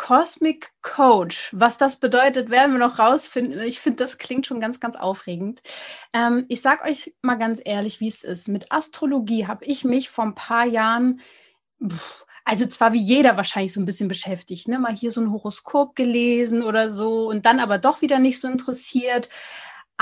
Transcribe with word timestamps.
Cosmic 0.00 0.72
Coach. 0.80 1.50
Was 1.52 1.76
das 1.76 1.96
bedeutet, 1.96 2.48
werden 2.48 2.72
wir 2.72 2.78
noch 2.78 2.98
rausfinden. 2.98 3.60
Ich 3.60 3.80
finde, 3.80 4.02
das 4.02 4.16
klingt 4.16 4.46
schon 4.46 4.58
ganz, 4.58 4.80
ganz 4.80 4.96
aufregend. 4.96 5.60
Ähm, 6.14 6.46
ich 6.48 6.62
sage 6.62 6.84
euch 6.84 7.14
mal 7.20 7.34
ganz 7.34 7.60
ehrlich, 7.62 8.00
wie 8.00 8.08
es 8.08 8.24
ist. 8.24 8.48
Mit 8.48 8.72
Astrologie 8.72 9.46
habe 9.46 9.66
ich 9.66 9.84
mich 9.84 10.08
vor 10.08 10.24
ein 10.24 10.34
paar 10.34 10.64
Jahren, 10.64 11.20
also 12.46 12.64
zwar 12.64 12.94
wie 12.94 13.02
jeder 13.02 13.36
wahrscheinlich 13.36 13.74
so 13.74 13.80
ein 13.80 13.84
bisschen 13.84 14.08
beschäftigt, 14.08 14.68
ne? 14.68 14.78
mal 14.78 14.96
hier 14.96 15.12
so 15.12 15.20
ein 15.20 15.32
Horoskop 15.32 15.94
gelesen 15.94 16.62
oder 16.62 16.90
so 16.90 17.28
und 17.28 17.44
dann 17.44 17.60
aber 17.60 17.76
doch 17.76 18.00
wieder 18.00 18.18
nicht 18.18 18.40
so 18.40 18.48
interessiert. 18.48 19.28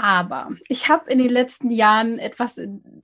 Aber 0.00 0.50
ich 0.68 0.88
habe 0.88 1.10
in 1.10 1.18
den 1.18 1.28
letzten 1.28 1.72
Jahren 1.72 2.20
etwas 2.20 2.56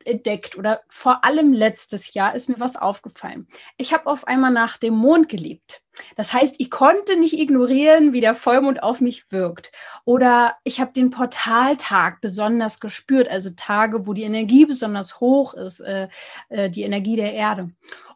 entdeckt 0.04 0.56
oder 0.56 0.82
vor 0.88 1.24
allem 1.24 1.52
letztes 1.52 2.14
Jahr 2.14 2.36
ist 2.36 2.48
mir 2.48 2.60
was 2.60 2.76
aufgefallen. 2.76 3.48
Ich 3.76 3.92
habe 3.92 4.06
auf 4.06 4.28
einmal 4.28 4.52
nach 4.52 4.76
dem 4.76 4.94
Mond 4.94 5.28
gelebt. 5.28 5.82
Das 6.14 6.32
heißt, 6.32 6.54
ich 6.58 6.70
konnte 6.70 7.18
nicht 7.18 7.36
ignorieren, 7.36 8.12
wie 8.12 8.20
der 8.20 8.36
Vollmond 8.36 8.84
auf 8.84 9.00
mich 9.00 9.24
wirkt. 9.32 9.72
Oder 10.04 10.54
ich 10.62 10.80
habe 10.80 10.92
den 10.92 11.10
Portaltag 11.10 12.20
besonders 12.20 12.78
gespürt, 12.78 13.28
also 13.28 13.50
Tage, 13.50 14.06
wo 14.06 14.12
die 14.12 14.22
Energie 14.22 14.64
besonders 14.64 15.18
hoch 15.18 15.54
ist, 15.54 15.80
äh, 15.80 16.06
äh, 16.48 16.70
die 16.70 16.82
Energie 16.82 17.16
der 17.16 17.32
Erde 17.32 17.70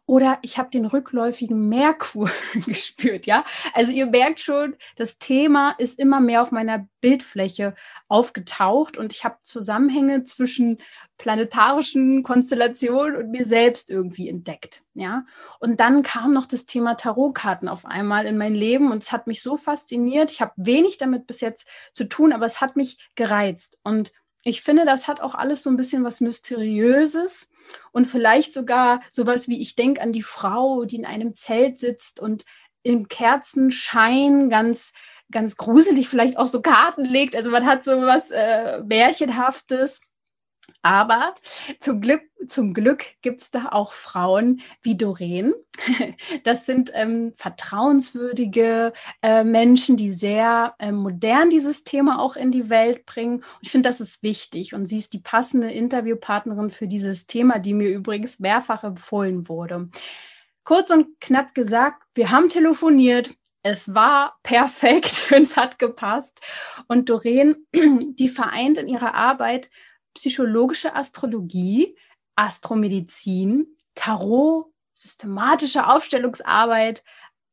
oder 0.09 0.39
ich 0.41 0.57
habe 0.57 0.71
den 0.71 0.85
rückläufigen 0.85 1.69
Merkur 1.69 2.31
gespürt, 2.65 3.27
ja. 3.27 3.45
Also 3.75 3.91
ihr 3.91 4.07
merkt 4.07 4.39
schon, 4.39 4.75
das 4.95 5.19
Thema 5.19 5.75
ist 5.77 5.99
immer 5.99 6.19
mehr 6.19 6.41
auf 6.41 6.51
meiner 6.51 6.87
Bildfläche 6.99 7.75
aufgetaucht 8.07 8.97
und 8.97 9.11
ich 9.13 9.23
habe 9.23 9.37
Zusammenhänge 9.41 10.23
zwischen 10.23 10.79
planetarischen 11.19 12.23
Konstellationen 12.23 13.17
und 13.17 13.29
mir 13.29 13.45
selbst 13.45 13.91
irgendwie 13.91 14.29
entdeckt, 14.29 14.81
ja. 14.95 15.27
Und 15.59 15.79
dann 15.79 16.01
kam 16.01 16.33
noch 16.33 16.47
das 16.47 16.65
Thema 16.65 16.95
Tarotkarten 16.95 17.67
auf 17.67 17.85
einmal 17.85 18.25
in 18.25 18.39
mein 18.39 18.55
Leben 18.55 18.91
und 18.91 19.03
es 19.03 19.11
hat 19.11 19.27
mich 19.27 19.43
so 19.43 19.57
fasziniert. 19.57 20.31
Ich 20.31 20.41
habe 20.41 20.53
wenig 20.55 20.97
damit 20.97 21.27
bis 21.27 21.39
jetzt 21.39 21.67
zu 21.93 22.05
tun, 22.05 22.33
aber 22.33 22.47
es 22.47 22.61
hat 22.61 22.75
mich 22.75 22.97
gereizt 23.13 23.77
und 23.83 24.11
ich 24.41 24.63
finde, 24.63 24.85
das 24.85 25.07
hat 25.07 25.21
auch 25.21 25.35
alles 25.35 25.61
so 25.61 25.69
ein 25.69 25.77
bisschen 25.77 26.03
was 26.03 26.19
Mysteriöses 26.19 27.47
und 27.91 28.05
vielleicht 28.05 28.53
sogar 28.53 29.01
sowas 29.09 29.47
wie, 29.47 29.61
ich 29.61 29.75
denke 29.75 30.01
an 30.01 30.11
die 30.11 30.23
Frau, 30.23 30.85
die 30.85 30.97
in 30.97 31.05
einem 31.05 31.35
Zelt 31.35 31.77
sitzt 31.77 32.19
und 32.19 32.45
im 32.83 33.07
Kerzenschein 33.07 34.49
ganz, 34.49 34.93
ganz 35.31 35.57
gruselig 35.57 36.07
vielleicht 36.07 36.37
auch 36.37 36.47
so 36.47 36.61
Karten 36.61 37.05
legt. 37.05 37.35
Also 37.35 37.51
man 37.51 37.65
hat 37.65 37.83
so 37.83 37.91
was 37.91 38.31
äh, 38.31 38.81
Märchenhaftes. 38.83 40.01
Aber 40.81 41.35
zum 41.79 42.01
Glück, 42.01 42.21
zum 42.47 42.73
Glück 42.73 43.05
gibt 43.21 43.41
es 43.41 43.51
da 43.51 43.69
auch 43.71 43.93
Frauen 43.93 44.61
wie 44.81 44.97
Doreen. 44.97 45.53
Das 46.43 46.65
sind 46.65 46.91
ähm, 46.93 47.31
vertrauenswürdige 47.37 48.93
äh, 49.21 49.43
Menschen, 49.43 49.97
die 49.97 50.11
sehr 50.11 50.75
äh, 50.79 50.91
modern 50.91 51.49
dieses 51.49 51.83
Thema 51.83 52.19
auch 52.19 52.35
in 52.35 52.51
die 52.51 52.69
Welt 52.69 53.05
bringen. 53.05 53.37
Und 53.37 53.45
ich 53.61 53.71
finde, 53.71 53.89
das 53.89 54.01
ist 54.01 54.23
wichtig. 54.23 54.73
Und 54.73 54.85
sie 54.87 54.97
ist 54.97 55.13
die 55.13 55.19
passende 55.19 55.71
Interviewpartnerin 55.71 56.71
für 56.71 56.87
dieses 56.87 57.27
Thema, 57.27 57.59
die 57.59 57.73
mir 57.73 57.89
übrigens 57.89 58.39
mehrfach 58.39 58.83
empfohlen 58.83 59.47
wurde. 59.47 59.89
Kurz 60.63 60.91
und 60.91 61.19
knapp 61.19 61.55
gesagt, 61.55 62.03
wir 62.13 62.29
haben 62.29 62.49
telefoniert. 62.49 63.31
Es 63.63 63.93
war 63.93 64.37
perfekt, 64.43 65.27
es 65.31 65.57
hat 65.57 65.79
gepasst. 65.79 66.39
Und 66.87 67.09
Doreen, 67.09 67.67
die 67.73 68.29
vereint 68.29 68.77
in 68.77 68.87
ihrer 68.87 69.13
Arbeit 69.15 69.69
psychologische 70.19 70.97
Astrologie, 70.97 71.95
Astromedizin, 72.35 73.67
Tarot, 73.95 74.65
systematische 74.93 75.87
Aufstellungsarbeit, 75.87 77.05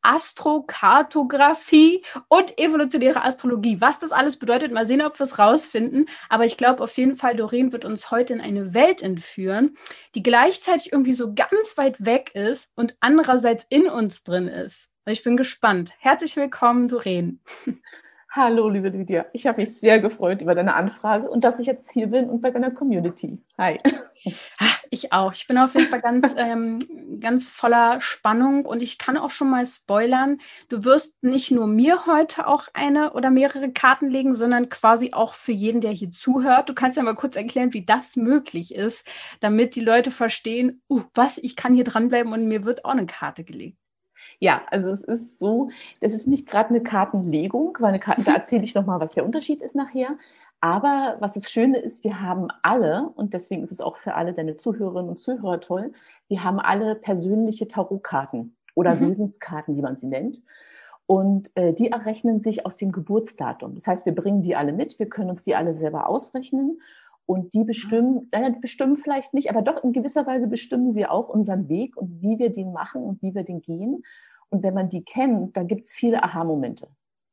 Astrokartografie 0.03 2.05
und 2.29 2.59
evolutionäre 2.59 3.23
Astrologie. 3.23 3.81
Was 3.81 4.01
das 4.01 4.11
alles 4.11 4.37
bedeutet, 4.37 4.73
mal 4.73 4.85
sehen, 4.85 5.03
ob 5.03 5.19
wir 5.19 5.25
es 5.25 5.39
rausfinden. 5.39 6.07
Aber 6.29 6.45
ich 6.45 6.57
glaube 6.57 6.83
auf 6.83 6.97
jeden 6.97 7.15
Fall, 7.15 7.37
Doreen 7.37 7.71
wird 7.71 7.85
uns 7.85 8.11
heute 8.11 8.33
in 8.33 8.41
eine 8.41 8.75
Welt 8.75 9.01
entführen, 9.01 9.77
die 10.17 10.25
gleichzeitig 10.25 10.91
irgendwie 10.91 11.13
so 11.13 11.35
ganz 11.35 11.77
weit 11.77 12.05
weg 12.05 12.33
ist 12.35 12.73
und 12.75 12.97
andererseits 12.99 13.65
in 13.69 13.87
uns 13.87 14.25
drin 14.25 14.49
ist. 14.49 14.91
Und 15.05 15.13
ich 15.13 15.23
bin 15.23 15.37
gespannt. 15.37 15.93
Herzlich 15.99 16.35
willkommen, 16.35 16.89
Doreen. 16.89 17.41
Hallo, 18.29 18.69
liebe 18.69 18.91
Lydia. 18.91 19.27
Ich 19.33 19.47
habe 19.47 19.63
mich 19.63 19.79
sehr 19.79 19.99
gefreut 19.99 20.43
über 20.43 20.55
deine 20.55 20.75
Anfrage 20.75 21.31
und 21.31 21.45
dass 21.45 21.59
ich 21.59 21.67
jetzt 21.67 21.91
hier 21.91 22.09
bin 22.09 22.29
und 22.29 22.43
bei 22.43 22.51
deiner 22.51 22.71
Community. 22.71 23.39
Hi. 23.57 23.79
Ich 24.91 25.13
auch. 25.13 25.33
Ich 25.33 25.47
bin 25.47 25.59
auf 25.59 25.75
jeden 25.75 25.89
Fall 25.89 26.01
ganz, 26.01 26.35
ähm, 26.39 26.79
ganz 27.21 27.49
voller 27.49 28.01
Spannung 28.01 28.65
und 28.67 28.83
ich 28.83 28.99
kann 28.99 29.17
auch 29.17 29.31
schon 29.31 29.51
mal 29.51 29.67
spoilern. 29.67 30.39
Du 30.69 30.85
wirst 30.85 31.23
nicht 31.23 31.51
nur 31.51 31.67
mir 31.67 32.07
heute 32.07 32.47
auch 32.47 32.69
eine 32.73 33.13
oder 33.13 33.31
mehrere 33.31 33.73
Karten 33.73 34.09
legen, 34.09 34.35
sondern 34.35 34.69
quasi 34.69 35.13
auch 35.13 35.35
für 35.35 35.53
jeden, 35.53 35.81
der 35.81 35.93
hier 35.93 36.11
zuhört. 36.11 36.69
Du 36.69 36.75
kannst 36.75 36.97
ja 36.97 37.03
mal 37.03 37.17
kurz 37.17 37.37
erklären, 37.37 37.73
wie 37.73 37.85
das 37.85 38.17
möglich 38.17 38.75
ist, 38.75 39.09
damit 39.41 39.75
die 39.75 39.81
Leute 39.81 40.11
verstehen, 40.11 40.83
uh, 40.89 41.03
was, 41.15 41.39
ich 41.39 41.57
kann 41.57 41.75
hier 41.75 41.85
dranbleiben 41.85 42.33
und 42.33 42.47
mir 42.47 42.65
wird 42.65 42.85
auch 42.85 42.91
eine 42.91 43.07
Karte 43.07 43.45
gelegt. 43.45 43.79
Ja, 44.39 44.63
also 44.71 44.91
es 44.91 45.05
ist 45.05 45.39
so, 45.39 45.71
das 46.01 46.13
ist 46.13 46.27
nicht 46.27 46.47
gerade 46.47 46.71
eine 46.71 46.83
Kartenlegung, 46.83 47.77
weil 47.81 47.91
eine 47.91 47.99
Karten, 47.99 48.25
da 48.25 48.33
mhm. 48.33 48.37
erzähle 48.39 48.65
ich 48.65 48.75
nochmal, 48.75 49.01
was 49.01 49.13
der 49.13 49.25
Unterschied 49.25 49.63
ist 49.63 49.75
nachher. 49.75 50.17
Aber 50.61 51.17
was 51.21 51.35
das 51.35 51.51
Schöne 51.51 51.79
ist, 51.79 52.03
wir 52.03 52.21
haben 52.21 52.49
alle, 52.63 53.11
und 53.15 53.35
deswegen 53.35 53.63
ist 53.63 53.73
es 53.73 53.81
auch 53.81 53.97
für 53.99 54.15
alle 54.15 54.33
deine 54.33 54.57
Zuhörerinnen 54.57 55.11
und 55.11 55.19
Zuhörer 55.19 55.61
toll, 55.61 55.93
wir 56.29 56.43
haben 56.43 56.59
alle 56.61 56.95
persönliche 56.95 57.69
Tarotkarten 57.69 58.57
oder 58.75 58.95
mhm. 58.95 59.11
Wesenskarten, 59.11 59.77
wie 59.77 59.83
man 59.83 59.97
sie 59.97 60.07
nennt. 60.07 60.43
Und 61.07 61.57
äh, 61.57 61.73
die 61.73 61.93
errechnen 61.93 62.41
sich 62.41 62.67
aus 62.67 62.77
dem 62.77 62.91
Geburtsdatum. 62.91 63.75
Das 63.75 63.87
heißt, 63.87 64.07
wir 64.07 64.15
bringen 64.15 64.43
die 64.43 64.57
alle 64.57 64.73
mit, 64.73 64.99
wir 64.99 65.09
können 65.09 65.31
uns 65.31 65.45
die 65.45 65.55
alle 65.55 65.73
selber 65.73 66.09
ausrechnen 66.09 66.81
und 67.27 67.53
die 67.55 67.65
bestimmen, 67.65 68.29
äh, 68.31 68.53
bestimmen 68.61 68.97
vielleicht 68.97 69.35
nicht, 69.35 69.51
aber 69.51 69.63
doch 69.63 69.83
in 69.83 69.93
gewisser 69.93 70.27
Weise 70.27 70.49
bestimmen 70.49 70.93
sie 70.93 71.07
auch 71.07 71.29
unseren 71.29 71.69
Weg 71.69 71.97
und 71.97 72.23
wie 72.23 72.39
wir 72.39 72.51
den 72.51 72.73
machen 72.73 73.03
und 73.03 73.21
wie 73.21 73.35
wir 73.35 73.43
den 73.43 73.61
gehen. 73.61 74.05
Und 74.49 74.63
wenn 74.63 74.75
man 74.75 74.89
die 74.89 75.05
kennt, 75.05 75.57
da 75.57 75.65
gibt 75.65 75.87
es 75.87 75.93
viele 75.93 76.23
Aha-Momente. 76.23 76.89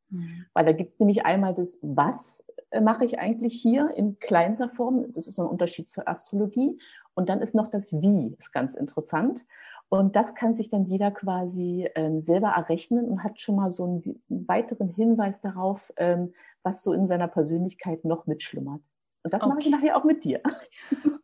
Mhm. 0.09 0.45
Weil 0.53 0.65
da 0.65 0.71
gibt 0.71 0.91
es 0.91 0.99
nämlich 0.99 1.25
einmal 1.25 1.53
das, 1.53 1.79
was 1.83 2.43
äh, 2.71 2.81
mache 2.81 3.05
ich 3.05 3.19
eigentlich 3.19 3.53
hier 3.53 3.91
in 3.95 4.17
kleinster 4.17 4.69
Form? 4.69 5.13
Das 5.13 5.27
ist 5.27 5.35
so 5.35 5.43
ein 5.43 5.49
Unterschied 5.49 5.89
zur 5.89 6.07
Astrologie. 6.07 6.79
Und 7.13 7.29
dann 7.29 7.41
ist 7.41 7.53
noch 7.53 7.67
das 7.67 7.93
Wie, 7.93 8.35
ist 8.39 8.51
ganz 8.51 8.73
interessant. 8.73 9.45
Und 9.89 10.15
das 10.15 10.33
kann 10.33 10.55
sich 10.55 10.71
dann 10.71 10.85
jeder 10.85 11.11
quasi 11.11 11.87
ähm, 11.93 12.19
selber 12.19 12.49
errechnen 12.49 13.07
und 13.07 13.23
hat 13.23 13.39
schon 13.39 13.57
mal 13.57 13.69
so 13.69 13.83
einen, 13.83 14.23
einen 14.27 14.47
weiteren 14.47 14.89
Hinweis 14.89 15.41
darauf, 15.41 15.93
ähm, 15.97 16.33
was 16.63 16.81
so 16.81 16.93
in 16.93 17.05
seiner 17.05 17.27
Persönlichkeit 17.27 18.03
noch 18.03 18.25
mitschlummert. 18.25 18.81
Und 19.23 19.33
das 19.33 19.41
okay. 19.41 19.49
mache 19.49 19.61
ich 19.61 19.69
nachher 19.69 19.97
auch 19.97 20.03
mit 20.03 20.23
dir. 20.23 20.41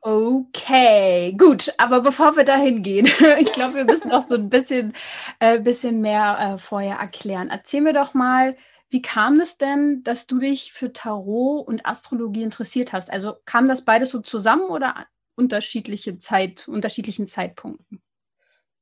Okay, 0.01 1.35
gut. 1.37 1.73
Aber 1.77 1.99
bevor 1.99 2.37
wir 2.37 2.45
dahin 2.45 2.83
gehen, 2.83 3.05
ich 3.39 3.51
glaube, 3.51 3.75
wir 3.75 3.83
müssen 3.83 4.07
noch 4.07 4.25
so 4.25 4.35
ein 4.35 4.49
bisschen, 4.49 4.93
äh, 5.39 5.59
bisschen 5.59 5.99
mehr 5.99 6.37
äh, 6.39 6.57
vorher 6.57 6.95
erklären. 6.95 7.49
Erzähl 7.49 7.81
mir 7.81 7.91
doch 7.91 8.13
mal, 8.13 8.55
wie 8.89 9.01
kam 9.01 9.41
es 9.41 9.57
denn, 9.57 10.01
dass 10.03 10.25
du 10.25 10.39
dich 10.39 10.71
für 10.71 10.93
Tarot 10.93 11.67
und 11.67 11.85
Astrologie 11.85 12.43
interessiert 12.43 12.93
hast? 12.93 13.11
Also 13.11 13.35
kam 13.43 13.67
das 13.67 13.83
beides 13.83 14.09
so 14.09 14.21
zusammen 14.21 14.69
oder 14.69 15.05
unterschiedliche 15.35 16.17
Zeit, 16.17 16.67
unterschiedlichen 16.69 17.27
Zeitpunkten? 17.27 18.01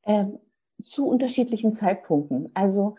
Ähm, 0.05 0.37
zu 0.83 1.07
unterschiedlichen 1.07 1.73
Zeitpunkten. 1.73 2.51
Also 2.53 2.95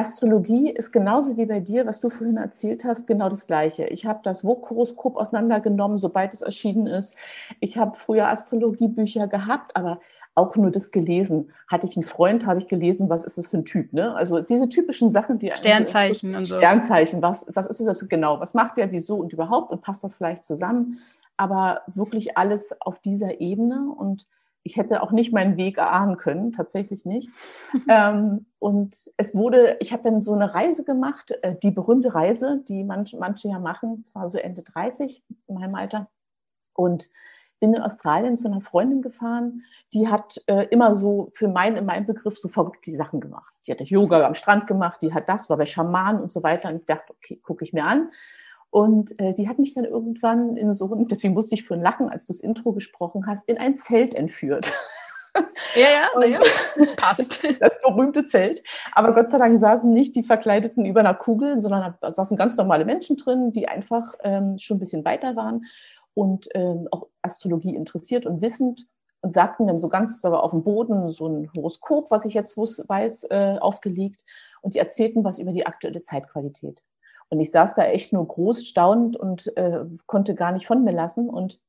Astrologie 0.00 0.70
ist 0.70 0.92
genauso 0.92 1.36
wie 1.36 1.44
bei 1.44 1.60
dir, 1.60 1.86
was 1.86 2.00
du 2.00 2.08
vorhin 2.08 2.38
erzählt 2.38 2.84
hast, 2.84 3.06
genau 3.06 3.28
das 3.28 3.46
Gleiche. 3.46 3.84
Ich 3.84 4.06
habe 4.06 4.20
das 4.22 4.40
Vogue-Horoskop 4.40 5.16
auseinandergenommen, 5.16 5.98
sobald 5.98 6.32
es 6.32 6.40
erschienen 6.40 6.86
ist. 6.86 7.16
Ich 7.60 7.76
habe 7.76 7.98
früher 7.98 8.28
Astrologiebücher 8.28 9.28
gehabt, 9.28 9.76
aber 9.76 10.00
auch 10.34 10.56
nur 10.56 10.70
das 10.70 10.90
gelesen. 10.90 11.50
Hatte 11.68 11.86
ich 11.86 11.96
einen 11.96 12.04
Freund, 12.04 12.46
habe 12.46 12.60
ich 12.60 12.68
gelesen, 12.68 13.10
was 13.10 13.24
ist 13.24 13.36
das 13.36 13.48
für 13.48 13.58
ein 13.58 13.66
Typ? 13.66 13.92
Ne? 13.92 14.14
Also 14.14 14.40
diese 14.40 14.70
typischen 14.70 15.10
Sachen, 15.10 15.38
die 15.38 15.52
Sternzeichen 15.54 16.34
und 16.34 16.46
so. 16.46 16.56
Sternzeichen, 16.56 17.20
was, 17.20 17.44
was 17.52 17.66
ist 17.66 17.84
das 17.84 18.08
genau? 18.08 18.40
Was 18.40 18.54
macht 18.54 18.78
der, 18.78 18.92
wieso 18.92 19.16
und 19.16 19.34
überhaupt? 19.34 19.70
Und 19.70 19.82
passt 19.82 20.02
das 20.02 20.14
vielleicht 20.14 20.44
zusammen? 20.44 20.98
Aber 21.36 21.82
wirklich 21.86 22.38
alles 22.38 22.74
auf 22.80 23.00
dieser 23.00 23.40
Ebene 23.40 23.92
und 23.94 24.26
Ich 24.62 24.76
hätte 24.76 25.02
auch 25.02 25.10
nicht 25.10 25.32
meinen 25.32 25.56
Weg 25.56 25.78
erahnen 25.78 26.16
können, 26.16 26.52
tatsächlich 26.52 27.04
nicht. 27.04 27.30
ähm, 27.88 28.46
und 28.58 29.10
es 29.16 29.34
wurde, 29.34 29.76
ich 29.80 29.92
habe 29.92 30.02
dann 30.02 30.20
so 30.20 30.34
eine 30.34 30.54
Reise 30.54 30.84
gemacht, 30.84 31.32
äh, 31.42 31.56
die 31.62 31.70
berühmte 31.70 32.14
Reise, 32.14 32.62
die 32.68 32.84
manche, 32.84 33.16
manche 33.16 33.48
ja 33.48 33.58
machen, 33.58 34.04
zwar 34.04 34.28
so 34.28 34.38
Ende 34.38 34.62
30 34.62 35.22
in 35.46 35.54
meinem 35.54 35.74
Alter. 35.74 36.08
Und 36.74 37.08
bin 37.60 37.74
in 37.74 37.82
Australien 37.82 38.36
zu 38.36 38.48
einer 38.48 38.62
Freundin 38.62 39.02
gefahren, 39.02 39.64
die 39.92 40.08
hat 40.08 40.42
äh, 40.46 40.66
immer 40.70 40.94
so 40.94 41.30
für 41.34 41.46
meinen, 41.46 41.76
in 41.76 41.84
meinem 41.84 42.06
Begriff 42.06 42.38
so 42.38 42.48
verrückte 42.48 42.96
Sachen 42.96 43.20
gemacht. 43.20 43.52
Die 43.66 43.72
hat 43.72 43.80
Yoga 43.82 44.26
am 44.26 44.34
Strand 44.34 44.66
gemacht, 44.66 45.02
die 45.02 45.12
hat 45.12 45.28
das, 45.28 45.50
war 45.50 45.58
bei 45.58 45.66
Schamanen 45.66 46.22
und 46.22 46.32
so 46.32 46.42
weiter. 46.42 46.70
Und 46.70 46.76
ich 46.76 46.86
dachte, 46.86 47.12
okay, 47.12 47.36
gucke 47.36 47.64
ich 47.64 47.72
mir 47.72 47.84
an. 47.84 48.10
Und 48.70 49.18
äh, 49.18 49.34
die 49.34 49.48
hat 49.48 49.58
mich 49.58 49.74
dann 49.74 49.84
irgendwann 49.84 50.56
in 50.56 50.72
so, 50.72 50.94
deswegen 50.94 51.34
musste 51.34 51.54
ich 51.54 51.64
für 51.64 51.74
ein 51.74 51.82
Lachen, 51.82 52.08
als 52.08 52.26
du 52.26 52.32
das 52.32 52.40
Intro 52.40 52.72
gesprochen 52.72 53.26
hast, 53.26 53.48
in 53.48 53.58
ein 53.58 53.74
Zelt 53.74 54.14
entführt. 54.14 54.72
Ja, 55.76 55.86
ja, 56.20 56.26
ja. 56.26 56.40
passt. 56.96 57.44
Das, 57.44 57.58
das, 57.60 57.80
berühmte 57.82 58.24
Zelt. 58.24 58.64
Aber 58.92 59.14
Gott 59.14 59.28
sei 59.28 59.38
Dank 59.38 59.56
saßen 59.60 59.88
nicht 59.92 60.16
die 60.16 60.24
Verkleideten 60.24 60.84
über 60.84 60.98
einer 60.98 61.14
Kugel, 61.14 61.56
sondern 61.56 61.94
da 62.00 62.10
saßen 62.10 62.36
ganz 62.36 62.56
normale 62.56 62.84
Menschen 62.84 63.16
drin, 63.16 63.52
die 63.52 63.68
einfach 63.68 64.14
ähm, 64.24 64.58
schon 64.58 64.78
ein 64.78 64.80
bisschen 64.80 65.04
weiter 65.04 65.36
waren 65.36 65.66
und 66.14 66.48
ähm, 66.54 66.88
auch 66.90 67.06
Astrologie 67.22 67.76
interessiert 67.76 68.26
und 68.26 68.42
wissend 68.42 68.88
und 69.22 69.32
sagten 69.32 69.66
dann 69.66 69.78
so 69.78 69.88
ganz 69.88 70.24
aber 70.24 70.42
auf 70.42 70.50
dem 70.50 70.62
Boden 70.62 71.08
so 71.08 71.28
ein 71.28 71.50
Horoskop, 71.54 72.10
was 72.10 72.24
ich 72.24 72.34
jetzt 72.34 72.56
weiß, 72.56 73.24
äh, 73.30 73.58
aufgelegt 73.60 74.24
und 74.62 74.74
die 74.74 74.78
erzählten 74.78 75.24
was 75.24 75.38
über 75.38 75.52
die 75.52 75.66
aktuelle 75.66 76.02
Zeitqualität. 76.02 76.82
Und 77.30 77.40
ich 77.40 77.50
saß 77.52 77.76
da 77.76 77.84
echt 77.84 78.12
nur 78.12 78.26
groß 78.26 78.66
staunend 78.66 79.16
und 79.16 79.56
äh, 79.56 79.84
konnte 80.06 80.34
gar 80.34 80.52
nicht 80.52 80.66
von 80.66 80.84
mir 80.84 80.92
lassen. 80.92 81.30
Und 81.30 81.60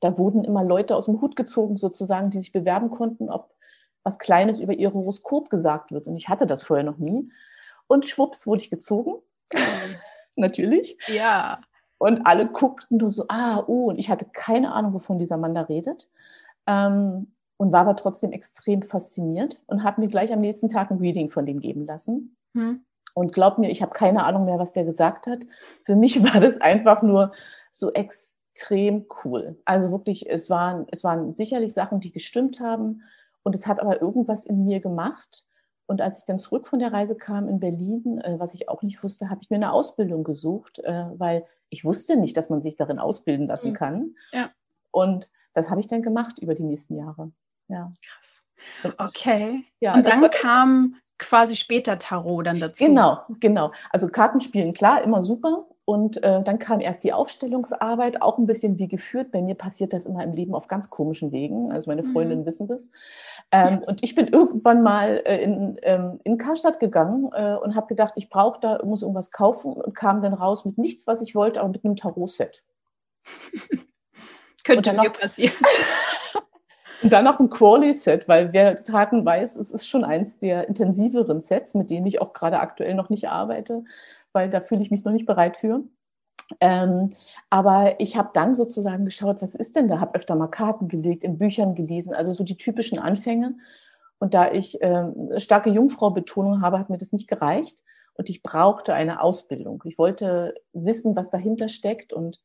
da 0.00 0.18
wurden 0.18 0.44
immer 0.44 0.64
Leute 0.64 0.96
aus 0.96 1.06
dem 1.06 1.20
Hut 1.20 1.36
gezogen, 1.36 1.76
sozusagen, 1.76 2.30
die 2.30 2.40
sich 2.40 2.52
bewerben 2.52 2.90
konnten, 2.90 3.30
ob 3.30 3.54
was 4.02 4.18
Kleines 4.18 4.60
über 4.60 4.72
ihr 4.72 4.92
Horoskop 4.92 5.50
gesagt 5.50 5.92
wird. 5.92 6.06
Und 6.06 6.16
ich 6.16 6.28
hatte 6.28 6.46
das 6.46 6.64
vorher 6.64 6.84
noch 6.84 6.98
nie. 6.98 7.30
Und 7.86 8.08
schwupps 8.08 8.46
wurde 8.46 8.62
ich 8.62 8.70
gezogen. 8.70 9.22
Natürlich. 10.36 10.98
Ja. 11.06 11.60
Und 11.98 12.26
alle 12.26 12.46
guckten 12.46 12.98
nur 12.98 13.10
so, 13.10 13.24
ah, 13.28 13.64
uh, 13.66 13.88
und 13.88 13.98
ich 13.98 14.08
hatte 14.08 14.26
keine 14.32 14.72
Ahnung, 14.72 14.94
wovon 14.94 15.18
dieser 15.18 15.36
Mann 15.36 15.54
da 15.54 15.62
redet. 15.62 16.08
Ähm, 16.66 17.32
und 17.56 17.72
war 17.72 17.80
aber 17.80 17.96
trotzdem 17.96 18.30
extrem 18.32 18.82
fasziniert 18.82 19.60
und 19.66 19.82
habe 19.82 20.00
mir 20.00 20.08
gleich 20.08 20.32
am 20.32 20.40
nächsten 20.40 20.68
Tag 20.68 20.90
ein 20.90 20.98
Reading 20.98 21.30
von 21.30 21.44
dem 21.44 21.60
geben 21.60 21.86
lassen. 21.86 22.36
Hm. 22.54 22.84
Und 23.18 23.32
glaub 23.32 23.58
mir, 23.58 23.68
ich 23.68 23.82
habe 23.82 23.92
keine 23.92 24.24
Ahnung 24.24 24.44
mehr, 24.44 24.60
was 24.60 24.72
der 24.72 24.84
gesagt 24.84 25.26
hat. 25.26 25.40
Für 25.82 25.96
mich 25.96 26.22
war 26.32 26.40
das 26.40 26.60
einfach 26.60 27.02
nur 27.02 27.32
so 27.72 27.92
extrem 27.92 29.06
cool. 29.24 29.58
Also 29.64 29.90
wirklich, 29.90 30.30
es 30.30 30.48
waren, 30.50 30.86
es 30.92 31.02
waren 31.02 31.32
sicherlich 31.32 31.74
Sachen, 31.74 31.98
die 31.98 32.12
gestimmt 32.12 32.60
haben. 32.60 33.02
Und 33.42 33.56
es 33.56 33.66
hat 33.66 33.80
aber 33.80 34.00
irgendwas 34.00 34.46
in 34.46 34.64
mir 34.64 34.78
gemacht. 34.78 35.44
Und 35.86 36.00
als 36.00 36.20
ich 36.20 36.26
dann 36.26 36.38
zurück 36.38 36.68
von 36.68 36.78
der 36.78 36.92
Reise 36.92 37.16
kam 37.16 37.48
in 37.48 37.58
Berlin, 37.58 38.20
äh, 38.20 38.38
was 38.38 38.54
ich 38.54 38.68
auch 38.68 38.82
nicht 38.82 39.02
wusste, 39.02 39.30
habe 39.30 39.40
ich 39.42 39.50
mir 39.50 39.56
eine 39.56 39.72
Ausbildung 39.72 40.22
gesucht, 40.22 40.78
äh, 40.80 41.06
weil 41.16 41.44
ich 41.70 41.84
wusste 41.84 42.16
nicht, 42.16 42.36
dass 42.36 42.50
man 42.50 42.60
sich 42.60 42.76
darin 42.76 43.00
ausbilden 43.00 43.48
lassen 43.48 43.70
mhm. 43.70 43.74
kann. 43.74 44.14
Ja. 44.30 44.50
Und 44.92 45.30
das 45.54 45.70
habe 45.70 45.80
ich 45.80 45.88
dann 45.88 46.02
gemacht 46.02 46.38
über 46.38 46.54
die 46.54 46.62
nächsten 46.62 46.96
Jahre. 46.96 47.32
Ja. 47.66 47.92
Krass. 48.00 48.44
Okay. 48.98 49.64
Ja, 49.80 49.94
und 49.94 50.06
dann 50.06 50.30
kam 50.30 50.96
quasi 51.18 51.56
später 51.56 51.98
Tarot 51.98 52.46
dann 52.46 52.60
dazu. 52.60 52.84
Genau, 52.84 53.20
genau. 53.40 53.72
Also 53.90 54.08
Kartenspielen, 54.08 54.72
klar, 54.72 55.02
immer 55.02 55.22
super. 55.22 55.66
Und 55.84 56.22
äh, 56.22 56.42
dann 56.42 56.58
kam 56.58 56.80
erst 56.80 57.02
die 57.02 57.14
Aufstellungsarbeit, 57.14 58.20
auch 58.20 58.36
ein 58.36 58.46
bisschen 58.46 58.78
wie 58.78 58.88
geführt. 58.88 59.32
Bei 59.32 59.40
mir 59.40 59.54
passiert 59.54 59.94
das 59.94 60.04
immer 60.04 60.22
im 60.22 60.34
Leben 60.34 60.54
auf 60.54 60.68
ganz 60.68 60.90
komischen 60.90 61.32
Wegen. 61.32 61.72
Also 61.72 61.90
meine 61.90 62.04
Freundinnen 62.04 62.42
mhm. 62.42 62.46
wissen 62.46 62.66
das. 62.66 62.90
Ähm, 63.50 63.78
und 63.86 64.04
ich 64.04 64.14
bin 64.14 64.26
irgendwann 64.26 64.82
mal 64.82 65.22
äh, 65.24 65.42
in, 65.42 65.78
ähm, 65.80 66.20
in 66.24 66.36
Karstadt 66.36 66.78
gegangen 66.78 67.30
äh, 67.32 67.54
und 67.54 67.74
habe 67.74 67.86
gedacht, 67.86 68.12
ich 68.16 68.28
brauche 68.28 68.60
da, 68.60 68.84
muss 68.84 69.00
irgendwas 69.00 69.30
kaufen 69.30 69.72
und 69.72 69.94
kam 69.94 70.20
dann 70.20 70.34
raus 70.34 70.66
mit 70.66 70.76
nichts, 70.76 71.06
was 71.06 71.22
ich 71.22 71.34
wollte, 71.34 71.60
aber 71.60 71.70
mit 71.70 71.82
einem 71.82 71.96
Tarot-Set. 71.96 72.62
Könnte 74.64 74.92
mir 74.92 75.08
passieren. 75.08 75.54
Und 77.02 77.12
dann 77.12 77.24
noch 77.24 77.38
ein 77.38 77.50
Quali-Set, 77.50 78.28
weil 78.28 78.52
wer 78.52 78.76
Taten 78.82 79.24
weiß, 79.24 79.56
es 79.56 79.70
ist 79.70 79.86
schon 79.86 80.04
eins 80.04 80.38
der 80.38 80.68
intensiveren 80.68 81.40
Sets, 81.40 81.74
mit 81.74 81.90
denen 81.90 82.06
ich 82.06 82.20
auch 82.20 82.32
gerade 82.32 82.60
aktuell 82.60 82.94
noch 82.94 83.08
nicht 83.08 83.28
arbeite, 83.28 83.84
weil 84.32 84.50
da 84.50 84.60
fühle 84.60 84.82
ich 84.82 84.90
mich 84.90 85.04
noch 85.04 85.12
nicht 85.12 85.26
bereit 85.26 85.56
für. 85.56 85.84
Ähm, 86.60 87.12
aber 87.50 88.00
ich 88.00 88.16
habe 88.16 88.30
dann 88.32 88.54
sozusagen 88.54 89.04
geschaut, 89.04 89.42
was 89.42 89.54
ist 89.54 89.76
denn 89.76 89.88
da? 89.88 90.00
Habe 90.00 90.14
öfter 90.14 90.34
mal 90.34 90.48
Karten 90.48 90.88
gelegt, 90.88 91.24
in 91.24 91.38
Büchern 91.38 91.74
gelesen, 91.74 92.14
also 92.14 92.32
so 92.32 92.42
die 92.42 92.56
typischen 92.56 92.98
Anfänge. 92.98 93.54
Und 94.18 94.34
da 94.34 94.50
ich 94.50 94.78
ähm, 94.80 95.30
starke 95.36 95.70
Jungfrau-Betonung 95.70 96.62
habe, 96.62 96.78
hat 96.78 96.90
mir 96.90 96.98
das 96.98 97.12
nicht 97.12 97.28
gereicht. 97.28 97.78
Und 98.14 98.30
ich 98.30 98.42
brauchte 98.42 98.94
eine 98.94 99.22
Ausbildung. 99.22 99.82
Ich 99.86 99.96
wollte 99.98 100.54
wissen, 100.72 101.14
was 101.14 101.30
dahinter 101.30 101.68
steckt 101.68 102.12
und 102.12 102.40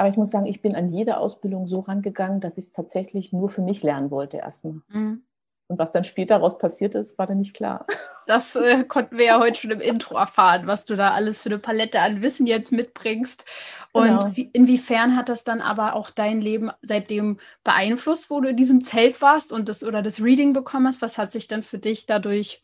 aber 0.00 0.08
ich 0.08 0.16
muss 0.16 0.30
sagen, 0.30 0.46
ich 0.46 0.62
bin 0.62 0.74
an 0.74 0.88
jede 0.88 1.18
Ausbildung 1.18 1.66
so 1.66 1.80
rangegangen, 1.80 2.40
dass 2.40 2.56
ich 2.56 2.64
es 2.64 2.72
tatsächlich 2.72 3.34
nur 3.34 3.50
für 3.50 3.60
mich 3.60 3.82
lernen 3.82 4.10
wollte 4.10 4.38
erstmal. 4.38 4.80
Mhm. 4.88 5.24
Und 5.66 5.78
was 5.78 5.92
dann 5.92 6.04
später 6.04 6.36
daraus 6.36 6.56
passiert 6.56 6.94
ist, 6.94 7.18
war 7.18 7.26
dann 7.26 7.38
nicht 7.38 7.54
klar. 7.54 7.86
Das 8.26 8.54
äh, 8.54 8.84
konnten 8.84 9.18
wir 9.18 9.24
ja 9.24 9.40
heute 9.40 9.60
schon 9.60 9.72
im 9.72 9.80
Intro 9.80 10.16
erfahren, 10.16 10.68
was 10.68 10.84
du 10.84 10.94
da 10.94 11.10
alles 11.10 11.40
für 11.40 11.48
eine 11.48 11.58
Palette 11.58 12.00
an 12.00 12.22
Wissen 12.22 12.46
jetzt 12.46 12.70
mitbringst. 12.70 13.44
Und 13.90 14.06
genau. 14.06 14.30
wie, 14.36 14.48
inwiefern 14.52 15.16
hat 15.16 15.28
das 15.28 15.42
dann 15.42 15.60
aber 15.60 15.94
auch 15.94 16.10
dein 16.10 16.40
Leben 16.40 16.70
seitdem 16.80 17.38
beeinflusst, 17.64 18.30
wo 18.30 18.40
du 18.40 18.50
in 18.50 18.56
diesem 18.56 18.84
Zelt 18.84 19.20
warst 19.20 19.52
und 19.52 19.68
das 19.68 19.82
oder 19.82 20.00
das 20.00 20.22
Reading 20.22 20.52
bekommen 20.52 20.86
hast? 20.86 21.02
Was 21.02 21.18
hat 21.18 21.32
sich 21.32 21.48
dann 21.48 21.64
für 21.64 21.78
dich 21.78 22.06
dadurch, 22.06 22.62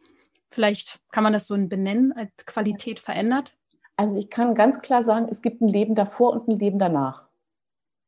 vielleicht 0.51 1.01
kann 1.11 1.25
man 1.25 1.33
das 1.33 1.49
so 1.49 1.57
benennen, 1.57 2.13
als 2.13 2.47
Qualität 2.47 3.01
verändert? 3.01 3.53
Also 3.97 4.19
ich 4.19 4.31
kann 4.31 4.55
ganz 4.55 4.81
klar 4.83 5.03
sagen, 5.03 5.27
es 5.29 5.43
gibt 5.43 5.63
ein 5.63 5.69
Leben 5.69 5.97
davor 5.97 6.33
und 6.33 6.47
ein 6.47 6.59
Leben 6.59 6.79
danach. 6.79 7.26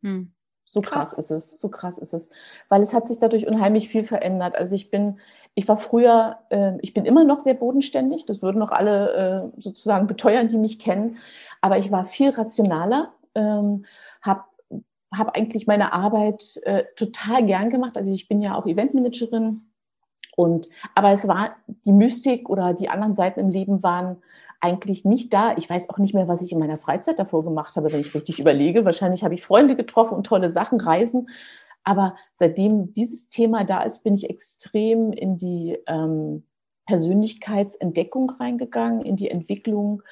Hm. 0.03 0.33
So 0.71 0.83
krass. 0.83 1.13
krass. 1.13 1.19
ist 1.19 1.31
es, 1.31 1.61
so 1.61 1.71
krass 1.71 1.97
ist 1.97 2.13
es. 2.13 2.29
Weil 2.69 2.83
es 2.83 2.93
hat 2.93 3.09
sich 3.09 3.19
dadurch 3.19 3.47
unheimlich 3.47 3.89
viel 3.89 4.05
verändert. 4.05 4.55
Also 4.55 4.75
ich 4.75 4.91
bin, 4.91 5.19
ich 5.55 5.67
war 5.67 5.79
früher, 5.79 6.41
äh, 6.51 6.75
ich 6.83 6.93
bin 6.93 7.07
immer 7.07 7.25
noch 7.25 7.41
sehr 7.41 7.55
bodenständig, 7.55 8.27
das 8.27 8.43
würden 8.43 8.59
noch 8.59 8.71
alle 8.71 9.53
äh, 9.57 9.61
sozusagen 9.63 10.07
beteuern, 10.07 10.49
die 10.49 10.59
mich 10.59 10.79
kennen, 10.79 11.17
aber 11.63 11.79
ich 11.79 11.91
war 11.91 12.05
viel 12.05 12.29
rationaler, 12.29 13.15
ähm, 13.35 13.87
habe 14.21 14.45
hab 15.11 15.35
eigentlich 15.35 15.67
meine 15.67 15.95
Arbeit 15.95 16.61
äh, 16.65 16.85
total 16.97 17.47
gern 17.47 17.71
gemacht. 17.71 17.97
Also 17.97 18.13
ich 18.13 18.29
bin 18.29 18.43
ja 18.43 18.55
auch 18.55 18.67
Eventmanagerin 18.67 19.68
und, 20.39 20.69
aber 20.95 21.11
es 21.11 21.27
war 21.27 21.57
die 21.85 21.91
Mystik 21.91 22.49
oder 22.49 22.73
die 22.73 22.89
anderen 22.89 23.13
Seiten 23.13 23.41
im 23.41 23.51
Leben 23.51 23.83
waren 23.83 24.19
eigentlich 24.61 25.05
nicht 25.05 25.33
da. 25.33 25.57
Ich 25.57 25.69
weiß 25.69 25.91
auch 25.91 25.99
nicht 25.99 26.15
mehr, 26.15 26.29
was 26.29 26.43
ich 26.43 26.53
in 26.53 26.61
meiner 26.61 26.77
Freizeit 26.77 27.19
davor 27.19 27.43
gemacht 27.43 27.75
habe, 27.75 27.91
wenn 27.91 28.01
ich 28.01 28.15
richtig 28.15 28.39
überlege. 28.39 28.85
Wahrscheinlich 28.85 29.25
habe 29.25 29.35
ich 29.35 29.43
Freunde 29.43 29.75
getroffen 29.75 30.15
und 30.15 30.27
tolle 30.27 30.49
Sachen, 30.51 30.81
Reisen. 30.81 31.29
Aber 31.83 32.15
seitdem 32.35 32.93
dieses 32.95 33.31
Thema 33.31 33.65
da 33.65 33.83
ist, 33.83 34.05
bin 34.05 34.15
ich 34.15 34.31
extrem 34.31 35.13
in 35.13 35.39
die 35.39 35.77
ähm, 35.89 36.45
Persönlichkeitsentdeckung 36.87 38.31
reingegangen, 38.31 39.03
in 39.03 39.17
die 39.17 39.33
Entwicklung, 39.33 40.05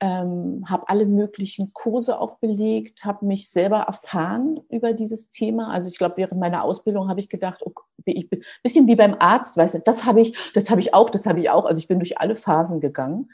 ähm, 0.00 0.64
habe 0.68 0.88
alle 0.88 1.06
möglichen 1.06 1.72
Kurse 1.72 2.20
auch 2.20 2.36
belegt, 2.38 3.04
habe 3.04 3.26
mich 3.26 3.50
selber 3.50 3.78
erfahren 3.78 4.60
über 4.68 4.92
dieses 4.92 5.30
Thema. 5.30 5.70
Also 5.70 5.88
ich 5.88 5.98
glaube, 5.98 6.16
während 6.18 6.40
meiner 6.40 6.62
Ausbildung 6.62 7.08
habe 7.08 7.20
ich 7.20 7.28
gedacht, 7.28 7.62
okay, 7.62 7.82
ich 8.04 8.30
bin 8.30 8.44
bisschen 8.62 8.86
wie 8.86 8.96
beim 8.96 9.16
Arzt, 9.18 9.56
weißt 9.56 9.74
du, 9.74 9.78
das 9.80 10.04
habe 10.04 10.20
ich, 10.20 10.52
das 10.52 10.70
habe 10.70 10.80
ich 10.80 10.94
auch, 10.94 11.10
das 11.10 11.26
habe 11.26 11.40
ich 11.40 11.50
auch. 11.50 11.64
Also 11.64 11.78
ich 11.78 11.88
bin 11.88 11.98
durch 11.98 12.18
alle 12.18 12.36
Phasen 12.36 12.80
gegangen 12.80 13.30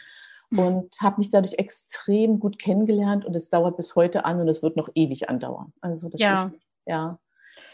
und 0.50 0.94
habe 1.00 1.18
mich 1.18 1.30
dadurch 1.30 1.54
extrem 1.54 2.38
gut 2.40 2.58
kennengelernt 2.58 3.24
und 3.24 3.34
es 3.34 3.50
dauert 3.50 3.76
bis 3.76 3.94
heute 3.94 4.24
an 4.24 4.40
und 4.40 4.48
es 4.48 4.62
wird 4.62 4.76
noch 4.76 4.88
ewig 4.94 5.28
andauern. 5.28 5.72
Also 5.80 6.08
das 6.08 6.20
ja. 6.20 6.44
ist 6.44 6.68
ja 6.86 7.18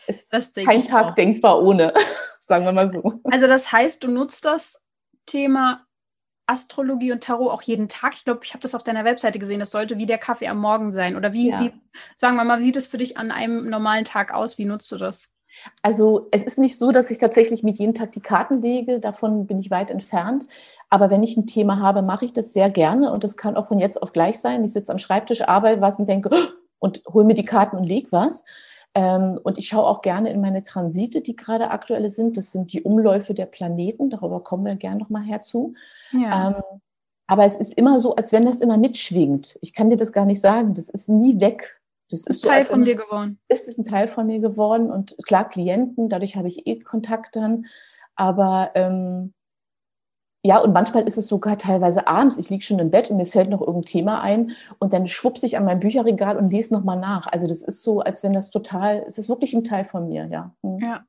ist 0.06 0.54
kein 0.56 0.84
Tag 0.84 1.06
auch. 1.06 1.14
denkbar 1.14 1.62
ohne, 1.62 1.92
sagen 2.40 2.64
wir 2.64 2.72
mal 2.72 2.90
so. 2.90 3.20
Also 3.24 3.46
das 3.46 3.70
heißt, 3.70 4.02
du 4.02 4.08
nutzt 4.08 4.44
das 4.44 4.82
Thema 5.26 5.86
Astrologie 6.50 7.12
und 7.12 7.22
Tarot 7.22 7.50
auch 7.50 7.62
jeden 7.62 7.88
Tag. 7.88 8.14
Ich 8.14 8.24
glaube, 8.24 8.40
ich 8.42 8.52
habe 8.52 8.60
das 8.60 8.74
auf 8.74 8.82
deiner 8.82 9.04
Webseite 9.04 9.38
gesehen. 9.38 9.60
Das 9.60 9.70
sollte 9.70 9.98
wie 9.98 10.06
der 10.06 10.18
Kaffee 10.18 10.48
am 10.48 10.58
Morgen 10.58 10.90
sein. 10.90 11.16
Oder 11.16 11.32
wie, 11.32 11.50
ja. 11.50 11.60
wie 11.60 11.72
sagen 12.18 12.36
wir 12.36 12.44
mal, 12.44 12.58
wie 12.58 12.64
sieht 12.64 12.76
es 12.76 12.86
für 12.86 12.98
dich 12.98 13.16
an 13.16 13.30
einem 13.30 13.70
normalen 13.70 14.04
Tag 14.04 14.34
aus? 14.34 14.58
Wie 14.58 14.64
nutzt 14.64 14.90
du 14.90 14.96
das? 14.96 15.28
Also 15.82 16.28
es 16.30 16.42
ist 16.42 16.58
nicht 16.58 16.78
so, 16.78 16.92
dass 16.92 17.10
ich 17.10 17.18
tatsächlich 17.18 17.62
mir 17.62 17.72
jeden 17.72 17.94
Tag 17.94 18.12
die 18.12 18.20
Karten 18.20 18.62
lege, 18.62 19.00
davon 19.00 19.46
bin 19.46 19.58
ich 19.58 19.70
weit 19.70 19.90
entfernt. 19.90 20.46
Aber 20.88 21.10
wenn 21.10 21.22
ich 21.22 21.36
ein 21.36 21.46
Thema 21.46 21.80
habe, 21.80 22.02
mache 22.02 22.24
ich 22.24 22.32
das 22.32 22.52
sehr 22.52 22.70
gerne 22.70 23.12
und 23.12 23.24
das 23.24 23.36
kann 23.36 23.56
auch 23.56 23.68
von 23.68 23.78
jetzt 23.78 24.02
auf 24.02 24.12
gleich 24.12 24.40
sein. 24.40 24.64
Ich 24.64 24.72
sitze 24.72 24.92
am 24.92 24.98
Schreibtisch, 24.98 25.42
arbeite 25.42 25.80
was 25.80 25.98
und 25.98 26.08
denke 26.08 26.30
und 26.78 27.02
hole 27.08 27.24
mir 27.24 27.34
die 27.34 27.44
Karten 27.44 27.76
und 27.76 27.84
lege 27.84 28.10
was. 28.10 28.44
Ähm, 28.94 29.38
und 29.42 29.58
ich 29.58 29.68
schaue 29.68 29.86
auch 29.86 30.02
gerne 30.02 30.30
in 30.30 30.40
meine 30.40 30.62
Transite, 30.62 31.20
die 31.20 31.36
gerade 31.36 31.70
aktuelle 31.70 32.10
sind. 32.10 32.36
Das 32.36 32.52
sind 32.52 32.72
die 32.72 32.82
Umläufe 32.82 33.34
der 33.34 33.46
Planeten. 33.46 34.10
Darüber 34.10 34.42
kommen 34.42 34.64
wir 34.64 34.74
gerne 34.74 35.00
nochmal 35.00 35.22
herzu. 35.22 35.74
Ja. 36.12 36.48
Ähm, 36.48 36.80
aber 37.26 37.44
es 37.44 37.56
ist 37.56 37.74
immer 37.74 38.00
so, 38.00 38.16
als 38.16 38.32
wenn 38.32 38.44
das 38.44 38.60
immer 38.60 38.76
mitschwingt. 38.76 39.56
Ich 39.62 39.72
kann 39.72 39.88
dir 39.88 39.96
das 39.96 40.12
gar 40.12 40.24
nicht 40.24 40.40
sagen. 40.40 40.74
Das 40.74 40.88
ist 40.88 41.08
nie 41.08 41.38
weg 41.38 41.80
Das 42.10 42.20
ist, 42.20 42.30
ist 42.30 42.42
so, 42.42 42.48
Teil 42.48 42.64
von 42.64 42.84
dir 42.84 42.96
geworden. 42.96 43.38
Ist 43.46 43.68
es 43.68 43.78
ein 43.78 43.84
Teil 43.84 44.08
von 44.08 44.26
mir 44.26 44.40
geworden 44.40 44.90
und 44.90 45.16
klar 45.24 45.48
Klienten, 45.48 46.08
dadurch 46.08 46.34
habe 46.34 46.48
ich 46.48 46.66
eh 46.66 46.80
Kontakt 46.80 47.36
dann, 47.36 47.66
aber 48.16 48.72
ähm, 48.74 49.32
ja, 50.42 50.58
und 50.58 50.72
manchmal 50.72 51.02
ist 51.02 51.18
es 51.18 51.28
sogar 51.28 51.58
teilweise 51.58 52.06
abends, 52.06 52.38
ich 52.38 52.48
liege 52.48 52.64
schon 52.64 52.78
im 52.78 52.90
Bett 52.90 53.10
und 53.10 53.18
mir 53.18 53.26
fällt 53.26 53.50
noch 53.50 53.60
irgendein 53.60 53.84
Thema 53.84 54.20
ein 54.22 54.52
und 54.78 54.92
dann 54.92 55.06
schwupps 55.06 55.42
ich 55.42 55.58
an 55.58 55.66
mein 55.66 55.80
Bücherregal 55.80 56.38
und 56.38 56.50
lese 56.50 56.72
nochmal 56.72 56.98
nach. 56.98 57.26
Also 57.26 57.46
das 57.46 57.62
ist 57.62 57.82
so, 57.82 58.00
als 58.00 58.22
wenn 58.22 58.32
das 58.32 58.50
total, 58.50 59.04
es 59.06 59.18
ist 59.18 59.28
wirklich 59.28 59.52
ein 59.52 59.64
Teil 59.64 59.84
von 59.84 60.08
mir, 60.08 60.26
ja. 60.26 60.54
Hm. 60.62 60.78
Ja. 60.78 61.04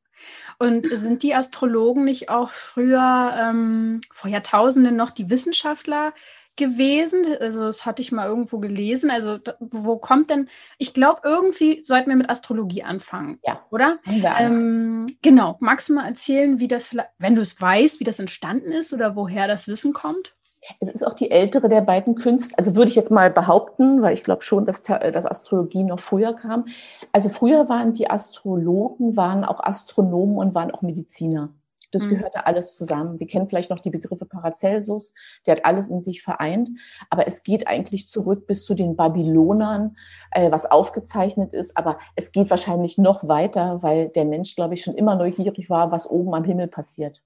Und 0.59 0.85
sind 0.85 1.23
die 1.23 1.33
Astrologen 1.33 2.03
nicht 2.03 2.29
auch 2.29 2.49
früher, 2.49 3.33
ähm, 3.39 4.01
vor 4.11 4.29
Jahrtausenden 4.29 4.95
noch 4.95 5.11
die 5.11 5.29
Wissenschaftler 5.29 6.13
gewesen. 6.55 7.25
Also 7.39 7.61
das 7.61 7.85
hatte 7.85 8.01
ich 8.01 8.11
mal 8.11 8.27
irgendwo 8.27 8.59
gelesen. 8.59 9.09
Also 9.09 9.39
wo 9.59 9.97
kommt 9.97 10.29
denn, 10.29 10.49
ich 10.77 10.93
glaube, 10.93 11.21
irgendwie 11.23 11.83
sollten 11.83 12.09
wir 12.09 12.17
mit 12.17 12.29
Astrologie 12.29 12.83
anfangen. 12.83 13.39
Ja. 13.45 13.65
Oder? 13.69 13.99
Ähm, 14.05 15.07
genau. 15.21 15.57
Magst 15.59 15.89
du 15.89 15.93
mal 15.93 16.07
erzählen, 16.07 16.59
wie 16.59 16.67
das, 16.67 16.95
wenn 17.17 17.35
du 17.35 17.41
es 17.41 17.59
weißt, 17.59 17.99
wie 17.99 18.05
das 18.05 18.19
entstanden 18.19 18.71
ist 18.71 18.93
oder 18.93 19.15
woher 19.15 19.47
das 19.47 19.67
Wissen 19.67 19.93
kommt? 19.93 20.35
Es 20.79 20.89
ist 20.89 21.05
auch 21.05 21.15
die 21.15 21.31
ältere 21.31 21.69
der 21.69 21.81
beiden 21.81 22.13
Künstler, 22.13 22.55
also 22.59 22.75
würde 22.75 22.89
ich 22.89 22.95
jetzt 22.95 23.09
mal 23.09 23.31
behaupten, 23.31 24.03
weil 24.03 24.13
ich 24.13 24.23
glaube 24.23 24.43
schon, 24.43 24.65
dass, 24.65 24.83
dass 24.83 25.25
Astrologie 25.25 25.83
noch 25.83 25.99
früher 25.99 26.33
kam. 26.33 26.65
Also 27.11 27.29
früher 27.29 27.67
waren 27.67 27.93
die 27.93 28.09
Astrologen, 28.09 29.17
waren 29.17 29.43
auch 29.43 29.59
Astronomen 29.59 30.37
und 30.37 30.53
waren 30.53 30.69
auch 30.69 30.83
Mediziner. 30.83 31.49
Das 31.91 32.03
mhm. 32.03 32.09
gehörte 32.09 32.45
alles 32.45 32.75
zusammen. 32.75 33.19
Wir 33.19 33.27
kennen 33.27 33.47
vielleicht 33.47 33.69
noch 33.69 33.79
die 33.79 33.89
Begriffe 33.89 34.25
Paracelsus, 34.25 35.13
der 35.45 35.55
hat 35.55 35.65
alles 35.65 35.89
in 35.89 36.01
sich 36.01 36.21
vereint. 36.21 36.69
Aber 37.09 37.27
es 37.27 37.43
geht 37.43 37.67
eigentlich 37.67 38.07
zurück 38.07 38.47
bis 38.47 38.65
zu 38.65 38.73
den 38.73 38.95
Babylonern, 38.95 39.95
äh, 40.31 40.51
was 40.51 40.69
aufgezeichnet 40.69 41.53
ist. 41.53 41.77
Aber 41.77 41.99
es 42.15 42.31
geht 42.31 42.49
wahrscheinlich 42.49 42.97
noch 42.97 43.27
weiter, 43.27 43.83
weil 43.83 44.09
der 44.09 44.25
Mensch, 44.25 44.55
glaube 44.55 44.73
ich, 44.73 44.83
schon 44.83 44.95
immer 44.95 45.15
neugierig 45.15 45.69
war, 45.69 45.91
was 45.91 46.09
oben 46.09 46.33
am 46.33 46.43
Himmel 46.43 46.67
passiert. 46.67 47.21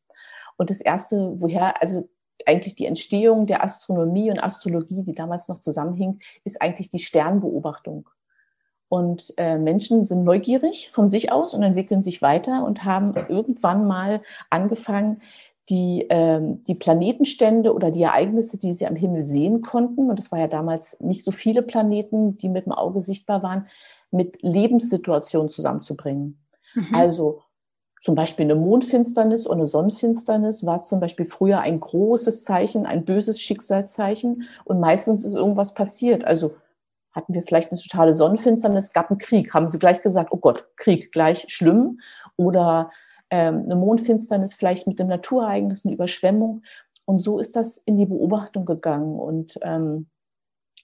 Und 0.57 0.69
das 0.69 0.81
Erste, 0.81 1.33
woher, 1.35 1.81
also 1.81 2.09
eigentlich 2.45 2.75
die 2.75 2.85
Entstehung 2.85 3.45
der 3.45 3.63
Astronomie 3.63 4.29
und 4.29 4.43
Astrologie, 4.43 5.03
die 5.03 5.15
damals 5.15 5.47
noch 5.47 5.59
zusammenhing, 5.59 6.19
ist 6.43 6.61
eigentlich 6.61 6.89
die 6.89 6.99
Sternbeobachtung. 6.99 8.09
Und 8.87 9.33
äh, 9.37 9.57
Menschen 9.57 10.05
sind 10.05 10.23
neugierig 10.23 10.91
von 10.93 11.09
sich 11.09 11.31
aus 11.31 11.53
und 11.53 11.63
entwickeln 11.63 12.03
sich 12.03 12.21
weiter 12.21 12.65
und 12.65 12.83
haben 12.83 13.15
irgendwann 13.29 13.87
mal 13.87 14.21
angefangen, 14.49 15.21
die, 15.69 16.07
äh, 16.09 16.39
die 16.67 16.75
Planetenstände 16.75 17.73
oder 17.73 17.89
die 17.89 18.03
Ereignisse, 18.03 18.59
die 18.59 18.73
sie 18.73 18.85
am 18.85 18.95
Himmel 18.95 19.25
sehen 19.25 19.61
konnten, 19.61 20.09
und 20.09 20.19
es 20.19 20.31
war 20.31 20.39
ja 20.39 20.47
damals 20.47 20.99
nicht 21.01 21.23
so 21.23 21.31
viele 21.31 21.63
Planeten, 21.63 22.37
die 22.37 22.49
mit 22.49 22.65
dem 22.65 22.73
Auge 22.73 23.01
sichtbar 23.01 23.41
waren, 23.41 23.67
mit 24.11 24.37
Lebenssituationen 24.43 25.49
zusammenzubringen. 25.49 26.39
Mhm. 26.75 26.93
Also 26.93 27.41
zum 27.99 28.13
Beispiel 28.13 28.45
eine 28.45 28.53
Mondfinsternis 28.53 29.47
oder 29.47 29.55
eine 29.55 29.65
Sonnenfinsternis 29.65 30.63
war 30.63 30.83
zum 30.83 30.99
Beispiel 30.99 31.25
früher 31.25 31.61
ein 31.61 31.79
großes 31.79 32.43
Zeichen, 32.43 32.85
ein 32.85 33.03
böses 33.03 33.41
Schicksalszeichen 33.41 34.43
und 34.63 34.79
meistens 34.79 35.25
ist 35.25 35.33
irgendwas 35.33 35.73
passiert. 35.73 36.23
Also 36.23 36.53
hatten 37.15 37.33
wir 37.33 37.41
vielleicht 37.41 37.71
eine 37.71 37.79
totale 37.79 38.13
Sonnenfinsternis, 38.13 38.93
gab 38.93 39.09
einen 39.09 39.19
Krieg, 39.19 39.53
haben 39.53 39.67
sie 39.67 39.79
gleich 39.79 40.01
gesagt, 40.01 40.31
oh 40.31 40.37
Gott, 40.37 40.67
Krieg 40.75 41.11
gleich 41.11 41.45
schlimm 41.47 41.99
oder 42.35 42.91
ähm, 43.29 43.63
eine 43.65 43.75
Mondfinsternis 43.75 44.53
vielleicht 44.53 44.85
mit 44.85 44.99
dem 44.99 45.07
Naturereignis, 45.07 45.85
eine 45.85 45.93
Überschwemmung. 45.93 46.63
Und 47.05 47.19
so 47.19 47.39
ist 47.39 47.55
das 47.55 47.77
in 47.77 47.95
die 47.95 48.05
Beobachtung 48.05 48.65
gegangen 48.65 49.19
und 49.19 49.57
ähm, 49.61 50.07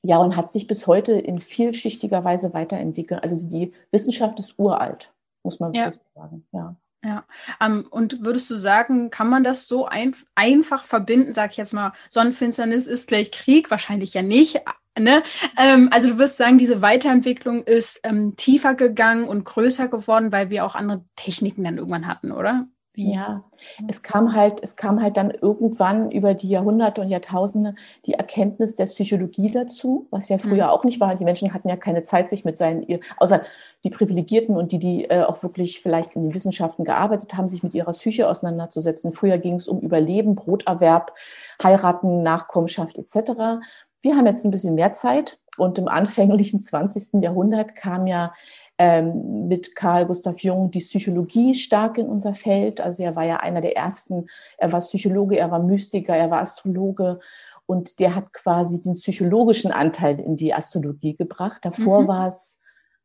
ja, 0.03 0.17
und 0.17 0.35
hat 0.35 0.51
sich 0.51 0.67
bis 0.67 0.87
heute 0.87 1.13
in 1.13 1.39
vielschichtiger 1.39 2.23
Weise 2.23 2.53
weiterentwickelt. 2.53 3.21
Also 3.21 3.47
die 3.47 3.73
Wissenschaft 3.91 4.39
ist 4.39 4.57
uralt, 4.57 5.13
muss 5.43 5.59
man 5.59 5.73
ja. 5.73 5.91
sagen. 6.15 6.47
Ja. 6.51 6.75
Ja, 7.03 7.25
ähm, 7.59 7.87
und 7.89 8.23
würdest 8.23 8.47
du 8.51 8.55
sagen, 8.55 9.09
kann 9.09 9.27
man 9.27 9.43
das 9.43 9.67
so 9.67 9.87
ein, 9.87 10.15
einfach 10.35 10.83
verbinden? 10.83 11.33
Sag 11.33 11.49
ich 11.49 11.57
jetzt 11.57 11.73
mal, 11.73 11.93
Sonnenfinsternis 12.11 12.85
ist 12.85 13.07
gleich 13.07 13.31
Krieg? 13.31 13.71
Wahrscheinlich 13.71 14.13
ja 14.13 14.21
nicht, 14.21 14.61
Ne? 14.99 15.23
Ähm, 15.57 15.89
also 15.91 16.09
du 16.09 16.17
wirst 16.17 16.37
sagen, 16.37 16.57
diese 16.57 16.81
Weiterentwicklung 16.81 17.63
ist 17.63 18.01
ähm, 18.03 18.35
tiefer 18.35 18.75
gegangen 18.75 19.27
und 19.27 19.45
größer 19.45 19.87
geworden, 19.87 20.31
weil 20.31 20.49
wir 20.49 20.65
auch 20.65 20.75
andere 20.75 21.05
Techniken 21.15 21.63
dann 21.63 21.77
irgendwann 21.77 22.07
hatten, 22.07 22.31
oder? 22.31 22.67
Wie? 22.93 23.13
Ja, 23.13 23.45
es 23.87 24.01
kam 24.01 24.35
halt, 24.35 24.61
es 24.61 24.75
kam 24.75 25.01
halt 25.01 25.15
dann 25.15 25.31
irgendwann 25.31 26.11
über 26.11 26.33
die 26.33 26.49
Jahrhunderte 26.49 26.99
und 26.99 27.07
Jahrtausende 27.07 27.75
die 28.05 28.15
Erkenntnis 28.15 28.75
der 28.75 28.85
Psychologie 28.85 29.49
dazu, 29.49 30.07
was 30.11 30.27
ja 30.27 30.37
früher 30.37 30.65
mhm. 30.65 30.71
auch 30.71 30.83
nicht 30.83 30.99
war. 30.99 31.15
Die 31.15 31.23
Menschen 31.23 31.53
hatten 31.53 31.69
ja 31.69 31.77
keine 31.77 32.03
Zeit, 32.03 32.29
sich 32.29 32.43
mit 32.43 32.57
seinen, 32.57 32.85
außer 33.15 33.43
die 33.85 33.91
Privilegierten 33.91 34.57
und 34.57 34.73
die, 34.73 34.79
die 34.79 35.05
äh, 35.05 35.23
auch 35.23 35.41
wirklich 35.41 35.79
vielleicht 35.79 36.17
in 36.17 36.23
den 36.23 36.33
Wissenschaften 36.33 36.83
gearbeitet 36.83 37.33
haben, 37.35 37.47
sich 37.47 37.63
mit 37.63 37.73
ihrer 37.73 37.91
Psyche 37.91 38.27
auseinanderzusetzen. 38.27 39.13
Früher 39.13 39.37
ging 39.37 39.55
es 39.55 39.69
um 39.69 39.79
Überleben, 39.79 40.35
Broterwerb, 40.35 41.15
Heiraten, 41.63 42.23
Nachkommenschaft 42.23 42.97
etc. 42.97 43.61
Wir 44.01 44.15
haben 44.15 44.25
jetzt 44.25 44.45
ein 44.45 44.51
bisschen 44.51 44.75
mehr 44.75 44.93
Zeit 44.93 45.39
und 45.57 45.77
im 45.77 45.87
anfänglichen 45.87 46.61
20. 46.61 47.21
Jahrhundert 47.21 47.75
kam 47.75 48.07
ja 48.07 48.33
ähm, 48.77 49.47
mit 49.47 49.75
Karl 49.75 50.05
Gustav 50.05 50.39
Jung 50.41 50.71
die 50.71 50.79
Psychologie 50.79 51.53
stark 51.53 51.97
in 51.97 52.07
unser 52.07 52.33
Feld. 52.33 52.81
Also 52.81 53.03
er 53.03 53.15
war 53.15 53.25
ja 53.25 53.37
einer 53.37 53.61
der 53.61 53.75
ersten, 53.75 54.27
er 54.57 54.71
war 54.71 54.79
Psychologe, 54.79 55.37
er 55.37 55.51
war 55.51 55.61
Mystiker, 55.61 56.15
er 56.15 56.31
war 56.31 56.41
Astrologe 56.41 57.19
und 57.65 57.99
der 57.99 58.15
hat 58.15 58.33
quasi 58.33 58.81
den 58.81 58.93
psychologischen 58.93 59.71
Anteil 59.71 60.19
in 60.19 60.35
die 60.35 60.53
Astrologie 60.53 61.15
gebracht. 61.15 61.63
Davor 61.63 62.03
mhm. 62.03 62.07
war 62.07 62.27
es 62.27 62.59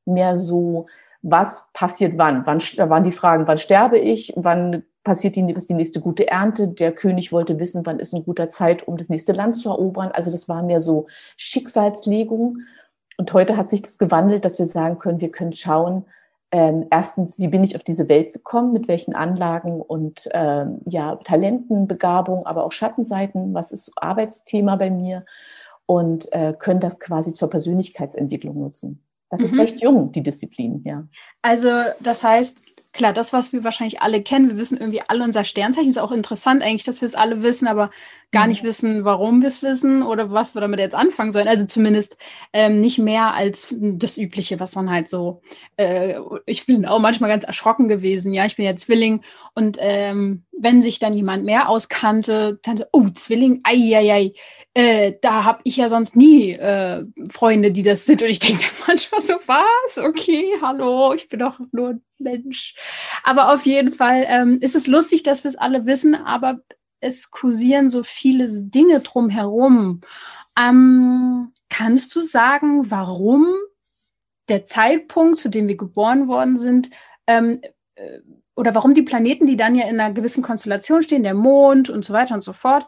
mehr 0.05 0.35
so, 0.35 0.87
was 1.23 1.69
passiert 1.73 2.17
wann? 2.17 2.47
wann? 2.47 2.61
Da 2.77 2.89
waren 2.89 3.05
die 3.05 3.13
Fragen, 3.13 3.47
wann 3.47 3.59
sterbe 3.59 3.99
ich, 3.99 4.33
wann 4.37 4.85
passiert 5.07 5.37
die, 5.37 5.47
die 5.47 5.75
nächste 5.75 6.01
gute 6.01 6.27
Ernte. 6.27 6.67
Der 6.67 6.91
König 6.91 7.31
wollte 7.31 7.61
wissen, 7.61 7.87
wann 7.87 8.01
ist 8.01 8.13
eine 8.13 8.25
gute 8.25 8.49
Zeit, 8.49 8.89
um 8.89 8.97
das 8.97 9.09
nächste 9.09 9.33
Land 9.33 9.55
zu 9.55 9.69
erobern. 9.69 10.11
Also 10.13 10.33
das 10.33 10.49
war 10.49 10.65
mehr 10.65 10.81
so 10.81 11.07
Schicksalslegung. 11.37 12.59
Und 13.17 13.33
heute 13.33 13.57
hat 13.57 13.71
sich 13.71 13.83
das 13.83 13.99
gewandelt, 13.99 14.45
dass 14.45 14.59
wir 14.59 14.67
sagen 14.67 14.99
können, 14.99 15.21
wir 15.21 15.31
können 15.31 15.53
schauen, 15.53 16.07
ähm, 16.51 16.89
erstens, 16.91 17.39
wie 17.39 17.47
bin 17.47 17.63
ich 17.63 17.77
auf 17.77 17.85
diese 17.85 18.09
Welt 18.09 18.33
gekommen, 18.33 18.73
mit 18.73 18.89
welchen 18.89 19.15
Anlagen 19.15 19.81
und 19.81 20.29
ähm, 20.33 20.81
ja, 20.87 21.15
Talenten, 21.17 21.87
Begabung, 21.87 22.45
aber 22.45 22.65
auch 22.65 22.73
Schattenseiten, 22.73 23.55
was 23.55 23.71
ist 23.71 23.93
Arbeitsthema 23.95 24.75
bei 24.75 24.91
mir 24.91 25.25
und 25.87 26.33
äh, 26.33 26.53
können 26.59 26.81
das 26.81 26.99
quasi 26.99 27.33
zur 27.33 27.49
Persönlichkeitsentwicklung 27.49 28.59
nutzen. 28.59 29.03
Das 29.31 29.39
mhm. 29.41 29.47
ist 29.47 29.59
recht 29.59 29.81
jung, 29.81 30.11
die 30.11 30.23
Disziplin, 30.25 30.83
ja. 30.85 31.07
Also 31.43 31.71
das 32.01 32.25
heißt, 32.25 32.61
klar, 32.97 33.13
das, 33.13 33.33
was 33.33 33.53
wir 33.53 33.65
wahrscheinlich 33.65 34.01
alle 34.03 34.23
kennen, 34.23 34.49
wir 34.49 34.57
wissen 34.57 34.79
irgendwie 34.79 35.03
alle 35.07 35.25
unser 35.25 35.45
Sternzeichen, 35.45 35.91
ist 35.91 35.99
auch 35.99 36.13
interessant 36.13 36.63
eigentlich, 36.63 36.85
dass 36.85 37.01
wir 37.01 37.07
es 37.07 37.15
alle 37.15 37.43
wissen, 37.43 37.69
aber 37.69 37.91
gar 38.33 38.47
nicht 38.47 38.63
mhm. 38.63 38.69
wissen, 38.69 39.05
warum 39.05 39.41
wir 39.41 39.49
es 39.49 39.63
wissen 39.63 40.03
oder 40.03 40.31
was 40.31 40.55
wir 40.55 40.61
damit 40.61 40.81
jetzt 40.81 40.95
anfangen 40.95 41.33
sollen. 41.33 41.49
Also 41.49 41.65
zumindest 41.65 42.17
ähm, 42.53 42.81
nicht 42.81 42.99
mehr 42.99 43.35
als 43.35 43.75
das 43.79 44.19
Übliche, 44.19 44.61
was 44.61 44.75
man 44.75 44.91
halt 44.91 45.09
so, 45.09 45.43
äh, 45.77 46.17
ich 46.45 46.67
bin 46.67 46.87
auch 46.87 46.99
manchmal 46.99 47.31
ganz 47.31 47.45
erschrocken 47.45 47.89
gewesen, 47.89 48.33
ja, 48.33 48.45
ich 48.45 48.57
bin 48.57 48.65
ja 48.65 48.77
Zwilling 48.77 49.23
und 49.55 49.79
ähm, 49.81 50.45
wenn 50.59 50.83
sich 50.83 50.99
dann 50.99 51.15
jemand 51.15 51.45
mehr 51.45 51.69
auskannte, 51.69 52.59
dann, 52.63 52.83
oh, 52.93 53.09
Zwilling, 53.11 53.61
ei, 53.65 53.97
ei, 53.97 54.13
ei, 54.13 54.33
äh, 54.75 55.15
da 55.23 55.45
habe 55.45 55.61
ich 55.65 55.77
ja 55.77 55.89
sonst 55.89 56.17
nie 56.17 56.53
äh, 56.53 57.05
Freunde, 57.31 57.73
die 57.73 57.83
das 57.83 58.05
sind. 58.07 58.23
Und 58.23 58.29
ich 58.29 58.39
denke 58.39 58.65
manchmal 58.87 59.21
so, 59.21 59.35
was? 59.47 59.99
Okay, 59.99 60.55
hallo, 60.61 61.13
ich 61.15 61.29
bin 61.29 61.41
doch 61.41 61.59
nur 61.73 61.91
ein 61.91 62.03
Mensch. 62.19 62.75
Aber 63.23 63.53
auf 63.53 63.67
jeden 63.67 63.93
Fall 63.93 64.25
ähm, 64.29 64.59
ist 64.61 64.75
es 64.75 64.87
lustig, 64.87 65.23
dass 65.23 65.45
wir 65.45 65.49
es 65.49 65.57
alle 65.57 65.87
wissen, 65.87 66.15
aber 66.15 66.61
es 67.01 67.31
kursieren 67.31 67.89
so 67.89 68.03
viele 68.03 68.49
Dinge 68.63 69.01
drumherum. 69.01 70.01
Ähm, 70.59 71.53
kannst 71.69 72.15
du 72.17 72.21
sagen, 72.21 72.91
warum 72.91 73.47
der 74.49 74.67
Zeitpunkt, 74.67 75.39
zu 75.39 75.49
dem 75.49 75.69
wir 75.69 75.77
geboren 75.77 76.29
worden 76.29 76.57
sind, 76.57 76.91
ähm, 77.27 77.61
äh, 77.97 78.21
oder 78.55 78.75
warum 78.75 78.95
die 78.95 79.03
Planeten, 79.03 79.47
die 79.47 79.57
dann 79.57 79.75
ja 79.75 79.87
in 79.87 80.01
einer 80.01 80.15
gewissen 80.15 80.43
Konstellation 80.43 81.03
stehen, 81.03 81.23
der 81.23 81.35
Mond 81.35 81.91
und 81.91 82.05
so 82.05 82.15
weiter 82.15 82.35
und 82.35 82.43
so 82.43 82.55
fort, 82.55 82.87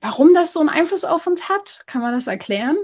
Warum 0.00 0.32
das 0.32 0.52
so 0.52 0.60
einen 0.60 0.68
Einfluss 0.68 1.04
auf 1.04 1.26
uns 1.26 1.48
hat, 1.48 1.82
kann 1.86 2.00
man 2.00 2.14
das 2.14 2.28
erklären? 2.28 2.76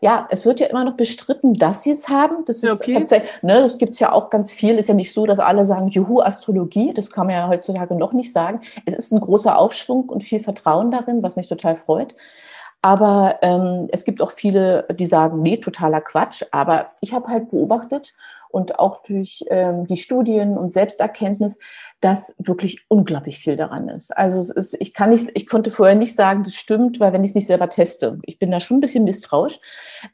Ja, 0.00 0.26
es 0.30 0.44
wird 0.46 0.60
ja 0.60 0.66
immer 0.66 0.84
noch 0.84 0.96
bestritten, 0.96 1.54
dass 1.54 1.82
sie 1.82 1.92
es 1.92 2.08
haben. 2.08 2.44
Das 2.46 2.62
ist 2.62 2.80
okay. 2.80 2.94
tatsächlich, 2.94 3.42
ne, 3.42 3.62
das 3.62 3.78
gibt 3.78 3.94
es 3.94 4.00
ja 4.00 4.12
auch 4.12 4.30
ganz 4.30 4.52
viel. 4.52 4.78
Ist 4.78 4.88
ja 4.88 4.94
nicht 4.94 5.12
so, 5.12 5.26
dass 5.26 5.38
alle 5.38 5.64
sagen, 5.64 5.88
Juhu, 5.88 6.20
Astrologie. 6.20 6.92
Das 6.92 7.10
kann 7.10 7.26
man 7.26 7.34
ja 7.34 7.48
heutzutage 7.48 7.94
noch 7.94 8.12
nicht 8.12 8.32
sagen. 8.32 8.60
Es 8.86 8.94
ist 8.94 9.12
ein 9.12 9.20
großer 9.20 9.56
Aufschwung 9.56 10.08
und 10.08 10.22
viel 10.22 10.40
Vertrauen 10.40 10.90
darin, 10.90 11.22
was 11.22 11.36
mich 11.36 11.48
total 11.48 11.76
freut. 11.76 12.14
Aber 12.82 13.38
ähm, 13.40 13.88
es 13.92 14.04
gibt 14.04 14.20
auch 14.20 14.30
viele, 14.30 14.86
die 14.92 15.06
sagen, 15.06 15.40
nee, 15.40 15.56
totaler 15.56 16.02
Quatsch. 16.02 16.42
Aber 16.50 16.90
ich 17.00 17.14
habe 17.14 17.28
halt 17.28 17.50
beobachtet 17.50 18.14
und 18.54 18.78
auch 18.78 19.02
durch 19.02 19.44
ähm, 19.50 19.86
die 19.88 19.96
Studien 19.96 20.56
und 20.56 20.72
Selbsterkenntnis, 20.72 21.58
dass 22.00 22.36
wirklich 22.38 22.84
unglaublich 22.86 23.38
viel 23.38 23.56
daran 23.56 23.88
ist. 23.88 24.16
Also 24.16 24.38
es 24.38 24.48
ist, 24.48 24.76
ich 24.80 24.94
kann 24.94 25.10
nicht, 25.10 25.28
ich 25.34 25.48
konnte 25.48 25.72
vorher 25.72 25.96
nicht 25.96 26.14
sagen, 26.14 26.44
das 26.44 26.54
stimmt, 26.54 27.00
weil 27.00 27.12
wenn 27.12 27.24
ich 27.24 27.30
es 27.30 27.34
nicht 27.34 27.48
selber 27.48 27.68
teste, 27.68 28.20
ich 28.22 28.38
bin 28.38 28.52
da 28.52 28.60
schon 28.60 28.76
ein 28.76 28.80
bisschen 28.80 29.02
misstrauisch. 29.02 29.58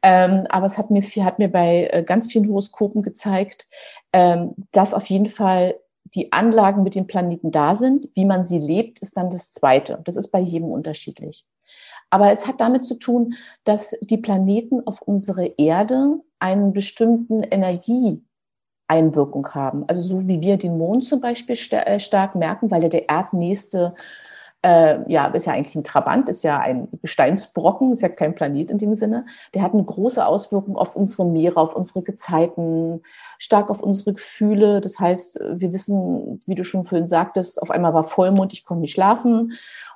Ähm, 0.03 0.47
aber 0.49 0.65
es 0.65 0.79
hat 0.79 0.91
mir, 0.91 1.03
hat 1.03 1.39
mir 1.39 1.49
bei 1.49 1.91
äh, 1.93 2.03
ganz 2.03 2.33
vielen 2.33 2.49
Horoskopen 2.49 3.03
gezeigt, 3.03 3.69
ähm, 4.15 4.55
dass 4.73 4.95
auf 4.95 5.05
jeden 5.07 5.27
Fall 5.29 5.75
die 6.15 6.33
Anlagen 6.33 6.83
mit 6.83 6.95
den 6.95 7.07
Planeten 7.07 7.51
da 7.51 7.77
sind. 7.77 8.09
Wie 8.15 8.25
man 8.25 8.47
sie 8.47 8.59
lebt, 8.59 9.01
ist 9.01 9.19
dann 9.19 9.29
das 9.29 9.53
Zweite. 9.53 10.01
Das 10.05 10.17
ist 10.17 10.29
bei 10.29 10.41
jedem 10.41 10.71
unterschiedlich. 10.71 11.45
Aber 12.09 12.33
es 12.33 12.47
hat 12.47 12.61
damit 12.61 12.85
zu 12.85 12.97
tun, 12.97 13.35
dass 13.65 13.95
die 14.01 14.17
Planeten 14.17 14.87
auf 14.87 15.01
unsere 15.03 15.47
Erde 15.59 16.21
einen 16.41 16.73
bestimmten 16.73 17.43
Energieeinwirkung 18.91 19.49
haben. 19.55 19.85
Also 19.87 20.03
so 20.03 20.29
wie 20.29 20.41
wir 20.41 20.57
den 20.57 20.79
Mond 20.79 21.05
zum 21.05 21.21
Beispiel 21.21 21.57
äh, 21.73 22.01
stark 22.01 22.35
merken, 22.35 22.71
weil 22.71 22.83
er 22.83 22.89
der 22.89 23.09
erdnächste 23.09 23.95
äh, 24.63 25.11
ja, 25.11 25.27
ist 25.29 25.47
ja 25.47 25.55
eigentlich 25.55 25.75
ein 25.75 25.85
Trabant, 25.85 26.29
ist 26.29 26.45
ja 26.45 26.59
ein 26.59 26.89
Gesteinsbrocken, 27.01 27.95
ist 27.95 28.03
ja 28.03 28.11
kein 28.11 28.35
Planet 28.35 28.71
in 28.71 28.77
dem 28.77 28.95
Sinne. 28.95 29.25
Der 29.55 29.63
hat 29.63 29.73
eine 29.73 29.85
große 29.85 30.25
Auswirkung 30.25 30.77
auf 30.77 30.97
unsere 30.97 31.25
Meere, 31.25 31.57
auf 31.59 31.75
unsere 31.75 32.03
Gezeiten, 32.03 33.01
stark 33.39 33.71
auf 33.71 33.81
unsere 33.81 34.13
Gefühle. 34.13 34.83
Das 34.83 34.99
heißt, 34.99 35.41
wir 35.55 35.73
wissen, 35.73 36.43
wie 36.45 36.55
du 36.55 36.65
schon 36.65 36.85
vorhin 36.85 37.07
sagtest, 37.07 37.63
auf 37.63 37.71
einmal 37.71 37.95
war 37.95 38.05
Vollmond, 38.05 38.53
ich 38.53 38.67
konnte 38.67 38.83
nicht 38.83 38.93
schlafen. 38.93 39.53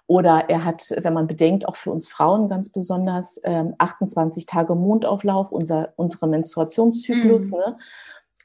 Oder 0.07 0.49
er 0.49 0.65
hat, 0.65 0.95
wenn 0.97 1.13
man 1.13 1.27
bedenkt, 1.27 1.69
auch 1.69 1.77
für 1.77 1.91
uns 1.91 2.09
Frauen 2.09 2.49
ganz 2.49 2.71
besonders, 2.71 3.39
ähm, 3.45 3.75
28 3.77 4.47
Tage 4.47 4.75
Mondauflauf, 4.75 5.53
unser, 5.53 5.93
unsere 5.97 6.27
Menstruationszyklus, 6.27 7.51
mhm. 7.51 7.59
ne? 7.59 7.77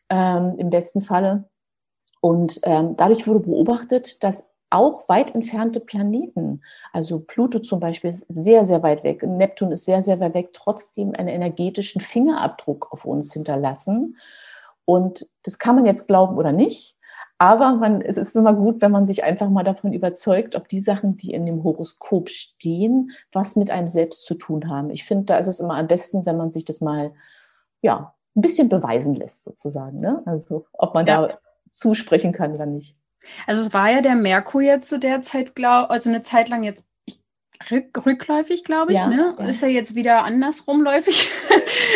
Ähm, 0.10 0.56
im 0.58 0.70
besten 0.70 1.02
Falle. 1.02 1.50
Und 2.22 2.60
ähm, 2.64 2.96
dadurch 2.98 3.28
wurde 3.28 3.42
beobachtet, 3.42 4.24
dass 4.24 4.48
auch 4.70 5.10
weit 5.10 5.34
entfernte 5.34 5.80
Planeten, 5.80 6.62
also 6.94 7.20
Pluto 7.20 7.60
zum 7.60 7.80
Beispiel 7.80 8.10
ist 8.10 8.26
sehr, 8.28 8.66
sehr 8.66 8.84
weit 8.84 9.04
weg, 9.04 9.24
Neptun 9.24 9.72
ist 9.72 9.86
sehr, 9.86 10.04
sehr 10.04 10.20
weit 10.20 10.34
weg, 10.36 10.50
trotzdem 10.54 11.14
einen 11.16 11.30
energetischen 11.30 12.02
Fingerabdruck 12.02 12.92
auf 12.92 13.06
uns 13.06 13.34
hinterlassen. 13.34 14.18
Und 14.86 15.28
das 15.44 15.58
kann 15.58 15.76
man 15.76 15.86
jetzt 15.86 16.08
glauben 16.08 16.38
oder 16.38 16.52
nicht, 16.52 16.98
aber 17.42 17.74
man, 17.74 18.02
es 18.02 18.18
ist 18.18 18.36
immer 18.36 18.54
gut, 18.54 18.82
wenn 18.82 18.92
man 18.92 19.06
sich 19.06 19.24
einfach 19.24 19.50
mal 19.50 19.64
davon 19.64 19.94
überzeugt, 19.94 20.56
ob 20.56 20.68
die 20.68 20.82
Sachen, 20.82 21.16
die 21.16 21.34
in 21.34 21.46
dem 21.46 21.64
Horoskop 21.64 22.30
stehen, 22.30 23.12
was 23.32 23.56
mit 23.56 23.72
einem 23.72 23.88
selbst 23.88 24.26
zu 24.26 24.36
tun 24.36 24.70
haben. 24.70 24.90
Ich 24.90 25.06
finde, 25.06 25.26
da 25.26 25.38
ist 25.38 25.48
es 25.48 25.62
immer 25.62 25.76
am 25.76 25.88
besten, 25.88 26.26
wenn 26.26 26.36
man 26.38 26.52
sich 26.52 26.66
das 26.66 26.82
mal, 26.82 27.14
ja, 27.82 28.14
ein 28.36 28.42
bisschen 28.42 28.70
beweisen 28.70 29.16
lässt, 29.16 29.44
sozusagen. 29.44 29.98
Ne? 29.98 30.22
Also, 30.26 30.66
ob 30.74 30.94
man 30.94 31.06
ja. 31.06 31.28
da 31.28 31.40
zusprechen 31.70 32.32
kann 32.32 32.54
oder 32.54 32.66
nicht. 32.66 32.96
Also 33.48 33.62
es 33.62 33.74
war 33.74 33.92
ja 33.92 34.02
der 34.02 34.16
Merkur 34.16 34.62
jetzt 34.62 34.90
zu 34.90 34.98
der 34.98 35.22
Zeit, 35.22 35.56
glaub, 35.56 35.90
also 35.90 36.10
eine 36.10 36.22
Zeit 36.22 36.50
lang 36.50 36.64
jetzt 36.64 36.84
rück, 37.70 38.06
rückläufig, 38.06 38.64
glaube 38.64 38.94
ich. 38.94 39.00
Ja, 39.00 39.08
ne? 39.08 39.36
Ja. 39.38 39.46
Ist 39.46 39.62
ja 39.62 39.68
jetzt 39.68 39.96
wieder 39.96 40.24
andersrumläufig. 40.24 41.30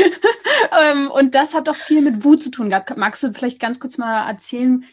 ähm, 0.81 1.09
und 1.11 1.35
das 1.35 1.53
hat 1.53 1.67
doch 1.67 1.75
viel 1.75 2.01
mit 2.01 2.23
Wut 2.23 2.43
zu 2.43 2.51
tun 2.51 2.69
gehabt. 2.69 2.95
Magst 2.97 3.23
du 3.23 3.31
vielleicht 3.31 3.59
ganz 3.59 3.79
kurz 3.79 3.97
mal 3.97 4.27
erzählen, 4.27 4.83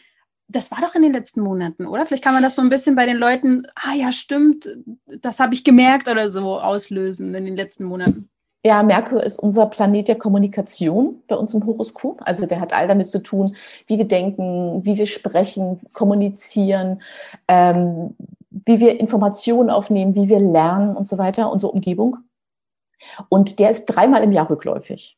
das 0.47 0.71
war 0.71 0.81
doch 0.81 0.95
in 0.95 1.01
den 1.01 1.13
letzten 1.13 1.41
Monaten, 1.41 1.85
oder? 1.85 2.05
Vielleicht 2.05 2.23
kann 2.23 2.33
man 2.33 2.43
das 2.43 2.55
so 2.55 2.61
ein 2.61 2.69
bisschen 2.69 2.95
bei 2.95 3.05
den 3.05 3.17
Leuten, 3.17 3.67
ah 3.75 3.93
ja, 3.93 4.11
stimmt, 4.11 4.69
das 5.05 5.39
habe 5.39 5.53
ich 5.53 5.63
gemerkt 5.63 6.09
oder 6.09 6.29
so 6.29 6.59
auslösen 6.59 7.33
in 7.35 7.45
den 7.45 7.55
letzten 7.55 7.85
Monaten. 7.85 8.29
Ja, 8.63 8.83
Merkur 8.83 9.23
ist 9.23 9.39
unser 9.39 9.65
Planet 9.65 10.07
der 10.07 10.17
Kommunikation 10.17 11.23
bei 11.27 11.35
uns 11.35 11.53
im 11.53 11.65
Horoskop. 11.65 12.21
Also 12.25 12.45
der 12.45 12.59
hat 12.61 12.73
all 12.73 12.87
damit 12.87 13.09
zu 13.09 13.19
tun, 13.23 13.55
wie 13.87 13.97
wir 13.97 14.07
denken, 14.07 14.85
wie 14.85 14.97
wir 14.97 15.07
sprechen, 15.07 15.79
kommunizieren, 15.93 17.01
ähm, 17.47 18.15
wie 18.51 18.79
wir 18.79 18.99
Informationen 18.99 19.71
aufnehmen, 19.71 20.15
wie 20.15 20.29
wir 20.29 20.39
lernen 20.39 20.95
und 20.95 21.07
so 21.07 21.17
weiter, 21.17 21.51
unsere 21.51 21.71
Umgebung. 21.71 22.17
Und 23.29 23.57
der 23.57 23.71
ist 23.71 23.85
dreimal 23.85 24.23
im 24.23 24.31
Jahr 24.31 24.49
rückläufig. 24.49 25.17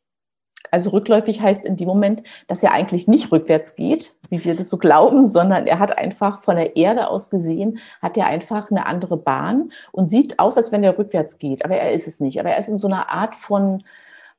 Also 0.74 0.90
rückläufig 0.90 1.40
heißt 1.40 1.66
in 1.66 1.76
dem 1.76 1.88
Moment, 1.88 2.24
dass 2.48 2.64
er 2.64 2.72
eigentlich 2.72 3.08
nicht 3.08 3.32
rückwärts 3.32 3.76
geht, 3.76 4.16
wie 4.32 4.44
wir 4.44 4.56
das 4.56 4.70
so 4.70 4.80
glauben, 4.80 5.28
sondern 5.28 5.68
er 5.68 5.78
hat 5.78 6.00
einfach 6.00 6.42
von 6.42 6.56
der 6.56 6.76
Erde 6.76 7.10
aus 7.10 7.30
gesehen, 7.30 7.78
hat 8.02 8.18
er 8.18 8.26
einfach 8.26 8.72
eine 8.72 8.88
andere 8.88 9.18
Bahn 9.18 9.72
und 9.92 10.08
sieht 10.08 10.40
aus, 10.40 10.58
als 10.58 10.72
wenn 10.72 10.84
er 10.84 10.98
rückwärts 10.98 11.38
geht. 11.38 11.64
Aber 11.64 11.76
er 11.76 11.94
ist 11.94 12.08
es 12.08 12.20
nicht. 12.20 12.40
Aber 12.40 12.50
er 12.50 12.58
ist 12.58 12.70
in 12.70 12.80
so 12.80 12.88
einer 12.88 13.10
Art 13.10 13.36
von, 13.36 13.84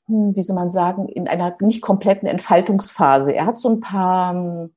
hm, 0.08 0.34
wie 0.34 0.42
soll 0.42 0.56
man 0.56 0.72
sagen, 0.72 1.08
in 1.08 1.28
einer 1.28 1.56
nicht 1.60 1.82
kompletten 1.82 2.26
Entfaltungsphase. 2.26 3.32
Er 3.32 3.46
hat 3.46 3.56
so 3.56 3.68
ein 3.68 3.78
paar 3.78 4.34
hm, 4.34 4.74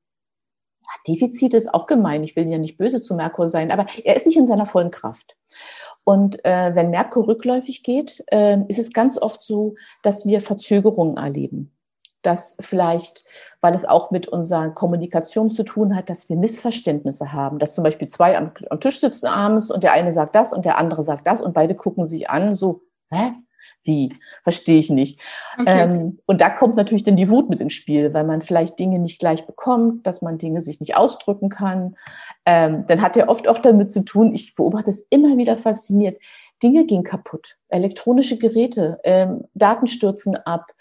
Defizite, 1.07 1.57
ist 1.57 1.73
auch 1.73 1.87
gemein. 1.87 2.23
Ich 2.23 2.35
will 2.35 2.47
ja 2.47 2.59
nicht 2.59 2.77
böse 2.77 3.01
zu 3.01 3.15
Merkur 3.15 3.47
sein, 3.47 3.71
aber 3.71 3.87
er 4.03 4.15
ist 4.15 4.27
nicht 4.27 4.37
in 4.37 4.45
seiner 4.45 4.67
vollen 4.67 4.91
Kraft. 4.91 5.35
Und 6.07 6.45
äh, 6.45 6.73
wenn 6.73 6.89
Merkur 6.89 7.27
rückläufig 7.27 7.83
geht, 7.83 8.23
äh, 8.27 8.59
ist 8.69 8.79
es 8.79 8.93
ganz 8.93 9.17
oft 9.17 9.43
so, 9.43 9.75
dass 10.03 10.25
wir 10.25 10.39
Verzögerungen 10.39 11.17
erleben. 11.17 11.75
Dass 12.21 12.55
vielleicht, 12.61 13.25
weil 13.59 13.73
es 13.73 13.83
auch 13.83 14.09
mit 14.09 14.25
unserer 14.25 14.69
Kommunikation 14.69 15.49
zu 15.49 15.63
tun 15.63 15.97
hat, 15.97 16.09
dass 16.09 16.29
wir 16.29 16.37
Missverständnisse 16.37 17.33
haben. 17.33 17.59
Dass 17.59 17.75
zum 17.75 17.83
Beispiel 17.83 18.07
zwei 18.07 18.37
am, 18.37 18.53
am 18.69 18.79
Tisch 18.79 19.01
sitzen 19.01 19.25
abends 19.25 19.69
und 19.69 19.83
der 19.83 19.91
eine 19.91 20.13
sagt 20.13 20.33
das 20.35 20.53
und 20.53 20.63
der 20.63 20.77
andere 20.77 21.03
sagt 21.03 21.27
das 21.27 21.41
und 21.41 21.53
beide 21.53 21.75
gucken 21.75 22.05
sich 22.05 22.29
an, 22.29 22.55
so, 22.55 22.83
hä? 23.11 23.33
Wie? 23.83 24.13
Verstehe 24.43 24.79
ich 24.79 24.89
nicht. 24.89 25.21
Okay. 25.59 25.83
Ähm, 25.83 26.19
und 26.25 26.41
da 26.41 26.49
kommt 26.49 26.75
natürlich 26.75 27.03
dann 27.03 27.15
die 27.15 27.29
Wut 27.29 27.49
mit 27.49 27.61
ins 27.61 27.73
Spiel, 27.73 28.13
weil 28.13 28.25
man 28.25 28.41
vielleicht 28.41 28.77
Dinge 28.79 28.99
nicht 28.99 29.19
gleich 29.19 29.45
bekommt, 29.45 30.05
dass 30.05 30.21
man 30.21 30.37
Dinge 30.37 30.61
sich 30.61 30.79
nicht 30.79 30.97
ausdrücken 30.97 31.49
kann. 31.49 31.95
Ähm, 32.45 32.85
dann 32.87 33.01
hat 33.01 33.15
er 33.17 33.29
oft 33.29 33.47
auch 33.47 33.59
damit 33.59 33.89
zu 33.91 34.03
tun, 34.03 34.33
ich 34.33 34.55
beobachte 34.55 34.89
es 34.89 35.07
immer 35.09 35.37
wieder 35.37 35.55
fasziniert, 35.55 36.21
Dinge 36.63 36.85
gehen 36.85 37.03
kaputt, 37.03 37.57
elektronische 37.69 38.37
Geräte, 38.37 38.99
ähm, 39.03 39.45
Daten 39.53 39.87
stürzen 39.87 40.35
ab, 40.35 40.71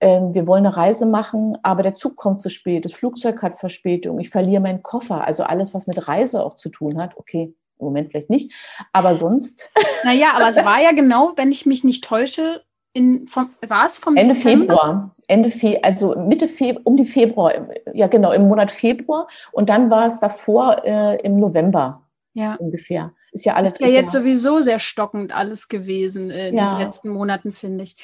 ähm, 0.00 0.34
wir 0.34 0.48
wollen 0.48 0.66
eine 0.66 0.76
Reise 0.76 1.06
machen, 1.06 1.56
aber 1.62 1.84
der 1.84 1.94
Zug 1.94 2.16
kommt 2.16 2.40
zu 2.40 2.50
spät, 2.50 2.84
das 2.84 2.92
Flugzeug 2.92 3.40
hat 3.40 3.58
Verspätung, 3.58 4.18
ich 4.18 4.30
verliere 4.30 4.60
meinen 4.60 4.82
Koffer, 4.82 5.24
also 5.24 5.44
alles, 5.44 5.74
was 5.74 5.86
mit 5.86 6.08
Reise 6.08 6.44
auch 6.44 6.56
zu 6.56 6.70
tun 6.70 7.00
hat, 7.00 7.16
okay, 7.16 7.54
im 7.82 7.86
Moment 7.86 8.10
vielleicht 8.10 8.30
nicht, 8.30 8.52
aber 8.92 9.16
sonst. 9.16 9.70
Naja, 10.04 10.32
aber 10.34 10.48
es 10.48 10.56
war 10.56 10.82
ja 10.82 10.90
genau, 10.90 11.32
wenn 11.36 11.52
ich 11.52 11.64
mich 11.64 11.84
nicht 11.84 12.02
täusche, 12.02 12.64
in, 12.92 13.28
vom, 13.28 13.50
war 13.66 13.86
es 13.86 13.98
vom 13.98 14.16
Ende 14.16 14.34
Dezember? 14.34 14.74
Februar. 14.74 15.16
Ende 15.28 15.50
Fe 15.50 15.78
also 15.82 16.16
Mitte 16.16 16.48
Februar, 16.48 16.86
um 16.86 16.96
die 16.96 17.04
Februar, 17.04 17.52
ja 17.94 18.06
genau, 18.08 18.32
im 18.32 18.48
Monat 18.48 18.70
Februar. 18.70 19.28
Und 19.52 19.70
dann 19.70 19.90
war 19.90 20.06
es 20.06 20.20
davor 20.20 20.84
äh, 20.84 21.20
im 21.22 21.38
November 21.38 22.02
ja. 22.34 22.56
ungefähr. 22.56 23.12
Ist 23.32 23.44
ja 23.44 23.54
alles. 23.54 23.74
Ist 23.74 23.80
ja 23.80 23.86
jetzt 23.86 24.12
sowieso 24.12 24.60
sehr 24.60 24.78
stockend 24.78 25.34
alles 25.34 25.68
gewesen 25.68 26.30
in 26.30 26.56
ja. 26.56 26.76
den 26.76 26.86
letzten 26.86 27.08
Monaten, 27.10 27.52
finde 27.52 27.84
ich. 27.84 27.96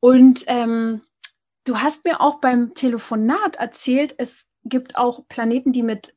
Und 0.00 0.44
ähm, 0.46 1.02
du 1.64 1.78
hast 1.78 2.04
mir 2.04 2.20
auch 2.20 2.40
beim 2.40 2.74
Telefonat 2.74 3.56
erzählt, 3.56 4.14
es 4.18 4.46
gibt 4.64 4.96
auch 4.96 5.26
Planeten, 5.28 5.72
die 5.72 5.82
mit 5.82 6.14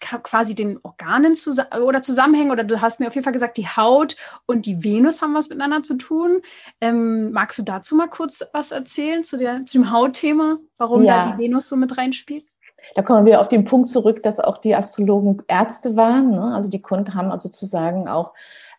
quasi 0.00 0.54
den 0.54 0.78
Organen 0.82 1.34
zus 1.34 1.58
oder 1.82 2.02
zusammenhängen 2.02 2.52
oder 2.52 2.64
du 2.64 2.80
hast 2.80 3.00
mir 3.00 3.08
auf 3.08 3.14
jeden 3.14 3.24
Fall 3.24 3.32
gesagt, 3.32 3.56
die 3.56 3.66
Haut 3.66 4.16
und 4.46 4.66
die 4.66 4.84
Venus 4.84 5.20
haben 5.20 5.34
was 5.34 5.48
miteinander 5.48 5.82
zu 5.82 5.94
tun. 5.94 6.42
Ähm, 6.80 7.32
magst 7.32 7.58
du 7.58 7.62
dazu 7.62 7.96
mal 7.96 8.08
kurz 8.08 8.44
was 8.52 8.70
erzählen 8.70 9.24
zu, 9.24 9.36
der, 9.36 9.66
zu 9.66 9.78
dem 9.78 9.90
Hautthema, 9.90 10.58
warum 10.78 11.04
ja. 11.04 11.30
da 11.30 11.32
die 11.32 11.44
Venus 11.44 11.68
so 11.68 11.76
mit 11.76 11.96
reinspielt? 11.98 12.44
Da 12.94 13.02
kommen 13.02 13.26
wir 13.26 13.40
auf 13.40 13.48
den 13.48 13.64
Punkt 13.64 13.88
zurück, 13.88 14.22
dass 14.22 14.40
auch 14.40 14.58
die 14.58 14.74
Astrologen 14.74 15.42
Ärzte 15.48 15.96
waren. 15.96 16.30
Ne? 16.30 16.54
Also 16.54 16.70
die 16.70 16.80
Kunden 16.80 17.14
haben 17.14 17.30
also 17.30 17.48
sozusagen 17.48 18.08
auch 18.08 18.32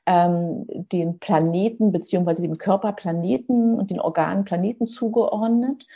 ähm, 0.06 0.65
den 0.67 1.19
Planeten 1.19 1.91
beziehungsweise 1.91 2.41
dem 2.41 2.58
Körper 2.58 2.93
Planeten 2.93 3.76
und 3.76 3.91
den 3.91 4.00
Organen 4.00 4.43
Planeten 4.43 4.88
zugeordnet. 4.88 5.88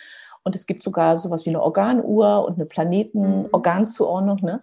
Und 0.46 0.56
es 0.56 0.68
gibt 0.68 0.84
sogar 0.84 1.18
sowas 1.18 1.46
wie 1.46 1.50
eine 1.50 1.62
Organuhr 1.62 2.46
und 2.46 2.54
eine 2.54 2.66
Planetenorganzuordnung. 2.66 4.38
Mhm. 4.42 4.46
Ne? 4.46 4.62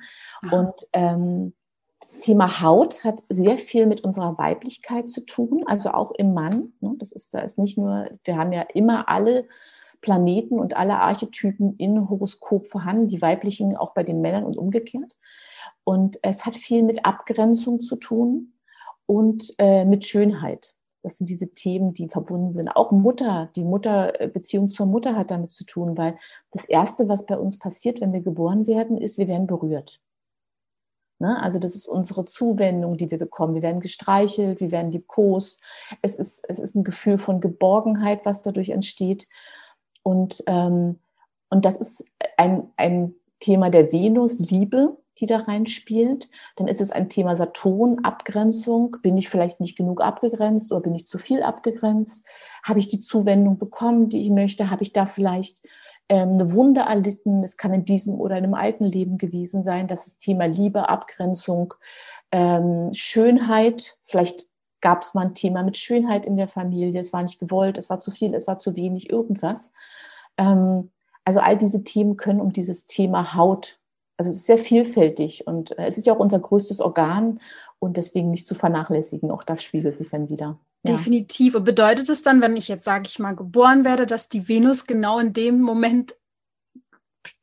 Und 0.51 0.87
ähm, 0.93 1.53
das 2.01 2.21
Thema 2.21 2.63
Haut 2.63 3.05
hat 3.05 3.23
sehr 3.29 3.59
viel 3.59 3.87
mit 3.87 4.03
unserer 4.03 4.39
Weiblichkeit 4.39 5.09
zu 5.09 5.21
tun, 5.25 5.65
also 5.67 5.91
auch 5.91 6.13
im 6.13 6.35
Mann. 6.35 6.73
Ne? 6.81 6.95
Das 6.99 7.13
ist, 7.13 7.35
da 7.35 7.41
ist 7.41 7.59
nicht 7.59 7.77
nur, 7.77 8.09
wir 8.25 8.37
haben 8.37 8.53
ja 8.53 8.63
immer 8.63 9.09
alle 9.09 9.47
Planeten 10.01 10.59
und 10.59 10.77
alle 10.77 10.99
Archetypen 10.99 11.77
in 11.77 12.09
Horoskop 12.09 12.67
vorhanden, 12.67 13.09
die 13.09 13.23
weiblichen 13.23 13.77
auch 13.77 13.95
bei 13.95 14.03
den 14.03 14.21
Männern 14.21 14.45
und 14.45 14.57
umgekehrt. 14.57 15.17
Und 15.85 16.19
es 16.23 16.47
hat 16.47 16.57
viel 16.57 16.83
mit 16.83 17.05
Abgrenzung 17.05 17.81
zu 17.81 17.97
tun 17.97 18.53
und 19.07 19.55
äh, 19.59 19.85
mit 19.85 20.07
Schönheit. 20.07 20.75
Das 21.03 21.19
sind 21.19 21.29
diese 21.29 21.49
Themen, 21.49 21.93
die 21.95 22.09
verbunden 22.09 22.53
sind. 22.53 22.69
Auch 22.69 22.93
Mutter, 22.93 23.51
die 23.57 23.65
Mutterbeziehung 23.65 24.71
zur 24.71 24.87
Mutter 24.87 25.17
hat 25.17 25.31
damit 25.31 25.51
zu 25.51 25.65
tun, 25.65 25.99
weil 25.99 26.17
das 26.53 26.65
Erste, 26.65 27.09
was 27.09 27.27
bei 27.27 27.37
uns 27.37 27.59
passiert, 27.59 28.01
wenn 28.01 28.13
wir 28.13 28.21
geboren 28.21 28.67
werden, 28.67 28.97
ist, 28.99 29.19
wir 29.19 29.29
werden 29.29 29.47
berührt. 29.47 30.01
Ne? 31.23 31.41
Also 31.41 31.59
das 31.59 31.77
ist 31.77 31.87
unsere 31.87 32.25
Zuwendung, 32.25 32.97
die 32.97 33.11
wir 33.11 33.19
bekommen. 33.19 33.55
Wir 33.55 33.63
werden 33.63 33.81
gestreichelt, 33.81 34.61
wir 34.61 34.73
werden 34.73 34.91
liebkost. 34.91 35.61
Es 36.03 36.17
ist, 36.17 36.45
es 36.49 36.59
ist 36.59 36.75
ein 36.75 36.85
Gefühl 36.85 37.17
von 37.17 37.41
Geborgenheit, 37.41 38.25
was 38.25 38.43
dadurch 38.43 38.71
entsteht. 38.71 39.29
Und, 40.03 40.43
ähm, 40.47 40.99
und 41.49 41.65
das 41.65 41.77
ist 41.77 42.05
ein, 42.37 42.69
ein 42.77 43.15
Thema 43.39 43.71
der 43.71 43.93
Venus, 43.93 44.39
Liebe, 44.39 44.97
die 45.19 45.27
da 45.27 45.39
reinspielt. 45.39 46.29
Dann 46.57 46.69
ist 46.69 46.81
es 46.81 46.91
ein 46.91 47.09
Thema 47.09 47.37
Saturn, 47.37 48.05
Abgrenzung. 48.05 48.97
Bin 49.03 49.17
ich 49.17 49.29
vielleicht 49.29 49.61
nicht 49.61 49.77
genug 49.77 50.01
abgegrenzt 50.03 50.73
oder 50.73 50.81
bin 50.81 50.95
ich 50.95 51.07
zu 51.07 51.19
viel 51.19 51.43
abgegrenzt? 51.43 52.27
Habe 52.63 52.79
ich 52.79 52.89
die 52.89 53.01
Zuwendung 53.01 53.59
bekommen, 53.59 54.09
die 54.09 54.23
ich 54.23 54.31
möchte? 54.31 54.71
Habe 54.71 54.83
ich 54.83 54.93
da 54.93 55.07
vielleicht 55.07 55.61
ähm, 56.09 56.31
eine 56.31 56.53
Wunde 56.53 56.83
erlitten? 56.83 57.43
Es 57.43 57.57
kann 57.57 57.75
in 57.75 57.85
diesem 57.85 58.15
oder 58.15 58.37
in 58.39 58.45
einem 58.45 58.55
alten 58.55 58.85
Leben 58.85 59.19
gewesen 59.19 59.63
sein. 59.63 59.87
Das 59.89 60.07
ist 60.07 60.21
Thema 60.21 60.47
Liebe, 60.47 60.89
Abgrenzung, 60.89 61.75
ähm, 62.31 62.91
Schönheit. 62.93 63.99
Vielleicht 64.05 64.47
gab 64.81 65.03
es 65.03 65.15
mal 65.15 65.27
ein 65.27 65.35
Thema 65.35 65.63
mit 65.63 65.77
Schönheit 65.77 66.27
in 66.27 66.37
der 66.37 66.49
Familie. 66.49 67.01
Es 67.01 67.13
war 67.13 67.23
nicht 67.23 67.39
gewollt, 67.39 67.79
es 67.79 67.89
war 67.91 67.99
zu 67.99 68.11
viel, 68.11 68.35
es 68.35 68.47
war 68.47 68.59
zu 68.59 68.77
wenig, 68.77 69.11
irgendwas. 69.11 69.73
Ähm, 70.37 70.91
also 71.25 71.41
all 71.41 71.57
diese 71.57 71.85
Themen 71.85 72.17
können 72.17 72.41
um 72.41 72.53
dieses 72.53 72.87
Thema 72.87 73.35
Haut 73.35 73.79
also 74.23 74.31
es 74.31 74.37
ist 74.37 74.47
sehr 74.47 74.59
vielfältig 74.59 75.49
und 75.49 75.77
es 75.79 75.99
ist 75.99 76.07
ja 76.07 76.13
auch 76.13 76.21
unser 76.21 76.39
größtes 76.39 76.81
Organ 76.81 77.41
und 77.81 77.97
deswegen 77.97 78.31
nicht 78.31 78.47
zu 78.47 78.55
vernachlässigen. 78.55 79.33
Auch 79.33 79.43
das 79.43 79.65
spiegelt 79.65 79.97
sich 79.97 80.11
dann 80.11 80.29
wieder. 80.29 80.61
Ja. 80.85 80.97
Definitiv. 80.97 81.57
Und 81.57 81.65
bedeutet 81.65 82.09
es 82.09 82.23
dann, 82.23 82.41
wenn 82.41 82.57
ich 82.57 82.69
jetzt, 82.69 82.85
sage 82.85 83.09
ich 83.09 83.19
mal, 83.19 83.35
geboren 83.35 83.85
werde, 83.85 84.07
dass 84.07 84.29
die 84.29 84.49
Venus 84.49 84.87
genau 84.87 85.19
in 85.19 85.33
dem 85.33 85.61
Moment 85.61 86.15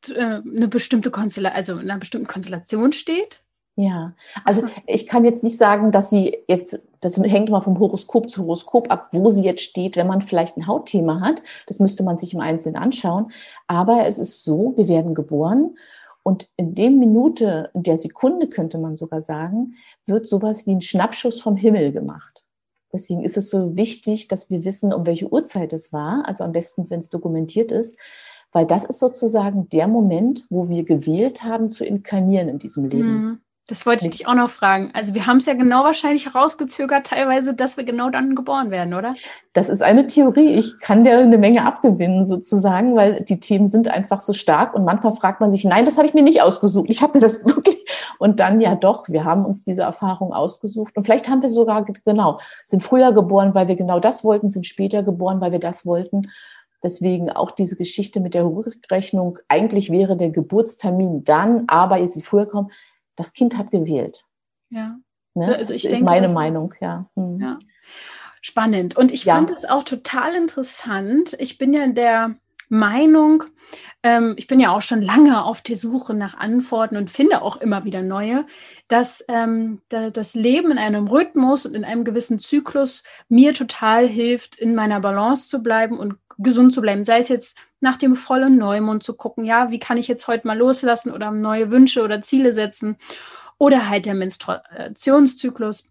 äh, 0.08 0.40
eine 0.40 0.68
bestimmte 0.68 1.10
Konstellation, 1.10 1.56
also 1.56 1.72
in 1.74 1.90
einer 1.90 2.00
bestimmten 2.00 2.26
Konstellation 2.26 2.94
steht? 2.94 3.42
Ja, 3.76 4.14
also 4.46 4.66
ich 4.86 5.06
kann 5.06 5.26
jetzt 5.26 5.42
nicht 5.42 5.58
sagen, 5.58 5.92
dass 5.92 6.08
sie 6.08 6.38
jetzt, 6.48 6.82
das 7.02 7.18
hängt 7.18 7.50
immer 7.50 7.60
vom 7.60 7.78
Horoskop 7.78 8.30
zu 8.30 8.44
Horoskop 8.44 8.90
ab, 8.90 9.08
wo 9.12 9.28
sie 9.28 9.42
jetzt 9.42 9.62
steht, 9.62 9.96
wenn 9.96 10.06
man 10.06 10.22
vielleicht 10.22 10.56
ein 10.56 10.66
Hautthema 10.66 11.20
hat. 11.20 11.42
Das 11.66 11.78
müsste 11.78 12.02
man 12.02 12.16
sich 12.16 12.32
im 12.32 12.40
Einzelnen 12.40 12.82
anschauen. 12.82 13.30
Aber 13.66 14.06
es 14.06 14.18
ist 14.18 14.44
so, 14.44 14.72
wir 14.78 14.88
werden 14.88 15.14
geboren 15.14 15.76
und 16.30 16.48
in 16.56 16.76
dem 16.76 17.00
Minute, 17.00 17.70
in 17.74 17.82
der 17.82 17.96
Sekunde 17.96 18.48
könnte 18.48 18.78
man 18.78 18.94
sogar 18.94 19.20
sagen, 19.20 19.74
wird 20.06 20.28
sowas 20.28 20.64
wie 20.64 20.70
ein 20.70 20.80
Schnappschuss 20.80 21.40
vom 21.40 21.56
Himmel 21.56 21.90
gemacht. 21.90 22.44
Deswegen 22.92 23.24
ist 23.24 23.36
es 23.36 23.50
so 23.50 23.76
wichtig, 23.76 24.28
dass 24.28 24.48
wir 24.48 24.62
wissen, 24.62 24.92
um 24.92 25.06
welche 25.06 25.32
Uhrzeit 25.32 25.72
es 25.72 25.92
war. 25.92 26.22
Also 26.28 26.44
am 26.44 26.52
besten, 26.52 26.88
wenn 26.88 27.00
es 27.00 27.10
dokumentiert 27.10 27.72
ist, 27.72 27.98
weil 28.52 28.64
das 28.64 28.84
ist 28.84 29.00
sozusagen 29.00 29.68
der 29.70 29.88
Moment, 29.88 30.46
wo 30.50 30.68
wir 30.68 30.84
gewählt 30.84 31.42
haben 31.42 31.68
zu 31.68 31.84
inkarnieren 31.84 32.48
in 32.48 32.60
diesem 32.60 32.84
Leben. 32.84 33.12
Mhm. 33.12 33.40
Das 33.70 33.86
wollte 33.86 34.04
ich 34.04 34.10
dich 34.10 34.26
auch 34.26 34.34
noch 34.34 34.50
fragen. 34.50 34.90
Also 34.94 35.14
wir 35.14 35.28
haben 35.28 35.36
es 35.36 35.46
ja 35.46 35.54
genau 35.54 35.84
wahrscheinlich 35.84 36.26
herausgezögert, 36.26 37.06
teilweise, 37.06 37.54
dass 37.54 37.76
wir 37.76 37.84
genau 37.84 38.10
dann 38.10 38.34
geboren 38.34 38.72
werden, 38.72 38.94
oder? 38.94 39.14
Das 39.52 39.68
ist 39.68 39.80
eine 39.80 40.08
Theorie. 40.08 40.54
Ich 40.54 40.80
kann 40.80 41.04
dir 41.04 41.18
eine 41.18 41.38
Menge 41.38 41.64
abgewinnen 41.64 42.24
sozusagen, 42.24 42.96
weil 42.96 43.22
die 43.22 43.38
Themen 43.38 43.68
sind 43.68 43.86
einfach 43.86 44.22
so 44.22 44.32
stark 44.32 44.74
und 44.74 44.84
manchmal 44.84 45.12
fragt 45.12 45.40
man 45.40 45.52
sich, 45.52 45.62
nein, 45.62 45.84
das 45.84 45.98
habe 45.98 46.08
ich 46.08 46.14
mir 46.14 46.24
nicht 46.24 46.42
ausgesucht. 46.42 46.90
Ich 46.90 47.00
habe 47.00 47.18
mir 47.18 47.20
das 47.20 47.44
wirklich. 47.46 47.86
Und 48.18 48.40
dann 48.40 48.60
ja 48.60 48.74
doch, 48.74 49.08
wir 49.08 49.24
haben 49.24 49.44
uns 49.44 49.62
diese 49.62 49.82
Erfahrung 49.82 50.32
ausgesucht 50.32 50.96
und 50.96 51.04
vielleicht 51.04 51.28
haben 51.28 51.40
wir 51.40 51.48
sogar 51.48 51.84
genau 51.84 52.40
sind 52.64 52.82
früher 52.82 53.12
geboren, 53.12 53.54
weil 53.54 53.68
wir 53.68 53.76
genau 53.76 54.00
das 54.00 54.24
wollten, 54.24 54.50
sind 54.50 54.66
später 54.66 55.04
geboren, 55.04 55.40
weil 55.40 55.52
wir 55.52 55.60
das 55.60 55.86
wollten. 55.86 56.28
Deswegen 56.82 57.30
auch 57.30 57.52
diese 57.52 57.76
Geschichte 57.76 58.18
mit 58.18 58.34
der 58.34 58.46
Rückrechnung. 58.46 59.38
Eigentlich 59.48 59.90
wäre 59.90 60.16
der 60.16 60.30
Geburtstermin 60.30 61.22
dann, 61.22 61.64
aber 61.68 62.00
ist 62.00 62.14
sie 62.14 62.22
früher 62.22 62.46
kommen 62.46 62.70
das 63.20 63.32
Kind 63.32 63.56
hat 63.56 63.70
gewählt. 63.70 64.24
Ja. 64.70 64.96
Ne? 65.34 65.56
Also 65.56 65.72
ich 65.72 65.82
das 65.82 65.92
denke, 65.92 66.04
ist 66.04 66.04
meine 66.04 66.32
Meinung, 66.32 66.74
ja. 66.80 67.06
Hm. 67.16 67.40
ja. 67.40 67.58
Spannend. 68.42 68.96
Und 68.96 69.12
ich 69.12 69.24
ja. 69.24 69.34
fand 69.34 69.50
es 69.50 69.64
auch 69.64 69.82
total 69.82 70.34
interessant. 70.34 71.36
Ich 71.38 71.58
bin 71.58 71.74
ja 71.74 71.86
der 71.88 72.36
Meinung, 72.70 73.44
ähm, 74.02 74.34
ich 74.38 74.46
bin 74.46 74.60
ja 74.60 74.74
auch 74.74 74.80
schon 74.80 75.02
lange 75.02 75.44
auf 75.44 75.60
der 75.60 75.76
Suche 75.76 76.14
nach 76.14 76.38
Antworten 76.38 76.96
und 76.96 77.10
finde 77.10 77.42
auch 77.42 77.58
immer 77.58 77.84
wieder 77.84 78.00
neue, 78.00 78.46
dass 78.88 79.24
ähm, 79.28 79.82
da, 79.90 80.08
das 80.10 80.34
Leben 80.34 80.70
in 80.70 80.78
einem 80.78 81.08
Rhythmus 81.08 81.66
und 81.66 81.74
in 81.74 81.84
einem 81.84 82.04
gewissen 82.04 82.38
Zyklus 82.38 83.02
mir 83.28 83.52
total 83.52 84.08
hilft, 84.08 84.56
in 84.56 84.74
meiner 84.74 85.00
Balance 85.00 85.48
zu 85.48 85.62
bleiben 85.62 85.98
und 85.98 86.14
gesund 86.42 86.72
zu 86.72 86.80
bleiben. 86.80 87.04
Sei 87.04 87.18
es 87.18 87.28
jetzt 87.28 87.56
nach 87.80 87.96
dem 87.96 88.14
vollen 88.16 88.56
Neumond 88.56 89.02
zu 89.02 89.14
gucken, 89.14 89.44
ja, 89.44 89.70
wie 89.70 89.78
kann 89.78 89.98
ich 89.98 90.08
jetzt 90.08 90.26
heute 90.26 90.46
mal 90.46 90.58
loslassen 90.58 91.12
oder 91.12 91.30
neue 91.30 91.70
Wünsche 91.70 92.02
oder 92.02 92.22
Ziele 92.22 92.52
setzen 92.52 92.96
oder 93.58 93.88
halt 93.88 94.06
der 94.06 94.14
Menstruationszyklus. 94.14 95.84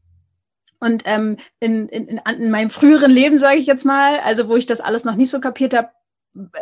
Und 0.79 1.03
ähm, 1.05 1.37
in, 1.59 1.89
in, 1.89 2.21
in 2.25 2.51
meinem 2.51 2.69
früheren 2.69 3.11
Leben, 3.11 3.37
sage 3.37 3.59
ich 3.59 3.65
jetzt 3.65 3.85
mal, 3.85 4.19
also 4.19 4.47
wo 4.47 4.55
ich 4.55 4.65
das 4.65 4.81
alles 4.81 5.03
noch 5.03 5.15
nicht 5.15 5.29
so 5.29 5.39
kapiert 5.39 5.73
habe, 5.73 5.89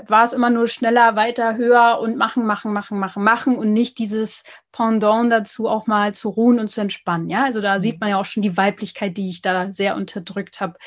war 0.08 0.23
es 0.23 0.34
immer 0.34 0.50
nur 0.50 0.67
schneller, 0.67 1.15
weiter, 1.15 1.58
höher 1.58 2.00
und 2.02 2.17
machen, 2.17 2.45
machen, 2.45 2.71
machen, 2.71 3.00
machen, 3.00 3.23
machen 3.23 3.58
und 3.58 3.73
nicht 3.73 3.97
dieses 3.97 4.43
Pendant 4.71 5.32
dazu 5.32 5.67
auch 5.67 5.88
mal 5.88 6.15
zu 6.15 6.30
ruhen 6.30 6.60
und 6.60 6.69
zu 6.69 6.82
entspannen. 6.82 7.30
Ja, 7.30 7.43
also 7.43 7.62
da 7.62 7.76
mhm. 7.76 7.80
sieht 7.82 8.00
man 8.00 8.10
ja 8.10 8.19
auch 8.19 8.26
schon 8.26 8.43
die 8.43 8.56
Weiblichkeit, 8.56 9.17
die 9.17 9.30
ich 9.30 9.41
da 9.41 9.73
sehr 9.73 9.95
unterdrückt 9.95 10.62
habe. 10.62 10.78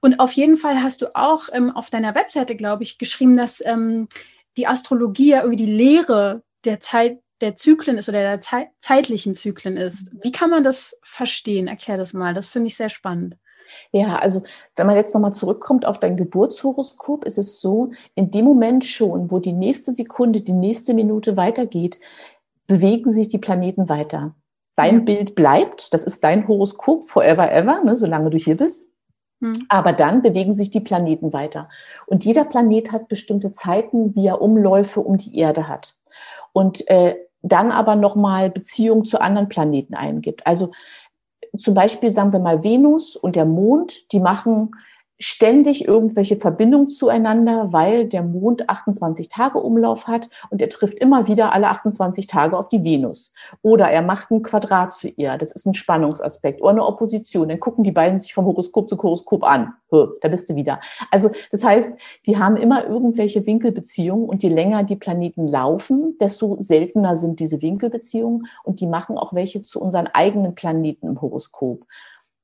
Und 0.00 0.20
auf 0.20 0.32
jeden 0.32 0.56
Fall 0.56 0.82
hast 0.82 1.02
du 1.02 1.14
auch 1.14 1.48
ähm, 1.52 1.70
auf 1.70 1.90
deiner 1.90 2.14
Webseite, 2.14 2.56
glaube 2.56 2.82
ich, 2.82 2.98
geschrieben, 2.98 3.36
dass 3.36 3.62
ähm, 3.64 4.08
die 4.56 4.66
Astrologie 4.66 5.30
ja 5.30 5.42
irgendwie 5.42 5.64
die 5.64 5.72
Lehre 5.72 6.42
der 6.64 6.80
Zeit 6.80 7.18
der 7.40 7.54
Zyklen 7.54 7.98
ist 7.98 8.08
oder 8.08 8.20
der 8.20 8.40
Zeit, 8.40 8.68
zeitlichen 8.80 9.34
Zyklen 9.34 9.76
ist. 9.76 10.10
Wie 10.22 10.32
kann 10.32 10.50
man 10.50 10.64
das 10.64 10.98
verstehen? 11.02 11.68
Erklär 11.68 11.98
das 11.98 12.12
mal. 12.12 12.32
Das 12.32 12.46
finde 12.46 12.68
ich 12.68 12.76
sehr 12.76 12.88
spannend. 12.88 13.36
Ja, 13.92 14.16
also 14.16 14.42
wenn 14.76 14.86
man 14.86 14.96
jetzt 14.96 15.12
nochmal 15.12 15.32
zurückkommt 15.32 15.86
auf 15.86 15.98
dein 15.98 16.16
Geburtshoroskop, 16.16 17.24
ist 17.24 17.38
es 17.38 17.60
so, 17.60 17.90
in 18.14 18.30
dem 18.30 18.44
Moment 18.44 18.84
schon, 18.84 19.30
wo 19.30 19.38
die 19.38 19.52
nächste 19.52 19.92
Sekunde, 19.92 20.40
die 20.40 20.52
nächste 20.52 20.94
Minute 20.94 21.36
weitergeht, 21.36 21.98
bewegen 22.66 23.10
sich 23.12 23.28
die 23.28 23.38
Planeten 23.38 23.88
weiter. 23.88 24.34
Dein 24.76 24.98
ja. 24.98 25.04
Bild 25.04 25.34
bleibt, 25.34 25.92
das 25.94 26.04
ist 26.04 26.22
dein 26.22 26.46
Horoskop 26.46 27.04
forever 27.04 27.50
ever, 27.50 27.82
ne, 27.82 27.96
solange 27.96 28.30
du 28.30 28.38
hier 28.38 28.56
bist. 28.56 28.88
Hm. 29.40 29.66
Aber 29.68 29.92
dann 29.92 30.22
bewegen 30.22 30.52
sich 30.52 30.70
die 30.70 30.80
Planeten 30.80 31.32
weiter. 31.32 31.68
Und 32.06 32.24
jeder 32.24 32.44
Planet 32.44 32.92
hat 32.92 33.08
bestimmte 33.08 33.52
Zeiten, 33.52 34.14
wie 34.14 34.26
er 34.26 34.40
Umläufe 34.40 35.00
um 35.00 35.16
die 35.16 35.38
Erde 35.38 35.68
hat. 35.68 35.94
Und 36.52 36.88
äh, 36.88 37.16
dann 37.42 37.70
aber 37.70 37.96
nochmal 37.96 38.50
Beziehung 38.50 39.04
zu 39.04 39.20
anderen 39.20 39.48
Planeten 39.48 39.94
eingibt. 39.94 40.46
Also 40.46 40.72
zum 41.56 41.74
Beispiel 41.74 42.10
sagen 42.10 42.32
wir 42.32 42.40
mal 42.40 42.64
Venus 42.64 43.16
und 43.16 43.36
der 43.36 43.44
Mond, 43.44 44.10
die 44.12 44.20
machen 44.20 44.70
ständig 45.18 45.86
irgendwelche 45.86 46.36
Verbindungen 46.36 46.88
zueinander, 46.88 47.72
weil 47.72 48.06
der 48.06 48.22
Mond 48.22 48.68
28 48.68 49.28
Tage 49.28 49.58
Umlauf 49.58 50.06
hat 50.06 50.28
und 50.50 50.60
er 50.60 50.68
trifft 50.68 50.98
immer 50.98 51.26
wieder 51.28 51.52
alle 51.52 51.68
28 51.68 52.26
Tage 52.26 52.58
auf 52.58 52.68
die 52.68 52.84
Venus. 52.84 53.32
Oder 53.62 53.90
er 53.90 54.02
macht 54.02 54.30
ein 54.30 54.42
Quadrat 54.42 54.94
zu 54.94 55.08
ihr. 55.08 55.36
Das 55.38 55.52
ist 55.52 55.66
ein 55.66 55.74
Spannungsaspekt 55.74 56.60
oder 56.60 56.70
eine 56.70 56.86
Opposition. 56.86 57.48
Dann 57.48 57.60
gucken 57.60 57.84
die 57.84 57.92
beiden 57.92 58.18
sich 58.18 58.34
vom 58.34 58.46
Horoskop 58.46 58.88
zu 58.88 58.96
Horoskop 59.02 59.44
an. 59.44 59.74
Da 59.90 60.28
bist 60.28 60.50
du 60.50 60.56
wieder. 60.56 60.80
Also 61.10 61.30
das 61.50 61.64
heißt, 61.64 61.94
die 62.26 62.36
haben 62.36 62.56
immer 62.56 62.86
irgendwelche 62.86 63.46
Winkelbeziehungen 63.46 64.28
und 64.28 64.42
je 64.42 64.48
länger 64.48 64.82
die 64.84 64.96
Planeten 64.96 65.46
laufen, 65.46 66.16
desto 66.20 66.56
seltener 66.58 67.16
sind 67.16 67.40
diese 67.40 67.62
Winkelbeziehungen 67.62 68.46
und 68.64 68.80
die 68.80 68.86
machen 68.86 69.16
auch 69.16 69.32
welche 69.32 69.62
zu 69.62 69.80
unseren 69.80 70.08
eigenen 70.08 70.54
Planeten 70.54 71.06
im 71.06 71.20
Horoskop. 71.20 71.86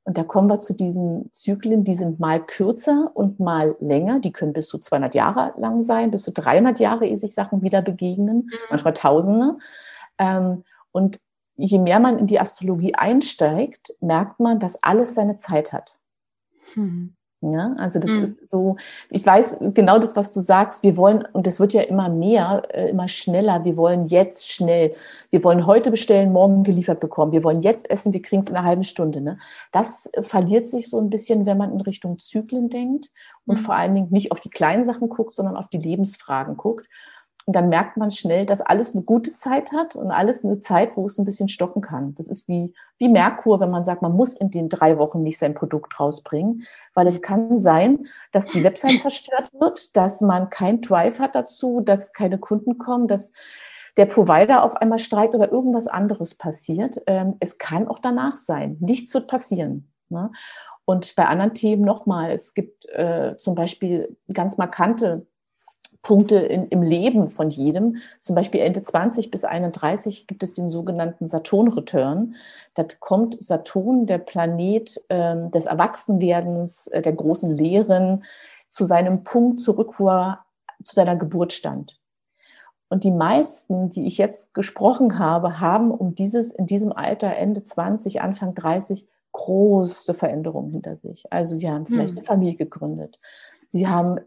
Und 0.05 0.19
da 0.19 0.25
kommen 0.25 0.49
wir 0.49 0.59
zu 0.59 0.75
diesen 0.75 1.31
Zyklen, 1.33 1.85
die 1.85 1.95
sind 1.95 2.19
mal 2.19 2.45
kürzer 2.45 3.13
und 3.15 3.39
mal 3.39 3.77
länger. 3.79 4.19
Die 4.19 4.33
können 4.33 4.53
bis 4.53 4.67
zu 4.67 4.79
200 4.79 5.15
Jahre 5.15 5.53
lang 5.57 5.81
sein, 5.81 6.11
bis 6.11 6.23
zu 6.23 6.33
300 6.33 6.81
Jahre, 6.81 7.07
ehe 7.07 7.17
sich 7.17 7.35
Sachen 7.35 7.63
wieder 7.63 7.83
begegnen, 7.83 8.39
mhm. 8.39 8.51
manchmal 8.71 8.95
Tausende. 8.95 9.59
Ähm, 10.19 10.65
und 10.91 11.21
je 11.57 11.79
mehr 11.79 12.01
man 12.01 12.19
in 12.19 12.27
die 12.27 12.41
Astrologie 12.41 12.95
einsteigt, 12.95 13.95
merkt 14.01 14.41
man, 14.41 14.59
dass 14.59 14.83
alles 14.83 15.15
seine 15.15 15.37
Zeit 15.37 15.73
hat. 15.73 15.99
Mhm. 16.75 17.15
Ja, 17.43 17.75
also 17.77 17.99
das 17.99 18.13
mhm. 18.13 18.23
ist 18.23 18.51
so, 18.51 18.77
ich 19.11 19.27
weiß 19.27 19.59
genau 19.75 19.99
das, 19.99 20.15
was 20.15 20.31
du 20.31 20.39
sagst. 20.39 20.85
Wir 20.85 20.97
wollen, 20.97 21.25
und 21.33 21.49
das 21.49 21.59
wird 21.59 21.73
ja 21.73 21.83
immer 21.83 22.09
mehr, 22.09 22.63
äh, 22.73 22.91
immer 22.91 23.09
schneller. 23.09 23.65
Wir 23.65 23.77
wollen 23.77 24.07
jetzt 24.07 24.49
schnell. 24.49 24.95
Wir 25.31 25.43
wollen 25.43 25.67
heute 25.67 25.91
bestellen, 25.91 26.33
morgen 26.33 26.63
geliefert 26.63 27.01
bekommen. 27.01 27.33
Wir 27.33 27.43
wollen 27.43 27.63
jetzt 27.63 27.91
essen, 27.91 28.13
wir 28.13 28.23
kriegen 28.23 28.43
es 28.43 28.49
in 28.51 28.55
einer 28.55 28.65
halben 28.65 28.85
Stunde. 28.85 29.21
Ne? 29.21 29.39
Das 29.73 30.07
äh, 30.13 30.23
verliert 30.23 30.69
sich 30.69 30.89
so 30.89 31.01
ein 31.01 31.11
bisschen, 31.11 31.45
wenn 31.45 31.59
man 31.59 31.73
in 31.73 31.81
Richtung 31.81 32.21
Zyklen 32.21 32.69
denkt 32.69 33.11
und 33.45 33.59
mhm. 33.59 33.65
vor 33.65 33.75
allen 33.75 33.97
Dingen 33.97 34.09
nicht 34.11 34.31
auf 34.31 34.39
die 34.39 34.51
kleinen 34.51 34.85
Sachen 34.85 35.09
guckt, 35.09 35.35
sondern 35.35 35.57
auf 35.57 35.69
die 35.69 35.79
Lebensfragen 35.79 36.57
guckt. 36.57 36.87
Und 37.47 37.57
dann 37.57 37.69
merkt 37.69 37.97
man 37.97 38.11
schnell, 38.11 38.47
dass 38.47 38.61
alles 38.61 38.95
eine 38.95 39.03
gute 39.03 39.33
Zeit 39.33 39.73
hat 39.73 39.97
und 39.97 40.11
alles 40.11 40.45
eine 40.45 40.59
Zeit, 40.61 40.97
wo 40.97 41.07
es 41.07 41.19
ein 41.19 41.25
bisschen 41.25 41.49
stocken 41.49 41.83
kann. 41.83 42.15
Das 42.15 42.29
ist 42.29 42.49
wie, 42.49 42.73
wie 42.99 43.09
Merkur, 43.09 43.61
wenn 43.61 43.71
man 43.71 43.85
sagt, 43.85 44.03
man 44.03 44.13
muss 44.13 44.35
in 44.35 44.51
den 44.51 44.69
drei 44.69 44.99
Wochen 44.99 45.23
nicht 45.23 45.39
sein 45.39 45.55
Produkt 45.55 45.99
rausbringen, 45.99 46.65
weil 46.95 47.07
es 47.07 47.21
kann 47.21 47.59
sein, 47.59 48.07
dass 48.31 48.49
die 48.49 48.63
Website 48.63 49.01
zerstört 49.01 49.51
wird, 49.59 49.97
dass 49.97 50.21
man 50.21 50.51
kein 50.51 50.81
Drive 50.81 51.19
hat 51.19 51.35
dazu, 51.35 51.81
dass 51.81 52.13
keine 52.13 52.39
Kunden 52.39 52.79
kommen, 52.79 53.09
dass 53.09 53.33
der 53.97 54.07
Provider 54.07 54.63
auf 54.63 54.77
einmal 54.77 54.99
streikt 54.99 55.35
oder 55.35 55.51
irgendwas 55.53 55.87
anderes 55.87 56.35
passiert. 56.35 57.03
Ähm, 57.07 57.37
es 57.41 57.59
kann 57.59 57.89
auch 57.89 57.99
danach 57.99 58.37
sein. 58.37 58.77
Nichts 58.81 59.13
wird 59.13 59.27
passieren. 59.27 59.93
Ne? 60.09 60.31
Und 60.85 61.15
bei 61.17 61.27
anderen 61.27 61.55
Themen 61.55 61.85
nochmal, 61.85 62.31
es 62.33 62.55
gibt 62.55 62.89
äh, 62.91 63.37
zum 63.37 63.55
Beispiel 63.55 64.17
ganz 64.33 64.59
markante 64.59 65.27
Punkte 66.03 66.37
in, 66.37 66.67
im 66.69 66.83
Leben 66.83 67.31
von 67.31 67.49
jedem. 67.51 67.97
Zum 68.21 68.35
Beispiel 68.35 68.61
Ende 68.61 68.83
20 68.83 69.31
bis 69.31 69.45
31 69.45 70.27
gibt 70.27 70.43
es 70.43 70.53
den 70.53 70.69
sogenannten 70.69 71.29
Saturn-Return. 71.29 72.35
Da 72.75 72.85
kommt 73.01 73.43
Saturn, 73.43 74.07
der 74.07 74.19
Planet 74.19 75.01
äh, 75.09 75.49
des 75.51 75.67
Erwachsenwerdens, 75.67 76.89
äh, 76.89 77.03
der 77.03 77.13
großen 77.13 77.51
Lehren, 77.57 78.25
zu 78.69 78.85
seinem 78.85 79.23
Punkt 79.23 79.61
zurück, 79.61 79.95
wo 79.99 80.09
er 80.09 80.45
zu 80.83 80.95
seiner 80.95 81.17
Geburt 81.17 81.53
stand. 81.53 82.01
Und 82.89 83.05
die 83.05 83.11
meisten, 83.11 83.89
die 83.89 84.07
ich 84.07 84.19
jetzt 84.19 84.53
gesprochen 84.53 85.19
habe, 85.19 85.61
haben 85.61 85.91
um 85.91 86.15
dieses, 86.15 86.53
in 86.53 86.67
diesem 86.67 86.93
Alter, 86.93 87.35
Ende 87.35 87.63
20, 87.65 88.21
Anfang 88.21 88.55
30, 88.55 89.07
große 89.33 90.13
Veränderungen 90.13 90.71
hinter 90.71 90.97
sich. 90.97 91.25
Also 91.33 91.57
sie 91.57 91.71
haben 91.71 91.87
vielleicht 91.87 92.11
hm. 92.11 92.19
eine 92.19 92.27
Familie 92.27 92.57
gegründet. 92.57 93.19
Sie 93.65 93.89
haben, 93.89 94.21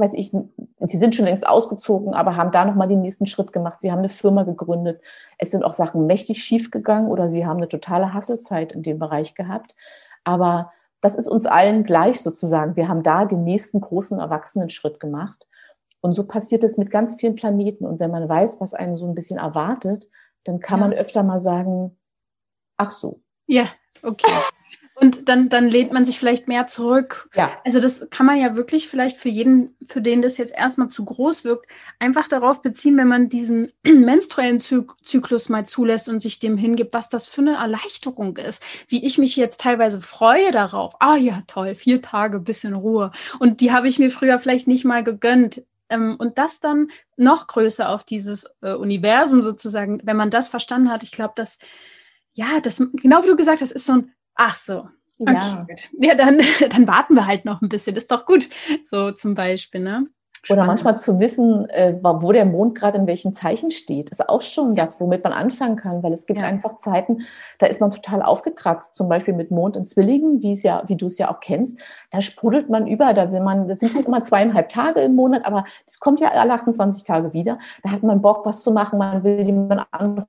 weiß 0.00 0.14
ich, 0.14 0.32
sie 0.32 0.96
sind 0.96 1.14
schon 1.14 1.26
längst 1.26 1.46
ausgezogen, 1.46 2.14
aber 2.14 2.36
haben 2.36 2.50
da 2.50 2.64
nochmal 2.64 2.88
den 2.88 3.02
nächsten 3.02 3.26
Schritt 3.26 3.52
gemacht. 3.52 3.80
Sie 3.80 3.92
haben 3.92 3.98
eine 3.98 4.08
Firma 4.08 4.42
gegründet. 4.42 5.00
Es 5.38 5.50
sind 5.50 5.64
auch 5.64 5.72
Sachen 5.72 6.06
mächtig 6.06 6.42
schief 6.42 6.70
gegangen 6.70 7.08
oder 7.08 7.28
sie 7.28 7.46
haben 7.46 7.58
eine 7.58 7.68
totale 7.68 8.14
Hasselzeit 8.14 8.72
in 8.72 8.82
dem 8.82 8.98
Bereich 8.98 9.34
gehabt. 9.34 9.76
Aber 10.24 10.72
das 11.00 11.14
ist 11.14 11.28
uns 11.28 11.46
allen 11.46 11.84
gleich 11.84 12.20
sozusagen. 12.20 12.76
Wir 12.76 12.88
haben 12.88 13.02
da 13.02 13.24
den 13.24 13.44
nächsten 13.44 13.80
großen 13.80 14.18
Erwachsenen-Schritt 14.18 15.00
gemacht. 15.00 15.46
Und 16.00 16.14
so 16.14 16.26
passiert 16.26 16.64
es 16.64 16.78
mit 16.78 16.90
ganz 16.90 17.16
vielen 17.16 17.34
Planeten. 17.34 17.86
Und 17.86 18.00
wenn 18.00 18.10
man 18.10 18.28
weiß, 18.28 18.60
was 18.60 18.74
einen 18.74 18.96
so 18.96 19.06
ein 19.06 19.14
bisschen 19.14 19.38
erwartet, 19.38 20.08
dann 20.44 20.60
kann 20.60 20.80
ja. 20.80 20.88
man 20.88 20.96
öfter 20.96 21.22
mal 21.22 21.40
sagen, 21.40 21.98
ach 22.76 22.90
so. 22.90 23.20
Ja, 23.46 23.66
okay. 24.02 24.32
Und 25.00 25.30
dann, 25.30 25.48
dann 25.48 25.68
lehnt 25.68 25.92
man 25.92 26.04
sich 26.04 26.18
vielleicht 26.18 26.46
mehr 26.46 26.66
zurück. 26.66 27.30
Ja. 27.34 27.50
Also 27.64 27.80
das 27.80 28.06
kann 28.10 28.26
man 28.26 28.38
ja 28.38 28.54
wirklich 28.54 28.86
vielleicht 28.86 29.16
für 29.16 29.30
jeden, 29.30 29.74
für 29.86 30.02
den 30.02 30.20
das 30.20 30.36
jetzt 30.36 30.52
erstmal 30.54 30.88
zu 30.88 31.06
groß 31.06 31.44
wirkt, 31.44 31.70
einfach 31.98 32.28
darauf 32.28 32.60
beziehen, 32.60 32.98
wenn 32.98 33.08
man 33.08 33.30
diesen 33.30 33.72
menstruellen 33.82 34.58
Zyklus 34.60 35.48
mal 35.48 35.66
zulässt 35.66 36.10
und 36.10 36.20
sich 36.20 36.38
dem 36.38 36.58
hingibt, 36.58 36.92
was 36.92 37.08
das 37.08 37.26
für 37.26 37.40
eine 37.40 37.54
Erleichterung 37.54 38.36
ist. 38.36 38.62
Wie 38.88 39.02
ich 39.02 39.16
mich 39.16 39.36
jetzt 39.36 39.62
teilweise 39.62 40.02
freue 40.02 40.52
darauf. 40.52 40.92
Ah 41.00 41.16
ja, 41.16 41.44
toll, 41.46 41.74
vier 41.74 42.02
Tage, 42.02 42.38
bisschen 42.38 42.74
Ruhe. 42.74 43.10
Und 43.38 43.62
die 43.62 43.72
habe 43.72 43.88
ich 43.88 43.98
mir 43.98 44.10
früher 44.10 44.38
vielleicht 44.38 44.68
nicht 44.68 44.84
mal 44.84 45.02
gegönnt. 45.02 45.62
Ähm, 45.88 46.16
und 46.18 46.36
das 46.36 46.60
dann 46.60 46.88
noch 47.16 47.46
größer 47.46 47.88
auf 47.88 48.04
dieses 48.04 48.44
äh, 48.60 48.74
Universum 48.74 49.40
sozusagen, 49.40 50.02
wenn 50.04 50.18
man 50.18 50.30
das 50.30 50.48
verstanden 50.48 50.90
hat, 50.90 51.02
ich 51.04 51.10
glaube, 51.10 51.32
dass, 51.36 51.58
ja, 52.34 52.60
das, 52.62 52.82
genau 52.92 53.22
wie 53.22 53.28
du 53.28 53.36
gesagt 53.36 53.62
hast, 53.62 53.72
ist 53.72 53.86
so 53.86 53.94
ein, 53.94 54.12
ach 54.40 54.56
so. 54.56 54.88
Okay, 55.18 55.34
ja. 55.34 55.66
gut. 55.68 55.88
Ja, 55.98 56.14
dann, 56.14 56.40
dann 56.70 56.86
warten 56.86 57.14
wir 57.14 57.26
halt 57.26 57.44
noch 57.44 57.60
ein 57.60 57.68
bisschen, 57.68 57.96
ist 57.96 58.10
doch 58.10 58.24
gut. 58.24 58.48
So 58.86 59.12
zum 59.12 59.34
Beispiel, 59.34 59.80
ne? 59.82 60.06
Spannend. 60.42 60.62
Oder 60.62 60.66
manchmal 60.66 60.98
zu 60.98 61.20
wissen, 61.20 61.68
äh, 61.68 61.98
wo 62.02 62.32
der 62.32 62.46
Mond 62.46 62.74
gerade 62.74 62.96
in 62.96 63.06
welchen 63.06 63.34
Zeichen 63.34 63.70
steht, 63.70 64.08
ist 64.08 64.26
auch 64.26 64.40
schon 64.40 64.72
das, 64.72 64.98
womit 64.98 65.22
man 65.22 65.34
anfangen 65.34 65.76
kann, 65.76 66.02
weil 66.02 66.14
es 66.14 66.24
gibt 66.24 66.40
ja. 66.40 66.46
einfach 66.46 66.76
Zeiten, 66.76 67.18
da 67.58 67.66
ist 67.66 67.78
man 67.78 67.90
total 67.90 68.22
aufgekratzt, 68.22 68.94
zum 68.94 69.10
Beispiel 69.10 69.34
mit 69.34 69.50
Mond 69.50 69.76
und 69.76 69.86
Zwillingen, 69.86 70.40
wie 70.40 70.52
es 70.52 70.62
ja, 70.62 70.82
wie 70.86 70.96
du 70.96 71.08
es 71.08 71.18
ja 71.18 71.30
auch 71.30 71.40
kennst, 71.40 71.78
da 72.10 72.22
sprudelt 72.22 72.70
man 72.70 72.86
über, 72.86 73.12
da 73.12 73.30
will 73.32 73.40
man, 73.40 73.68
das 73.68 73.80
sind 73.80 73.94
halt 73.94 74.06
immer 74.06 74.22
zweieinhalb 74.22 74.70
Tage 74.70 75.00
im 75.00 75.14
Monat, 75.14 75.44
aber 75.44 75.64
es 75.86 76.00
kommt 76.00 76.20
ja 76.20 76.30
alle 76.30 76.54
28 76.54 77.04
Tage 77.04 77.34
wieder, 77.34 77.58
da 77.82 77.90
hat 77.90 78.02
man 78.02 78.22
Bock, 78.22 78.46
was 78.46 78.62
zu 78.62 78.70
machen, 78.70 78.98
man 78.98 79.22
will 79.22 79.42
jemanden 79.42 79.84
anrufen, 79.90 80.26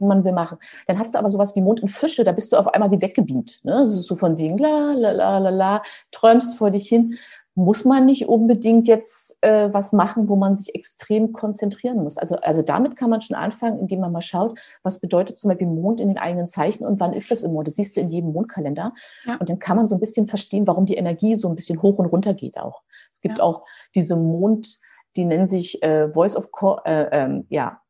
man 0.00 0.24
will 0.24 0.32
machen. 0.32 0.58
Dann 0.86 0.98
hast 0.98 1.14
du 1.14 1.18
aber 1.18 1.30
sowas 1.30 1.54
wie 1.56 1.60
Mond 1.60 1.82
und 1.82 1.88
Fische, 1.88 2.24
da 2.24 2.32
bist 2.32 2.52
du 2.52 2.56
auf 2.56 2.68
einmal 2.68 2.90
wie 2.90 3.00
weggebeamt. 3.00 3.60
Ne? 3.64 3.72
Das 3.72 3.92
ist 3.92 4.06
so 4.06 4.16
von 4.16 4.38
wegen 4.38 4.58
la 4.58 4.92
la 4.92 5.12
la 5.12 5.38
la 5.38 5.50
la, 5.50 5.82
träumst 6.10 6.56
vor 6.56 6.70
dich 6.70 6.88
hin 6.88 7.16
muss 7.54 7.84
man 7.84 8.06
nicht 8.06 8.26
unbedingt 8.26 8.88
jetzt 8.88 9.38
äh, 9.40 9.72
was 9.72 9.92
machen, 9.92 10.28
wo 10.28 10.34
man 10.34 10.56
sich 10.56 10.74
extrem 10.74 11.32
konzentrieren 11.32 12.02
muss. 12.02 12.18
Also, 12.18 12.36
also 12.36 12.62
damit 12.62 12.96
kann 12.96 13.10
man 13.10 13.20
schon 13.20 13.36
anfangen, 13.36 13.78
indem 13.78 14.00
man 14.00 14.10
mal 14.10 14.22
schaut, 14.22 14.58
was 14.82 14.98
bedeutet 14.98 15.38
zum 15.38 15.48
Beispiel 15.48 15.68
Mond 15.68 16.00
in 16.00 16.08
den 16.08 16.18
eigenen 16.18 16.48
Zeichen 16.48 16.84
und 16.84 16.98
wann 16.98 17.12
ist 17.12 17.30
das 17.30 17.44
im 17.44 17.52
Mond. 17.52 17.68
Das 17.68 17.76
siehst 17.76 17.96
du 17.96 18.00
in 18.00 18.08
jedem 18.08 18.32
Mondkalender. 18.32 18.92
Ja. 19.24 19.36
Und 19.36 19.48
dann 19.48 19.60
kann 19.60 19.76
man 19.76 19.86
so 19.86 19.94
ein 19.94 20.00
bisschen 20.00 20.26
verstehen, 20.26 20.66
warum 20.66 20.84
die 20.84 20.96
Energie 20.96 21.36
so 21.36 21.48
ein 21.48 21.54
bisschen 21.54 21.80
hoch 21.80 21.98
und 21.98 22.06
runter 22.06 22.34
geht 22.34 22.58
auch. 22.58 22.82
Es 23.10 23.20
gibt 23.20 23.38
ja. 23.38 23.44
auch 23.44 23.62
diese 23.94 24.16
Mond, 24.16 24.80
die 25.16 25.24
nennen 25.24 25.46
sich 25.46 25.80
äh, 25.84 26.12
Voice 26.12 26.36
of 26.36 26.50
Core, 26.50 26.82
äh, 26.84 27.08
ähm, 27.12 27.42
ja, 27.50 27.80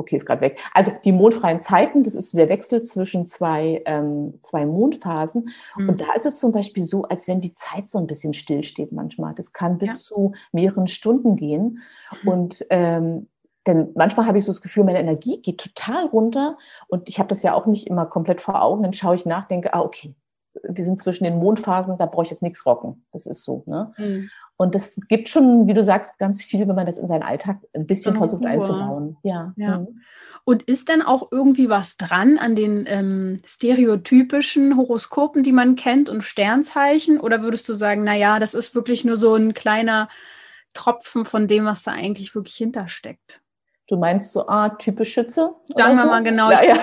okay, 0.00 0.16
ist 0.16 0.26
gerade 0.26 0.40
weg. 0.40 0.60
Also 0.74 0.92
die 1.04 1.12
mondfreien 1.12 1.60
Zeiten, 1.60 2.02
das 2.02 2.14
ist 2.14 2.36
der 2.36 2.48
Wechsel 2.48 2.82
zwischen 2.82 3.26
zwei, 3.26 3.82
ähm, 3.86 4.38
zwei 4.42 4.66
Mondphasen. 4.66 5.50
Mhm. 5.76 5.88
Und 5.90 6.00
da 6.00 6.12
ist 6.14 6.26
es 6.26 6.40
zum 6.40 6.52
Beispiel 6.52 6.84
so, 6.84 7.02
als 7.04 7.28
wenn 7.28 7.40
die 7.40 7.54
Zeit 7.54 7.88
so 7.88 7.98
ein 7.98 8.06
bisschen 8.06 8.34
stillsteht 8.34 8.92
manchmal. 8.92 9.34
Das 9.34 9.52
kann 9.52 9.78
bis 9.78 9.90
ja. 9.90 9.96
zu 9.96 10.32
mehreren 10.52 10.86
Stunden 10.86 11.36
gehen. 11.36 11.80
Mhm. 12.22 12.28
Und 12.28 12.66
ähm, 12.70 13.28
denn 13.66 13.90
manchmal 13.94 14.26
habe 14.26 14.38
ich 14.38 14.44
so 14.44 14.52
das 14.52 14.62
Gefühl, 14.62 14.84
meine 14.84 15.00
Energie 15.00 15.42
geht 15.42 15.58
total 15.58 16.06
runter 16.06 16.56
und 16.88 17.10
ich 17.10 17.18
habe 17.18 17.28
das 17.28 17.42
ja 17.42 17.52
auch 17.52 17.66
nicht 17.66 17.86
immer 17.86 18.06
komplett 18.06 18.40
vor 18.40 18.62
Augen. 18.62 18.82
Dann 18.82 18.94
schaue 18.94 19.14
ich 19.14 19.26
nach, 19.26 19.44
denke, 19.44 19.74
ah, 19.74 19.80
okay, 19.80 20.14
wir 20.62 20.84
sind 20.84 21.00
zwischen 21.00 21.24
den 21.24 21.38
Mondphasen, 21.38 21.96
da 21.98 22.06
brauche 22.06 22.24
ich 22.24 22.30
jetzt 22.30 22.42
nichts 22.42 22.64
rocken. 22.66 23.04
Das 23.12 23.26
ist 23.26 23.44
so. 23.44 23.62
Ne? 23.66 23.92
Mhm. 23.96 24.30
Und 24.56 24.74
das 24.74 24.98
gibt 25.08 25.28
schon, 25.28 25.66
wie 25.66 25.74
du 25.74 25.82
sagst, 25.82 26.18
ganz 26.18 26.42
viel, 26.44 26.68
wenn 26.68 26.74
man 26.74 26.86
das 26.86 26.98
in 26.98 27.08
seinen 27.08 27.22
Alltag 27.22 27.58
ein 27.72 27.86
bisschen 27.86 28.16
versucht 28.16 28.42
Ruhe. 28.42 28.50
einzubauen. 28.50 29.16
Ja. 29.22 29.54
ja. 29.56 29.78
Mhm. 29.78 30.00
Und 30.44 30.62
ist 30.64 30.88
denn 30.88 31.02
auch 31.02 31.28
irgendwie 31.30 31.68
was 31.68 31.96
dran 31.96 32.38
an 32.38 32.56
den 32.56 32.84
ähm, 32.88 33.40
stereotypischen 33.44 34.76
Horoskopen, 34.76 35.42
die 35.42 35.52
man 35.52 35.76
kennt 35.76 36.08
und 36.08 36.22
Sternzeichen? 36.22 37.20
Oder 37.20 37.42
würdest 37.42 37.68
du 37.68 37.74
sagen, 37.74 38.04
naja, 38.04 38.38
das 38.38 38.54
ist 38.54 38.74
wirklich 38.74 39.04
nur 39.04 39.16
so 39.16 39.34
ein 39.34 39.54
kleiner 39.54 40.08
Tropfen 40.74 41.24
von 41.24 41.46
dem, 41.46 41.64
was 41.66 41.82
da 41.82 41.92
eigentlich 41.92 42.34
wirklich 42.34 42.56
hintersteckt? 42.56 43.40
Du 43.86 43.96
meinst 43.96 44.32
so, 44.32 44.46
ah, 44.46 44.68
typisch 44.70 45.12
Schütze? 45.12 45.54
Sagen 45.74 45.96
wir 45.96 46.02
so? 46.02 46.06
mal 46.06 46.22
genau, 46.22 46.50
ja, 46.50 46.62
ja. 46.62 46.76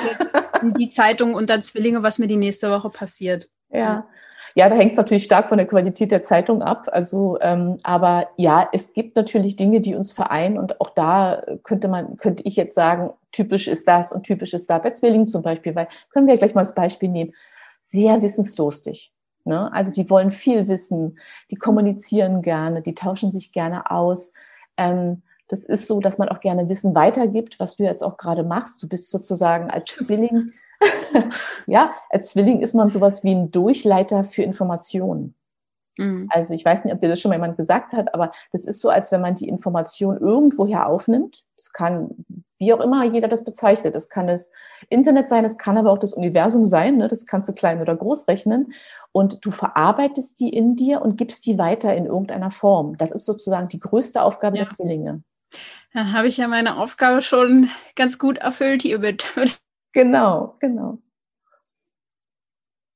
die 0.78 0.90
Zeitung 0.90 1.36
unter 1.36 1.62
Zwillinge, 1.62 2.04
was 2.04 2.20
mir 2.20 2.28
die 2.28 2.36
nächste 2.36 2.70
Woche 2.70 2.90
passiert. 2.90 3.50
Ja. 3.70 4.08
Ja, 4.56 4.70
da 4.70 4.76
hängt 4.76 4.92
es 4.92 4.98
natürlich 4.98 5.24
stark 5.24 5.50
von 5.50 5.60
der 5.60 5.68
Qualität 5.68 6.12
der 6.12 6.24
Zeitung 6.24 6.64
ab. 6.64 6.88
Also, 6.92 7.38
ähm, 7.42 7.78
aber 7.84 8.28
ja, 8.38 8.68
es 8.72 8.94
gibt 8.94 9.16
natürlich 9.16 9.56
Dinge, 9.56 9.82
die 9.82 9.94
uns 9.94 10.12
vereinen 10.12 10.58
und 10.58 10.82
auch 10.82 10.90
da 10.90 11.44
könnte 11.64 11.88
man, 11.88 12.18
könnte 12.18 12.42
ich 12.44 12.56
jetzt 12.56 12.74
sagen, 12.74 13.12
typisch 13.32 13.68
ist 13.68 13.88
das 13.88 14.12
und 14.12 14.24
typisch 14.24 14.56
ist 14.56 14.68
da. 14.68 14.80
Bei 14.80 14.90
Zwillingen 14.90 15.28
zum 15.28 15.44
Beispiel, 15.44 15.76
weil 15.76 15.88
können 16.10 16.26
wir 16.26 16.38
gleich 16.38 16.56
mal 16.56 16.62
als 16.62 16.74
Beispiel 16.74 17.10
nehmen. 17.10 17.34
Sehr 17.82 18.22
wissensdurstig. 18.24 19.14
Ne? 19.44 19.72
Also 19.74 19.92
die 19.92 20.10
wollen 20.10 20.32
viel 20.32 20.68
wissen, 20.68 21.20
die 21.52 21.56
kommunizieren 21.56 22.42
gerne, 22.42 22.82
die 22.82 22.96
tauschen 22.96 23.32
sich 23.32 23.52
gerne 23.52 23.92
aus. 23.92 24.34
Ähm, 24.76 25.22
das 25.48 25.66
ist 25.66 25.88
so, 25.88 26.00
dass 26.00 26.18
man 26.18 26.30
auch 26.30 26.40
gerne 26.40 26.68
Wissen 26.68 26.96
weitergibt, 26.96 27.60
was 27.60 27.78
du 27.78 27.84
jetzt 27.84 28.04
auch 28.04 28.18
gerade 28.18 28.44
machst. 28.44 28.82
Du 28.84 28.88
bist 28.88 29.10
sozusagen 29.10 29.70
als 29.70 29.88
Zwilling 29.88 30.52
ja, 31.68 31.94
als 32.10 32.32
Zwilling 32.32 32.62
ist 32.62 32.74
man 32.74 32.90
sowas 32.90 33.24
wie 33.24 33.34
ein 33.34 33.52
Durchleiter 33.52 34.24
für 34.24 34.44
Informationen. 34.44 35.36
Mhm. 35.98 36.28
Also 36.30 36.54
ich 36.54 36.64
weiß 36.64 36.86
nicht, 36.86 36.94
ob 36.94 37.00
dir 37.00 37.10
das 37.10 37.20
schon 37.20 37.30
mal 37.30 37.36
jemand 37.36 37.58
gesagt 37.58 37.94
hat, 37.94 38.14
aber 38.14 38.32
das 38.52 38.66
ist 38.66 38.80
so, 38.80 38.90
als 38.90 39.12
wenn 39.12 39.22
man 39.22 39.36
die 39.36 39.48
Information 39.48 40.18
irgendwoher 40.18 40.88
aufnimmt. 40.88 41.44
Das 41.56 41.74
kann, 41.74 42.26
wie 42.60 42.74
auch 42.74 42.80
immer 42.80 43.04
jeder 43.06 43.28
das 43.28 43.44
bezeichnet. 43.44 43.96
Das 43.96 44.10
kann 44.10 44.28
das 44.28 44.52
Internet 44.90 45.28
sein, 45.28 45.44
das 45.44 45.58
kann 45.58 45.78
aber 45.78 45.92
auch 45.92 45.98
das 45.98 46.14
Universum 46.14 46.66
sein. 46.66 46.98
Ne? 46.98 47.08
Das 47.08 47.26
kannst 47.26 47.50
du 47.50 47.54
klein 47.54 47.82
oder 47.82 47.96
groß 47.96 48.28
rechnen. 48.28 48.74
Und 49.12 49.46
du 49.46 49.52
verarbeitest 49.52 50.40
die 50.40 50.50
in 50.50 50.76
dir 50.76 51.02
und 51.02 51.18
gibst 51.18 51.46
die 51.46 51.58
weiter 51.58 51.96
in 51.96 52.06
irgendeiner 52.06 52.52
Form. 52.52 52.98
Das 52.98 53.12
ist 53.12 53.26
sozusagen 53.26 53.68
die 53.68 53.80
größte 53.80 54.22
Aufgabe 54.22 54.58
ja. 54.58 54.66
der 54.66 54.74
Zwillinge. 54.74 55.24
Dann 55.94 56.14
habe 56.14 56.28
ich 56.28 56.38
ja 56.38 56.48
meine 56.48 56.78
Aufgabe 56.78 57.22
schon 57.22 57.70
ganz 57.96 58.20
gut 58.20 58.38
erfüllt 58.38 58.84
hiermit. 58.84 59.26
Genau, 59.94 60.56
genau. 60.60 61.00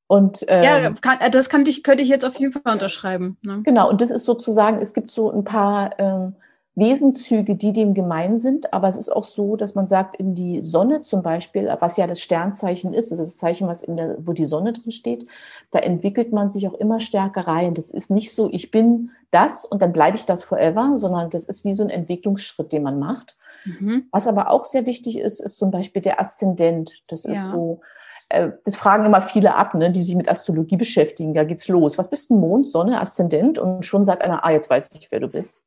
Und, 0.08 0.44
ähm, 0.50 0.64
ja, 0.64 0.92
kann, 1.02 1.22
äh, 1.22 1.32
das 1.32 1.50
kann 1.50 1.66
ich, 1.66 1.84
könnte 1.84 2.04
ich 2.04 2.10
jetzt 2.10 2.26
auf 2.26 2.38
jeden 2.38 2.52
Fall 2.52 2.74
unterschreiben. 2.74 3.38
Ne? 3.44 3.62
Genau, 3.64 3.90
und 3.90 4.02
das 4.02 4.12
ist 4.12 4.26
sozusagen, 4.26 4.80
es 4.80 4.94
gibt 4.94 5.10
so 5.10 5.32
ein 5.32 5.46
paar 5.46 5.98
ähm, 6.00 6.36
Wesenzüge, 6.76 7.56
die 7.56 7.74
dem 7.74 7.94
gemein 7.94 8.38
sind, 8.38 8.74
aber 8.74 8.88
es 8.88 8.96
ist 8.96 9.10
auch 9.10 9.24
so, 9.24 9.56
dass 9.56 9.76
man 9.76 9.88
sagt, 9.88 10.16
in 10.16 10.36
die 10.36 10.62
Sonne 10.62 11.02
zum 11.02 11.22
Beispiel, 11.22 11.74
was 11.80 11.98
ja 11.98 12.08
das 12.08 12.22
Sternzeichen 12.22 12.94
ist, 12.94 13.12
das 13.12 13.20
ist 13.20 13.28
das 13.28 13.38
Zeichen, 13.38 13.68
was 13.68 13.84
in 13.84 13.98
der, 13.98 14.16
wo 14.26 14.34
die 14.34 14.46
Sonne 14.46 14.74
drin 14.74 14.92
steht, 14.92 15.28
da 15.72 15.80
entwickelt 15.80 16.32
man 16.32 16.52
sich 16.52 16.68
auch 16.68 16.74
immer 16.74 17.00
stärker 17.00 17.48
rein. 17.48 17.74
Das 17.74 17.90
ist 17.90 18.10
nicht 18.10 18.34
so, 18.34 18.50
ich 18.52 18.72
bin 18.72 19.12
das 19.32 19.66
und 19.66 19.82
dann 19.82 19.94
bleibe 19.94 20.16
ich 20.16 20.26
das 20.26 20.44
forever, 20.44 20.94
sondern 20.96 21.30
das 21.30 21.46
ist 21.46 21.66
wie 21.66 21.74
so 21.74 21.84
ein 21.84 21.90
Entwicklungsschritt, 21.90 22.72
den 22.72 22.84
man 22.84 23.00
macht. 23.00 23.38
Mhm. 23.66 24.08
Was 24.12 24.28
aber 24.28 24.50
auch 24.50 24.66
sehr 24.66 24.86
wichtig 24.86 25.18
ist, 25.18 25.40
ist 25.40 25.58
zum 25.58 25.72
Beispiel 25.72 26.02
der 26.02 26.20
Aszendent. 26.20 26.92
Das 27.08 27.24
ja. 27.24 27.32
ist 27.32 27.52
so, 27.52 27.82
äh, 28.30 28.52
das 28.66 28.76
fragen 28.76 29.06
immer 29.06 29.22
viele 29.22 29.56
ab, 29.56 29.74
ne, 29.74 29.92
die 29.92 30.04
sich 30.04 30.16
mit 30.16 30.30
Astrologie 30.30 30.78
beschäftigen. 30.78 31.34
Da 31.34 31.44
geht's 31.44 31.68
los. 31.68 31.98
Was 31.98 32.10
bist 32.10 32.30
du? 32.30 32.36
Mond, 32.36 32.68
Sonne, 32.68 33.00
Aszendent? 33.00 33.60
Und 33.60 33.86
schon 33.86 34.04
sagt 34.04 34.24
einer, 34.24 34.46
ah, 34.46 34.52
jetzt 34.52 34.70
weiß 34.70 34.90
ich, 34.94 35.12
wer 35.12 35.20
du 35.20 35.28
bist. 35.28 35.64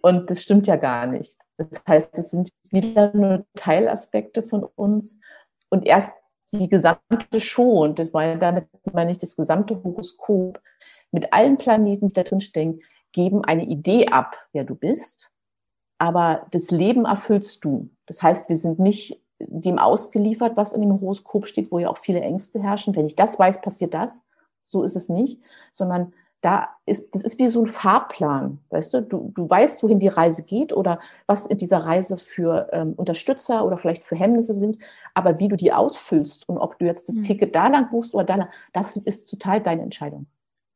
Und 0.00 0.30
das 0.30 0.42
stimmt 0.42 0.66
ja 0.66 0.76
gar 0.76 1.06
nicht. 1.06 1.38
Das 1.56 1.82
heißt, 1.86 2.16
es 2.18 2.30
sind 2.30 2.50
wieder 2.70 3.12
nur 3.14 3.44
Teilaspekte 3.54 4.42
von 4.42 4.64
uns. 4.64 5.18
Und 5.70 5.84
erst 5.84 6.12
die 6.52 6.68
gesamte 6.68 7.40
Show, 7.40 7.82
und 7.82 7.98
das 7.98 8.12
meine, 8.12 8.38
damit 8.38 8.68
meine 8.92 9.10
ich 9.10 9.18
das 9.18 9.36
gesamte 9.36 9.82
Horoskop, 9.82 10.60
mit 11.10 11.32
allen 11.32 11.58
Planeten, 11.58 12.08
die 12.08 12.14
da 12.14 12.22
drin 12.22 12.40
stecken, 12.40 12.80
geben 13.12 13.44
eine 13.44 13.64
Idee 13.64 14.08
ab, 14.08 14.36
wer 14.52 14.64
du 14.64 14.74
bist. 14.74 15.30
Aber 15.98 16.46
das 16.52 16.70
Leben 16.70 17.04
erfüllst 17.04 17.64
du. 17.64 17.90
Das 18.06 18.22
heißt, 18.22 18.48
wir 18.48 18.56
sind 18.56 18.78
nicht 18.78 19.20
dem 19.40 19.78
ausgeliefert, 19.78 20.56
was 20.56 20.72
in 20.72 20.80
dem 20.80 21.00
Horoskop 21.00 21.46
steht, 21.46 21.70
wo 21.70 21.78
ja 21.78 21.88
auch 21.88 21.98
viele 21.98 22.20
Ängste 22.20 22.60
herrschen. 22.60 22.96
Wenn 22.96 23.06
ich 23.06 23.16
das 23.16 23.38
weiß, 23.38 23.60
passiert 23.60 23.94
das. 23.94 24.22
So 24.62 24.82
ist 24.82 24.96
es 24.96 25.08
nicht, 25.08 25.40
sondern 25.72 26.12
da 26.40 26.68
ist, 26.86 27.14
das 27.14 27.24
ist 27.24 27.38
wie 27.38 27.48
so 27.48 27.62
ein 27.62 27.66
Fahrplan, 27.66 28.58
weißt 28.70 28.94
du? 28.94 29.02
Du, 29.02 29.32
du 29.34 29.50
weißt, 29.50 29.82
wohin 29.82 29.98
die 29.98 30.08
Reise 30.08 30.44
geht 30.44 30.72
oder 30.72 31.00
was 31.26 31.46
in 31.46 31.58
dieser 31.58 31.78
Reise 31.78 32.16
für 32.16 32.68
ähm, 32.72 32.92
Unterstützer 32.92 33.64
oder 33.64 33.76
vielleicht 33.76 34.04
für 34.04 34.14
Hemmnisse 34.14 34.52
sind, 34.52 34.78
aber 35.14 35.40
wie 35.40 35.48
du 35.48 35.56
die 35.56 35.72
ausfüllst 35.72 36.48
und 36.48 36.58
ob 36.58 36.78
du 36.78 36.84
jetzt 36.84 37.08
das 37.08 37.16
mhm. 37.16 37.22
Ticket 37.22 37.54
da 37.56 37.66
lang 37.68 37.90
buchst 37.90 38.14
oder 38.14 38.24
da 38.24 38.36
lang, 38.36 38.48
das 38.72 38.96
ist 38.96 39.28
total 39.28 39.60
deine 39.60 39.82
Entscheidung. 39.82 40.26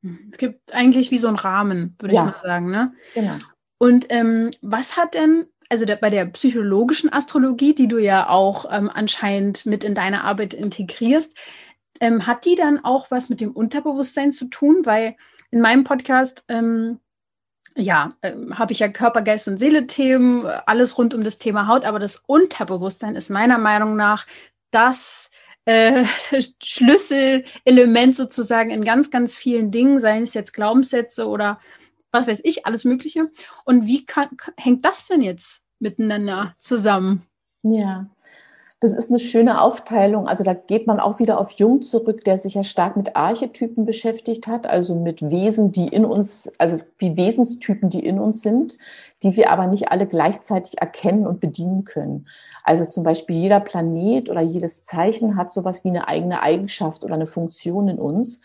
Mhm. 0.00 0.30
Es 0.32 0.38
gibt 0.38 0.74
eigentlich 0.74 1.12
wie 1.12 1.18
so 1.18 1.28
einen 1.28 1.36
Rahmen, 1.36 1.94
würde 2.00 2.14
ja. 2.14 2.26
ich 2.26 2.32
mal 2.32 2.40
sagen, 2.42 2.70
ne? 2.70 2.92
Genau. 3.14 3.34
Und 3.82 4.06
ähm, 4.10 4.52
was 4.60 4.96
hat 4.96 5.14
denn, 5.14 5.46
also 5.68 5.84
der, 5.84 5.96
bei 5.96 6.08
der 6.08 6.26
psychologischen 6.26 7.12
Astrologie, 7.12 7.74
die 7.74 7.88
du 7.88 7.98
ja 7.98 8.28
auch 8.28 8.64
ähm, 8.70 8.88
anscheinend 8.88 9.66
mit 9.66 9.82
in 9.82 9.96
deine 9.96 10.22
Arbeit 10.22 10.54
integrierst, 10.54 11.36
ähm, 11.98 12.24
hat 12.24 12.44
die 12.44 12.54
dann 12.54 12.84
auch 12.84 13.10
was 13.10 13.28
mit 13.28 13.40
dem 13.40 13.50
Unterbewusstsein 13.50 14.30
zu 14.30 14.44
tun? 14.44 14.82
Weil 14.84 15.16
in 15.50 15.60
meinem 15.60 15.82
Podcast, 15.82 16.44
ähm, 16.46 17.00
ja, 17.74 18.14
äh, 18.20 18.34
habe 18.54 18.70
ich 18.70 18.78
ja 18.78 18.88
Körper, 18.88 19.20
Geist 19.20 19.48
und 19.48 19.58
Seele-Themen, 19.58 20.46
alles 20.46 20.96
rund 20.96 21.12
um 21.12 21.24
das 21.24 21.38
Thema 21.38 21.66
Haut, 21.66 21.84
aber 21.84 21.98
das 21.98 22.22
Unterbewusstsein 22.24 23.16
ist 23.16 23.30
meiner 23.30 23.58
Meinung 23.58 23.96
nach 23.96 24.28
das 24.70 25.28
äh, 25.64 26.04
Schlüsselelement 26.62 28.14
sozusagen 28.14 28.70
in 28.70 28.84
ganz, 28.84 29.10
ganz 29.10 29.34
vielen 29.34 29.72
Dingen, 29.72 29.98
seien 29.98 30.22
es 30.22 30.34
jetzt 30.34 30.54
Glaubenssätze 30.54 31.26
oder 31.26 31.58
was 32.12 32.28
weiß 32.28 32.40
ich, 32.44 32.66
alles 32.66 32.84
Mögliche. 32.84 33.30
Und 33.64 33.86
wie 33.86 34.06
kann, 34.06 34.28
hängt 34.56 34.84
das 34.84 35.08
denn 35.08 35.22
jetzt 35.22 35.62
miteinander 35.80 36.54
zusammen? 36.60 37.26
Ja, 37.62 38.08
das 38.82 38.94
ist 38.94 39.10
eine 39.10 39.20
schöne 39.20 39.60
Aufteilung. 39.60 40.26
Also 40.26 40.42
da 40.42 40.54
geht 40.54 40.88
man 40.88 40.98
auch 40.98 41.20
wieder 41.20 41.38
auf 41.38 41.52
Jung 41.52 41.82
zurück, 41.82 42.24
der 42.24 42.36
sich 42.36 42.54
ja 42.54 42.64
stark 42.64 42.96
mit 42.96 43.14
Archetypen 43.14 43.86
beschäftigt 43.86 44.48
hat, 44.48 44.66
also 44.66 44.96
mit 44.96 45.22
Wesen, 45.30 45.70
die 45.70 45.86
in 45.86 46.04
uns, 46.04 46.50
also 46.58 46.80
wie 46.98 47.16
Wesenstypen, 47.16 47.90
die 47.90 48.04
in 48.04 48.18
uns 48.18 48.42
sind, 48.42 48.78
die 49.22 49.36
wir 49.36 49.50
aber 49.50 49.68
nicht 49.68 49.92
alle 49.92 50.08
gleichzeitig 50.08 50.80
erkennen 50.80 51.28
und 51.28 51.38
bedienen 51.38 51.84
können. 51.84 52.26
Also 52.64 52.84
zum 52.84 53.04
Beispiel 53.04 53.36
jeder 53.36 53.60
Planet 53.60 54.28
oder 54.28 54.40
jedes 54.40 54.82
Zeichen 54.82 55.36
hat 55.36 55.52
sowas 55.52 55.84
wie 55.84 55.90
eine 55.90 56.08
eigene 56.08 56.42
Eigenschaft 56.42 57.04
oder 57.04 57.14
eine 57.14 57.28
Funktion 57.28 57.86
in 57.86 58.00
uns. 58.00 58.40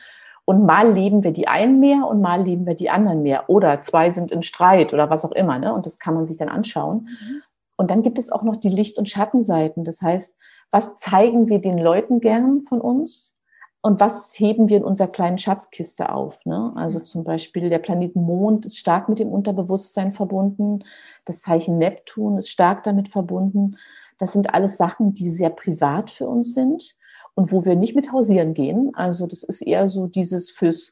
Und 0.49 0.65
mal 0.65 0.93
leben 0.93 1.25
wir 1.25 1.33
die 1.33 1.49
einen 1.49 1.81
mehr 1.81 2.07
und 2.07 2.21
mal 2.21 2.41
leben 2.41 2.65
wir 2.65 2.73
die 2.73 2.89
anderen 2.89 3.21
mehr. 3.21 3.49
Oder 3.49 3.81
zwei 3.81 4.12
sind 4.12 4.31
in 4.31 4.43
Streit 4.43 4.93
oder 4.93 5.10
was 5.10 5.25
auch 5.25 5.33
immer. 5.33 5.60
Ne? 5.60 5.73
Und 5.73 5.86
das 5.86 5.99
kann 5.99 6.13
man 6.13 6.25
sich 6.25 6.38
dann 6.38 6.47
anschauen. 6.47 7.10
Mhm. 7.10 7.41
Und 7.75 7.91
dann 7.91 8.01
gibt 8.01 8.17
es 8.17 8.31
auch 8.31 8.43
noch 8.43 8.55
die 8.55 8.69
Licht- 8.69 8.97
und 8.97 9.10
Schattenseiten. 9.10 9.83
Das 9.83 10.01
heißt, 10.01 10.38
was 10.71 10.95
zeigen 10.95 11.49
wir 11.49 11.60
den 11.60 11.77
Leuten 11.77 12.21
gern 12.21 12.62
von 12.62 12.79
uns? 12.79 13.36
Und 13.81 13.99
was 13.99 14.39
heben 14.39 14.69
wir 14.69 14.77
in 14.77 14.86
unserer 14.86 15.10
kleinen 15.10 15.38
Schatzkiste 15.38 16.13
auf? 16.13 16.39
Ne? 16.45 16.71
Also 16.77 17.01
zum 17.01 17.25
Beispiel 17.25 17.69
der 17.69 17.79
Planet 17.79 18.15
Mond 18.15 18.65
ist 18.65 18.77
stark 18.77 19.10
mit 19.10 19.19
dem 19.19 19.27
Unterbewusstsein 19.27 20.13
verbunden. 20.13 20.86
Das 21.25 21.41
Zeichen 21.41 21.77
Neptun 21.77 22.38
ist 22.38 22.47
stark 22.47 22.83
damit 22.83 23.10
verbunden. 23.10 23.75
Das 24.17 24.31
sind 24.31 24.53
alles 24.53 24.77
Sachen, 24.77 25.13
die 25.13 25.29
sehr 25.29 25.49
privat 25.49 26.10
für 26.10 26.27
uns 26.29 26.53
sind 26.53 26.95
und 27.38 27.52
wo 27.52 27.65
wir 27.65 27.76
nicht 27.76 27.95
mit 27.95 28.12
hausieren 28.12 28.56
gehen. 28.56 28.91
Also 28.95 29.28
das 29.28 29.43
ist 29.43 29.62
eher 29.62 29.88
so 29.88 30.08
dieses 30.08 30.50
fürs 30.50 30.91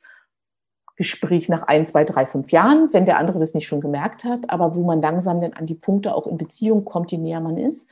Gespräch 0.95 1.49
nach 1.49 1.63
ein, 1.63 1.87
zwei, 1.87 2.03
drei, 2.03 2.27
fünf 2.27 2.51
Jahren, 2.51 2.93
wenn 2.93 3.05
der 3.05 3.17
andere 3.17 3.39
das 3.39 3.55
nicht 3.55 3.65
schon 3.65 3.81
gemerkt 3.81 4.23
hat, 4.23 4.51
aber 4.51 4.75
wo 4.75 4.83
man 4.83 5.01
langsam 5.01 5.41
dann 5.41 5.53
an 5.53 5.65
die 5.65 5.73
Punkte 5.73 6.13
auch 6.13 6.27
in 6.27 6.37
Beziehung 6.37 6.85
kommt, 6.85 7.11
je 7.11 7.17
näher 7.17 7.41
man 7.41 7.57
ist. 7.57 7.89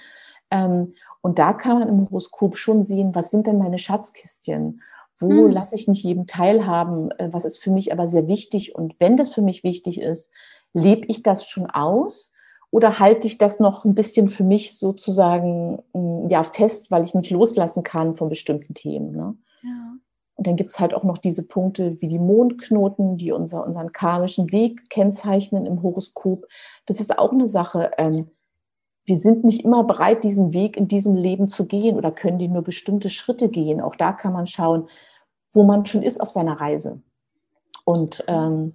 Ähm, 0.51 0.93
und 1.21 1.39
da 1.39 1.53
kann 1.53 1.79
man 1.79 1.87
im 1.87 2.01
Horoskop 2.01 2.55
schon 2.55 2.83
sehen, 2.83 3.15
was 3.15 3.31
sind 3.31 3.47
denn 3.47 3.57
meine 3.57 3.79
Schatzkistchen? 3.79 4.83
Wo 5.17 5.29
hm. 5.29 5.51
lasse 5.51 5.73
ich 5.73 5.87
nicht 5.87 6.03
jedem 6.03 6.27
teilhaben? 6.27 7.09
Äh, 7.17 7.33
was 7.33 7.45
ist 7.45 7.57
für 7.57 7.71
mich 7.71 7.91
aber 7.91 8.07
sehr 8.07 8.27
wichtig? 8.27 8.75
Und 8.75 8.95
wenn 8.99 9.17
das 9.17 9.31
für 9.31 9.41
mich 9.41 9.63
wichtig 9.63 9.99
ist, 9.99 10.29
lebe 10.73 11.07
ich 11.07 11.23
das 11.23 11.47
schon 11.47 11.65
aus? 11.71 12.31
Oder 12.73 12.97
halte 12.97 13.27
ich 13.27 13.37
das 13.37 13.59
noch 13.59 13.85
ein 13.85 13.93
bisschen 13.93 14.29
für 14.29 14.43
mich 14.43 14.79
sozusagen 14.79 15.83
mm, 15.93 16.27
ja, 16.29 16.43
fest, 16.43 16.89
weil 16.89 17.03
ich 17.03 17.13
nicht 17.13 17.29
loslassen 17.29 17.83
kann 17.83 18.15
von 18.15 18.29
bestimmten 18.29 18.73
Themen? 18.73 19.11
Ne? 19.11 19.37
Ja. 19.61 19.93
Und 20.33 20.47
dann 20.47 20.55
gibt 20.55 20.71
es 20.71 20.79
halt 20.79 20.95
auch 20.95 21.03
noch 21.03 21.19
diese 21.19 21.43
Punkte 21.43 22.01
wie 22.01 22.07
die 22.07 22.17
Mondknoten, 22.17 23.17
die 23.17 23.31
unser, 23.31 23.63
unseren 23.63 23.91
karmischen 23.91 24.51
Weg 24.51 24.89
kennzeichnen 24.89 25.67
im 25.67 25.83
Horoskop. 25.83 26.47
Das 26.87 26.99
ist 26.99 27.19
auch 27.19 27.31
eine 27.31 27.47
Sache. 27.47 27.91
Ähm, 27.99 28.31
wir 29.05 29.17
sind 29.17 29.43
nicht 29.43 29.63
immer 29.63 29.83
bereit, 29.83 30.23
diesen 30.23 30.51
Weg 30.53 30.75
in 30.75 30.87
diesem 30.87 31.13
Leben 31.13 31.49
zu 31.49 31.67
gehen 31.67 31.95
oder 31.95 32.11
können 32.11 32.39
die 32.39 32.47
nur 32.47 32.63
bestimmte 32.63 33.11
Schritte 33.11 33.49
gehen. 33.49 33.81
Auch 33.81 33.95
da 33.95 34.13
kann 34.13 34.33
man 34.33 34.47
schauen, 34.47 34.87
wo 35.51 35.61
man 35.63 35.85
schon 35.85 36.01
ist 36.01 36.19
auf 36.19 36.29
seiner 36.29 36.59
Reise. 36.59 36.99
Und 37.85 38.23
ähm, 38.27 38.73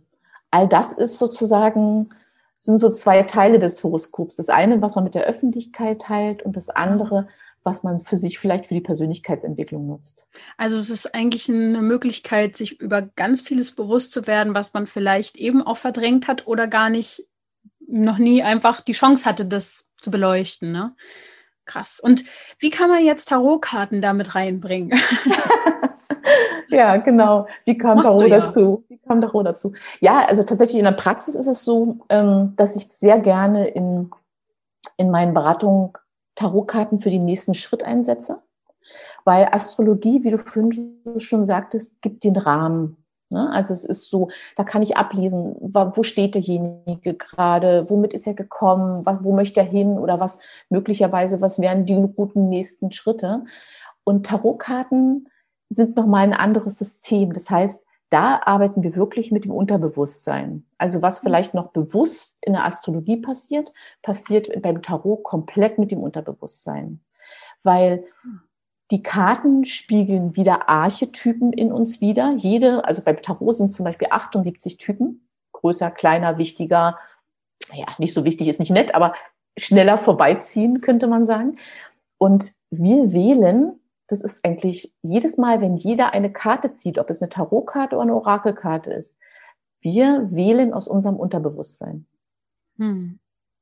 all 0.53 0.69
das 0.69 0.93
ist 0.93 1.19
sozusagen, 1.19 2.11
sind 2.59 2.79
so 2.79 2.91
zwei 2.91 3.23
Teile 3.23 3.59
des 3.59 3.83
Horoskops. 3.83 4.37
Das 4.37 4.49
eine, 4.49 4.83
was 4.83 4.97
man 4.97 5.05
mit 5.05 5.15
der 5.15 5.25
Öffentlichkeit 5.25 6.03
teilt 6.03 6.43
und 6.43 6.57
das 6.57 6.69
andere, 6.69 7.29
was 7.63 7.85
man 7.85 8.01
für 8.01 8.17
sich 8.17 8.39
vielleicht 8.39 8.67
für 8.67 8.75
die 8.75 8.81
Persönlichkeitsentwicklung 8.81 9.87
nutzt. 9.87 10.27
Also 10.57 10.77
es 10.77 10.91
ist 10.91 11.15
eigentlich 11.15 11.49
eine 11.49 11.81
Möglichkeit, 11.81 12.57
sich 12.57 12.81
über 12.81 13.03
ganz 13.03 13.43
vieles 13.43 13.73
bewusst 13.73 14.11
zu 14.11 14.27
werden, 14.27 14.55
was 14.55 14.75
man 14.75 14.87
vielleicht 14.87 15.37
eben 15.37 15.63
auch 15.63 15.77
verdrängt 15.77 16.27
hat 16.29 16.47
oder 16.47 16.67
gar 16.67 16.91
nicht, 16.91 17.29
noch 17.87 18.19
nie 18.19 18.43
einfach 18.43 18.81
die 18.81 18.93
Chance 18.93 19.25
hatte, 19.25 19.47
das 19.47 19.87
zu 19.99 20.11
beleuchten. 20.11 20.73
Ne? 20.73 20.95
Krass. 21.65 22.01
Und 22.01 22.25
wie 22.59 22.71
kann 22.71 22.91
man 22.91 23.05
jetzt 23.05 23.29
Tarotkarten 23.29 24.03
damit 24.03 24.35
reinbringen? 24.35 24.99
ja, 26.69 26.97
genau. 27.05 27.47
Wie 27.65 27.77
kam 27.79 28.01
Tarot 28.01 28.29
ja. 28.29 28.41
dazu? 28.41 28.85
Wie 28.89 28.99
kam 28.99 29.21
Tarot 29.21 29.47
dazu? 29.47 29.73
Ja, 30.01 30.27
also 30.27 30.43
tatsächlich 30.43 30.79
in 30.79 30.85
der 30.85 30.93
Praxis 30.93 31.35
ist 31.35 31.47
es 31.47 31.65
so, 31.65 31.99
ähm, 32.09 32.55
dass 32.57 32.77
ich 32.77 32.89
sehr 32.91 33.19
gerne 33.19 33.69
in, 33.69 34.11
in 34.97 35.11
meinen 35.11 35.35
Beratungen 35.35 35.93
Tarotkarten 36.35 37.01
für 37.01 37.11
den 37.11 37.25
nächsten 37.25 37.55
Schritt 37.55 37.83
einsetze. 37.83 38.43
Weil 39.25 39.49
Astrologie, 39.53 40.23
wie 40.23 40.31
du 40.31 40.39
vorhin 40.39 41.03
schon 41.19 41.47
sagtest, 41.47 42.01
gibt 42.01 42.25
den 42.25 42.37
Rahmen. 42.37 42.97
Ne? 43.31 43.51
Also 43.53 43.75
es 43.75 43.85
ist 43.85 44.09
so, 44.09 44.29
da 44.57 44.65
kann 44.65 44.83
ich 44.83 44.97
ablesen, 44.97 45.57
wo 45.61 46.03
steht 46.03 46.35
derjenige 46.35 47.15
gerade, 47.15 47.91
womit 47.91 48.15
ist 48.15 48.27
er 48.27 48.35
gekommen, 48.35 49.05
wo 49.05 49.35
möchte 49.35 49.61
er 49.61 49.67
hin 49.67 49.99
oder 49.99 50.21
was 50.21 50.39
möglicherweise, 50.71 51.41
was 51.43 51.59
wären 51.59 51.85
die 51.85 52.01
guten 52.15 52.49
nächsten 52.49 52.93
Schritte. 52.93 53.45
Und 54.05 54.25
Tarotkarten 54.25 55.29
sind 55.69 55.97
nochmal 55.97 56.25
ein 56.25 56.35
anderes 56.35 56.79
System. 56.79 57.33
Das 57.33 57.51
heißt, 57.51 57.85
da 58.11 58.41
arbeiten 58.45 58.83
wir 58.83 58.97
wirklich 58.97 59.33
mit 59.33 59.45
dem 59.45 59.51
Unterbewusstsein. 59.51 60.65
Also 60.79 61.03
was 61.03 61.23
mhm. 61.23 61.27
vielleicht 61.27 61.55
noch 61.55 61.69
bewusst 61.69 62.39
in 62.43 62.55
der 62.55 62.65
Astrologie 62.65 63.19
passiert, 63.19 63.73
passiert 64.03 64.51
beim 64.63 64.83
Tarot 64.83 65.23
komplett 65.25 65.79
mit 65.79 65.91
dem 65.91 66.01
Unterbewusstsein. 66.01 67.01
Weil 67.63 68.05
die 68.91 69.03
Karten 69.03 69.67
spiegeln 69.67 70.37
wieder 70.37 70.71
Archetypen 70.71 71.53
in 71.53 71.71
uns 71.73 72.01
wieder. 72.01 72.35
Jede, 72.37 72.87
also 72.87 73.03
beim 73.03 73.21
Tarot 73.21 73.55
sind 73.55 73.69
zum 73.69 73.85
Beispiel 73.85 74.09
78 74.11 74.79
Typen. 74.79 75.29
Größer, 75.53 75.91
kleiner, 75.91 76.39
wichtiger. 76.39 76.99
Naja, 77.69 77.87
nicht 77.99 78.15
so 78.15 78.25
wichtig 78.25 78.49
ist 78.49 78.61
nicht 78.61 78.71
nett, 78.71 78.95
aber 78.95 79.13
schneller 79.59 79.99
vorbeiziehen, 79.99 80.81
könnte 80.81 81.09
man 81.09 81.25
sagen. 81.25 81.59
Und 82.17 82.55
wir 82.71 83.13
wählen 83.13 83.79
das 84.09 84.23
ist 84.23 84.45
eigentlich 84.45 84.93
jedes 85.03 85.37
Mal, 85.37 85.61
wenn 85.61 85.77
jeder 85.77 86.13
eine 86.13 86.33
Karte 86.33 86.73
zieht, 86.73 86.99
ob 86.99 87.11
es 87.11 87.23
eine 87.23 87.29
Tarotkarte 87.29 87.95
oder 87.95 88.03
eine 88.03 88.15
Orakelkarte 88.15 88.93
ist, 88.93 89.19
wir 89.81 90.29
wählen 90.31 90.73
aus 90.73 90.89
unserem 90.89 91.17
Unterbewusstsein. 91.17 92.07
Hm. 92.79 93.19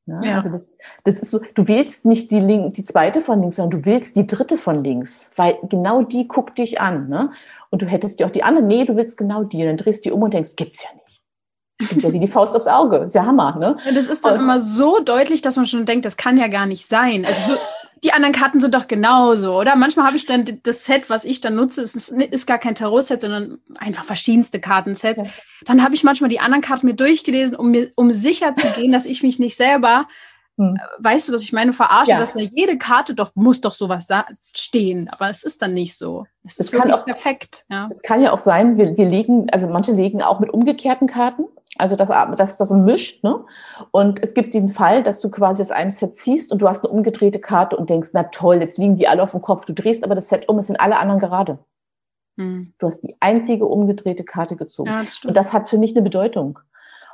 Ja, 0.07 0.23
ja. 0.23 0.37
Also 0.37 0.49
das, 0.51 0.79
das 1.03 1.19
ist 1.19 1.33
so, 1.33 1.41
du 1.55 1.67
wählst 1.67 2.05
nicht 2.05 2.31
die, 2.31 2.39
Link, 2.39 2.75
die 2.75 2.85
zweite 2.85 3.21
von 3.21 3.41
links, 3.41 3.57
sondern 3.57 3.83
du 3.83 3.87
wählst 3.87 4.15
die 4.15 4.27
dritte 4.27 4.57
von 4.57 4.85
links, 4.85 5.31
weil 5.35 5.59
genau 5.69 6.03
die 6.03 6.29
guckt 6.29 6.59
dich 6.59 6.81
an. 6.81 7.09
Ne? 7.09 7.33
Und 7.71 7.83
du 7.83 7.87
hättest 7.87 8.21
dir 8.21 8.27
auch 8.27 8.31
die 8.31 8.45
andere, 8.45 8.65
nee, 8.65 8.85
du 8.85 8.95
willst 8.95 9.19
genau 9.19 9.43
die. 9.43 9.63
Und 9.63 9.67
dann 9.67 9.77
drehst 9.77 10.05
du 10.05 10.11
die 10.11 10.13
um 10.13 10.23
und 10.23 10.33
denkst, 10.33 10.53
gibt's 10.55 10.85
ja 10.85 10.91
nicht. 10.95 11.23
Stimmt 11.83 12.03
ja 12.05 12.13
wie 12.13 12.21
die 12.21 12.29
Faust 12.29 12.55
aufs 12.55 12.69
Auge. 12.69 12.99
Ist 12.99 13.17
ja 13.17 13.27
Hammer, 13.27 13.57
ne? 13.57 13.77
Ja, 13.85 13.93
das 13.93 14.07
ist 14.07 14.25
dann 14.25 14.35
und, 14.35 14.41
immer 14.41 14.61
so 14.61 15.01
deutlich, 15.01 15.43
dass 15.43 15.57
man 15.57 15.67
schon 15.67 15.85
denkt, 15.85 16.07
das 16.07 16.17
kann 16.17 16.39
ja 16.39 16.47
gar 16.47 16.67
nicht 16.67 16.89
sein. 16.89 17.27
Also 17.27 17.57
die 18.05 18.13
anderen 18.13 18.35
Karten 18.35 18.61
sind 18.61 18.75
doch 18.75 18.89
genauso, 18.89 19.59
oder? 19.59 19.75
Manchmal 19.75 20.07
habe 20.07 20.17
ich 20.17 20.27
dann 20.27 20.61
das 20.63 20.85
Set, 20.85 21.09
was 21.09 21.25
ich 21.25 21.41
dann 21.41 21.55
nutze, 21.55 21.83
ist, 21.83 21.97
ist 21.97 22.47
gar 22.47 22.59
kein 22.59 22.75
Tarot-Set, 22.75 23.23
sondern 23.23 23.59
einfach 23.79 24.05
verschiedenste 24.05 24.61
Kartensets. 24.61 25.23
Ja. 25.23 25.29
Dann 25.65 25.83
habe 25.83 25.95
ich 25.95 26.05
manchmal 26.05 26.29
die 26.29 26.41
anderen 26.41 26.63
Karten 26.63 26.87
mir 26.87 26.95
durchgelesen, 26.95 27.57
um 27.57 27.71
mir, 27.71 27.91
um 27.95 28.13
sicher 28.13 28.55
zu 28.55 28.67
gehen, 28.73 28.93
dass 28.93 29.07
ich 29.07 29.23
mich 29.23 29.39
nicht 29.39 29.57
selber, 29.57 30.07
hm. 30.59 30.77
Äh, 30.77 31.05
weißt 31.05 31.29
du, 31.29 31.33
was 31.33 31.43
ich 31.43 31.53
meine, 31.53 31.73
verarsche, 31.73 32.13
ja. 32.13 32.19
dass 32.19 32.33
da 32.33 32.41
jede 32.41 32.79
Karte 32.79 33.15
doch, 33.15 33.33
muss 33.35 33.61
doch 33.61 33.75
sowas 33.75 34.09
stehen. 34.55 35.09
Aber 35.11 35.29
es 35.29 35.43
ist 35.43 35.63
dann 35.63 35.75
nicht 35.75 35.97
so. 35.97 36.27
Es 36.45 36.59
ist 36.59 36.73
wirklich 36.73 36.95
auch, 36.95 37.05
perfekt. 37.05 37.65
Ja. 37.69 37.87
Das 37.89 38.03
kann 38.03 38.23
ja 38.23 38.33
auch 38.33 38.39
sein, 38.39 38.79
wir, 38.79 38.97
wir 38.97 39.07
legen, 39.07 39.49
also 39.51 39.69
manche 39.69 39.93
legen 39.93 40.23
auch 40.23 40.41
mit 40.41 40.51
umgekehrten 40.51 41.07
Karten. 41.07 41.45
Also 41.79 41.97
das, 41.97 42.09
das, 42.09 42.57
das 42.57 42.71
man 42.71 42.85
mischt, 42.85 43.25
ne? 43.25 43.45
Und 43.91 44.23
es 44.23 44.35
gibt 44.35 44.55
den 44.55 44.69
Fall, 44.69 45.03
dass 45.03 45.21
du 45.21 45.31
quasi 45.31 45.63
aus 45.63 45.71
einem 45.71 45.91
Set 45.91 46.15
ziehst 46.15 46.53
und 46.53 46.63
du 46.63 46.69
hast 46.69 46.85
eine 46.85 46.93
umgedrehte 46.93 47.39
Karte 47.39 47.77
und 47.77 47.91
denkst, 47.91 48.11
na 48.13 48.25
toll, 48.25 48.57
jetzt 48.57 48.79
liegen 48.79 48.97
die 48.97 49.09
alle 49.09 49.23
auf 49.23 49.33
dem 49.33 49.43
Kopf. 49.43 49.65
Du 49.65 49.75
drehst 49.75 50.05
aber 50.05 50.15
das 50.15 50.29
Set 50.29 50.49
um, 50.49 50.59
es 50.59 50.67
sind 50.67 50.81
alle 50.81 50.99
anderen 50.99 51.21
gerade. 51.21 51.59
Hm. 52.39 52.73
Du 52.79 52.87
hast 52.87 53.01
die 53.01 53.17
einzige 53.21 53.67
umgedrehte 53.67 54.25
Karte 54.25 54.57
gezogen. 54.57 54.91
Ja, 54.91 55.03
das 55.03 55.21
und 55.25 55.37
das 55.37 55.53
hat 55.53 55.69
für 55.69 55.79
mich 55.79 55.95
eine 55.95 56.03
Bedeutung. 56.03 56.59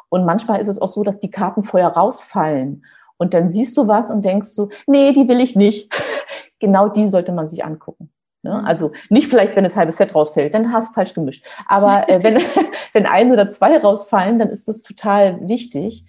Und 0.08 0.26
manchmal 0.26 0.60
ist 0.60 0.68
es 0.68 0.80
auch 0.80 0.88
so, 0.88 1.02
dass 1.02 1.20
die 1.20 1.30
Karten 1.30 1.62
vorher 1.62 1.88
rausfallen. 1.88 2.84
Und 3.16 3.34
dann 3.34 3.48
siehst 3.48 3.76
du 3.76 3.86
was 3.86 4.10
und 4.10 4.24
denkst 4.24 4.48
so, 4.48 4.68
nee, 4.86 5.12
die 5.12 5.28
will 5.28 5.40
ich 5.40 5.56
nicht. 5.56 5.92
genau 6.58 6.88
die 6.88 7.08
sollte 7.08 7.32
man 7.32 7.48
sich 7.48 7.64
angucken. 7.64 8.10
Ne? 8.42 8.50
Mhm. 8.50 8.64
Also 8.64 8.92
nicht 9.08 9.28
vielleicht, 9.28 9.56
wenn 9.56 9.64
das 9.64 9.76
halbe 9.76 9.92
Set 9.92 10.14
rausfällt, 10.14 10.54
dann 10.54 10.72
hast 10.72 10.90
du 10.90 10.94
falsch 10.94 11.14
gemischt. 11.14 11.46
Aber 11.66 12.08
äh, 12.08 12.22
wenn, 12.22 12.38
wenn 12.92 13.06
ein 13.06 13.32
oder 13.32 13.48
zwei 13.48 13.78
rausfallen, 13.78 14.38
dann 14.38 14.50
ist 14.50 14.68
das 14.68 14.82
total 14.82 15.48
wichtig. 15.48 16.04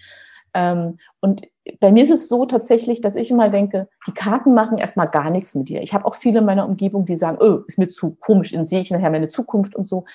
Ähm, 0.54 0.98
und 1.20 1.48
bei 1.80 1.92
mir 1.92 2.04
ist 2.04 2.12
es 2.12 2.28
so 2.28 2.46
tatsächlich, 2.46 3.02
dass 3.02 3.16
ich 3.16 3.32
immer 3.32 3.50
denke, 3.50 3.88
die 4.08 4.14
Karten 4.14 4.54
machen 4.54 4.78
erstmal 4.78 5.08
gar 5.08 5.30
nichts 5.30 5.56
mit 5.56 5.70
dir. 5.70 5.82
Ich 5.82 5.94
habe 5.94 6.06
auch 6.06 6.16
viele 6.16 6.40
in 6.40 6.46
meiner 6.46 6.66
Umgebung, 6.66 7.06
die 7.06 7.16
sagen, 7.16 7.38
oh, 7.40 7.64
ist 7.68 7.80
mir 7.80 7.88
zu 7.88 8.16
komisch, 8.20 8.52
dann 8.52 8.68
sehe 8.68 8.82
ich 8.82 8.92
nachher 8.92 9.10
meine 9.10 9.30
Zukunft 9.30 9.76
und 9.76 9.88
so. 9.88 10.06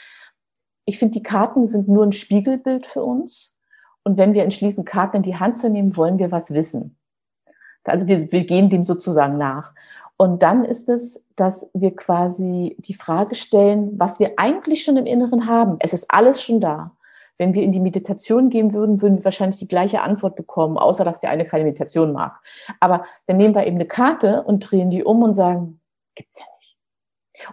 Ich 0.84 0.98
finde, 0.98 1.18
die 1.18 1.22
Karten 1.22 1.64
sind 1.64 1.88
nur 1.88 2.04
ein 2.04 2.12
Spiegelbild 2.12 2.86
für 2.86 3.02
uns. 3.02 3.52
Und 4.04 4.16
wenn 4.16 4.32
wir 4.32 4.42
entschließen, 4.42 4.84
Karten 4.84 5.18
in 5.18 5.22
die 5.22 5.36
Hand 5.36 5.56
zu 5.56 5.68
nehmen, 5.68 5.96
wollen 5.96 6.18
wir 6.18 6.30
was 6.30 6.52
wissen. 6.52 6.96
Also 7.84 8.06
wir, 8.06 8.30
wir 8.30 8.44
gehen 8.44 8.70
dem 8.70 8.84
sozusagen 8.84 9.38
nach. 9.38 9.74
Und 10.20 10.42
dann 10.42 10.64
ist 10.64 10.88
es, 10.88 11.24
dass 11.36 11.70
wir 11.74 11.94
quasi 11.94 12.76
die 12.80 12.94
Frage 12.94 13.36
stellen, 13.36 13.98
was 13.98 14.18
wir 14.18 14.32
eigentlich 14.36 14.82
schon 14.82 14.96
im 14.96 15.06
Inneren 15.06 15.46
haben. 15.46 15.76
Es 15.78 15.92
ist 15.92 16.06
alles 16.08 16.42
schon 16.42 16.60
da. 16.60 16.96
Wenn 17.36 17.54
wir 17.54 17.62
in 17.62 17.70
die 17.70 17.78
Meditation 17.78 18.50
gehen 18.50 18.72
würden, 18.72 19.00
würden 19.00 19.18
wir 19.18 19.24
wahrscheinlich 19.24 19.60
die 19.60 19.68
gleiche 19.68 20.02
Antwort 20.02 20.34
bekommen, 20.34 20.76
außer 20.76 21.04
dass 21.04 21.20
der 21.20 21.30
eine 21.30 21.44
keine 21.44 21.62
Meditation 21.62 22.12
mag. 22.12 22.40
Aber 22.80 23.04
dann 23.26 23.36
nehmen 23.36 23.54
wir 23.54 23.64
eben 23.64 23.76
eine 23.76 23.86
Karte 23.86 24.42
und 24.42 24.68
drehen 24.68 24.90
die 24.90 25.04
um 25.04 25.22
und 25.22 25.34
sagen, 25.34 25.80
gibt's 26.16 26.40
ja 26.40 26.46
nicht. 26.56 26.76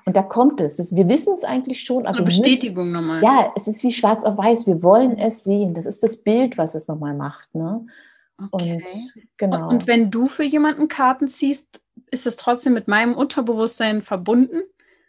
Und 0.08 0.16
da 0.16 0.24
kommt 0.24 0.60
es. 0.60 0.78
Das, 0.78 0.96
wir 0.96 1.08
wissen 1.08 1.36
es 1.36 1.44
eigentlich 1.44 1.84
schon. 1.84 2.08
Aber 2.08 2.18
eine 2.18 2.26
Bestätigung 2.26 2.92
nochmal. 2.92 3.22
Ja, 3.22 3.54
es 3.56 3.68
ist 3.68 3.84
wie 3.84 3.94
schwarz 3.94 4.24
auf 4.24 4.40
weiß. 4.40 4.66
Wir 4.66 4.82
wollen 4.82 5.20
es 5.20 5.44
sehen. 5.44 5.76
Das 5.76 5.86
ist 5.86 6.02
das 6.02 6.18
Bild, 6.18 6.58
was 6.58 6.74
es 6.74 6.88
nochmal 6.88 7.14
macht. 7.14 7.54
Ne? 7.54 7.86
Okay. 8.52 8.84
Und, 8.84 9.28
genau. 9.38 9.70
und 9.70 9.86
wenn 9.86 10.10
du 10.10 10.26
für 10.26 10.44
jemanden 10.44 10.88
Karten 10.88 11.28
ziehst, 11.28 11.85
ist 12.12 12.28
es 12.28 12.38
trotzdem 12.38 12.74
mit 12.74 12.88
meinem 12.88 13.16
Unterbewusstsein 13.16 14.02
verbunden? 14.02 14.62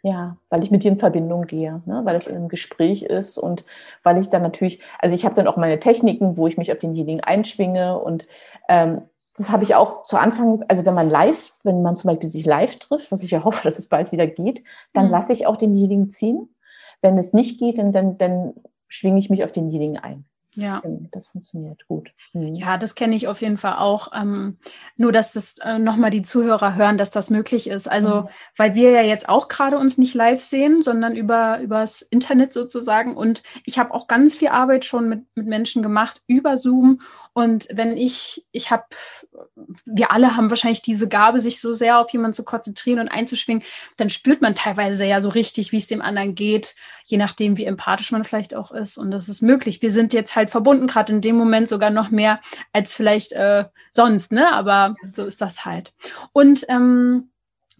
Ja, 0.03 0.37
weil 0.49 0.63
ich 0.63 0.71
mit 0.71 0.83
dir 0.83 0.91
in 0.91 0.99
Verbindung 0.99 1.47
gehe, 1.47 1.81
ne? 1.85 2.01
weil 2.03 2.15
es 2.15 2.27
im 2.27 2.47
Gespräch 2.47 3.03
ist 3.03 3.37
und 3.37 3.65
weil 4.03 4.17
ich 4.19 4.29
dann 4.29 4.41
natürlich, 4.41 4.79
also 4.99 5.15
ich 5.15 5.25
habe 5.25 5.35
dann 5.35 5.47
auch 5.47 5.57
meine 5.57 5.79
Techniken, 5.79 6.37
wo 6.37 6.47
ich 6.47 6.57
mich 6.57 6.71
auf 6.71 6.77
denjenigen 6.77 7.23
einschwinge 7.23 7.97
und 7.97 8.25
ähm, 8.69 9.01
das 9.35 9.51
habe 9.51 9.63
ich 9.63 9.75
auch 9.75 10.03
zu 10.03 10.17
Anfang, 10.17 10.63
also 10.67 10.85
wenn 10.85 10.93
man 10.93 11.09
live, 11.09 11.53
wenn 11.63 11.81
man 11.81 11.95
zum 11.95 12.09
Beispiel 12.09 12.29
sich 12.29 12.45
live 12.45 12.77
trifft, 12.77 13.11
was 13.11 13.23
ich 13.23 13.31
ja 13.31 13.43
hoffe, 13.43 13.63
dass 13.63 13.79
es 13.79 13.87
bald 13.87 14.11
wieder 14.11 14.27
geht, 14.27 14.63
dann 14.93 15.05
mhm. 15.05 15.11
lasse 15.11 15.33
ich 15.33 15.45
auch 15.45 15.57
denjenigen 15.57 16.09
ziehen. 16.09 16.55
Wenn 17.01 17.17
es 17.17 17.33
nicht 17.33 17.59
geht, 17.59 17.77
dann, 17.77 17.91
dann, 17.91 18.17
dann 18.17 18.53
schwinge 18.87 19.19
ich 19.19 19.29
mich 19.29 19.43
auf 19.43 19.51
denjenigen 19.51 19.97
ein. 19.97 20.25
Ja. 20.55 20.81
Das 21.11 21.27
funktioniert 21.27 21.85
gut. 21.87 22.11
Mhm. 22.33 22.55
Ja, 22.55 22.77
das 22.77 22.95
kenne 22.95 23.15
ich 23.15 23.27
auf 23.27 23.41
jeden 23.41 23.57
Fall 23.57 23.75
auch. 23.77 24.11
Ähm, 24.15 24.57
nur, 24.95 25.11
dass 25.11 25.33
das 25.33 25.57
äh, 25.59 25.77
nochmal 25.77 26.09
die 26.09 26.23
Zuhörer 26.23 26.75
hören, 26.75 26.97
dass 26.97 27.11
das 27.11 27.29
möglich 27.29 27.67
ist. 27.67 27.87
Also, 27.87 28.23
mhm. 28.23 28.27
weil 28.55 28.73
wir 28.73 28.91
ja 28.91 29.01
jetzt 29.01 29.29
auch 29.29 29.49
gerade 29.49 29.77
uns 29.77 29.97
nicht 29.97 30.15
live 30.15 30.41
sehen, 30.41 30.81
sondern 30.81 31.15
über 31.15 31.59
übers 31.59 32.01
Internet 32.01 32.53
sozusagen. 32.53 33.15
Und 33.15 33.43
ich 33.65 33.77
habe 33.77 33.93
auch 33.93 34.07
ganz 34.07 34.35
viel 34.35 34.47
Arbeit 34.47 34.85
schon 34.85 35.09
mit, 35.09 35.25
mit 35.35 35.45
Menschen 35.45 35.83
gemacht 35.83 36.23
über 36.25 36.57
Zoom. 36.57 37.01
Und 37.37 37.67
wenn 37.71 37.97
ich, 37.97 38.47
ich 38.51 38.71
habe, 38.71 38.85
wir 39.85 40.11
alle 40.11 40.35
haben 40.35 40.49
wahrscheinlich 40.49 40.81
diese 40.81 41.07
Gabe, 41.07 41.39
sich 41.39 41.59
so 41.59 41.75
sehr 41.75 41.99
auf 41.99 42.09
jemanden 42.09 42.33
zu 42.33 42.43
konzentrieren 42.43 42.97
und 42.97 43.09
einzuschwingen, 43.09 43.61
dann 43.95 44.09
spürt 44.09 44.41
man 44.41 44.55
teilweise 44.55 45.05
ja 45.05 45.21
so 45.21 45.29
richtig, 45.29 45.71
wie 45.71 45.77
es 45.77 45.85
dem 45.85 46.01
anderen 46.01 46.33
geht, 46.33 46.73
je 47.05 47.19
nachdem, 47.19 47.55
wie 47.55 47.65
empathisch 47.65 48.11
man 48.11 48.23
vielleicht 48.23 48.55
auch 48.55 48.71
ist. 48.71 48.97
Und 48.97 49.11
das 49.11 49.29
ist 49.29 49.43
möglich. 49.43 49.83
Wir 49.83 49.91
sind 49.91 50.13
jetzt 50.13 50.35
halt 50.35 50.49
verbunden, 50.49 50.87
gerade 50.87 51.13
in 51.13 51.21
dem 51.21 51.35
Moment 51.35 51.69
sogar 51.69 51.91
noch 51.91 52.09
mehr 52.09 52.41
als 52.73 52.95
vielleicht 52.95 53.33
äh, 53.33 53.65
sonst, 53.91 54.31
ne? 54.31 54.51
Aber 54.51 54.95
so 55.13 55.23
ist 55.23 55.39
das 55.39 55.63
halt. 55.63 55.93
Und 56.33 56.65
ähm, 56.69 57.29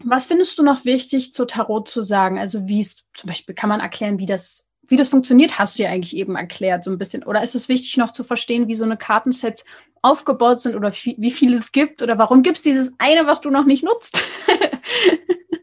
was 0.04 0.26
findest 0.26 0.56
du 0.60 0.62
noch 0.62 0.84
wichtig 0.84 1.32
zu 1.32 1.46
Tarot 1.46 1.88
zu 1.88 2.00
sagen? 2.00 2.38
Also 2.38 2.68
wie 2.68 2.78
es 2.78 3.02
zum 3.12 3.26
Beispiel 3.26 3.56
kann 3.56 3.70
man 3.70 3.80
erklären, 3.80 4.20
wie 4.20 4.26
das 4.26 4.67
wie 4.88 4.96
das 4.96 5.08
funktioniert, 5.08 5.58
hast 5.58 5.78
du 5.78 5.82
ja 5.82 5.90
eigentlich 5.90 6.16
eben 6.16 6.34
erklärt, 6.34 6.84
so 6.84 6.90
ein 6.90 6.98
bisschen. 6.98 7.22
Oder 7.22 7.42
ist 7.42 7.54
es 7.54 7.68
wichtig 7.68 7.96
noch 7.96 8.12
zu 8.12 8.24
verstehen, 8.24 8.68
wie 8.68 8.74
so 8.74 8.84
eine 8.84 8.96
Kartensets 8.96 9.64
aufgebaut 10.02 10.60
sind 10.60 10.74
oder 10.76 10.92
wie 10.92 11.30
viel 11.30 11.54
es 11.54 11.72
gibt? 11.72 12.02
Oder 12.02 12.18
warum 12.18 12.42
gibt 12.42 12.56
es 12.56 12.62
dieses 12.62 12.92
eine, 12.98 13.26
was 13.26 13.40
du 13.40 13.50
noch 13.50 13.64
nicht 13.64 13.84
nutzt? 13.84 14.18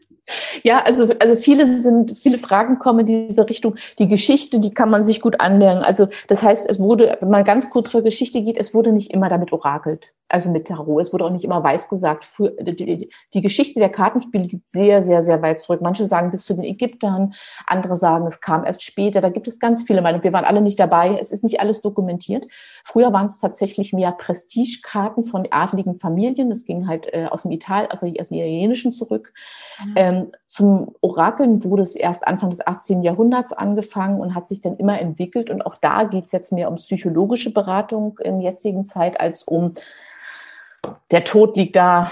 Ja, 0.64 0.82
also, 0.82 1.08
also 1.20 1.36
viele 1.36 1.80
sind, 1.80 2.18
viele 2.18 2.38
Fragen 2.38 2.78
kommen 2.78 3.00
in 3.00 3.28
diese 3.28 3.48
Richtung. 3.48 3.76
Die 3.98 4.08
Geschichte, 4.08 4.58
die 4.58 4.70
kann 4.70 4.90
man 4.90 5.02
sich 5.02 5.20
gut 5.20 5.40
anlernen. 5.40 5.84
Also, 5.84 6.08
das 6.28 6.42
heißt, 6.42 6.68
es 6.68 6.80
wurde, 6.80 7.18
wenn 7.20 7.30
man 7.30 7.44
ganz 7.44 7.70
kurz 7.70 7.90
zur 7.90 8.02
Geschichte 8.02 8.42
geht, 8.42 8.58
es 8.58 8.74
wurde 8.74 8.92
nicht 8.92 9.12
immer 9.12 9.28
damit 9.28 9.52
orakelt. 9.52 10.12
Also 10.28 10.50
mit 10.50 10.66
Tarot. 10.66 11.00
Es 11.00 11.12
wurde 11.12 11.24
auch 11.24 11.30
nicht 11.30 11.44
immer 11.44 11.62
weiß 11.62 11.88
gesagt. 11.88 12.24
Für, 12.24 12.50
die, 12.60 13.08
die 13.32 13.40
Geschichte 13.40 13.78
der 13.78 13.90
Kartenspiele 13.90 14.42
liegt 14.42 14.68
sehr, 14.68 15.00
sehr, 15.00 15.22
sehr 15.22 15.40
weit 15.40 15.60
zurück. 15.60 15.80
Manche 15.80 16.04
sagen 16.04 16.32
bis 16.32 16.44
zu 16.44 16.54
den 16.54 16.64
Ägyptern. 16.64 17.34
Andere 17.66 17.94
sagen, 17.94 18.26
es 18.26 18.40
kam 18.40 18.64
erst 18.64 18.82
später. 18.82 19.20
Da 19.20 19.28
gibt 19.28 19.46
es 19.46 19.60
ganz 19.60 19.84
viele 19.84 20.02
Meinungen. 20.02 20.24
Wir 20.24 20.32
waren 20.32 20.44
alle 20.44 20.60
nicht 20.60 20.80
dabei. 20.80 21.16
Es 21.20 21.30
ist 21.30 21.44
nicht 21.44 21.60
alles 21.60 21.80
dokumentiert. 21.80 22.48
Früher 22.84 23.12
waren 23.12 23.26
es 23.26 23.38
tatsächlich 23.38 23.92
mehr 23.92 24.10
Prestigekarten 24.10 25.22
von 25.22 25.46
adligen 25.52 26.00
Familien. 26.00 26.50
Das 26.50 26.64
ging 26.64 26.88
halt 26.88 27.06
äh, 27.12 27.26
aus 27.30 27.42
dem 27.42 27.52
Italien, 27.52 27.90
also 27.92 28.06
aus 28.06 28.28
dem 28.28 28.38
Italienischen 28.38 28.90
zurück. 28.90 29.32
Mhm. 29.84 29.94
Ähm, 29.94 30.15
zum 30.46 30.94
Orakeln 31.00 31.64
wurde 31.64 31.82
es 31.82 31.94
erst 31.94 32.26
Anfang 32.26 32.50
des 32.50 32.66
18. 32.66 33.02
Jahrhunderts 33.02 33.52
angefangen 33.52 34.20
und 34.20 34.34
hat 34.34 34.48
sich 34.48 34.60
dann 34.60 34.76
immer 34.76 35.00
entwickelt. 35.00 35.50
Und 35.50 35.64
auch 35.64 35.76
da 35.76 36.04
geht 36.04 36.26
es 36.26 36.32
jetzt 36.32 36.52
mehr 36.52 36.68
um 36.68 36.76
psychologische 36.76 37.52
Beratung 37.52 38.18
in 38.22 38.40
jetzigen 38.40 38.84
Zeit 38.84 39.20
als 39.20 39.44
um 39.44 39.74
der 41.10 41.24
Tod 41.24 41.56
liegt 41.56 41.76
da, 41.76 42.10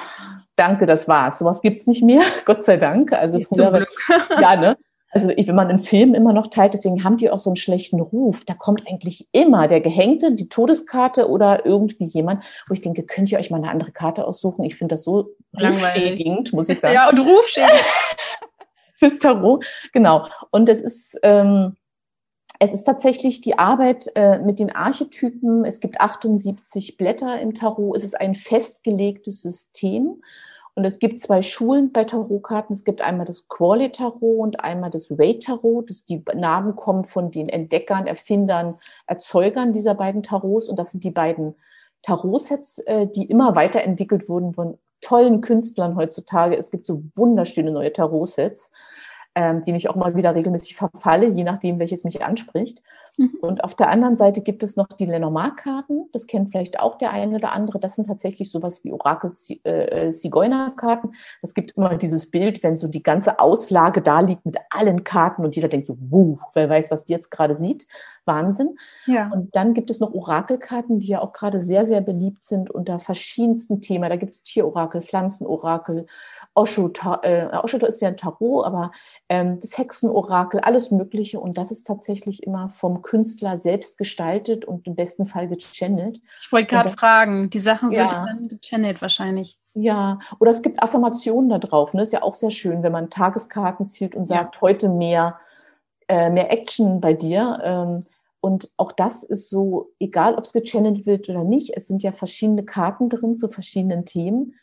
danke, 0.56 0.86
das 0.86 1.08
war's. 1.08 1.38
Sowas 1.38 1.62
gibt's 1.62 1.86
nicht 1.86 2.02
mehr, 2.02 2.22
Gott 2.44 2.64
sei 2.64 2.76
Dank. 2.76 3.12
Also 3.12 3.40
früher, 3.40 3.86
ja, 4.40 4.56
ne? 4.56 4.76
Also 5.14 5.28
wenn 5.28 5.54
man 5.54 5.70
in 5.70 5.78
Filmen 5.78 6.14
immer 6.14 6.32
noch 6.32 6.48
teilt, 6.48 6.74
deswegen 6.74 7.04
haben 7.04 7.18
die 7.18 7.30
auch 7.30 7.38
so 7.38 7.48
einen 7.48 7.56
schlechten 7.56 8.00
Ruf. 8.00 8.44
Da 8.44 8.54
kommt 8.54 8.88
eigentlich 8.88 9.28
immer 9.30 9.68
der 9.68 9.80
Gehängte, 9.80 10.34
die 10.34 10.48
Todeskarte 10.48 11.28
oder 11.30 11.64
irgendwie 11.64 12.06
jemand, 12.06 12.42
wo 12.66 12.74
ich 12.74 12.80
denke, 12.80 13.04
könnt 13.04 13.30
ihr 13.30 13.38
euch 13.38 13.48
mal 13.48 13.58
eine 13.58 13.70
andere 13.70 13.92
Karte 13.92 14.26
aussuchen? 14.26 14.64
Ich 14.64 14.74
finde 14.74 14.94
das 14.94 15.04
so 15.04 15.30
rufschädigend, 15.56 16.52
muss 16.52 16.68
ich 16.68 16.80
sagen. 16.80 16.94
Ja, 16.94 17.08
und 17.08 17.20
rufschädigend. 17.20 17.84
Fürs 18.96 19.20
Tarot, 19.20 19.64
genau. 19.92 20.26
Und 20.50 20.68
es 20.68 20.80
ist, 20.80 21.20
ähm, 21.22 21.76
es 22.58 22.72
ist 22.72 22.82
tatsächlich 22.82 23.40
die 23.40 23.56
Arbeit 23.56 24.10
äh, 24.16 24.38
mit 24.40 24.58
den 24.58 24.74
Archetypen. 24.74 25.64
Es 25.64 25.78
gibt 25.78 26.00
78 26.00 26.96
Blätter 26.96 27.40
im 27.40 27.54
Tarot. 27.54 27.96
Es 27.96 28.02
ist 28.02 28.20
ein 28.20 28.34
festgelegtes 28.34 29.42
System. 29.42 30.22
Und 30.76 30.84
es 30.84 30.98
gibt 30.98 31.20
zwei 31.20 31.40
Schulen 31.40 31.92
bei 31.92 32.04
Tarotkarten. 32.04 32.74
Es 32.74 32.84
gibt 32.84 33.00
einmal 33.00 33.26
das 33.26 33.46
Quali 33.48 33.92
Tarot 33.92 34.40
und 34.40 34.60
einmal 34.60 34.90
das 34.90 35.10
Weight 35.10 35.44
Tarot. 35.44 35.88
Das, 35.88 36.04
die 36.04 36.22
Namen 36.34 36.74
kommen 36.74 37.04
von 37.04 37.30
den 37.30 37.48
Entdeckern, 37.48 38.06
Erfindern, 38.08 38.76
Erzeugern 39.06 39.72
dieser 39.72 39.94
beiden 39.94 40.24
Tarots. 40.24 40.68
Und 40.68 40.78
das 40.78 40.90
sind 40.90 41.04
die 41.04 41.12
beiden 41.12 41.54
Tarotsets, 42.02 42.78
äh, 42.80 43.06
die 43.06 43.24
immer 43.24 43.54
weiterentwickelt 43.54 44.28
wurden 44.28 44.52
von 44.52 44.78
tollen 45.00 45.42
Künstlern 45.42 45.96
heutzutage. 45.96 46.56
Es 46.56 46.70
gibt 46.70 46.86
so 46.86 47.04
wunderschöne 47.14 47.70
neue 47.70 47.92
Tarotsets. 47.92 48.72
Ähm, 49.34 49.62
die 49.62 49.74
ich 49.74 49.90
auch 49.90 49.96
mal 49.96 50.14
wieder 50.14 50.34
regelmäßig 50.34 50.76
verfalle, 50.76 51.28
je 51.28 51.42
nachdem, 51.42 51.78
welches 51.78 52.04
mich 52.04 52.22
anspricht. 52.24 52.82
Mhm. 53.16 53.38
Und 53.40 53.64
auf 53.64 53.74
der 53.74 53.88
anderen 53.90 54.16
Seite 54.16 54.42
gibt 54.42 54.62
es 54.62 54.76
noch 54.76 54.88
die 54.88 55.06
Lenormand-Karten. 55.06 56.10
Das 56.12 56.26
kennt 56.26 56.50
vielleicht 56.50 56.78
auch 56.80 56.98
der 56.98 57.10
eine 57.10 57.36
oder 57.36 57.52
andere. 57.52 57.80
Das 57.80 57.96
sind 57.96 58.06
tatsächlich 58.06 58.50
sowas 58.50 58.84
wie 58.84 58.92
Orakel-Zigeuner-Karten. 58.92 61.08
Äh, 61.08 61.12
es 61.42 61.54
gibt 61.54 61.70
immer 61.72 61.96
dieses 61.96 62.30
Bild, 62.30 62.62
wenn 62.62 62.76
so 62.76 62.86
die 62.88 63.02
ganze 63.02 63.40
Auslage 63.40 64.02
da 64.02 64.20
liegt 64.20 64.44
mit 64.46 64.56
allen 64.70 65.04
Karten 65.04 65.44
und 65.44 65.56
jeder 65.56 65.68
denkt 65.68 65.88
so, 65.88 65.96
wuh, 65.98 66.38
wer 66.54 66.68
weiß, 66.68 66.90
was 66.90 67.04
die 67.04 67.12
jetzt 67.12 67.30
gerade 67.30 67.56
sieht. 67.56 67.86
Wahnsinn. 68.24 68.76
Ja. 69.06 69.30
Und 69.32 69.54
dann 69.54 69.74
gibt 69.74 69.90
es 69.90 70.00
noch 70.00 70.12
Orakelkarten, 70.12 70.98
die 70.98 71.08
ja 71.08 71.20
auch 71.20 71.32
gerade 71.32 71.60
sehr, 71.60 71.86
sehr 71.86 72.00
beliebt 72.00 72.44
sind 72.44 72.70
unter 72.70 72.98
verschiedensten 72.98 73.80
Themen. 73.80 74.08
Da 74.08 74.16
gibt 74.16 74.32
es 74.32 74.42
Tierorakel, 74.42 75.02
Pflanzenorakel, 75.02 76.06
Osho, 76.54 76.90
äh, 77.22 77.46
Osho 77.62 77.78
ist 77.78 78.00
wie 78.00 78.06
ein 78.06 78.16
Tarot, 78.16 78.64
aber 78.64 78.92
das 79.60 79.76
Hexenorakel, 79.78 80.60
alles 80.60 80.90
Mögliche. 80.90 81.40
Und 81.40 81.58
das 81.58 81.70
ist 81.70 81.86
tatsächlich 81.86 82.42
immer 82.42 82.68
vom 82.68 83.02
Künstler 83.02 83.58
selbst 83.58 83.98
gestaltet 83.98 84.64
und 84.64 84.86
im 84.86 84.94
besten 84.94 85.26
Fall 85.26 85.48
gechannelt. 85.48 86.20
Ich 86.40 86.52
wollte 86.52 86.68
gerade 86.68 86.90
fragen, 86.90 87.50
die 87.50 87.58
Sachen 87.58 87.90
sind 87.90 88.12
ja. 88.12 88.24
dann 88.26 88.48
gechannelt 88.48 89.02
wahrscheinlich. 89.02 89.58
Ja, 89.74 90.18
oder 90.38 90.50
es 90.50 90.62
gibt 90.62 90.82
Affirmationen 90.82 91.50
da 91.50 91.58
drauf. 91.58 91.94
Ne? 91.94 92.02
Ist 92.02 92.12
ja 92.12 92.22
auch 92.22 92.34
sehr 92.34 92.50
schön, 92.50 92.82
wenn 92.82 92.92
man 92.92 93.10
Tageskarten 93.10 93.84
zielt 93.84 94.14
und 94.14 94.24
sagt, 94.24 94.56
ja. 94.56 94.60
heute 94.60 94.88
mehr, 94.88 95.38
äh, 96.08 96.30
mehr 96.30 96.52
Action 96.52 97.00
bei 97.00 97.12
dir. 97.12 97.58
Ähm, 97.62 98.00
und 98.40 98.70
auch 98.76 98.92
das 98.92 99.24
ist 99.24 99.48
so, 99.48 99.92
egal 99.98 100.34
ob 100.34 100.44
es 100.44 100.52
gechannelt 100.52 101.06
wird 101.06 101.28
oder 101.28 101.44
nicht, 101.44 101.76
es 101.76 101.88
sind 101.88 102.02
ja 102.02 102.12
verschiedene 102.12 102.64
Karten 102.64 103.08
drin 103.08 103.34
zu 103.34 103.48
verschiedenen 103.48 104.04
Themen. 104.04 104.54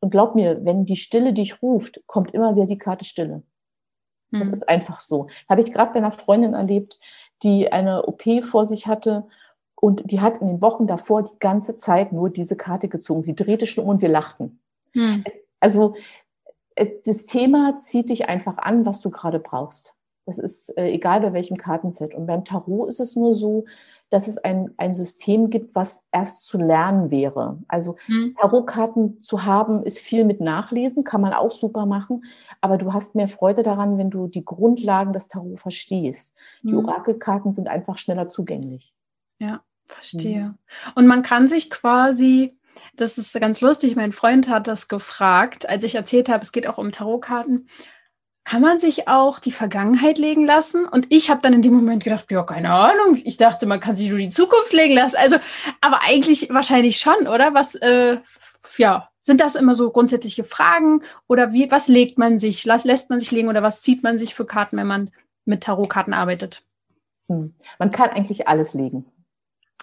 Und 0.00 0.10
glaub 0.10 0.34
mir, 0.34 0.64
wenn 0.64 0.86
die 0.86 0.96
Stille 0.96 1.32
dich 1.32 1.62
ruft, 1.62 2.02
kommt 2.06 2.32
immer 2.32 2.54
wieder 2.54 2.66
die 2.66 2.78
Karte 2.78 3.04
Stille. 3.04 3.42
Das 4.32 4.48
mhm. 4.48 4.54
ist 4.54 4.68
einfach 4.68 5.00
so. 5.00 5.28
Habe 5.48 5.60
ich 5.62 5.72
gerade 5.72 5.92
bei 5.92 5.98
einer 5.98 6.12
Freundin 6.12 6.54
erlebt, 6.54 6.98
die 7.42 7.72
eine 7.72 8.06
OP 8.06 8.22
vor 8.42 8.66
sich 8.66 8.86
hatte 8.86 9.26
und 9.74 10.10
die 10.10 10.20
hat 10.20 10.38
in 10.38 10.46
den 10.46 10.60
Wochen 10.60 10.86
davor 10.86 11.22
die 11.22 11.38
ganze 11.38 11.76
Zeit 11.76 12.12
nur 12.12 12.30
diese 12.30 12.56
Karte 12.56 12.88
gezogen. 12.88 13.22
Sie 13.22 13.34
drehte 13.34 13.66
schon 13.66 13.84
um 13.84 13.90
und 13.90 14.02
wir 14.02 14.08
lachten. 14.08 14.60
Mhm. 14.94 15.24
Es, 15.26 15.42
also 15.58 15.94
das 16.76 17.26
Thema 17.26 17.78
zieht 17.78 18.10
dich 18.10 18.28
einfach 18.28 18.58
an, 18.58 18.86
was 18.86 19.00
du 19.00 19.10
gerade 19.10 19.38
brauchst. 19.38 19.94
Das 20.30 20.38
ist 20.38 20.78
äh, 20.78 20.86
egal 20.90 21.20
bei 21.20 21.32
welchem 21.32 21.56
Kartenset. 21.56 22.14
Und 22.14 22.26
beim 22.26 22.44
Tarot 22.44 22.88
ist 22.88 23.00
es 23.00 23.16
nur 23.16 23.34
so, 23.34 23.64
dass 24.10 24.28
es 24.28 24.38
ein, 24.38 24.72
ein 24.76 24.94
System 24.94 25.50
gibt, 25.50 25.74
was 25.74 26.04
erst 26.12 26.46
zu 26.46 26.56
lernen 26.56 27.10
wäre. 27.10 27.58
Also 27.66 27.96
mhm. 28.06 28.34
Tarotkarten 28.38 29.18
zu 29.18 29.44
haben, 29.44 29.82
ist 29.82 29.98
viel 29.98 30.24
mit 30.24 30.40
Nachlesen, 30.40 31.02
kann 31.02 31.20
man 31.20 31.32
auch 31.32 31.50
super 31.50 31.84
machen. 31.84 32.22
Aber 32.60 32.78
du 32.78 32.92
hast 32.92 33.16
mehr 33.16 33.28
Freude 33.28 33.64
daran, 33.64 33.98
wenn 33.98 34.10
du 34.10 34.28
die 34.28 34.44
Grundlagen 34.44 35.12
des 35.12 35.26
Tarot 35.26 35.58
verstehst. 35.58 36.36
Mhm. 36.62 36.68
Die 36.68 36.76
Orakelkarten 36.76 37.52
sind 37.52 37.66
einfach 37.66 37.98
schneller 37.98 38.28
zugänglich. 38.28 38.94
Ja, 39.40 39.62
verstehe. 39.86 40.44
Mhm. 40.44 40.58
Und 40.94 41.06
man 41.08 41.22
kann 41.24 41.48
sich 41.48 41.70
quasi 41.70 42.56
das 42.96 43.18
ist 43.18 43.38
ganz 43.38 43.60
lustig. 43.60 43.96
Mein 43.96 44.12
Freund 44.12 44.48
hat 44.48 44.66
das 44.66 44.88
gefragt, 44.88 45.68
als 45.68 45.84
ich 45.84 45.96
erzählt 45.96 46.28
habe, 46.28 46.42
es 46.42 46.52
geht 46.52 46.66
auch 46.66 46.78
um 46.78 46.92
Tarotkarten 46.92 47.68
kann 48.50 48.62
man 48.62 48.80
sich 48.80 49.06
auch 49.06 49.38
die 49.38 49.52
Vergangenheit 49.52 50.18
legen 50.18 50.44
lassen? 50.44 50.84
Und 50.84 51.06
ich 51.08 51.30
habe 51.30 51.40
dann 51.40 51.52
in 51.52 51.62
dem 51.62 51.72
Moment 51.72 52.02
gedacht, 52.02 52.32
ja, 52.32 52.42
keine 52.42 52.72
Ahnung. 52.72 53.20
Ich 53.22 53.36
dachte, 53.36 53.64
man 53.64 53.78
kann 53.78 53.94
sich 53.94 54.08
nur 54.08 54.18
die 54.18 54.30
Zukunft 54.30 54.72
legen 54.72 54.94
lassen. 54.94 55.14
Also, 55.14 55.36
aber 55.80 56.00
eigentlich 56.02 56.52
wahrscheinlich 56.52 56.98
schon, 56.98 57.28
oder? 57.28 57.54
Was, 57.54 57.76
äh, 57.76 58.18
ja, 58.76 59.08
sind 59.22 59.40
das 59.40 59.54
immer 59.54 59.76
so 59.76 59.92
grundsätzliche 59.92 60.42
Fragen? 60.42 61.04
Oder 61.28 61.52
wie, 61.52 61.70
was 61.70 61.86
legt 61.86 62.18
man 62.18 62.40
sich? 62.40 62.64
Lässt 62.64 63.08
man 63.08 63.20
sich 63.20 63.30
legen 63.30 63.48
oder 63.48 63.62
was 63.62 63.82
zieht 63.82 64.02
man 64.02 64.18
sich 64.18 64.34
für 64.34 64.46
Karten, 64.46 64.78
wenn 64.78 64.88
man 64.88 65.12
mit 65.44 65.62
Tarotkarten 65.62 66.12
arbeitet? 66.12 66.64
Hm. 67.28 67.54
Man 67.78 67.92
kann 67.92 68.10
eigentlich 68.10 68.48
alles 68.48 68.74
legen. 68.74 69.04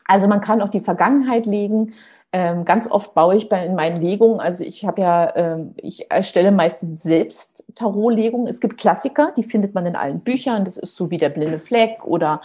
Also 0.04 0.28
man 0.28 0.42
kann 0.42 0.62
auch 0.62 0.70
die 0.70 0.82
Vergangenheit 0.82 1.46
legen. 1.46 1.94
Ähm, 2.34 2.66
ganz 2.66 2.92
oft 2.92 3.14
baue 3.14 3.36
ich 3.36 3.48
bei 3.48 3.66
in 3.66 3.74
meinen 3.74 4.02
Legungen, 4.02 4.42
also 4.42 4.64
ich 4.64 4.86
habe 4.86 5.02
ja, 5.02 5.34
ähm, 5.36 5.74
ich 5.78 6.12
erstelle 6.12 6.52
meistens 6.52 7.02
selbst 7.02 7.64
Tarotlegungen. 7.74 8.48
Es 8.48 8.60
gibt 8.60 8.78
Klassiker, 8.78 9.32
die 9.38 9.44
findet 9.44 9.74
man 9.74 9.86
in 9.86 9.96
allen 9.96 10.20
Büchern. 10.20 10.66
Das 10.66 10.78
ist 10.78 10.96
so 10.96 11.10
wie 11.10 11.18
der 11.18 11.30
blinde 11.30 11.58
Fleck 11.58 12.04
oder 12.04 12.42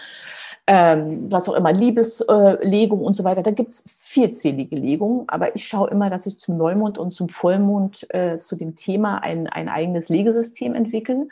ähm, 0.68 1.30
was 1.30 1.48
auch 1.48 1.54
immer, 1.54 1.72
Liebeslegung 1.72 3.00
äh, 3.00 3.04
und 3.04 3.14
so 3.14 3.24
weiter. 3.24 3.42
Da 3.42 3.50
gibt 3.50 3.70
es 3.70 3.84
vielzählige 3.98 4.76
Legungen, 4.76 5.24
aber 5.28 5.56
ich 5.56 5.66
schaue 5.66 5.90
immer, 5.90 6.10
dass 6.10 6.26
ich 6.26 6.38
zum 6.38 6.56
Neumond 6.56 6.98
und 6.98 7.12
zum 7.12 7.28
Vollmond 7.28 8.06
äh, 8.14 8.38
zu 8.38 8.54
dem 8.54 8.76
Thema 8.76 9.22
ein, 9.22 9.48
ein 9.48 9.68
eigenes 9.68 10.08
Legesystem 10.08 10.76
entwickle 10.76 11.26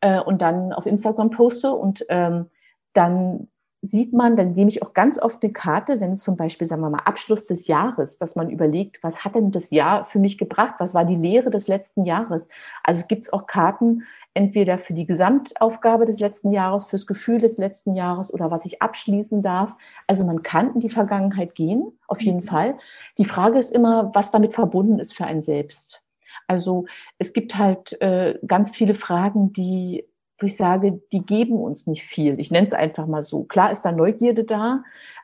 äh, 0.00 0.20
und 0.20 0.42
dann 0.42 0.72
auf 0.72 0.86
Instagram 0.86 1.30
poste 1.30 1.72
und 1.72 2.06
ähm, 2.08 2.46
dann 2.92 3.48
sieht 3.82 4.12
man, 4.12 4.36
dann 4.36 4.52
nehme 4.52 4.68
ich 4.68 4.82
auch 4.82 4.92
ganz 4.92 5.18
oft 5.18 5.42
eine 5.42 5.52
Karte, 5.52 6.00
wenn 6.00 6.12
es 6.12 6.22
zum 6.22 6.36
Beispiel, 6.36 6.66
sagen 6.66 6.82
wir 6.82 6.90
mal, 6.90 7.02
Abschluss 7.04 7.46
des 7.46 7.66
Jahres, 7.66 8.18
dass 8.18 8.36
man 8.36 8.50
überlegt, 8.50 9.02
was 9.02 9.24
hat 9.24 9.34
denn 9.34 9.52
das 9.52 9.70
Jahr 9.70 10.04
für 10.04 10.18
mich 10.18 10.36
gebracht? 10.36 10.74
Was 10.78 10.92
war 10.92 11.06
die 11.06 11.16
Lehre 11.16 11.48
des 11.50 11.66
letzten 11.66 12.04
Jahres? 12.04 12.48
Also 12.84 13.04
gibt 13.08 13.24
es 13.24 13.32
auch 13.32 13.46
Karten 13.46 14.02
entweder 14.34 14.76
für 14.76 14.92
die 14.92 15.06
Gesamtaufgabe 15.06 16.04
des 16.04 16.20
letzten 16.20 16.52
Jahres, 16.52 16.84
fürs 16.84 17.06
Gefühl 17.06 17.38
des 17.38 17.56
letzten 17.56 17.94
Jahres 17.94 18.32
oder 18.32 18.50
was 18.50 18.66
ich 18.66 18.82
abschließen 18.82 19.42
darf. 19.42 19.74
Also 20.06 20.24
man 20.24 20.42
kann 20.42 20.74
in 20.74 20.80
die 20.80 20.90
Vergangenheit 20.90 21.54
gehen, 21.54 21.98
auf 22.06 22.20
jeden 22.20 22.40
mhm. 22.40 22.44
Fall. 22.44 22.78
Die 23.16 23.24
Frage 23.24 23.58
ist 23.58 23.70
immer, 23.70 24.10
was 24.14 24.30
damit 24.30 24.54
verbunden 24.54 24.98
ist 24.98 25.14
für 25.14 25.24
ein 25.24 25.40
selbst. 25.40 26.02
Also 26.46 26.86
es 27.18 27.32
gibt 27.32 27.56
halt 27.56 28.00
äh, 28.02 28.38
ganz 28.46 28.70
viele 28.70 28.94
Fragen, 28.94 29.52
die 29.52 30.04
wo 30.40 30.46
ich 30.46 30.56
sage, 30.56 31.00
die 31.12 31.24
geben 31.24 31.60
uns 31.60 31.86
nicht 31.86 32.02
viel. 32.02 32.40
Ich 32.40 32.50
nenne 32.50 32.66
es 32.66 32.72
einfach 32.72 33.06
mal 33.06 33.22
so. 33.22 33.44
Klar 33.44 33.70
ist 33.70 33.82
da 33.82 33.92
Neugierde 33.92 34.44
da, 34.44 34.82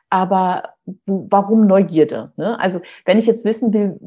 aber 0.09 0.75
warum 1.05 1.67
Neugierde? 1.67 2.31
Ne? 2.37 2.59
Also 2.59 2.79
wenn 3.05 3.17
ich 3.17 3.25
jetzt 3.25 3.43
wissen 3.43 3.73
will, 3.73 3.99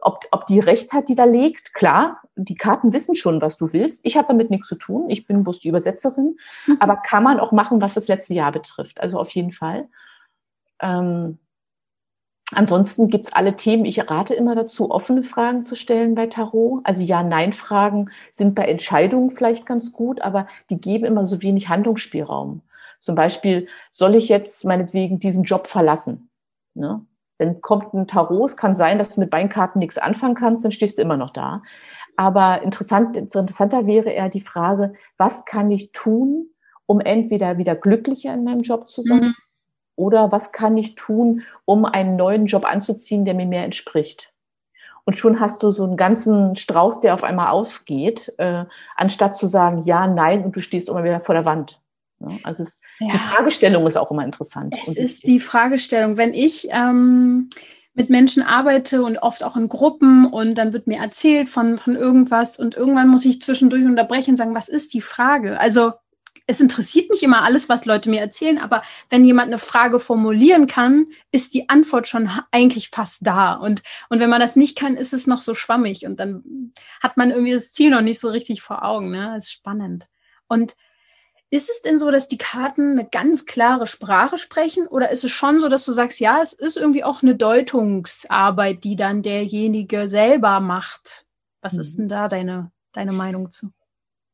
ob, 0.00 0.24
ob 0.30 0.46
die 0.46 0.58
recht 0.58 0.92
hat, 0.92 1.08
die 1.08 1.14
da 1.14 1.24
legt, 1.24 1.74
klar, 1.74 2.22
die 2.34 2.54
Karten 2.54 2.92
wissen 2.92 3.14
schon, 3.14 3.40
was 3.40 3.56
du 3.56 3.72
willst. 3.72 4.00
Ich 4.04 4.16
habe 4.16 4.26
damit 4.26 4.50
nichts 4.50 4.68
zu 4.68 4.74
tun. 4.74 5.08
Ich 5.10 5.26
bin 5.26 5.42
bloß 5.42 5.60
die 5.60 5.68
Übersetzerin. 5.68 6.36
Mhm. 6.66 6.76
Aber 6.80 6.96
kann 6.96 7.22
man 7.22 7.38
auch 7.38 7.52
machen, 7.52 7.80
was 7.80 7.94
das 7.94 8.08
letzte 8.08 8.34
Jahr 8.34 8.52
betrifft. 8.52 9.00
Also 9.00 9.18
auf 9.18 9.30
jeden 9.30 9.52
Fall. 9.52 9.88
Ähm, 10.80 11.38
Ansonsten 12.54 13.08
gibt's 13.08 13.32
alle 13.32 13.56
Themen. 13.56 13.84
Ich 13.84 14.10
rate 14.10 14.34
immer 14.34 14.54
dazu, 14.54 14.90
offene 14.90 15.22
Fragen 15.22 15.64
zu 15.64 15.74
stellen 15.74 16.14
bei 16.14 16.26
Tarot. 16.26 16.80
Also 16.84 17.02
Ja-Nein-Fragen 17.02 18.10
sind 18.30 18.54
bei 18.54 18.64
Entscheidungen 18.64 19.30
vielleicht 19.30 19.64
ganz 19.64 19.92
gut, 19.92 20.20
aber 20.20 20.46
die 20.68 20.80
geben 20.80 21.04
immer 21.04 21.24
so 21.24 21.40
wenig 21.42 21.68
Handlungsspielraum. 21.68 22.62
Zum 22.98 23.14
Beispiel, 23.14 23.68
soll 23.90 24.14
ich 24.14 24.28
jetzt 24.28 24.64
meinetwegen 24.64 25.18
diesen 25.18 25.44
Job 25.44 25.66
verlassen? 25.66 26.28
Ne? 26.74 27.04
Dann 27.38 27.60
kommt 27.60 27.94
ein 27.94 28.06
Tarot, 28.06 28.50
es 28.50 28.56
kann 28.56 28.76
sein, 28.76 28.98
dass 28.98 29.14
du 29.14 29.20
mit 29.20 29.30
Beinkarten 29.30 29.78
nichts 29.78 29.98
anfangen 29.98 30.34
kannst, 30.34 30.64
dann 30.64 30.72
stehst 30.72 30.98
du 30.98 31.02
immer 31.02 31.16
noch 31.16 31.30
da. 31.30 31.62
Aber 32.16 32.62
interessant, 32.62 33.16
interessanter 33.16 33.86
wäre 33.86 34.10
eher 34.10 34.28
die 34.28 34.40
Frage, 34.40 34.92
was 35.16 35.46
kann 35.46 35.70
ich 35.70 35.92
tun, 35.92 36.50
um 36.86 37.00
entweder 37.00 37.56
wieder 37.56 37.74
glücklicher 37.74 38.34
in 38.34 38.44
meinem 38.44 38.60
Job 38.60 38.88
zu 38.88 39.00
sein 39.00 39.20
mhm 39.20 39.34
oder 39.96 40.32
was 40.32 40.52
kann 40.52 40.76
ich 40.76 40.94
tun, 40.94 41.42
um 41.64 41.84
einen 41.84 42.16
neuen 42.16 42.46
Job 42.46 42.64
anzuziehen, 42.64 43.24
der 43.24 43.34
mir 43.34 43.46
mehr 43.46 43.64
entspricht? 43.64 44.32
Und 45.04 45.18
schon 45.18 45.40
hast 45.40 45.62
du 45.62 45.72
so 45.72 45.84
einen 45.84 45.96
ganzen 45.96 46.54
Strauß, 46.54 47.00
der 47.00 47.14
auf 47.14 47.24
einmal 47.24 47.48
aufgeht, 47.48 48.32
äh, 48.38 48.64
anstatt 48.94 49.36
zu 49.36 49.46
sagen 49.46 49.82
ja, 49.84 50.06
nein 50.06 50.44
und 50.44 50.54
du 50.54 50.60
stehst 50.60 50.88
immer 50.88 51.02
wieder 51.02 51.20
vor 51.20 51.34
der 51.34 51.44
Wand. 51.44 51.80
Ja, 52.20 52.36
also 52.44 52.62
es, 52.62 52.80
ja. 53.00 53.10
die 53.12 53.18
Fragestellung 53.18 53.86
ist 53.86 53.96
auch 53.96 54.12
immer 54.12 54.24
interessant. 54.24 54.78
Es 54.86 54.96
ist 54.96 55.26
die 55.26 55.40
Fragestellung. 55.40 56.16
Wenn 56.16 56.34
ich 56.34 56.68
ähm, 56.70 57.50
mit 57.94 58.10
Menschen 58.10 58.44
arbeite 58.44 59.02
und 59.02 59.18
oft 59.18 59.42
auch 59.44 59.56
in 59.56 59.68
Gruppen 59.68 60.26
und 60.26 60.54
dann 60.54 60.72
wird 60.72 60.86
mir 60.86 60.98
erzählt 60.98 61.48
von, 61.48 61.78
von 61.78 61.96
irgendwas 61.96 62.58
und 62.58 62.76
irgendwann 62.76 63.08
muss 63.08 63.24
ich 63.24 63.42
zwischendurch 63.42 63.84
unterbrechen 63.84 64.30
und 64.30 64.36
sagen, 64.36 64.54
was 64.54 64.68
ist 64.68 64.94
die 64.94 65.00
Frage? 65.00 65.58
Also 65.58 65.92
es 66.46 66.60
interessiert 66.60 67.10
mich 67.10 67.22
immer 67.22 67.42
alles, 67.42 67.68
was 67.68 67.84
Leute 67.84 68.10
mir 68.10 68.20
erzählen, 68.20 68.58
aber 68.58 68.82
wenn 69.10 69.24
jemand 69.24 69.48
eine 69.48 69.58
Frage 69.58 70.00
formulieren 70.00 70.66
kann, 70.66 71.06
ist 71.30 71.54
die 71.54 71.68
Antwort 71.68 72.08
schon 72.08 72.30
eigentlich 72.50 72.90
fast 72.90 73.26
da. 73.26 73.54
Und, 73.54 73.82
und 74.08 74.20
wenn 74.20 74.30
man 74.30 74.40
das 74.40 74.56
nicht 74.56 74.76
kann, 74.76 74.96
ist 74.96 75.12
es 75.12 75.26
noch 75.26 75.42
so 75.42 75.54
schwammig 75.54 76.04
und 76.06 76.18
dann 76.18 76.72
hat 77.00 77.16
man 77.16 77.30
irgendwie 77.30 77.52
das 77.52 77.72
Ziel 77.72 77.90
noch 77.90 78.00
nicht 78.00 78.20
so 78.20 78.28
richtig 78.28 78.62
vor 78.62 78.84
Augen. 78.84 79.10
Ne? 79.10 79.32
Das 79.34 79.46
ist 79.46 79.52
spannend. 79.52 80.08
Und 80.48 80.74
ist 81.50 81.68
es 81.68 81.82
denn 81.82 81.98
so, 81.98 82.10
dass 82.10 82.28
die 82.28 82.38
Karten 82.38 82.92
eine 82.92 83.06
ganz 83.06 83.44
klare 83.44 83.86
Sprache 83.86 84.38
sprechen 84.38 84.86
oder 84.86 85.10
ist 85.10 85.22
es 85.22 85.30
schon 85.32 85.60
so, 85.60 85.68
dass 85.68 85.84
du 85.84 85.92
sagst, 85.92 86.18
ja, 86.18 86.40
es 86.42 86.54
ist 86.54 86.78
irgendwie 86.78 87.04
auch 87.04 87.22
eine 87.22 87.34
Deutungsarbeit, 87.34 88.84
die 88.84 88.96
dann 88.96 89.22
derjenige 89.22 90.08
selber 90.08 90.60
macht? 90.60 91.26
Was 91.60 91.74
mhm. 91.74 91.80
ist 91.80 91.98
denn 91.98 92.08
da 92.08 92.28
deine, 92.28 92.72
deine 92.92 93.12
Meinung 93.12 93.50
zu? 93.50 93.70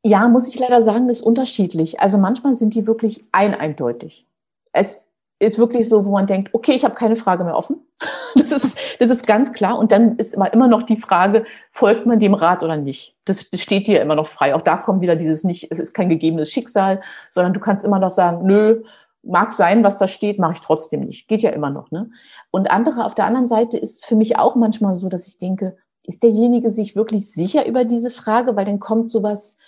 Ja, 0.09 0.27
muss 0.27 0.49
ich 0.49 0.59
leider 0.59 0.81
sagen, 0.81 1.11
ist 1.11 1.21
unterschiedlich. 1.21 2.01
Also 2.01 2.17
manchmal 2.17 2.55
sind 2.55 2.75
die 2.75 2.87
wirklich 2.87 3.27
ein 3.31 3.55
eindeutig. 3.55 4.27
Es 4.73 5.07
ist 5.39 5.59
wirklich 5.59 5.87
so, 5.87 6.07
wo 6.07 6.11
man 6.13 6.27
denkt, 6.27 6.55
okay, 6.55 6.73
ich 6.73 6.85
habe 6.85 6.95
keine 6.95 7.15
Frage 7.15 7.45
mehr 7.45 7.57
offen. 7.57 7.77
Das 8.35 8.53
ist, 8.53 8.79
das 9.01 9.11
ist 9.11 9.27
ganz 9.27 9.53
klar. 9.53 9.79
Und 9.79 9.93
dann 9.93 10.17
ist 10.17 10.33
immer, 10.33 10.51
immer 10.53 10.69
noch 10.69 10.83
die 10.83 10.97
Frage, 10.97 11.45
folgt 11.71 12.07
man 12.07 12.19
dem 12.19 12.35
Rat 12.35 12.63
oder 12.63 12.77
nicht? 12.77 13.15
Das, 13.25 13.47
steht 13.55 13.87
dir 13.87 14.01
immer 14.01 14.15
noch 14.15 14.29
frei. 14.29 14.55
Auch 14.55 14.63
da 14.63 14.77
kommt 14.79 15.03
wieder 15.03 15.17
dieses 15.17 15.45
nicht, 15.45 15.71
es 15.71 15.79
ist 15.79 15.93
kein 15.93 16.09
gegebenes 16.09 16.51
Schicksal, 16.51 17.01
sondern 17.31 17.53
du 17.53 17.61
kannst 17.61 17.85
immer 17.85 17.99
noch 17.99 18.11
sagen, 18.11 18.47
nö, 18.47 18.83
mag 19.23 19.53
sein, 19.53 19.85
was 19.85 19.99
da 19.99 20.07
steht, 20.07 20.39
mache 20.39 20.55
ich 20.55 20.61
trotzdem 20.61 21.01
nicht. 21.01 21.29
Geht 21.29 21.43
ja 21.43 21.51
immer 21.51 21.69
noch. 21.69 21.91
Ne? 21.91 22.11
Und 22.51 22.71
andere, 22.71 23.05
auf 23.05 23.15
der 23.15 23.27
anderen 23.27 23.47
Seite 23.47 23.77
ist 23.77 23.99
es 23.99 24.05
für 24.05 24.17
mich 24.17 24.39
auch 24.39 24.55
manchmal 24.55 24.95
so, 24.95 25.09
dass 25.09 25.27
ich 25.27 25.39
denke, 25.39 25.77
ist 26.07 26.23
derjenige 26.23 26.71
sich 26.71 26.97
wirklich 26.97 27.31
sicher 27.31 27.67
über 27.67 27.85
diese 27.85 28.11
Frage? 28.11 28.57
Weil 28.57 28.65
dann 28.65 28.79
kommt 28.79 29.13
sowas, 29.13 29.59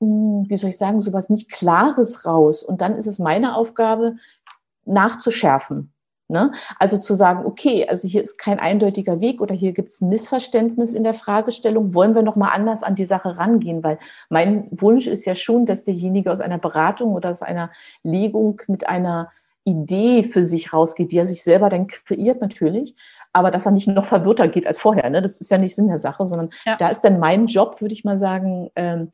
wie 0.00 0.56
soll 0.56 0.70
ich 0.70 0.78
sagen, 0.78 1.00
sowas 1.00 1.28
nicht 1.28 1.50
Klares 1.50 2.24
raus. 2.24 2.62
Und 2.62 2.80
dann 2.80 2.96
ist 2.96 3.06
es 3.06 3.18
meine 3.18 3.54
Aufgabe, 3.54 4.16
nachzuschärfen. 4.86 5.92
Ne? 6.28 6.52
Also 6.78 6.96
zu 6.96 7.14
sagen, 7.14 7.44
okay, 7.44 7.86
also 7.88 8.06
hier 8.06 8.22
ist 8.22 8.38
kein 8.38 8.60
eindeutiger 8.60 9.20
Weg 9.20 9.40
oder 9.40 9.54
hier 9.54 9.72
gibt 9.72 9.90
es 9.90 10.00
ein 10.00 10.08
Missverständnis 10.08 10.94
in 10.94 11.02
der 11.02 11.12
Fragestellung, 11.12 11.92
wollen 11.92 12.14
wir 12.14 12.22
nochmal 12.22 12.52
anders 12.54 12.84
an 12.84 12.94
die 12.94 13.04
Sache 13.04 13.36
rangehen? 13.36 13.82
Weil 13.82 13.98
mein 14.28 14.68
Wunsch 14.70 15.08
ist 15.08 15.24
ja 15.24 15.34
schon, 15.34 15.66
dass 15.66 15.82
derjenige 15.82 16.30
aus 16.30 16.40
einer 16.40 16.58
Beratung 16.58 17.14
oder 17.14 17.30
aus 17.30 17.42
einer 17.42 17.70
Legung 18.04 18.62
mit 18.68 18.88
einer 18.88 19.30
Idee 19.64 20.22
für 20.22 20.44
sich 20.44 20.72
rausgeht, 20.72 21.10
die 21.10 21.18
er 21.18 21.26
sich 21.26 21.42
selber 21.42 21.68
dann 21.68 21.88
kreiert 21.88 22.40
natürlich, 22.40 22.94
aber 23.32 23.50
dass 23.50 23.66
er 23.66 23.72
nicht 23.72 23.88
noch 23.88 24.06
verwirrter 24.06 24.46
geht 24.46 24.68
als 24.68 24.78
vorher. 24.78 25.10
Ne? 25.10 25.22
Das 25.22 25.40
ist 25.40 25.50
ja 25.50 25.58
nicht 25.58 25.74
Sinn 25.74 25.88
der 25.88 25.98
Sache, 25.98 26.26
sondern 26.26 26.50
ja. 26.64 26.76
da 26.76 26.88
ist 26.88 27.02
dann 27.02 27.18
mein 27.18 27.46
Job, 27.46 27.80
würde 27.80 27.92
ich 27.92 28.04
mal 28.04 28.18
sagen, 28.18 28.70
ähm, 28.76 29.10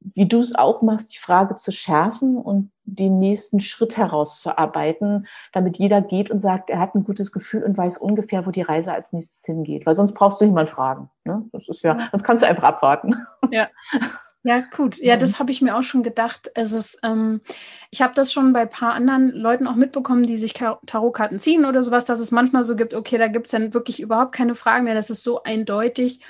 wie 0.00 0.26
du 0.26 0.40
es 0.40 0.54
auch 0.54 0.82
machst, 0.82 1.12
die 1.12 1.18
Frage 1.18 1.56
zu 1.56 1.72
schärfen 1.72 2.36
und 2.36 2.70
den 2.84 3.18
nächsten 3.18 3.60
Schritt 3.60 3.96
herauszuarbeiten, 3.96 5.26
damit 5.52 5.78
jeder 5.78 6.00
geht 6.00 6.30
und 6.30 6.40
sagt, 6.40 6.70
er 6.70 6.80
hat 6.80 6.94
ein 6.94 7.04
gutes 7.04 7.32
Gefühl 7.32 7.62
und 7.62 7.76
weiß 7.76 7.98
ungefähr, 7.98 8.46
wo 8.46 8.50
die 8.50 8.62
Reise 8.62 8.92
als 8.92 9.12
nächstes 9.12 9.44
hingeht. 9.44 9.86
Weil 9.86 9.94
sonst 9.94 10.14
brauchst 10.14 10.40
du 10.40 10.46
niemand 10.46 10.68
fragen. 10.68 11.10
Ne? 11.24 11.44
Das 11.52 11.68
ist 11.68 11.82
ja, 11.82 11.98
sonst 12.10 12.24
kannst 12.24 12.42
du 12.42 12.48
einfach 12.48 12.64
abwarten. 12.64 13.14
Ja. 13.50 13.68
Ja, 14.42 14.60
gut. 14.74 14.96
Ja, 14.96 15.18
das 15.18 15.38
habe 15.38 15.50
ich 15.50 15.60
mir 15.60 15.76
auch 15.76 15.82
schon 15.82 16.02
gedacht. 16.02 16.50
Es 16.54 16.72
ist, 16.72 16.98
ähm, 17.02 17.42
ich 17.90 18.00
habe 18.00 18.14
das 18.14 18.32
schon 18.32 18.54
bei 18.54 18.62
ein 18.62 18.70
paar 18.70 18.94
anderen 18.94 19.28
Leuten 19.28 19.66
auch 19.66 19.74
mitbekommen, 19.74 20.22
die 20.22 20.38
sich 20.38 20.54
Tarotkarten 20.54 21.38
ziehen 21.38 21.66
oder 21.66 21.82
sowas, 21.82 22.06
dass 22.06 22.20
es 22.20 22.30
manchmal 22.30 22.64
so 22.64 22.74
gibt, 22.74 22.94
okay, 22.94 23.18
da 23.18 23.28
gibt 23.28 23.46
es 23.46 23.52
dann 23.52 23.74
wirklich 23.74 24.00
überhaupt 24.00 24.32
keine 24.32 24.54
Fragen 24.54 24.84
mehr. 24.84 24.94
Das 24.94 25.10
ist 25.10 25.22
so 25.22 25.42
eindeutig. 25.42 26.20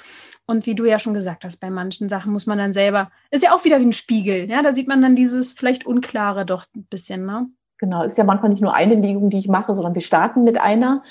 Und 0.50 0.66
wie 0.66 0.74
du 0.74 0.84
ja 0.84 0.98
schon 0.98 1.14
gesagt 1.14 1.44
hast, 1.44 1.58
bei 1.60 1.70
manchen 1.70 2.08
Sachen 2.08 2.32
muss 2.32 2.44
man 2.44 2.58
dann 2.58 2.72
selber, 2.72 3.12
ist 3.30 3.44
ja 3.44 3.54
auch 3.54 3.64
wieder 3.64 3.78
wie 3.78 3.84
ein 3.84 3.92
Spiegel, 3.92 4.50
ja, 4.50 4.64
da 4.64 4.72
sieht 4.72 4.88
man 4.88 5.00
dann 5.00 5.14
dieses 5.14 5.52
vielleicht 5.52 5.86
Unklare 5.86 6.44
doch 6.44 6.64
ein 6.74 6.86
bisschen, 6.90 7.24
ne? 7.24 7.46
Genau, 7.78 8.02
ist 8.02 8.18
ja 8.18 8.24
manchmal 8.24 8.50
nicht 8.50 8.60
nur 8.60 8.74
eine 8.74 8.96
Legung, 8.96 9.30
die 9.30 9.38
ich 9.38 9.46
mache, 9.46 9.74
sondern 9.74 9.94
wir 9.94 10.02
starten 10.02 10.42
mit 10.42 10.60
einer 10.60 11.04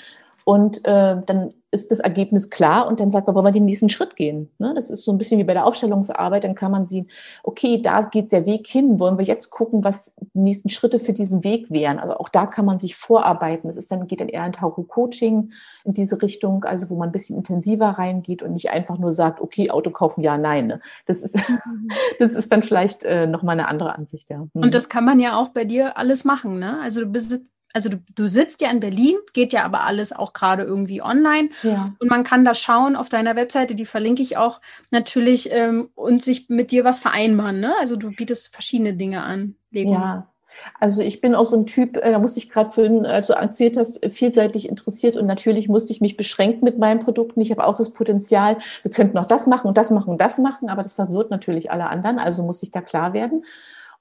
und 0.44 0.86
äh, 0.86 1.16
dann 1.24 1.54
ist 1.72 1.92
das 1.92 2.00
Ergebnis 2.00 2.50
klar 2.50 2.88
und 2.88 2.98
dann 2.98 3.10
sagt 3.10 3.26
man, 3.26 3.36
wollen 3.36 3.46
wir 3.46 3.52
den 3.52 3.64
nächsten 3.64 3.90
Schritt 3.90 4.16
gehen. 4.16 4.50
Ne? 4.58 4.72
Das 4.74 4.90
ist 4.90 5.04
so 5.04 5.12
ein 5.12 5.18
bisschen 5.18 5.38
wie 5.38 5.44
bei 5.44 5.52
der 5.52 5.66
Aufstellungsarbeit, 5.66 6.42
dann 6.42 6.56
kann 6.56 6.72
man 6.72 6.84
sehen, 6.84 7.08
okay, 7.44 7.80
da 7.80 8.02
geht 8.02 8.32
der 8.32 8.44
Weg 8.44 8.66
hin, 8.66 8.98
wollen 8.98 9.18
wir 9.18 9.24
jetzt 9.24 9.50
gucken, 9.50 9.84
was 9.84 10.14
die 10.34 10.40
nächsten 10.40 10.68
Schritte 10.68 10.98
für 10.98 11.12
diesen 11.12 11.44
Weg 11.44 11.70
wären. 11.70 12.00
Also 12.00 12.16
auch 12.16 12.28
da 12.28 12.46
kann 12.46 12.64
man 12.64 12.78
sich 12.78 12.96
vorarbeiten. 12.96 13.68
Das 13.68 13.76
ist 13.76 13.90
dann, 13.92 14.08
geht 14.08 14.20
dann 14.20 14.28
eher 14.28 14.42
ein 14.42 14.52
Tarot-Coaching 14.52 15.52
in 15.84 15.94
diese 15.94 16.20
Richtung, 16.20 16.64
also 16.64 16.90
wo 16.90 16.96
man 16.96 17.10
ein 17.10 17.12
bisschen 17.12 17.36
intensiver 17.36 17.90
reingeht 17.90 18.42
und 18.42 18.52
nicht 18.52 18.70
einfach 18.70 18.98
nur 18.98 19.12
sagt, 19.12 19.40
okay, 19.40 19.70
Auto 19.70 19.90
kaufen, 19.90 20.22
ja, 20.22 20.36
nein. 20.36 20.66
Ne? 20.66 20.80
Das, 21.06 21.22
ist, 21.22 21.36
mhm. 21.36 21.88
das 22.18 22.32
ist 22.32 22.50
dann 22.50 22.64
vielleicht 22.64 23.04
äh, 23.04 23.28
nochmal 23.28 23.52
eine 23.52 23.68
andere 23.68 23.94
Ansicht, 23.94 24.28
ja. 24.30 24.38
Mhm. 24.38 24.50
Und 24.54 24.74
das 24.74 24.88
kann 24.88 25.04
man 25.04 25.20
ja 25.20 25.38
auch 25.38 25.50
bei 25.50 25.64
dir 25.64 25.96
alles 25.96 26.24
machen, 26.24 26.58
ne? 26.58 26.80
Also 26.80 27.00
du 27.00 27.06
bist 27.06 27.40
also 27.72 27.88
du, 27.88 27.98
du, 28.14 28.28
sitzt 28.28 28.60
ja 28.60 28.70
in 28.70 28.80
Berlin, 28.80 29.16
geht 29.32 29.52
ja 29.52 29.64
aber 29.64 29.84
alles 29.84 30.12
auch 30.12 30.32
gerade 30.32 30.64
irgendwie 30.64 31.02
online. 31.02 31.50
Ja. 31.62 31.94
Und 31.98 32.10
man 32.10 32.24
kann 32.24 32.44
da 32.44 32.54
schauen 32.54 32.96
auf 32.96 33.08
deiner 33.08 33.36
Webseite, 33.36 33.74
die 33.74 33.86
verlinke 33.86 34.22
ich 34.22 34.36
auch 34.36 34.60
natürlich, 34.90 35.52
ähm, 35.52 35.90
und 35.94 36.24
sich 36.24 36.48
mit 36.48 36.70
dir 36.72 36.84
was 36.84 37.00
vereinbaren. 37.00 37.60
Ne? 37.60 37.74
Also 37.78 37.96
du 37.96 38.10
bietest 38.10 38.52
verschiedene 38.52 38.94
Dinge 38.94 39.22
an. 39.22 39.54
Legung. 39.70 39.94
Ja. 39.94 40.26
Also 40.78 41.02
ich 41.02 41.20
bin 41.20 41.34
auch 41.34 41.46
so 41.46 41.56
ein 41.56 41.66
Typ, 41.66 41.96
äh, 41.96 42.10
da 42.10 42.18
musste 42.18 42.38
ich 42.38 42.50
gerade 42.50 42.70
vorhin, 42.70 43.06
als 43.06 43.28
du 43.28 43.34
erzählt 43.34 43.76
hast, 43.76 44.04
vielseitig 44.10 44.68
interessiert 44.68 45.16
und 45.16 45.26
natürlich 45.26 45.68
musste 45.68 45.92
ich 45.92 46.00
mich 46.00 46.16
beschränken 46.16 46.64
mit 46.64 46.78
meinen 46.78 46.98
Produkten. 46.98 47.40
Ich 47.40 47.50
habe 47.50 47.64
auch 47.64 47.74
das 47.74 47.90
Potenzial, 47.90 48.58
wir 48.82 48.90
könnten 48.90 49.18
auch 49.18 49.26
das 49.26 49.46
machen 49.46 49.68
und 49.68 49.78
das 49.78 49.90
machen 49.90 50.10
und 50.10 50.20
das 50.20 50.38
machen, 50.38 50.68
aber 50.68 50.82
das 50.82 50.94
verwirrt 50.94 51.30
natürlich 51.30 51.70
alle 51.70 51.88
anderen, 51.88 52.18
also 52.18 52.42
muss 52.42 52.62
ich 52.62 52.70
da 52.70 52.80
klar 52.80 53.12
werden. 53.12 53.44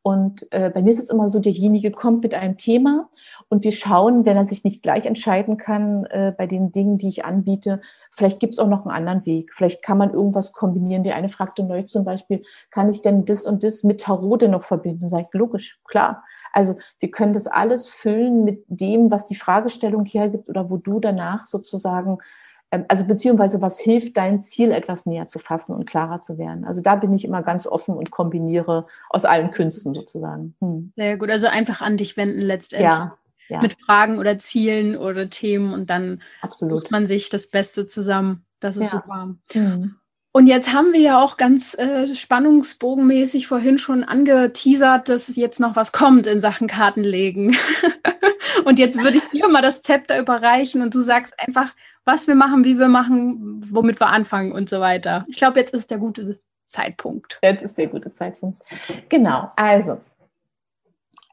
Und 0.02 0.48
äh, 0.52 0.70
bei 0.70 0.82
mir 0.82 0.92
ist 0.92 1.00
es 1.00 1.10
immer 1.10 1.28
so, 1.28 1.40
derjenige 1.40 1.92
kommt 1.92 2.24
mit 2.24 2.34
einem 2.34 2.58
Thema 2.58 3.10
und 3.50 3.66
wir 3.66 3.74
schauen, 3.74 4.26
wenn 4.26 4.38
er 4.38 4.46
sich 4.46 4.64
nicht 4.64 4.82
gleich 4.82 5.06
entscheiden 5.06 5.58
kann 5.58 6.06
äh, 6.06 6.34
bei 6.38 6.48
den 6.48 6.72
Dingen, 6.72 6.98
die 6.98 7.10
ich 7.10 7.26
anbiete, 7.26 7.82
vielleicht 8.12 8.40
gibt 8.40 8.54
es 8.54 8.60
auch 8.60 8.70
noch 8.70 8.86
einen 8.86 8.96
anderen 8.96 9.26
Weg. 9.26 9.52
Vielleicht 9.54 9.84
kann 9.84 9.98
man 9.98 10.14
irgendwas 10.14 10.54
kombinieren. 10.54 11.04
Die 11.04 11.12
eine 11.12 11.28
fragte 11.28 11.64
neu 11.64 11.84
zum 11.84 12.06
Beispiel, 12.06 12.44
kann 12.72 12.90
ich 12.90 13.02
denn 13.02 13.26
das 13.26 13.46
und 13.46 13.64
das 13.64 13.84
mit 13.84 14.02
Tarot 14.02 14.42
denn 14.42 14.52
noch 14.52 14.64
verbinden? 14.64 15.10
Sag 15.10 15.22
ich, 15.22 15.34
logisch, 15.34 15.80
klar. 15.84 16.24
Also 16.54 16.76
wir 17.00 17.12
können 17.12 17.34
das 17.34 17.48
alles 17.48 17.90
füllen 17.90 18.46
mit 18.46 18.64
dem, 18.68 19.12
was 19.12 19.28
die 19.28 19.36
Fragestellung 19.36 20.06
hergibt 20.06 20.48
oder 20.48 20.70
wo 20.70 20.78
du 20.78 21.02
danach 21.02 21.46
sozusagen 21.46 22.20
also 22.88 23.06
beziehungsweise 23.06 23.62
was 23.62 23.80
hilft, 23.80 24.18
dein 24.18 24.40
Ziel 24.40 24.72
etwas 24.72 25.06
näher 25.06 25.28
zu 25.28 25.40
fassen 25.40 25.74
und 25.74 25.86
klarer 25.86 26.22
zu 26.22 26.38
werden. 26.38 26.66
Also 26.66 26.82
da 26.82 26.96
bin 26.96 27.14
ich 27.14 27.26
immer 27.26 27.42
ganz 27.42 27.66
offen 27.66 27.96
und 27.96 28.12
kombiniere 28.12 28.86
aus 29.10 29.26
allen 29.26 29.52
Künsten 29.52 29.96
sozusagen. 29.96 30.56
Hm. 30.60 30.94
Sehr 30.96 31.18
gut, 31.18 31.32
also 31.32 31.48
einfach 31.48 31.82
an 31.82 31.98
dich 31.98 32.16
wenden 32.16 32.42
letztendlich. 32.42 32.90
Ja, 32.90 33.18
ja. 33.48 33.62
Mit 33.62 33.76
Fragen 33.82 34.20
oder 34.20 34.38
Zielen 34.38 34.96
oder 34.96 35.30
Themen 35.30 35.74
und 35.74 35.90
dann 35.90 36.22
Absolut. 36.42 36.82
sucht 36.82 36.92
man 36.92 37.08
sich 37.08 37.30
das 37.30 37.48
Beste 37.48 37.88
zusammen. 37.88 38.46
Das 38.60 38.78
ist 38.78 38.92
ja. 38.94 39.02
super. 39.02 39.36
Hm. 39.52 39.96
Und 40.32 40.46
jetzt 40.46 40.74
haben 40.74 40.94
wir 40.94 41.00
ja 41.00 41.24
auch 41.24 41.38
ganz 41.38 41.78
äh, 41.78 42.14
spannungsbogenmäßig 42.14 43.48
vorhin 43.48 43.80
schon 43.80 44.04
angeteasert, 44.04 45.10
dass 45.10 45.36
jetzt 45.36 45.60
noch 45.60 45.76
was 45.76 45.92
kommt 45.92 46.28
in 46.28 46.40
Sachen 46.40 46.68
Kartenlegen. 46.68 47.58
und 48.66 48.78
jetzt 48.78 49.02
würde 49.02 49.18
ich 49.18 49.28
dir 49.30 49.48
mal 49.48 49.64
das 49.64 49.82
Zepter 49.82 50.20
überreichen 50.20 50.84
und 50.84 50.94
du 50.94 51.02
sagst 51.02 51.34
einfach, 51.40 51.74
was 52.06 52.28
wir 52.28 52.36
machen, 52.36 52.64
wie 52.64 52.78
wir 52.78 52.88
machen, 52.88 53.66
womit 53.72 54.00
wir 54.00 54.08
anfangen 54.08 54.52
und 54.52 54.70
so 54.70 54.80
weiter. 54.80 55.26
Ich 55.28 55.38
glaube, 55.38 55.60
jetzt 55.60 55.74
ist 55.74 55.90
der 55.90 55.98
gute 55.98 56.38
Zeitpunkt. 56.68 57.40
Jetzt 57.42 57.64
ist 57.64 57.78
der 57.78 57.88
gute 57.88 58.12
Zeitpunkt. 58.12 58.62
Genau, 59.10 59.52
also 59.56 60.00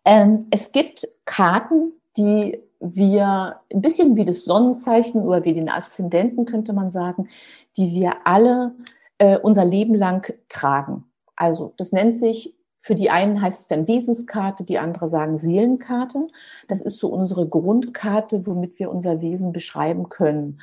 ähm, 0.06 0.46
es 0.50 0.72
gibt 0.72 1.06
Karten, 1.26 1.92
die 2.16 2.58
wir 2.80 3.60
ein 3.72 3.80
bisschen 3.80 4.16
wie 4.16 4.24
das 4.24 4.44
Sonnenzeichen 4.44 5.22
oder 5.22 5.44
wie 5.44 5.54
den 5.54 5.68
Aszendenten 5.68 6.44
könnte 6.44 6.72
man 6.72 6.90
sagen, 6.90 7.28
die 7.76 7.92
wir 7.92 8.14
alle 8.24 8.74
äh, 9.18 9.38
unser 9.38 9.64
Leben 9.64 9.94
lang 9.94 10.32
tragen. 10.48 11.04
Also 11.36 11.74
das 11.76 11.92
nennt 11.92 12.14
sich 12.14 12.56
für 12.86 12.94
die 12.94 13.10
einen 13.10 13.42
heißt 13.42 13.62
es 13.62 13.66
dann 13.66 13.88
Wesenskarte, 13.88 14.62
die 14.62 14.78
andere 14.78 15.08
sagen 15.08 15.38
Seelenkarte. 15.38 16.28
Das 16.68 16.82
ist 16.82 16.98
so 16.98 17.08
unsere 17.08 17.48
Grundkarte, 17.48 18.46
womit 18.46 18.78
wir 18.78 18.92
unser 18.92 19.20
Wesen 19.20 19.50
beschreiben 19.50 20.08
können. 20.08 20.60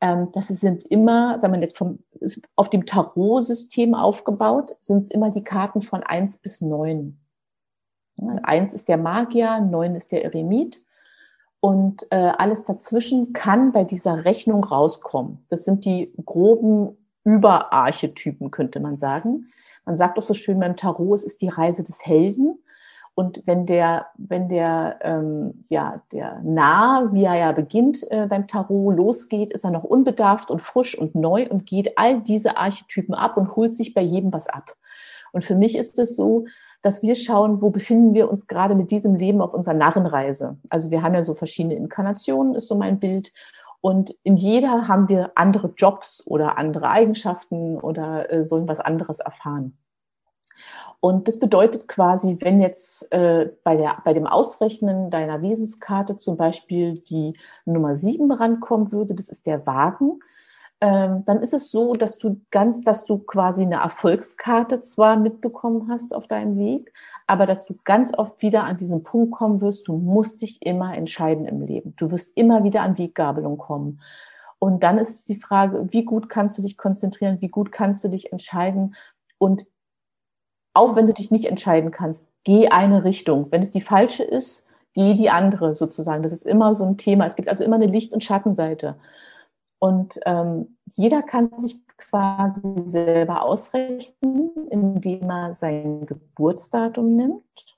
Ähm, 0.00 0.28
das 0.32 0.46
sind 0.46 0.84
immer, 0.84 1.42
wenn 1.42 1.50
man 1.50 1.62
jetzt 1.62 1.76
vom, 1.76 1.98
auf 2.54 2.70
dem 2.70 2.86
Tarot-System 2.86 3.96
aufgebaut, 3.96 4.76
sind 4.78 4.98
es 4.98 5.10
immer 5.10 5.32
die 5.32 5.42
Karten 5.42 5.82
von 5.82 6.04
eins 6.04 6.36
bis 6.36 6.60
neun. 6.60 7.18
Eins 8.44 8.72
ist 8.72 8.88
der 8.88 8.98
Magier, 8.98 9.58
neun 9.58 9.96
ist 9.96 10.12
der 10.12 10.24
Eremit. 10.24 10.83
Und 11.64 12.06
äh, 12.10 12.16
alles 12.16 12.66
dazwischen 12.66 13.32
kann 13.32 13.72
bei 13.72 13.84
dieser 13.84 14.26
Rechnung 14.26 14.62
rauskommen. 14.62 15.46
Das 15.48 15.64
sind 15.64 15.86
die 15.86 16.12
groben 16.26 16.94
Überarchetypen, 17.24 18.50
könnte 18.50 18.80
man 18.80 18.98
sagen. 18.98 19.46
Man 19.86 19.96
sagt 19.96 20.18
auch 20.18 20.22
so 20.22 20.34
schön 20.34 20.60
beim 20.60 20.76
Tarot, 20.76 21.14
es 21.14 21.24
ist 21.24 21.40
die 21.40 21.48
Reise 21.48 21.82
des 21.82 22.04
Helden. 22.04 22.58
Und 23.14 23.46
wenn 23.46 23.64
der, 23.64 24.08
wenn 24.18 24.50
der, 24.50 24.98
ähm, 25.00 25.58
ja, 25.70 26.02
der 26.12 26.42
Nah, 26.42 27.08
wie 27.12 27.24
er 27.24 27.36
ja 27.36 27.52
beginnt 27.52 28.04
äh, 28.10 28.26
beim 28.26 28.46
Tarot, 28.46 28.94
losgeht, 28.94 29.50
ist 29.50 29.64
er 29.64 29.70
noch 29.70 29.84
unbedarft 29.84 30.50
und 30.50 30.60
frisch 30.60 30.98
und 30.98 31.14
neu 31.14 31.48
und 31.48 31.64
geht 31.64 31.96
all 31.96 32.20
diese 32.20 32.58
Archetypen 32.58 33.14
ab 33.14 33.38
und 33.38 33.56
holt 33.56 33.74
sich 33.74 33.94
bei 33.94 34.02
jedem 34.02 34.34
was 34.34 34.48
ab. 34.48 34.76
Und 35.34 35.44
für 35.44 35.56
mich 35.56 35.76
ist 35.76 35.98
es 35.98 36.16
so, 36.16 36.46
dass 36.80 37.02
wir 37.02 37.16
schauen, 37.16 37.60
wo 37.60 37.70
befinden 37.70 38.14
wir 38.14 38.30
uns 38.30 38.46
gerade 38.46 38.74
mit 38.74 38.90
diesem 38.90 39.16
Leben 39.16 39.40
auf 39.40 39.52
unserer 39.52 39.74
Narrenreise. 39.74 40.58
Also 40.70 40.90
wir 40.90 41.02
haben 41.02 41.14
ja 41.14 41.24
so 41.24 41.34
verschiedene 41.34 41.74
Inkarnationen, 41.74 42.54
ist 42.54 42.68
so 42.68 42.76
mein 42.76 43.00
Bild. 43.00 43.32
Und 43.80 44.14
in 44.22 44.36
jeder 44.36 44.86
haben 44.86 45.08
wir 45.08 45.32
andere 45.34 45.74
Jobs 45.76 46.22
oder 46.26 46.56
andere 46.56 46.88
Eigenschaften 46.88 47.78
oder 47.78 48.30
äh, 48.30 48.44
sollen 48.44 48.68
was 48.68 48.80
anderes 48.80 49.18
erfahren. 49.18 49.76
Und 51.00 51.26
das 51.26 51.38
bedeutet 51.38 51.88
quasi, 51.88 52.38
wenn 52.40 52.60
jetzt 52.60 53.12
äh, 53.12 53.50
bei, 53.64 53.76
der, 53.76 53.98
bei 54.04 54.14
dem 54.14 54.26
Ausrechnen 54.26 55.10
deiner 55.10 55.42
Wesenskarte 55.42 56.16
zum 56.16 56.36
Beispiel 56.36 57.00
die 57.00 57.34
Nummer 57.64 57.96
sieben 57.96 58.30
rankommen 58.30 58.92
würde, 58.92 59.14
das 59.14 59.28
ist 59.28 59.46
der 59.46 59.66
Wagen, 59.66 60.20
ähm, 60.84 61.24
dann 61.24 61.40
ist 61.40 61.54
es 61.54 61.70
so, 61.70 61.94
dass 61.94 62.18
du 62.18 62.42
ganz, 62.50 62.82
dass 62.82 63.06
du 63.06 63.16
quasi 63.16 63.62
eine 63.62 63.76
Erfolgskarte 63.76 64.82
zwar 64.82 65.16
mitbekommen 65.16 65.88
hast 65.90 66.14
auf 66.14 66.26
deinem 66.26 66.58
Weg, 66.58 66.92
aber 67.26 67.46
dass 67.46 67.64
du 67.64 67.74
ganz 67.84 68.12
oft 68.12 68.42
wieder 68.42 68.64
an 68.64 68.76
diesen 68.76 69.02
Punkt 69.02 69.32
kommen 69.32 69.62
wirst, 69.62 69.88
du 69.88 69.96
musst 69.96 70.42
dich 70.42 70.60
immer 70.60 70.94
entscheiden 70.94 71.46
im 71.46 71.62
Leben. 71.62 71.94
Du 71.96 72.10
wirst 72.10 72.36
immer 72.36 72.64
wieder 72.64 72.82
an 72.82 72.98
Weggabelung 72.98 73.56
kommen. 73.56 74.02
Und 74.58 74.82
dann 74.82 74.98
ist 74.98 75.26
die 75.30 75.36
Frage, 75.36 75.86
wie 75.90 76.04
gut 76.04 76.28
kannst 76.28 76.58
du 76.58 76.62
dich 76.62 76.76
konzentrieren, 76.76 77.40
wie 77.40 77.48
gut 77.48 77.72
kannst 77.72 78.04
du 78.04 78.08
dich 78.08 78.30
entscheiden 78.30 78.94
und 79.38 79.66
auch 80.74 80.96
wenn 80.96 81.06
du 81.06 81.14
dich 81.14 81.30
nicht 81.30 81.46
entscheiden 81.46 81.92
kannst, 81.92 82.26
geh 82.42 82.68
eine 82.68 83.04
Richtung. 83.04 83.46
Wenn 83.50 83.62
es 83.62 83.70
die 83.70 83.80
falsche 83.80 84.24
ist, 84.24 84.66
geh 84.92 85.14
die 85.14 85.30
andere 85.30 85.72
sozusagen. 85.72 86.22
Das 86.22 86.32
ist 86.32 86.44
immer 86.44 86.74
so 86.74 86.84
ein 86.84 86.98
Thema. 86.98 87.24
Es 87.24 87.36
gibt 87.36 87.48
also 87.48 87.64
immer 87.64 87.76
eine 87.76 87.86
Licht- 87.86 88.12
und 88.12 88.22
Schattenseite. 88.22 88.96
Und 89.84 90.18
ähm, 90.24 90.78
jeder 90.86 91.22
kann 91.22 91.52
sich 91.58 91.86
quasi 91.98 92.84
selber 92.86 93.42
ausrechnen, 93.42 94.50
indem 94.70 95.28
er 95.28 95.52
sein 95.52 96.06
Geburtsdatum 96.06 97.14
nimmt. 97.14 97.76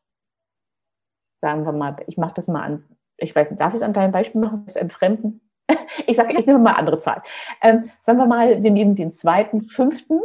Sagen 1.32 1.64
wir 1.64 1.72
mal, 1.72 1.96
ich 2.06 2.16
mache 2.16 2.34
das 2.34 2.46
mal 2.46 2.62
an, 2.62 2.84
ich 3.16 3.34
weiß 3.34 3.50
nicht, 3.50 3.60
darf 3.60 3.70
ich 3.70 3.78
es 3.78 3.82
an 3.82 3.92
deinem 3.92 4.12
Beispiel 4.12 4.40
machen, 4.40 4.62
das 4.66 4.76
entfremden? 4.76 5.40
ich 6.06 6.14
sage, 6.14 6.38
ich 6.38 6.46
nehme 6.46 6.60
mal 6.60 6.74
andere 6.74 7.00
Zahl. 7.00 7.22
Ähm, 7.60 7.90
sagen 8.00 8.18
wir 8.18 8.26
mal, 8.26 8.62
wir 8.62 8.70
nehmen 8.70 8.94
den 8.94 9.10
zweiten, 9.10 9.62
fünften, 9.62 10.20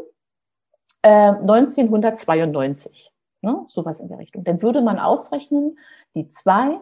äh, 1.02 1.10
1992. 1.10 3.12
Ne? 3.42 3.66
Sowas 3.70 4.00
in 4.00 4.08
der 4.08 4.20
Richtung. 4.20 4.44
Dann 4.44 4.62
würde 4.62 4.84
man 4.84 5.00
ausrechnen, 5.00 5.80
die 6.14 6.28
zwei 6.28 6.80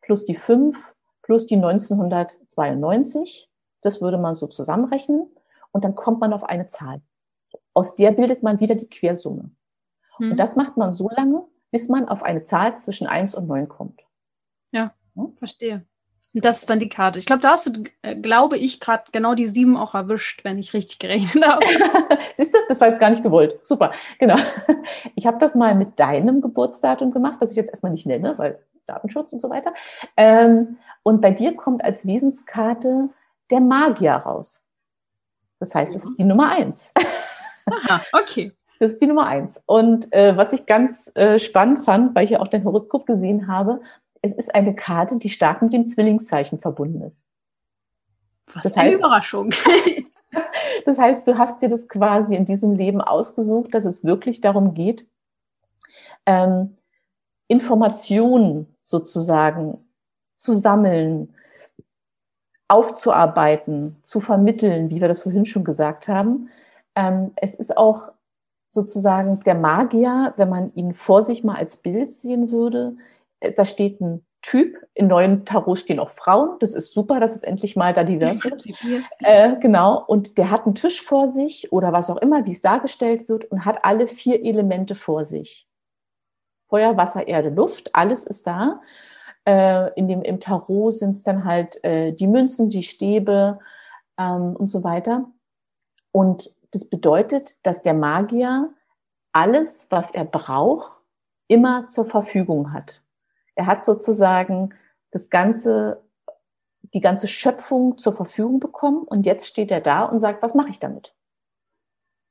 plus 0.00 0.24
die 0.24 0.36
fünf 0.36 0.94
plus 1.20 1.44
die 1.44 1.56
1992 1.56 3.47
das 3.80 4.00
würde 4.00 4.18
man 4.18 4.34
so 4.34 4.46
zusammenrechnen 4.46 5.28
und 5.72 5.84
dann 5.84 5.94
kommt 5.94 6.20
man 6.20 6.32
auf 6.32 6.44
eine 6.44 6.66
Zahl. 6.66 7.00
Aus 7.74 7.94
der 7.96 8.12
bildet 8.12 8.42
man 8.42 8.60
wieder 8.60 8.74
die 8.74 8.88
Quersumme. 8.88 9.50
Mhm. 10.18 10.32
Und 10.32 10.36
das 10.40 10.56
macht 10.56 10.76
man 10.76 10.92
so 10.92 11.08
lange, 11.10 11.44
bis 11.70 11.88
man 11.88 12.08
auf 12.08 12.22
eine 12.22 12.42
Zahl 12.42 12.78
zwischen 12.78 13.06
1 13.06 13.34
und 13.34 13.46
9 13.46 13.68
kommt. 13.68 14.02
Ja, 14.72 14.94
hm? 15.14 15.36
verstehe. 15.36 15.86
Und 16.34 16.44
das 16.44 16.60
ist 16.60 16.70
dann 16.70 16.78
die 16.78 16.90
Karte. 16.90 17.18
Ich 17.18 17.26
glaube, 17.26 17.40
da 17.40 17.52
hast 17.52 17.66
du, 17.66 17.84
äh, 18.02 18.14
glaube 18.14 18.58
ich, 18.58 18.80
gerade 18.80 19.04
genau 19.12 19.34
die 19.34 19.46
sieben 19.46 19.76
auch 19.76 19.94
erwischt, 19.94 20.44
wenn 20.44 20.58
ich 20.58 20.74
richtig 20.74 20.98
gerechnet 20.98 21.44
habe. 21.46 21.64
Siehst 22.36 22.54
du, 22.54 22.58
das 22.68 22.80
war 22.80 22.88
jetzt 22.88 23.00
gar 23.00 23.10
nicht 23.10 23.22
gewollt. 23.22 23.58
Super, 23.62 23.92
genau. 24.18 24.36
Ich 25.14 25.26
habe 25.26 25.38
das 25.38 25.54
mal 25.54 25.74
mit 25.74 25.98
deinem 25.98 26.40
Geburtsdatum 26.40 27.12
gemacht, 27.12 27.38
das 27.40 27.52
ich 27.52 27.56
jetzt 27.56 27.70
erstmal 27.70 27.92
nicht 27.92 28.06
nenne, 28.06 28.36
weil 28.36 28.62
Datenschutz 28.86 29.32
und 29.32 29.40
so 29.40 29.50
weiter. 29.50 29.72
Ähm, 30.16 30.78
und 31.02 31.20
bei 31.20 31.30
dir 31.30 31.56
kommt 31.56 31.82
als 31.84 32.06
Wesenskarte 32.06 33.08
der 33.50 33.60
Magier 33.60 34.12
raus. 34.12 34.62
Das 35.58 35.74
heißt, 35.74 35.94
es 35.94 36.04
ist 36.04 36.18
die 36.18 36.24
Nummer 36.24 36.50
eins. 36.50 36.92
Aha, 37.66 38.02
okay. 38.12 38.52
Das 38.80 38.92
ist 38.92 39.02
die 39.02 39.06
Nummer 39.06 39.26
eins. 39.26 39.62
Und 39.66 40.12
äh, 40.12 40.36
was 40.36 40.52
ich 40.52 40.66
ganz 40.66 41.10
äh, 41.16 41.40
spannend 41.40 41.84
fand, 41.84 42.14
weil 42.14 42.24
ich 42.24 42.30
ja 42.30 42.40
auch 42.40 42.48
dein 42.48 42.64
Horoskop 42.64 43.06
gesehen 43.06 43.48
habe, 43.48 43.80
es 44.22 44.32
ist 44.32 44.54
eine 44.54 44.74
Karte, 44.74 45.16
die 45.16 45.30
stark 45.30 45.62
mit 45.62 45.72
dem 45.72 45.84
Zwillingszeichen 45.84 46.60
verbunden 46.60 47.02
ist. 47.02 47.20
Was 48.52 48.64
das 48.64 48.76
eine 48.76 48.90
heißt, 48.90 49.00
Überraschung. 49.00 49.50
das 50.86 50.98
heißt, 50.98 51.26
du 51.26 51.38
hast 51.38 51.62
dir 51.62 51.68
das 51.68 51.88
quasi 51.88 52.34
in 52.34 52.44
diesem 52.44 52.74
Leben 52.74 53.00
ausgesucht, 53.00 53.74
dass 53.74 53.84
es 53.84 54.04
wirklich 54.04 54.40
darum 54.40 54.74
geht, 54.74 55.08
ähm, 56.26 56.76
Informationen 57.48 58.74
sozusagen 58.80 59.78
zu 60.34 60.52
sammeln, 60.52 61.34
aufzuarbeiten, 62.68 63.96
zu 64.02 64.20
vermitteln, 64.20 64.90
wie 64.90 65.00
wir 65.00 65.08
das 65.08 65.22
vorhin 65.22 65.46
schon 65.46 65.64
gesagt 65.64 66.06
haben. 66.06 66.50
Ähm, 66.94 67.32
es 67.36 67.54
ist 67.54 67.76
auch 67.76 68.12
sozusagen 68.68 69.40
der 69.40 69.54
Magier, 69.54 70.34
wenn 70.36 70.50
man 70.50 70.72
ihn 70.74 70.94
vor 70.94 71.22
sich 71.22 71.42
mal 71.42 71.56
als 71.56 71.78
Bild 71.78 72.12
sehen 72.12 72.50
würde. 72.50 72.96
Da 73.56 73.64
steht 73.64 74.00
ein 74.00 74.24
Typ. 74.42 74.76
In 74.94 75.08
neuen 75.08 75.44
Tarots 75.44 75.80
stehen 75.80 75.98
auch 75.98 76.10
Frauen. 76.10 76.58
Das 76.60 76.74
ist 76.74 76.92
super, 76.92 77.18
dass 77.18 77.34
es 77.34 77.42
endlich 77.42 77.74
mal 77.74 77.92
da 77.92 78.04
divers 78.04 78.44
wird. 78.44 78.64
Äh, 79.20 79.56
genau. 79.58 80.04
Und 80.06 80.38
der 80.38 80.50
hat 80.50 80.64
einen 80.64 80.74
Tisch 80.74 81.02
vor 81.02 81.28
sich 81.28 81.72
oder 81.72 81.92
was 81.92 82.08
auch 82.10 82.18
immer, 82.18 82.44
wie 82.46 82.52
es 82.52 82.60
dargestellt 82.60 83.28
wird 83.28 83.46
und 83.46 83.64
hat 83.64 83.84
alle 83.84 84.06
vier 84.06 84.44
Elemente 84.44 84.94
vor 84.94 85.24
sich. 85.24 85.66
Feuer, 86.66 86.96
Wasser, 86.96 87.26
Erde, 87.26 87.48
Luft, 87.48 87.94
alles 87.94 88.24
ist 88.24 88.46
da. 88.46 88.80
Äh, 89.48 89.94
in 89.94 90.08
dem, 90.08 90.20
Im 90.20 90.40
Tarot 90.40 90.92
sind 90.92 91.12
es 91.12 91.22
dann 91.22 91.44
halt 91.44 91.82
äh, 91.82 92.12
die 92.12 92.26
Münzen, 92.26 92.68
die 92.68 92.82
Stäbe 92.82 93.58
ähm, 94.18 94.54
und 94.54 94.70
so 94.70 94.84
weiter. 94.84 95.24
Und 96.12 96.54
das 96.72 96.84
bedeutet, 96.84 97.56
dass 97.62 97.82
der 97.82 97.94
Magier 97.94 98.68
alles, 99.32 99.86
was 99.88 100.10
er 100.10 100.26
braucht, 100.26 100.92
immer 101.46 101.88
zur 101.88 102.04
Verfügung 102.04 102.74
hat. 102.74 103.02
Er 103.54 103.64
hat 103.64 103.84
sozusagen 103.84 104.74
das 105.12 105.30
ganze, 105.30 106.02
die 106.92 107.00
ganze 107.00 107.26
Schöpfung 107.26 107.96
zur 107.96 108.12
Verfügung 108.12 108.60
bekommen 108.60 109.04
und 109.04 109.24
jetzt 109.24 109.46
steht 109.46 109.70
er 109.70 109.80
da 109.80 110.04
und 110.04 110.18
sagt, 110.18 110.42
was 110.42 110.54
mache 110.54 110.68
ich 110.68 110.78
damit? 110.78 111.14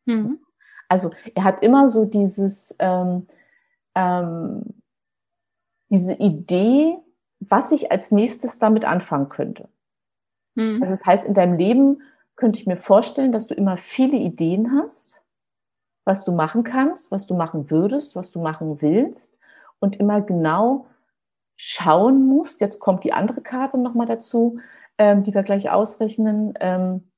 Mhm. 0.05 0.39
Also 0.87 1.09
er 1.33 1.45
hat 1.45 1.63
immer 1.63 1.89
so 1.89 2.05
dieses, 2.05 2.75
ähm, 2.77 3.25
ähm, 3.95 4.83
diese 5.89 6.13
Idee, 6.13 6.99
was 7.39 7.71
ich 7.71 7.91
als 7.91 8.11
nächstes 8.11 8.59
damit 8.59 8.85
anfangen 8.85 9.29
könnte. 9.29 9.69
Mhm. 10.55 10.81
Also 10.81 10.93
das 10.93 11.05
heißt, 11.05 11.23
in 11.23 11.33
deinem 11.33 11.57
Leben 11.57 12.01
könnte 12.35 12.59
ich 12.59 12.67
mir 12.67 12.77
vorstellen, 12.77 13.31
dass 13.31 13.47
du 13.47 13.53
immer 13.53 13.77
viele 13.77 14.17
Ideen 14.17 14.71
hast, 14.79 15.21
was 16.05 16.23
du 16.23 16.31
machen 16.31 16.63
kannst, 16.63 17.11
was 17.11 17.27
du 17.27 17.35
machen 17.35 17.69
würdest, 17.69 18.15
was 18.15 18.31
du 18.31 18.41
machen 18.41 18.81
willst 18.81 19.37
und 19.79 19.97
immer 19.97 20.21
genau 20.21 20.87
schauen 21.55 22.27
musst. 22.27 22.61
Jetzt 22.61 22.79
kommt 22.79 23.03
die 23.03 23.13
andere 23.13 23.41
Karte 23.41 23.77
nochmal 23.77 24.07
dazu, 24.07 24.59
ähm, 24.97 25.23
die 25.23 25.33
wir 25.33 25.43
gleich 25.43 25.69
ausrechnen. 25.69 26.53
Ähm, 26.59 27.11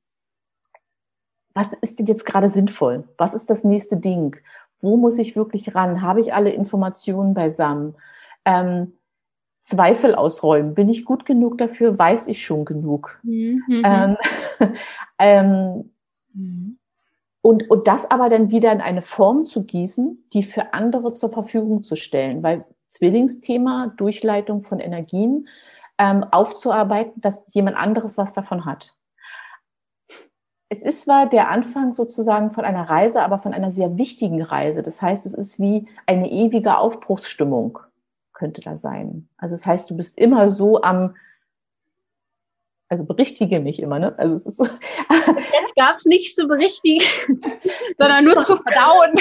was 1.53 1.73
ist 1.73 1.99
denn 1.99 2.05
jetzt 2.05 2.25
gerade 2.25 2.49
sinnvoll? 2.49 3.07
Was 3.17 3.33
ist 3.33 3.49
das 3.49 3.63
nächste 3.63 3.97
Ding? 3.97 4.37
Wo 4.79 4.95
muss 4.95 5.17
ich 5.17 5.35
wirklich 5.35 5.75
ran? 5.75 6.01
Habe 6.01 6.21
ich 6.21 6.33
alle 6.33 6.51
Informationen 6.51 7.33
beisammen? 7.33 7.95
Ähm, 8.45 8.93
Zweifel 9.69 10.15
ausräumen. 10.15 10.73
Bin 10.73 10.89
ich 10.89 11.05
gut 11.05 11.25
genug 11.25 11.57
dafür? 11.59 11.97
Weiß 11.97 12.27
ich 12.27 12.43
schon 12.43 12.65
genug? 12.65 13.19
Mhm. 13.23 13.83
Ähm, 13.85 14.17
ähm, 15.19 15.91
mhm. 16.33 16.79
und, 17.41 17.69
und 17.69 17.87
das 17.87 18.09
aber 18.09 18.29
dann 18.29 18.51
wieder 18.51 18.71
in 18.71 18.81
eine 18.81 19.03
Form 19.03 19.45
zu 19.45 19.63
gießen, 19.63 20.23
die 20.33 20.43
für 20.43 20.73
andere 20.73 21.13
zur 21.13 21.31
Verfügung 21.31 21.83
zu 21.83 21.95
stellen, 21.95 22.41
weil 22.41 22.65
Zwillingsthema, 22.87 23.93
Durchleitung 23.95 24.63
von 24.63 24.79
Energien, 24.79 25.47
ähm, 25.99 26.23
aufzuarbeiten, 26.31 27.21
dass 27.21 27.43
jemand 27.51 27.77
anderes 27.77 28.17
was 28.17 28.33
davon 28.33 28.65
hat. 28.65 28.95
Es 30.69 30.81
ist 30.83 31.03
zwar 31.03 31.27
der 31.27 31.49
Anfang 31.49 31.93
sozusagen 31.93 32.51
von 32.51 32.63
einer 32.65 32.89
Reise, 32.89 33.21
aber 33.21 33.39
von 33.39 33.53
einer 33.53 33.71
sehr 33.71 33.97
wichtigen 33.97 34.41
Reise. 34.41 34.81
Das 34.81 35.01
heißt, 35.01 35.25
es 35.25 35.33
ist 35.33 35.59
wie 35.59 35.87
eine 36.05 36.31
ewige 36.31 36.77
Aufbruchsstimmung 36.77 37.79
könnte 38.39 38.61
da 38.61 38.77
sein. 38.77 39.27
Also 39.37 39.53
das 39.53 39.65
heißt, 39.65 39.89
du 39.89 39.97
bist 39.97 40.17
immer 40.17 40.47
so 40.47 40.81
am, 40.81 41.15
also 42.87 43.03
berichtige 43.03 43.59
mich 43.59 43.81
immer, 43.81 43.99
ne? 43.99 44.17
Also 44.17 44.35
es 44.35 44.45
ist 44.45 44.57
so. 44.57 44.65
Das 44.65 45.75
gab 45.75 45.97
es 45.97 46.05
nicht 46.05 46.33
zu 46.35 46.47
berichtigen, 46.47 47.05
sondern 47.99 48.25
nur 48.25 48.43
zu 48.43 48.57
verdauen. 48.57 49.19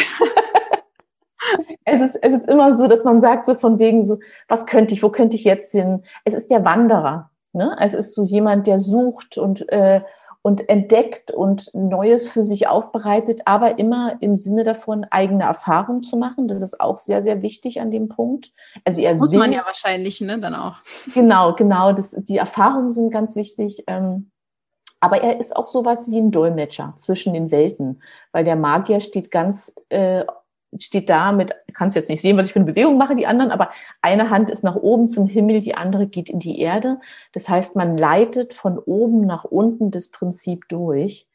Es 1.84 2.00
ist, 2.00 2.16
es 2.16 2.34
ist 2.34 2.48
immer 2.48 2.72
so, 2.72 2.86
dass 2.86 3.04
man 3.04 3.20
sagt, 3.20 3.46
so 3.46 3.54
von 3.54 3.78
wegen 3.78 4.02
so, 4.02 4.18
was 4.48 4.66
könnte 4.66 4.94
ich, 4.94 5.02
wo 5.02 5.10
könnte 5.10 5.36
ich 5.36 5.44
jetzt 5.44 5.72
hin? 5.72 6.02
Es 6.24 6.34
ist 6.34 6.50
der 6.50 6.64
Wanderer. 6.64 7.30
Ne? 7.52 7.76
Es 7.80 7.94
ist 7.94 8.14
so 8.14 8.24
jemand, 8.24 8.66
der 8.66 8.78
sucht 8.78 9.38
und 9.38 9.68
äh, 9.70 10.02
und 10.42 10.68
entdeckt 10.68 11.30
und 11.30 11.70
Neues 11.74 12.28
für 12.28 12.42
sich 12.42 12.68
aufbereitet, 12.68 13.42
aber 13.44 13.78
immer 13.78 14.16
im 14.20 14.36
Sinne 14.36 14.64
davon, 14.64 15.04
eigene 15.10 15.44
Erfahrung 15.44 16.02
zu 16.02 16.16
machen. 16.16 16.48
Das 16.48 16.62
ist 16.62 16.80
auch 16.80 16.96
sehr, 16.96 17.22
sehr 17.22 17.42
wichtig 17.42 17.80
an 17.80 17.90
dem 17.90 18.08
Punkt. 18.08 18.52
Also 18.84 19.00
er 19.00 19.14
Muss 19.14 19.32
will, 19.32 19.38
man 19.38 19.52
ja 19.52 19.64
wahrscheinlich, 19.66 20.20
ne, 20.20 20.38
dann 20.38 20.54
auch. 20.54 20.76
Genau, 21.14 21.54
genau. 21.54 21.92
Das, 21.92 22.12
die 22.12 22.36
Erfahrungen 22.36 22.90
sind 22.90 23.10
ganz 23.10 23.36
wichtig. 23.36 23.84
Ähm, 23.86 24.30
aber 25.00 25.22
er 25.22 25.38
ist 25.38 25.54
auch 25.56 25.66
sowas 25.66 26.10
wie 26.10 26.18
ein 26.18 26.30
Dolmetscher 26.30 26.94
zwischen 26.96 27.32
den 27.32 27.50
Welten, 27.50 28.02
weil 28.32 28.44
der 28.44 28.56
Magier 28.56 29.00
steht 29.00 29.30
ganz 29.30 29.74
äh, 29.90 30.24
steht 30.76 31.08
da 31.08 31.32
mit, 31.32 31.54
kannst 31.72 31.96
jetzt 31.96 32.10
nicht 32.10 32.20
sehen, 32.20 32.36
was 32.36 32.46
ich 32.46 32.52
für 32.52 32.58
eine 32.58 32.72
Bewegung 32.72 32.98
mache, 32.98 33.14
die 33.14 33.26
anderen, 33.26 33.50
aber 33.50 33.70
eine 34.02 34.30
Hand 34.30 34.50
ist 34.50 34.64
nach 34.64 34.76
oben 34.76 35.08
zum 35.08 35.26
Himmel, 35.26 35.60
die 35.60 35.74
andere 35.74 36.06
geht 36.06 36.28
in 36.28 36.40
die 36.40 36.60
Erde. 36.60 37.00
Das 37.32 37.48
heißt, 37.48 37.76
man 37.76 37.96
leitet 37.96 38.54
von 38.54 38.78
oben 38.78 39.22
nach 39.22 39.44
unten 39.44 39.90
das 39.90 40.08
Prinzip 40.08 40.68
durch. 40.68 41.26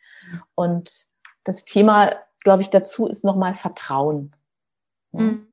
Und 0.55 1.05
das 1.43 1.65
Thema, 1.65 2.15
glaube 2.43 2.61
ich, 2.61 2.69
dazu 2.69 3.07
ist 3.07 3.23
nochmal 3.23 3.55
Vertrauen. 3.55 4.35
Mhm. 5.11 5.47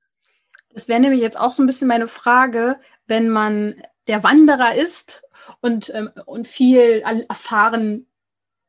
Das 0.72 0.88
wäre 0.88 1.00
nämlich 1.00 1.20
jetzt 1.20 1.38
auch 1.38 1.52
so 1.52 1.62
ein 1.62 1.66
bisschen 1.66 1.88
meine 1.88 2.08
Frage, 2.08 2.78
wenn 3.06 3.28
man 3.28 3.82
der 4.06 4.22
Wanderer 4.22 4.74
ist 4.74 5.22
und, 5.60 5.92
ähm, 5.94 6.10
und 6.26 6.46
viel 6.46 7.02
erfahren 7.28 8.06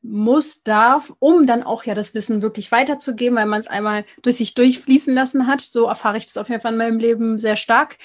muss, 0.01 0.63
darf, 0.63 1.13
um 1.19 1.45
dann 1.45 1.63
auch 1.63 1.83
ja 1.83 1.93
das 1.93 2.13
Wissen 2.13 2.41
wirklich 2.41 2.71
weiterzugeben, 2.71 3.37
weil 3.37 3.45
man 3.45 3.59
es 3.59 3.67
einmal 3.67 4.05
durch 4.21 4.37
sich 4.37 4.53
durchfließen 4.53 5.13
lassen 5.13 5.47
hat. 5.47 5.61
So 5.61 5.85
erfahre 5.85 6.17
ich 6.17 6.25
das 6.25 6.37
auf 6.37 6.49
jeden 6.49 6.61
Fall 6.61 6.73
in 6.73 6.77
meinem 6.77 6.99
Leben 6.99 7.37
sehr 7.39 7.55
stark. 7.55 7.97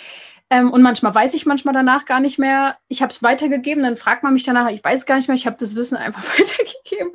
Ähm, 0.50 0.70
und 0.70 0.82
manchmal 0.82 1.14
weiß 1.14 1.34
ich 1.34 1.46
manchmal 1.46 1.74
danach 1.74 2.04
gar 2.04 2.20
nicht 2.20 2.38
mehr, 2.38 2.76
ich 2.88 3.02
habe 3.02 3.10
es 3.10 3.22
weitergegeben, 3.22 3.82
dann 3.82 3.96
fragt 3.96 4.22
man 4.22 4.32
mich 4.32 4.44
danach, 4.44 4.70
ich 4.70 4.84
weiß 4.84 5.06
gar 5.06 5.16
nicht 5.16 5.28
mehr, 5.28 5.36
ich 5.36 5.46
habe 5.46 5.56
das 5.58 5.74
Wissen 5.74 5.96
einfach 5.96 6.22
weitergegeben. 6.38 7.12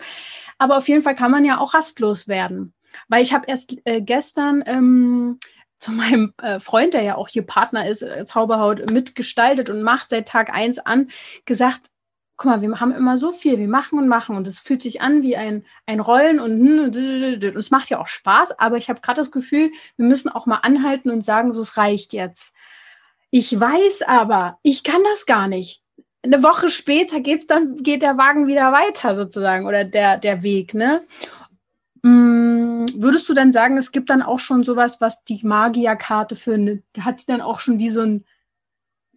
Aber 0.57 0.77
auf 0.77 0.88
jeden 0.88 1.03
Fall 1.03 1.15
kann 1.15 1.32
man 1.32 1.45
ja 1.45 1.59
auch 1.59 1.73
rastlos 1.73 2.27
werden. 2.27 2.73
Weil 3.07 3.23
ich 3.23 3.34
habe 3.34 3.45
erst 3.47 3.75
äh, 3.86 4.01
gestern 4.01 4.63
ähm, 4.65 5.39
zu 5.79 5.91
meinem 5.91 6.34
äh, 6.41 6.59
Freund, 6.59 6.93
der 6.93 7.03
ja 7.03 7.15
auch 7.15 7.27
hier 7.27 7.45
Partner 7.45 7.88
ist, 7.88 8.03
äh, 8.03 8.25
Zauberhaut, 8.25 8.91
mitgestaltet 8.91 9.69
und 9.69 9.82
macht 9.82 10.09
seit 10.09 10.27
Tag 10.27 10.53
eins 10.53 10.77
an, 10.77 11.09
gesagt, 11.45 11.88
guck 12.42 12.50
mal, 12.50 12.62
wir 12.64 12.80
haben 12.80 12.92
immer 12.92 13.20
so 13.20 13.32
viel, 13.32 13.60
wir 13.60 13.68
machen 13.68 14.00
und 14.00 14.08
machen 14.08 14.36
und 14.36 14.48
es 14.48 14.58
fühlt 14.58 14.82
sich 14.82 15.00
an 15.00 15.22
wie 15.22 15.38
ein, 15.38 15.64
ein 15.86 16.00
Rollen 16.00 16.39
und, 16.39 16.60
und 16.80 16.96
es 16.96 17.70
macht 17.70 17.92
ja 17.92 18.00
auch 18.00 18.08
Spaß, 18.08 18.58
aber 18.58 18.78
ich 18.78 18.89
habe 18.89 19.00
gerade 19.00 19.22
das 19.22 19.30
Gefühl, 19.30 19.72
wir 19.96 20.08
müssen 20.08 20.28
auch 20.28 20.48
mal 20.48 20.56
anhalten 20.64 21.12
und 21.12 21.24
sagen, 21.24 21.54
so 21.54 21.62
es 21.62 21.78
reicht 21.78 22.14
jetzt. 22.14 22.56
Ich 23.30 23.60
weiß 23.60 24.02
aber, 24.08 24.58
ich 24.64 24.84
kann 24.84 25.02
das 25.12 25.28
gar 25.28 25.48
nicht. 25.48 25.84
Eine 26.24 26.42
Woche 26.42 26.72
später 26.72 27.20
geht's 27.20 27.46
dann, 27.46 27.78
geht 27.78 28.02
der 28.02 28.18
Wagen 28.18 28.48
wieder 28.48 28.72
weiter 28.72 29.16
sozusagen 29.16 29.68
oder 29.68 29.84
der, 29.84 30.18
der 30.18 30.42
Weg, 30.42 30.74
ne? 30.74 31.04
Mm, 32.02 32.88
würdest 32.96 33.30
du 33.30 33.36
dann 33.36 33.52
sagen, 33.52 33.78
es 33.78 33.92
gibt 33.92 34.10
dann 34.10 34.24
auch 34.24 34.39
schon 34.39 34.64
sowas, 34.64 35.00
was 35.00 35.24
die 35.26 35.42
Magierkarte 35.44 36.36
für 36.36 36.56
eine, 36.56 36.82
hat 37.02 37.22
die 37.22 37.28
dann 37.28 37.42
auch 37.42 37.60
schon 37.60 37.78
wie 37.78 37.89
so 37.89 38.02
ein 38.02 38.26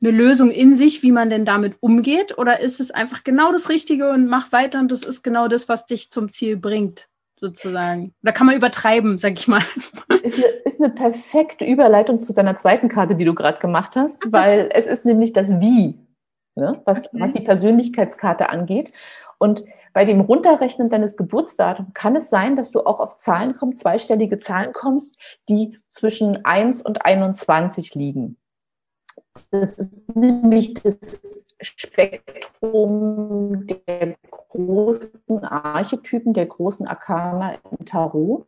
eine 0.04 0.16
Lösung 0.16 0.50
in 0.50 0.74
sich, 0.74 1.02
wie 1.02 1.12
man 1.12 1.30
denn 1.30 1.44
damit 1.44 1.76
umgeht? 1.80 2.36
Oder 2.38 2.60
ist 2.60 2.80
es 2.80 2.90
einfach 2.90 3.24
genau 3.24 3.52
das 3.52 3.68
Richtige 3.68 4.10
und 4.10 4.28
mach 4.28 4.52
weiter 4.52 4.78
und 4.80 4.92
das 4.92 5.04
ist 5.04 5.22
genau 5.22 5.48
das, 5.48 5.68
was 5.68 5.86
dich 5.86 6.10
zum 6.10 6.30
Ziel 6.30 6.56
bringt, 6.56 7.08
sozusagen? 7.40 8.14
Oder 8.22 8.32
kann 8.32 8.46
man 8.46 8.56
übertreiben, 8.56 9.18
sag 9.18 9.38
ich 9.38 9.48
mal? 9.48 9.62
Ist 10.22 10.36
eine, 10.36 10.46
ist 10.64 10.80
eine 10.80 10.90
perfekte 10.90 11.66
Überleitung 11.66 12.18
zu 12.18 12.32
deiner 12.32 12.56
zweiten 12.56 12.88
Karte, 12.88 13.14
die 13.14 13.26
du 13.26 13.34
gerade 13.34 13.58
gemacht 13.58 13.94
hast, 13.94 14.22
weil 14.32 14.70
es 14.72 14.86
ist 14.86 15.04
nämlich 15.04 15.34
das 15.34 15.50
Wie, 15.60 15.98
ne? 16.54 16.80
was, 16.86 17.04
okay. 17.06 17.20
was 17.20 17.34
die 17.34 17.42
Persönlichkeitskarte 17.42 18.48
angeht. 18.48 18.94
Und 19.36 19.64
bei 19.92 20.06
dem 20.06 20.20
Runterrechnen 20.22 20.88
deines 20.88 21.18
Geburtsdatums 21.18 21.90
kann 21.92 22.16
es 22.16 22.30
sein, 22.30 22.56
dass 22.56 22.70
du 22.70 22.80
auch 22.80 23.00
auf 23.00 23.16
Zahlen 23.16 23.54
kommst, 23.54 23.82
zweistellige 23.82 24.38
Zahlen 24.38 24.72
kommst, 24.72 25.18
die 25.50 25.76
zwischen 25.88 26.42
1 26.46 26.80
und 26.80 27.04
21 27.04 27.94
liegen. 27.94 28.38
Das 29.50 29.76
ist 29.76 30.16
nämlich 30.16 30.74
das 30.74 31.20
Spektrum 31.60 33.66
der 33.66 34.16
großen 34.30 35.44
Archetypen, 35.44 36.34
der 36.34 36.46
großen 36.46 36.86
Arkana 36.86 37.58
im 37.70 37.84
Tarot. 37.84 38.46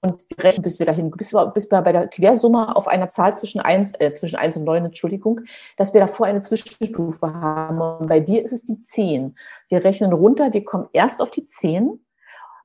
Und 0.00 0.22
rechnen, 0.38 0.62
bis 0.62 0.78
wir 0.78 0.84
dahin, 0.84 1.10
bis 1.10 1.32
wir, 1.32 1.46
bis 1.46 1.70
wir 1.70 1.80
bei 1.80 1.92
der 1.92 2.08
Quersumme 2.08 2.76
auf 2.76 2.88
einer 2.88 3.08
Zahl 3.08 3.34
zwischen 3.36 3.60
1, 3.60 3.94
äh, 4.00 4.12
zwischen 4.12 4.36
1 4.36 4.58
und 4.58 4.64
9, 4.64 4.84
Entschuldigung, 4.84 5.40
dass 5.78 5.94
wir 5.94 6.02
davor 6.02 6.26
eine 6.26 6.40
Zwischenstufe 6.40 7.32
haben. 7.32 7.80
Und 7.80 8.08
bei 8.08 8.20
dir 8.20 8.42
ist 8.42 8.52
es 8.52 8.66
die 8.66 8.78
10. 8.78 9.34
Wir 9.70 9.82
rechnen 9.82 10.12
runter, 10.12 10.52
wir 10.52 10.62
kommen 10.62 10.88
erst 10.92 11.22
auf 11.22 11.30
die 11.30 11.46
10 11.46 12.04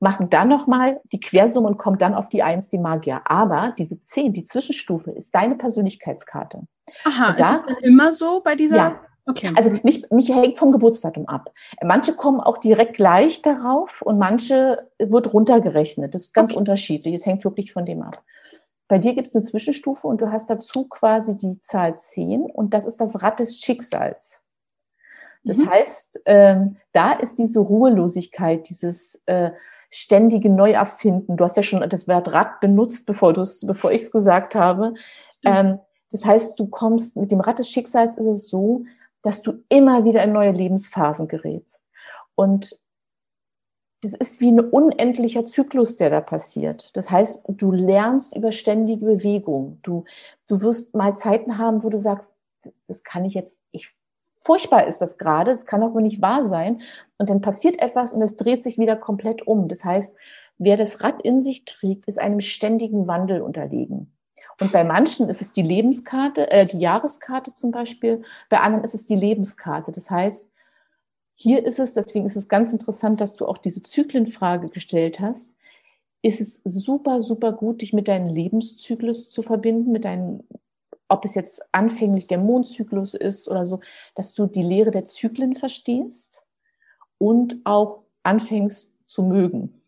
machen 0.00 0.30
dann 0.30 0.48
nochmal 0.48 1.00
die 1.12 1.20
Quersumme 1.20 1.68
und 1.68 1.78
kommen 1.78 1.98
dann 1.98 2.14
auf 2.14 2.28
die 2.28 2.42
Eins, 2.42 2.70
die 2.70 2.78
Magier. 2.78 3.20
Aber 3.26 3.74
diese 3.78 3.98
Zehn, 3.98 4.32
die 4.32 4.44
Zwischenstufe, 4.44 5.12
ist 5.12 5.34
deine 5.34 5.54
Persönlichkeitskarte. 5.54 6.62
Aha, 7.04 7.34
da, 7.34 7.50
ist 7.50 7.56
es 7.56 7.66
denn 7.66 7.76
immer 7.82 8.10
so 8.10 8.40
bei 8.42 8.56
dieser? 8.56 8.76
Ja. 8.76 9.00
Okay. 9.26 9.52
Also 9.54 9.70
nicht, 9.82 10.10
nicht 10.10 10.34
hängt 10.34 10.58
vom 10.58 10.72
Geburtsdatum 10.72 11.28
ab. 11.28 11.52
Manche 11.84 12.14
kommen 12.14 12.40
auch 12.40 12.58
direkt 12.58 12.94
gleich 12.94 13.42
darauf 13.42 14.02
und 14.02 14.18
manche 14.18 14.88
wird 14.98 15.32
runtergerechnet. 15.32 16.14
Das 16.14 16.22
ist 16.22 16.34
ganz 16.34 16.50
okay. 16.50 16.58
unterschiedlich. 16.58 17.14
Es 17.14 17.26
hängt 17.26 17.44
wirklich 17.44 17.72
von 17.72 17.84
dem 17.84 18.02
ab. 18.02 18.24
Bei 18.88 18.98
dir 18.98 19.14
gibt 19.14 19.28
es 19.28 19.36
eine 19.36 19.44
Zwischenstufe 19.44 20.08
und 20.08 20.20
du 20.20 20.32
hast 20.32 20.50
dazu 20.50 20.88
quasi 20.88 21.36
die 21.36 21.60
Zahl 21.60 21.96
10 21.96 22.50
und 22.50 22.74
das 22.74 22.86
ist 22.86 23.00
das 23.00 23.22
Rad 23.22 23.38
des 23.38 23.58
Schicksals. 23.60 24.42
Das 25.44 25.58
mhm. 25.58 25.70
heißt, 25.70 26.20
ähm, 26.26 26.76
da 26.92 27.12
ist 27.12 27.38
diese 27.38 27.60
Ruhelosigkeit, 27.60 28.68
dieses 28.68 29.22
äh, 29.26 29.52
ständige 29.90 30.50
Neuerfinden. 30.50 31.36
Du 31.36 31.44
hast 31.44 31.56
ja 31.56 31.62
schon 31.62 31.88
das 31.88 32.08
Wort 32.08 32.32
Rad 32.32 32.60
benutzt, 32.60 33.06
bevor, 33.06 33.32
bevor 33.32 33.92
ich 33.92 34.02
es 34.02 34.10
gesagt 34.10 34.54
habe. 34.54 34.94
Ähm, 35.44 35.78
das 36.10 36.24
heißt, 36.24 36.58
du 36.58 36.66
kommst 36.66 37.16
mit 37.16 37.32
dem 37.32 37.40
Rad 37.40 37.58
des 37.58 37.68
Schicksals 37.68 38.18
ist 38.18 38.26
es 38.26 38.48
so, 38.48 38.84
dass 39.22 39.42
du 39.42 39.62
immer 39.68 40.04
wieder 40.04 40.22
in 40.22 40.32
neue 40.32 40.52
Lebensphasen 40.52 41.28
gerätst. 41.28 41.84
Und 42.34 42.78
das 44.02 44.14
ist 44.14 44.40
wie 44.40 44.50
ein 44.50 44.60
unendlicher 44.60 45.44
Zyklus, 45.44 45.96
der 45.96 46.08
da 46.08 46.20
passiert. 46.20 46.96
Das 46.96 47.10
heißt, 47.10 47.44
du 47.48 47.70
lernst 47.70 48.34
über 48.34 48.50
ständige 48.50 49.04
Bewegung. 49.04 49.78
Du, 49.82 50.04
du 50.48 50.62
wirst 50.62 50.94
mal 50.94 51.16
Zeiten 51.16 51.58
haben, 51.58 51.82
wo 51.82 51.90
du 51.90 51.98
sagst, 51.98 52.34
das, 52.62 52.86
das 52.86 53.04
kann 53.04 53.24
ich 53.24 53.34
jetzt, 53.34 53.62
ich 53.72 53.94
furchtbar 54.40 54.86
ist 54.86 54.98
das 54.98 55.18
gerade, 55.18 55.50
es 55.50 55.66
kann 55.66 55.82
aber 55.82 56.00
nicht 56.00 56.20
wahr 56.20 56.44
sein. 56.44 56.80
Und 57.18 57.30
dann 57.30 57.40
passiert 57.40 57.80
etwas 57.80 58.14
und 58.14 58.22
es 58.22 58.36
dreht 58.36 58.62
sich 58.62 58.78
wieder 58.78 58.96
komplett 58.96 59.46
um. 59.46 59.68
Das 59.68 59.84
heißt, 59.84 60.16
wer 60.58 60.76
das 60.76 61.02
Rad 61.02 61.22
in 61.22 61.40
sich 61.40 61.64
trägt, 61.64 62.06
ist 62.06 62.18
einem 62.18 62.40
ständigen 62.40 63.06
Wandel 63.06 63.42
unterlegen. 63.42 64.12
Und 64.60 64.72
bei 64.72 64.84
manchen 64.84 65.28
ist 65.28 65.40
es 65.40 65.52
die 65.52 65.62
Lebenskarte, 65.62 66.50
äh, 66.50 66.66
die 66.66 66.78
Jahreskarte 66.78 67.54
zum 67.54 67.70
Beispiel, 67.70 68.22
bei 68.48 68.60
anderen 68.60 68.84
ist 68.84 68.94
es 68.94 69.06
die 69.06 69.16
Lebenskarte. 69.16 69.92
Das 69.92 70.10
heißt, 70.10 70.52
hier 71.34 71.64
ist 71.64 71.78
es, 71.78 71.94
deswegen 71.94 72.26
ist 72.26 72.36
es 72.36 72.48
ganz 72.48 72.72
interessant, 72.72 73.20
dass 73.20 73.36
du 73.36 73.46
auch 73.46 73.58
diese 73.58 73.82
Zyklenfrage 73.82 74.68
gestellt 74.68 75.20
hast, 75.20 75.56
ist 76.22 76.40
es 76.40 76.60
super, 76.64 77.22
super 77.22 77.52
gut, 77.52 77.80
dich 77.80 77.94
mit 77.94 78.08
deinem 78.08 78.26
Lebenszyklus 78.26 79.30
zu 79.30 79.42
verbinden, 79.42 79.92
mit 79.92 80.04
deinen 80.04 80.46
ob 81.10 81.24
es 81.24 81.34
jetzt 81.34 81.62
anfänglich 81.72 82.26
der 82.26 82.38
Mondzyklus 82.38 83.14
ist 83.14 83.48
oder 83.48 83.64
so, 83.64 83.80
dass 84.14 84.34
du 84.34 84.46
die 84.46 84.62
Lehre 84.62 84.90
der 84.90 85.04
Zyklen 85.04 85.54
verstehst 85.54 86.44
und 87.18 87.58
auch 87.64 88.04
anfängst 88.22 88.94
zu 89.06 89.22
mögen. 89.22 89.82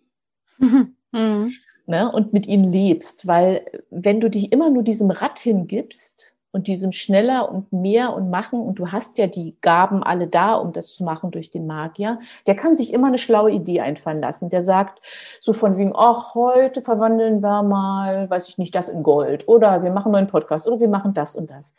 Mhm. 1.14 1.52
Ne? 1.84 2.10
Und 2.10 2.32
mit 2.32 2.46
ihnen 2.46 2.72
lebst, 2.72 3.26
weil 3.26 3.66
wenn 3.90 4.18
du 4.18 4.30
dich 4.30 4.50
immer 4.50 4.70
nur 4.70 4.82
diesem 4.82 5.10
Rad 5.10 5.38
hingibst, 5.38 6.32
und 6.52 6.66
diesem 6.66 6.92
schneller 6.92 7.50
und 7.50 7.72
mehr 7.72 8.12
und 8.12 8.30
machen, 8.30 8.60
und 8.60 8.78
du 8.78 8.92
hast 8.92 9.16
ja 9.16 9.26
die 9.26 9.56
Gaben 9.62 10.02
alle 10.02 10.28
da, 10.28 10.54
um 10.54 10.72
das 10.72 10.94
zu 10.94 11.02
machen 11.02 11.30
durch 11.30 11.50
den 11.50 11.66
Magier, 11.66 12.20
der 12.46 12.54
kann 12.54 12.76
sich 12.76 12.92
immer 12.92 13.08
eine 13.08 13.18
schlaue 13.18 13.50
Idee 13.50 13.80
einfallen 13.80 14.20
lassen. 14.20 14.50
Der 14.50 14.62
sagt 14.62 15.00
so 15.40 15.54
von 15.54 15.78
wegen, 15.78 15.94
ach, 15.96 16.34
heute 16.34 16.82
verwandeln 16.82 17.40
wir 17.42 17.62
mal, 17.62 18.28
weiß 18.28 18.48
ich 18.48 18.58
nicht, 18.58 18.74
das 18.74 18.90
in 18.90 19.02
Gold 19.02 19.48
oder 19.48 19.82
wir 19.82 19.90
machen 19.90 20.14
einen 20.14 20.24
neuen 20.24 20.26
Podcast 20.26 20.68
oder 20.68 20.78
wir 20.78 20.88
machen 20.88 21.14
das 21.14 21.36
und 21.36 21.50
das. 21.50 21.74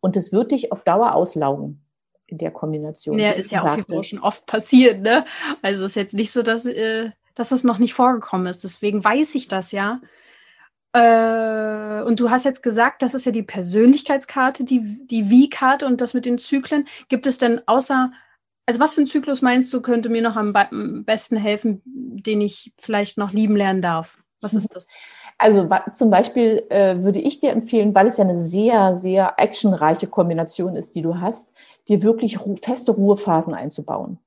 Und 0.00 0.16
es 0.16 0.32
wird 0.32 0.52
dich 0.52 0.70
auf 0.70 0.84
Dauer 0.84 1.14
auslaugen 1.14 1.82
in 2.26 2.38
der 2.38 2.50
Kombination. 2.50 3.18
Ja, 3.18 3.30
ist 3.32 3.50
ja 3.50 3.62
auch 3.64 4.02
schon 4.02 4.20
oft 4.20 4.44
passiert, 4.46 5.00
ne? 5.00 5.24
Also 5.62 5.86
ist 5.86 5.96
jetzt 5.96 6.14
nicht 6.14 6.30
so, 6.30 6.42
dass, 6.42 6.66
äh, 6.66 7.10
dass 7.34 7.52
es 7.52 7.64
noch 7.64 7.78
nicht 7.78 7.94
vorgekommen 7.94 8.46
ist. 8.46 8.64
Deswegen 8.64 9.02
weiß 9.02 9.34
ich 9.34 9.48
das 9.48 9.72
ja. 9.72 10.00
Äh, 10.92 12.02
und 12.02 12.18
du 12.18 12.30
hast 12.30 12.44
jetzt 12.44 12.62
gesagt, 12.62 13.02
das 13.02 13.14
ist 13.14 13.26
ja 13.26 13.32
die 13.32 13.42
Persönlichkeitskarte, 13.42 14.64
die, 14.64 15.06
die 15.06 15.30
Wie-Karte 15.30 15.86
und 15.86 16.00
das 16.00 16.14
mit 16.14 16.26
den 16.26 16.38
Zyklen. 16.38 16.86
Gibt 17.08 17.26
es 17.26 17.38
denn 17.38 17.60
außer, 17.66 18.12
also 18.66 18.80
was 18.80 18.94
für 18.94 19.02
ein 19.02 19.06
Zyklus 19.06 19.42
meinst 19.42 19.72
du, 19.72 19.80
könnte 19.80 20.08
mir 20.08 20.22
noch 20.22 20.36
am 20.36 20.52
besten 21.04 21.36
helfen, 21.36 21.82
den 21.84 22.40
ich 22.40 22.72
vielleicht 22.78 23.18
noch 23.18 23.32
lieben 23.32 23.56
lernen 23.56 23.82
darf? 23.82 24.18
Was 24.40 24.54
ist 24.54 24.74
das? 24.74 24.86
Also 25.42 25.70
zum 25.94 26.10
Beispiel 26.10 26.66
äh, 26.68 27.02
würde 27.02 27.18
ich 27.18 27.40
dir 27.40 27.52
empfehlen, 27.52 27.94
weil 27.94 28.08
es 28.08 28.18
ja 28.18 28.24
eine 28.24 28.36
sehr, 28.36 28.92
sehr 28.92 29.36
actionreiche 29.38 30.06
Kombination 30.06 30.76
ist, 30.76 30.94
die 30.94 31.00
du 31.00 31.18
hast, 31.18 31.54
dir 31.88 32.02
wirklich 32.02 32.36
feste 32.62 32.92
Ruhephasen 32.92 33.54
einzubauen. 33.54 34.18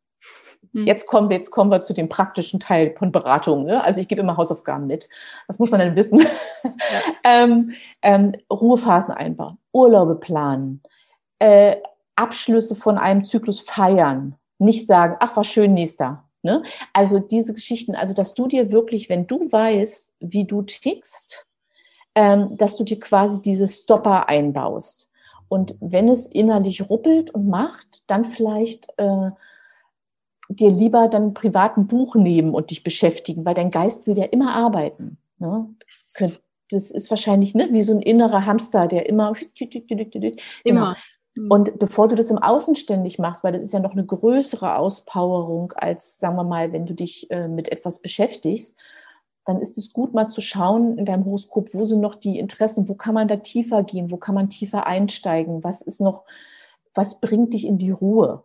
Hm. 0.74 0.86
Jetzt 0.86 1.08
kommen 1.08 1.30
wir, 1.30 1.38
jetzt 1.38 1.52
kommen 1.52 1.72
wir 1.72 1.82
zu 1.82 1.94
dem 1.94 2.10
praktischen 2.10 2.60
Teil 2.60 2.94
von 2.98 3.12
Beratung. 3.12 3.66
Ne? 3.66 3.84
Also 3.84 4.02
ich 4.02 4.08
gebe 4.08 4.22
immer 4.22 4.38
Hausaufgaben 4.38 4.88
mit. 4.88 5.08
Was 5.48 5.60
muss 5.60 5.72
man 5.72 5.80
denn 5.80 5.96
wissen? 5.96 6.20
Ja. 6.64 6.72
ähm, 7.24 7.72
ähm, 8.02 8.34
Ruhephasen 8.52 9.14
einbauen, 9.14 9.58
Urlaube 9.72 10.16
planen, 10.16 10.82
äh, 11.40 11.78
Abschlüsse 12.16 12.76
von 12.76 12.98
einem 12.98 13.24
Zyklus 13.24 13.62
feiern. 13.62 14.36
Nicht 14.60 14.88
sagen, 14.88 15.16
ach, 15.20 15.36
war 15.36 15.44
schön, 15.44 15.74
nächster. 15.74 16.24
Ne? 16.42 16.62
Also 16.92 17.20
diese 17.20 17.54
Geschichten, 17.54 17.96
also 17.96 18.14
dass 18.14 18.34
du 18.34 18.48
dir 18.48 18.72
wirklich, 18.72 19.10
wenn 19.10 19.28
du 19.28 19.52
weißt, 19.52 20.14
wie 20.20 20.46
du 20.46 20.62
tickst, 20.62 21.48
ähm, 22.16 22.58
dass 22.58 22.76
du 22.76 22.84
dir 22.84 23.00
quasi 23.00 23.42
diese 23.42 23.68
Stopper 23.68 24.30
einbaust. 24.30 25.10
Und 25.48 25.76
wenn 25.80 26.10
es 26.10 26.28
innerlich 26.28 26.90
ruppelt 26.90 27.32
und 27.32 27.48
macht, 27.48 28.04
dann 28.08 28.24
vielleicht 28.24 28.88
äh, 28.98 29.30
dir 30.60 30.72
lieber 30.72 31.08
dann 31.08 31.28
ein 31.28 31.34
privaten 31.34 31.88
Buch 31.88 32.16
nehmen 32.16 32.54
und 32.54 32.72
dich 32.72 32.84
beschäftigen, 32.84 33.46
weil 33.46 33.56
dein 33.56 33.72
Geist 33.72 34.08
will 34.08 34.18
ja 34.18 34.26
immer 34.26 34.54
arbeiten. 34.54 35.18
Ne? 35.40 35.68
Das 36.70 36.92
ist 36.92 37.10
wahrscheinlich 37.10 37.56
ne, 37.56 37.70
wie 37.72 37.82
so 37.82 37.94
ein 37.94 38.02
innerer 38.02 38.46
Hamster, 38.46 38.88
der 38.88 39.08
immer. 39.08 39.34
Immer. 40.64 40.96
Mhm. 41.36 41.52
Und 41.52 41.80
bevor 41.80 42.08
du 42.08 42.16
das 42.16 42.32
im 42.32 42.38
Außen 42.38 42.76
ständig 42.76 43.20
machst, 43.20 43.44
weil 43.44 43.54
das 43.54 43.64
ist 43.64 43.74
ja 43.74 43.80
noch 43.80 43.94
eine 43.94 44.06
größere 44.06 44.78
Auspowerung 44.78 45.72
als, 45.74 46.20
sagen 46.20 46.36
wir 46.36 46.44
mal, 46.44 46.72
wenn 46.72 46.86
du 46.86 46.94
dich 46.94 47.30
äh, 47.32 47.48
mit 47.48 47.72
etwas 47.72 48.00
beschäftigst, 48.00 48.78
dann 49.46 49.60
ist 49.60 49.78
es 49.78 49.92
gut, 49.92 50.14
mal 50.14 50.28
zu 50.28 50.42
schauen 50.42 50.98
in 50.98 51.06
deinem 51.06 51.26
Horoskop, 51.26 51.74
wo 51.74 51.84
sind 51.84 52.00
noch 52.00 52.16
die 52.16 52.40
Interessen, 52.40 52.88
wo 52.88 52.96
kann 52.96 53.14
man 53.14 53.28
da 53.28 53.38
tiefer 53.38 53.84
gehen, 53.84 54.10
wo 54.10 54.18
kann 54.18 54.36
man 54.36 54.50
tiefer 54.50 54.88
einsteigen, 54.88 55.64
was 55.64 55.82
ist 55.82 56.00
noch, 56.00 56.24
was 56.94 57.20
bringt 57.20 57.54
dich 57.54 57.66
in 57.66 57.78
die 57.78 57.92
Ruhe? 57.92 58.44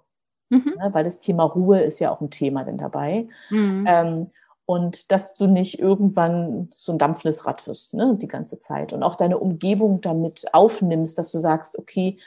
Mhm. 0.51 0.75
Ja, 0.79 0.95
weil 0.95 1.05
das 1.05 1.21
Thema 1.21 1.45
Ruhe 1.45 1.81
ist 1.81 1.99
ja 1.99 2.11
auch 2.11 2.21
ein 2.21 2.31
Thema 2.31 2.65
denn 2.65 2.79
dabei. 2.79 3.29
Mhm. 3.51 3.85
Ähm, 3.87 4.29
und 4.67 5.11
dass 5.11 5.33
du 5.33 5.47
nicht 5.47 5.79
irgendwann 5.79 6.71
so 6.75 6.93
ein 6.93 6.99
dampfendes 6.99 7.47
Rad 7.47 7.67
wirst, 7.67 7.95
ne, 7.95 8.17
die 8.21 8.29
ganze 8.29 8.59
Zeit. 8.59 8.93
Und 8.93 9.03
auch 9.03 9.17
deine 9.17 9.39
Umgebung 9.39 10.03
damit 10.03 10.45
aufnimmst, 10.53 11.17
dass 11.17 11.33
du 11.33 11.39
sagst, 11.39 11.79
okay, 11.79 12.19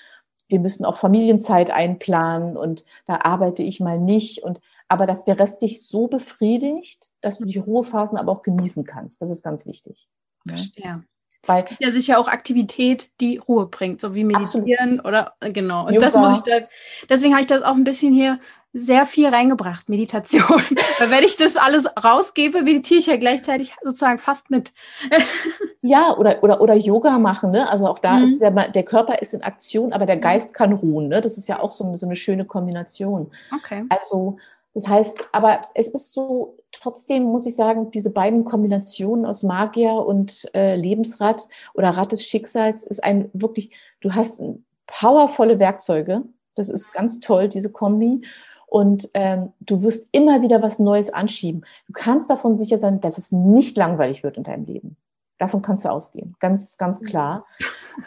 wir 0.47 0.59
müssen 0.59 0.83
auch 0.83 0.97
Familienzeit 0.97 1.69
einplanen 1.69 2.57
und 2.57 2.83
da 3.05 3.19
arbeite 3.21 3.63
ich 3.63 3.79
mal 3.79 3.99
nicht. 3.99 4.43
Und 4.43 4.59
aber 4.87 5.05
dass 5.05 5.23
der 5.23 5.39
Rest 5.39 5.61
dich 5.61 5.85
so 5.87 6.07
befriedigt, 6.07 7.09
dass 7.21 7.37
du 7.37 7.45
die 7.45 7.59
Ruhephasen 7.59 8.17
aber 8.17 8.31
auch 8.31 8.41
genießen 8.41 8.85
kannst. 8.85 9.21
Das 9.21 9.29
ist 9.29 9.43
ganz 9.43 9.65
wichtig. 9.65 10.09
Verstehe. 10.47 11.03
Weil 11.45 11.59
es 11.59 11.65
gibt 11.65 11.81
ja 11.81 11.91
sicher 11.91 12.19
auch 12.19 12.27
Aktivität, 12.27 13.09
die 13.19 13.37
Ruhe 13.37 13.65
bringt, 13.65 14.01
so 14.01 14.13
wie 14.13 14.23
Meditieren 14.23 14.99
absolut. 14.99 15.05
oder 15.05 15.33
äh, 15.39 15.51
genau. 15.51 15.87
Und 15.87 15.93
Yoga. 15.93 16.05
das 16.05 16.15
muss 16.15 16.37
ich 16.37 16.43
da, 16.43 16.67
deswegen 17.09 17.33
habe 17.33 17.41
ich 17.41 17.47
das 17.47 17.63
auch 17.63 17.73
ein 17.73 17.83
bisschen 17.83 18.13
hier 18.13 18.39
sehr 18.73 19.05
viel 19.05 19.27
reingebracht, 19.27 19.89
Meditation. 19.89 20.43
Weil 20.99 21.11
wenn 21.11 21.23
ich 21.23 21.35
das 21.35 21.57
alles 21.57 21.87
rausgebe, 22.01 22.61
meditiere 22.61 22.99
ich 22.99 23.07
ja 23.07 23.17
gleichzeitig 23.17 23.75
sozusagen 23.83 24.17
fast 24.19 24.49
mit. 24.49 24.71
ja, 25.81 26.15
oder, 26.15 26.41
oder, 26.43 26.61
oder 26.61 26.75
Yoga 26.75 27.19
machen, 27.19 27.51
ne? 27.51 27.69
Also 27.69 27.87
auch 27.87 27.99
da 27.99 28.17
mhm. 28.17 28.23
ist 28.23 28.41
ja 28.41 28.49
der 28.49 28.83
Körper 28.83 29.21
ist 29.21 29.33
in 29.33 29.43
Aktion, 29.43 29.91
aber 29.91 30.05
der 30.05 30.17
mhm. 30.17 30.21
Geist 30.21 30.53
kann 30.53 30.73
ruhen, 30.73 31.09
ne? 31.09 31.21
Das 31.21 31.37
ist 31.37 31.49
ja 31.49 31.59
auch 31.59 31.71
so, 31.71 31.97
so 31.97 32.05
eine 32.05 32.15
schöne 32.15 32.45
Kombination. 32.45 33.31
Okay. 33.53 33.83
Also 33.89 34.37
das 34.73 34.87
heißt, 34.87 35.25
aber 35.33 35.61
es 35.73 35.87
ist 35.87 36.13
so, 36.13 36.57
trotzdem 36.71 37.23
muss 37.23 37.45
ich 37.45 37.55
sagen, 37.55 37.91
diese 37.91 38.09
beiden 38.09 38.45
Kombinationen 38.45 39.25
aus 39.25 39.43
Magier 39.43 39.93
und 39.93 40.49
äh, 40.53 40.75
Lebensrad 40.75 41.47
oder 41.73 41.89
Rad 41.89 42.13
des 42.13 42.25
Schicksals 42.25 42.83
ist 42.83 43.03
ein 43.03 43.29
wirklich, 43.33 43.71
du 43.99 44.13
hast 44.13 44.41
powervolle 44.87 45.59
Werkzeuge. 45.59 46.23
Das 46.55 46.69
ist 46.69 46.93
ganz 46.93 47.19
toll, 47.19 47.49
diese 47.49 47.71
Kombi. 47.71 48.25
Und 48.67 49.09
ähm, 49.13 49.51
du 49.59 49.83
wirst 49.83 50.07
immer 50.13 50.41
wieder 50.41 50.61
was 50.61 50.79
Neues 50.79 51.11
anschieben. 51.11 51.65
Du 51.87 51.93
kannst 51.93 52.29
davon 52.29 52.57
sicher 52.57 52.77
sein, 52.77 53.01
dass 53.01 53.17
es 53.17 53.31
nicht 53.31 53.75
langweilig 53.75 54.23
wird 54.23 54.37
in 54.37 54.43
deinem 54.43 54.65
Leben. 54.65 54.95
Davon 55.37 55.61
kannst 55.61 55.83
du 55.83 55.89
ausgehen, 55.89 56.35
ganz, 56.39 56.77
ganz 56.77 57.01
klar. 57.01 57.45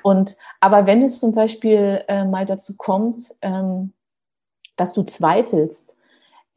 Und 0.03 0.37
aber 0.61 0.87
wenn 0.87 1.03
es 1.03 1.21
zum 1.21 1.35
Beispiel 1.35 2.03
äh, 2.09 2.25
mal 2.25 2.47
dazu 2.47 2.77
kommt, 2.77 3.35
ähm, 3.43 3.93
dass 4.77 4.93
du 4.93 5.03
zweifelst, 5.03 5.94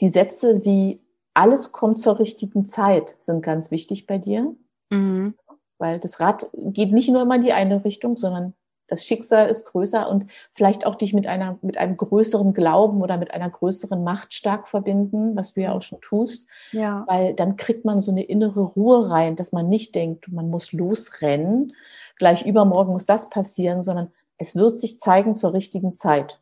die 0.01 0.09
Sätze 0.09 0.63
wie 0.65 1.01
alles 1.33 1.71
kommt 1.71 1.99
zur 1.99 2.19
richtigen 2.19 2.65
Zeit 2.65 3.15
sind 3.19 3.43
ganz 3.43 3.69
wichtig 3.69 4.07
bei 4.07 4.17
dir. 4.17 4.55
Mhm. 4.89 5.35
Weil 5.77 5.99
das 5.99 6.19
Rad 6.19 6.47
geht 6.53 6.91
nicht 6.91 7.09
nur 7.09 7.21
immer 7.21 7.35
in 7.35 7.41
die 7.41 7.53
eine 7.53 7.85
Richtung, 7.85 8.17
sondern 8.17 8.53
das 8.87 9.05
Schicksal 9.05 9.47
ist 9.49 9.65
größer 9.65 10.09
und 10.09 10.27
vielleicht 10.53 10.85
auch 10.85 10.95
dich 10.95 11.13
mit 11.13 11.27
einer, 11.27 11.59
mit 11.61 11.77
einem 11.77 11.97
größeren 11.97 12.53
Glauben 12.53 13.01
oder 13.01 13.17
mit 13.17 13.31
einer 13.31 13.49
größeren 13.49 14.03
Macht 14.03 14.33
stark 14.33 14.67
verbinden, 14.67 15.35
was 15.35 15.53
du 15.53 15.61
ja 15.61 15.73
auch 15.73 15.81
schon 15.81 16.01
tust. 16.01 16.47
Ja. 16.71 17.03
Weil 17.07 17.33
dann 17.33 17.57
kriegt 17.57 17.85
man 17.85 18.01
so 18.01 18.11
eine 18.11 18.23
innere 18.23 18.61
Ruhe 18.61 19.09
rein, 19.09 19.35
dass 19.35 19.51
man 19.51 19.67
nicht 19.67 19.93
denkt, 19.93 20.31
man 20.31 20.49
muss 20.49 20.71
losrennen, 20.71 21.73
gleich 22.17 22.45
übermorgen 22.45 22.93
muss 22.93 23.05
das 23.05 23.29
passieren, 23.29 23.81
sondern 23.81 24.11
es 24.37 24.55
wird 24.55 24.77
sich 24.77 24.99
zeigen 24.99 25.35
zur 25.35 25.53
richtigen 25.53 25.97
Zeit. 25.97 26.39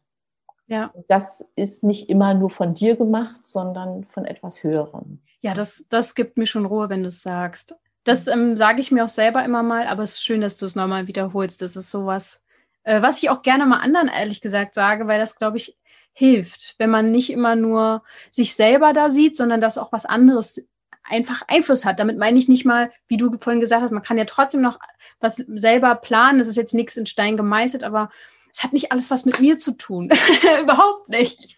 Ja. 0.67 0.93
Das 1.07 1.47
ist 1.55 1.83
nicht 1.83 2.09
immer 2.09 2.33
nur 2.33 2.49
von 2.49 2.73
dir 2.73 2.95
gemacht, 2.95 3.45
sondern 3.45 4.03
von 4.05 4.25
etwas 4.25 4.63
Höherem. 4.63 5.19
Ja, 5.41 5.53
das, 5.53 5.85
das 5.89 6.15
gibt 6.15 6.37
mir 6.37 6.47
schon 6.47 6.65
Ruhe, 6.65 6.89
wenn 6.89 7.03
du 7.03 7.09
es 7.09 7.21
sagst. 7.21 7.75
Das 8.03 8.27
ähm, 8.27 8.57
sage 8.57 8.81
ich 8.81 8.91
mir 8.91 9.05
auch 9.05 9.09
selber 9.09 9.43
immer 9.43 9.63
mal, 9.63 9.87
aber 9.87 10.03
es 10.03 10.13
ist 10.13 10.23
schön, 10.23 10.41
dass 10.41 10.57
du 10.57 10.65
es 10.65 10.75
nochmal 10.75 11.07
wiederholst. 11.07 11.61
Das 11.61 11.75
ist 11.75 11.91
sowas, 11.91 12.41
äh, 12.83 13.01
was 13.01 13.21
ich 13.21 13.29
auch 13.29 13.41
gerne 13.41 13.65
mal 13.65 13.79
anderen 13.79 14.07
ehrlich 14.07 14.41
gesagt 14.41 14.73
sage, 14.73 15.07
weil 15.07 15.19
das, 15.19 15.35
glaube 15.35 15.57
ich, 15.57 15.77
hilft, 16.13 16.75
wenn 16.77 16.89
man 16.89 17.11
nicht 17.11 17.31
immer 17.31 17.55
nur 17.55 18.03
sich 18.31 18.55
selber 18.55 18.93
da 18.93 19.11
sieht, 19.11 19.35
sondern 19.35 19.59
dass 19.59 19.77
auch 19.77 19.91
was 19.91 20.05
anderes 20.05 20.65
einfach 21.03 21.41
Einfluss 21.47 21.85
hat. 21.85 21.99
Damit 21.99 22.17
meine 22.17 22.37
ich 22.39 22.47
nicht 22.47 22.65
mal, 22.65 22.91
wie 23.07 23.17
du 23.17 23.37
vorhin 23.37 23.59
gesagt 23.59 23.83
hast, 23.83 23.91
man 23.91 24.01
kann 24.01 24.17
ja 24.17 24.25
trotzdem 24.25 24.61
noch 24.61 24.79
was 25.19 25.35
selber 25.47 25.95
planen. 25.95 26.39
Das 26.39 26.47
ist 26.47 26.55
jetzt 26.55 26.73
nichts 26.73 26.97
in 26.97 27.05
Stein 27.05 27.37
gemeißelt, 27.37 27.83
aber 27.83 28.09
es 28.55 28.63
hat 28.63 28.71
nicht 28.71 28.93
alles 28.93 29.11
was 29.11 29.25
mit 29.25 29.41
mir 29.41 29.57
zu 29.57 29.73
tun. 29.73 30.09
Überhaupt 30.61 31.09
nicht. 31.09 31.57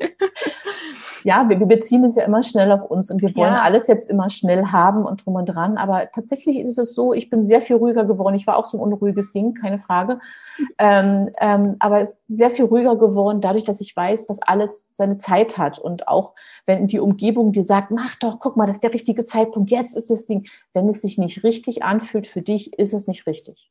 ja, 1.23 1.47
wir, 1.47 1.59
wir, 1.59 1.67
beziehen 1.67 2.03
es 2.03 2.15
ja 2.15 2.23
immer 2.23 2.41
schnell 2.41 2.71
auf 2.71 2.85
uns 2.85 3.11
und 3.11 3.21
wir 3.21 3.35
wollen 3.35 3.53
ja. 3.53 3.61
alles 3.61 3.85
jetzt 3.85 4.09
immer 4.09 4.31
schnell 4.31 4.65
haben 4.71 5.05
und 5.05 5.23
drum 5.23 5.35
und 5.35 5.45
dran. 5.45 5.77
Aber 5.77 6.09
tatsächlich 6.11 6.57
ist 6.57 6.79
es 6.79 6.95
so, 6.95 7.13
ich 7.13 7.29
bin 7.29 7.43
sehr 7.43 7.61
viel 7.61 7.75
ruhiger 7.75 8.05
geworden. 8.05 8.33
Ich 8.33 8.47
war 8.47 8.57
auch 8.57 8.63
so 8.63 8.77
ein 8.77 8.81
unruhiges 8.81 9.31
Ding, 9.31 9.53
keine 9.53 9.77
Frage. 9.77 10.19
Ähm, 10.79 11.29
ähm, 11.39 11.75
aber 11.77 12.01
es 12.01 12.21
ist 12.21 12.37
sehr 12.37 12.49
viel 12.49 12.65
ruhiger 12.65 12.95
geworden, 12.95 13.41
dadurch, 13.41 13.63
dass 13.63 13.79
ich 13.79 13.95
weiß, 13.95 14.25
dass 14.25 14.41
alles 14.41 14.89
seine 14.95 15.17
Zeit 15.17 15.59
hat. 15.59 15.77
Und 15.77 16.07
auch 16.07 16.33
wenn 16.65 16.87
die 16.87 16.99
Umgebung 16.99 17.51
dir 17.51 17.63
sagt, 17.63 17.91
mach 17.91 18.15
doch, 18.15 18.39
guck 18.39 18.57
mal, 18.57 18.65
das 18.65 18.77
ist 18.77 18.83
der 18.83 18.93
richtige 18.95 19.23
Zeitpunkt, 19.23 19.69
jetzt 19.69 19.95
ist 19.95 20.09
das 20.09 20.25
Ding. 20.25 20.47
Wenn 20.73 20.89
es 20.89 21.03
sich 21.03 21.19
nicht 21.19 21.43
richtig 21.43 21.83
anfühlt 21.83 22.25
für 22.25 22.41
dich, 22.41 22.73
ist 22.79 22.95
es 22.95 23.05
nicht 23.05 23.27
richtig. 23.27 23.69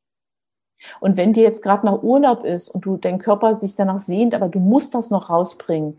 Und 1.00 1.16
wenn 1.16 1.32
dir 1.32 1.42
jetzt 1.42 1.62
gerade 1.62 1.86
nach 1.86 2.02
Urlaub 2.02 2.44
ist 2.44 2.68
und 2.68 2.84
du 2.84 2.96
dein 2.96 3.18
Körper 3.18 3.54
sich 3.54 3.76
danach 3.76 3.98
sehnt, 3.98 4.34
aber 4.34 4.48
du 4.48 4.60
musst 4.60 4.94
das 4.94 5.10
noch 5.10 5.30
rausbringen, 5.30 5.98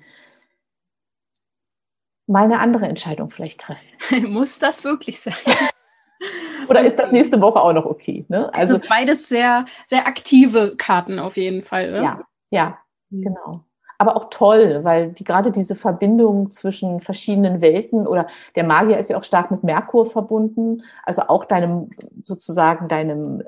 mal 2.28 2.44
eine 2.44 2.60
andere 2.60 2.88
Entscheidung 2.88 3.30
vielleicht 3.30 3.62
treffen. 3.62 3.88
Muss 4.32 4.60
das 4.60 4.84
wirklich 4.84 5.20
sein? 5.20 5.34
Oder 6.70 6.82
ist 6.82 7.00
das 7.00 7.12
nächste 7.12 7.40
Woche 7.42 7.62
auch 7.62 7.74
noch 7.74 7.86
okay? 7.86 8.26
Ne? 8.28 8.54
Also, 8.54 8.76
also, 8.76 8.88
beides 8.90 9.30
sehr, 9.30 9.66
sehr 9.88 10.06
aktive 10.06 10.76
Karten 10.76 11.20
auf 11.20 11.38
jeden 11.38 11.64
Fall. 11.64 11.90
Oder? 11.90 12.04
Ja, 12.04 12.22
ja, 12.50 12.78
mhm. 13.10 13.22
genau. 13.22 13.64
Aber 14.00 14.16
auch 14.16 14.30
toll, 14.30 14.82
weil 14.84 15.12
die 15.12 15.24
gerade 15.24 15.50
diese 15.50 15.74
Verbindung 15.74 16.52
zwischen 16.52 17.00
verschiedenen 17.00 17.62
Welten 17.62 18.06
oder 18.06 18.28
der 18.56 18.64
Magier 18.64 19.00
ist 19.00 19.10
ja 19.10 19.18
auch 19.18 19.24
stark 19.24 19.50
mit 19.50 19.64
Merkur 19.64 20.06
verbunden, 20.06 20.84
also 21.04 21.24
auch 21.24 21.46
deinem 21.46 21.90
sozusagen 22.22 22.90
deinem 22.90 23.44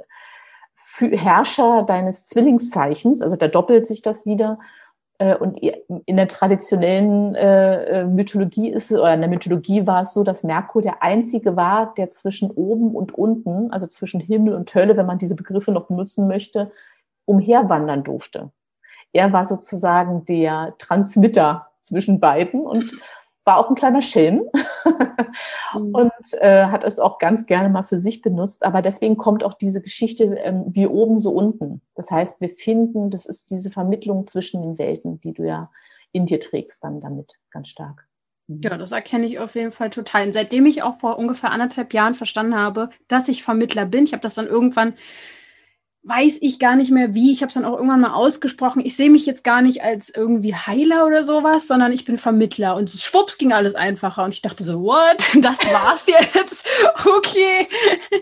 Herrscher 0.99 1.84
deines 1.84 2.25
Zwillingszeichens, 2.25 3.21
also 3.21 3.36
da 3.36 3.47
doppelt 3.47 3.86
sich 3.86 4.01
das 4.01 4.25
wieder. 4.25 4.59
Äh, 5.19 5.36
und 5.36 5.57
in 5.57 6.17
der 6.17 6.27
traditionellen 6.27 7.36
äh, 7.36 8.01
äh, 8.01 8.05
Mythologie 8.05 8.69
ist 8.69 8.91
oder 8.91 9.13
in 9.13 9.21
der 9.21 9.30
Mythologie 9.30 9.86
war 9.86 10.01
es 10.01 10.13
so, 10.13 10.23
dass 10.23 10.43
Merkur 10.43 10.82
der 10.82 11.03
einzige 11.03 11.55
war, 11.55 11.93
der 11.95 12.09
zwischen 12.09 12.49
oben 12.49 12.95
und 12.95 13.13
unten, 13.13 13.71
also 13.71 13.86
zwischen 13.88 14.19
Himmel 14.19 14.55
und 14.55 14.73
Hölle, 14.73 14.97
wenn 14.97 15.05
man 15.05 15.17
diese 15.19 15.36
Begriffe 15.36 15.71
noch 15.71 15.88
benutzen 15.88 16.27
möchte, 16.27 16.71
umherwandern 17.25 18.03
durfte. 18.03 18.51
Er 19.11 19.34
war 19.34 19.43
sozusagen 19.43 20.25
der 20.25 20.75
Transmitter 20.77 21.67
zwischen 21.82 22.19
beiden 22.19 22.61
und 22.61 22.95
war 23.49 23.57
auch 23.57 23.69
ein 23.69 23.75
kleiner 23.75 24.03
Schelm 24.03 24.43
mhm. 25.73 25.95
und 25.95 26.11
äh, 26.33 26.65
hat 26.67 26.83
es 26.83 26.99
auch 26.99 27.17
ganz 27.17 27.47
gerne 27.47 27.67
mal 27.67 27.81
für 27.81 27.97
sich 27.97 28.21
benutzt. 28.21 28.63
Aber 28.63 28.83
deswegen 28.83 29.17
kommt 29.17 29.43
auch 29.43 29.55
diese 29.55 29.81
Geschichte 29.81 30.25
ähm, 30.43 30.65
wie 30.67 30.85
oben 30.85 31.19
so 31.19 31.31
unten. 31.31 31.81
Das 31.95 32.11
heißt, 32.11 32.39
wir 32.41 32.49
finden, 32.49 33.09
das 33.09 33.25
ist 33.25 33.49
diese 33.49 33.71
Vermittlung 33.71 34.27
zwischen 34.27 34.61
den 34.61 34.77
Welten, 34.77 35.19
die 35.19 35.33
du 35.33 35.47
ja 35.47 35.71
in 36.11 36.27
dir 36.27 36.39
trägst 36.39 36.83
dann 36.83 37.01
damit 37.01 37.39
ganz 37.49 37.69
stark. 37.69 38.07
Mhm. 38.45 38.61
Ja, 38.61 38.77
das 38.77 38.91
erkenne 38.91 39.25
ich 39.25 39.39
auf 39.39 39.55
jeden 39.55 39.71
Fall 39.71 39.89
total. 39.89 40.27
Und 40.27 40.33
seitdem 40.33 40.67
ich 40.67 40.83
auch 40.83 40.99
vor 40.99 41.17
ungefähr 41.17 41.51
anderthalb 41.51 41.91
Jahren 41.91 42.13
verstanden 42.13 42.55
habe, 42.55 42.91
dass 43.07 43.27
ich 43.29 43.41
Vermittler 43.41 43.87
bin, 43.87 44.03
ich 44.03 44.13
habe 44.13 44.21
das 44.21 44.35
dann 44.35 44.45
irgendwann 44.45 44.93
weiß 46.03 46.37
ich 46.41 46.59
gar 46.59 46.75
nicht 46.75 46.91
mehr 46.91 47.13
wie. 47.13 47.31
Ich 47.31 47.41
habe 47.41 47.49
es 47.49 47.55
dann 47.55 47.65
auch 47.65 47.75
irgendwann 47.75 48.01
mal 48.01 48.13
ausgesprochen. 48.13 48.85
Ich 48.85 48.95
sehe 48.95 49.09
mich 49.09 49.25
jetzt 49.25 49.43
gar 49.43 49.61
nicht 49.61 49.83
als 49.83 50.09
irgendwie 50.09 50.55
Heiler 50.55 51.05
oder 51.05 51.23
sowas, 51.23 51.67
sondern 51.67 51.91
ich 51.91 52.05
bin 52.05 52.17
Vermittler. 52.17 52.75
Und 52.75 52.89
schwupps 52.89 53.37
ging 53.37 53.51
alles 53.51 53.75
einfacher. 53.75 54.23
Und 54.23 54.33
ich 54.33 54.41
dachte 54.41 54.63
so, 54.63 54.85
what? 54.85 55.17
Das 55.41 55.59
war's 55.71 56.07
jetzt? 56.07 56.65
Okay. 57.05 57.67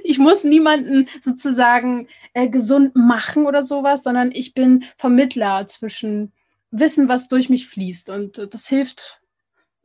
Ich 0.03 0.17
muss 0.17 0.43
niemanden 0.43 1.07
sozusagen 1.19 2.07
äh, 2.33 2.47
gesund 2.47 2.95
machen 2.95 3.45
oder 3.45 3.63
sowas, 3.63 4.03
sondern 4.03 4.31
ich 4.31 4.53
bin 4.53 4.85
Vermittler 4.97 5.67
zwischen 5.67 6.31
Wissen, 6.71 7.09
was 7.09 7.27
durch 7.27 7.49
mich 7.49 7.67
fließt. 7.67 8.09
Und 8.09 8.37
äh, 8.37 8.47
das 8.47 8.67
hilft 8.67 9.21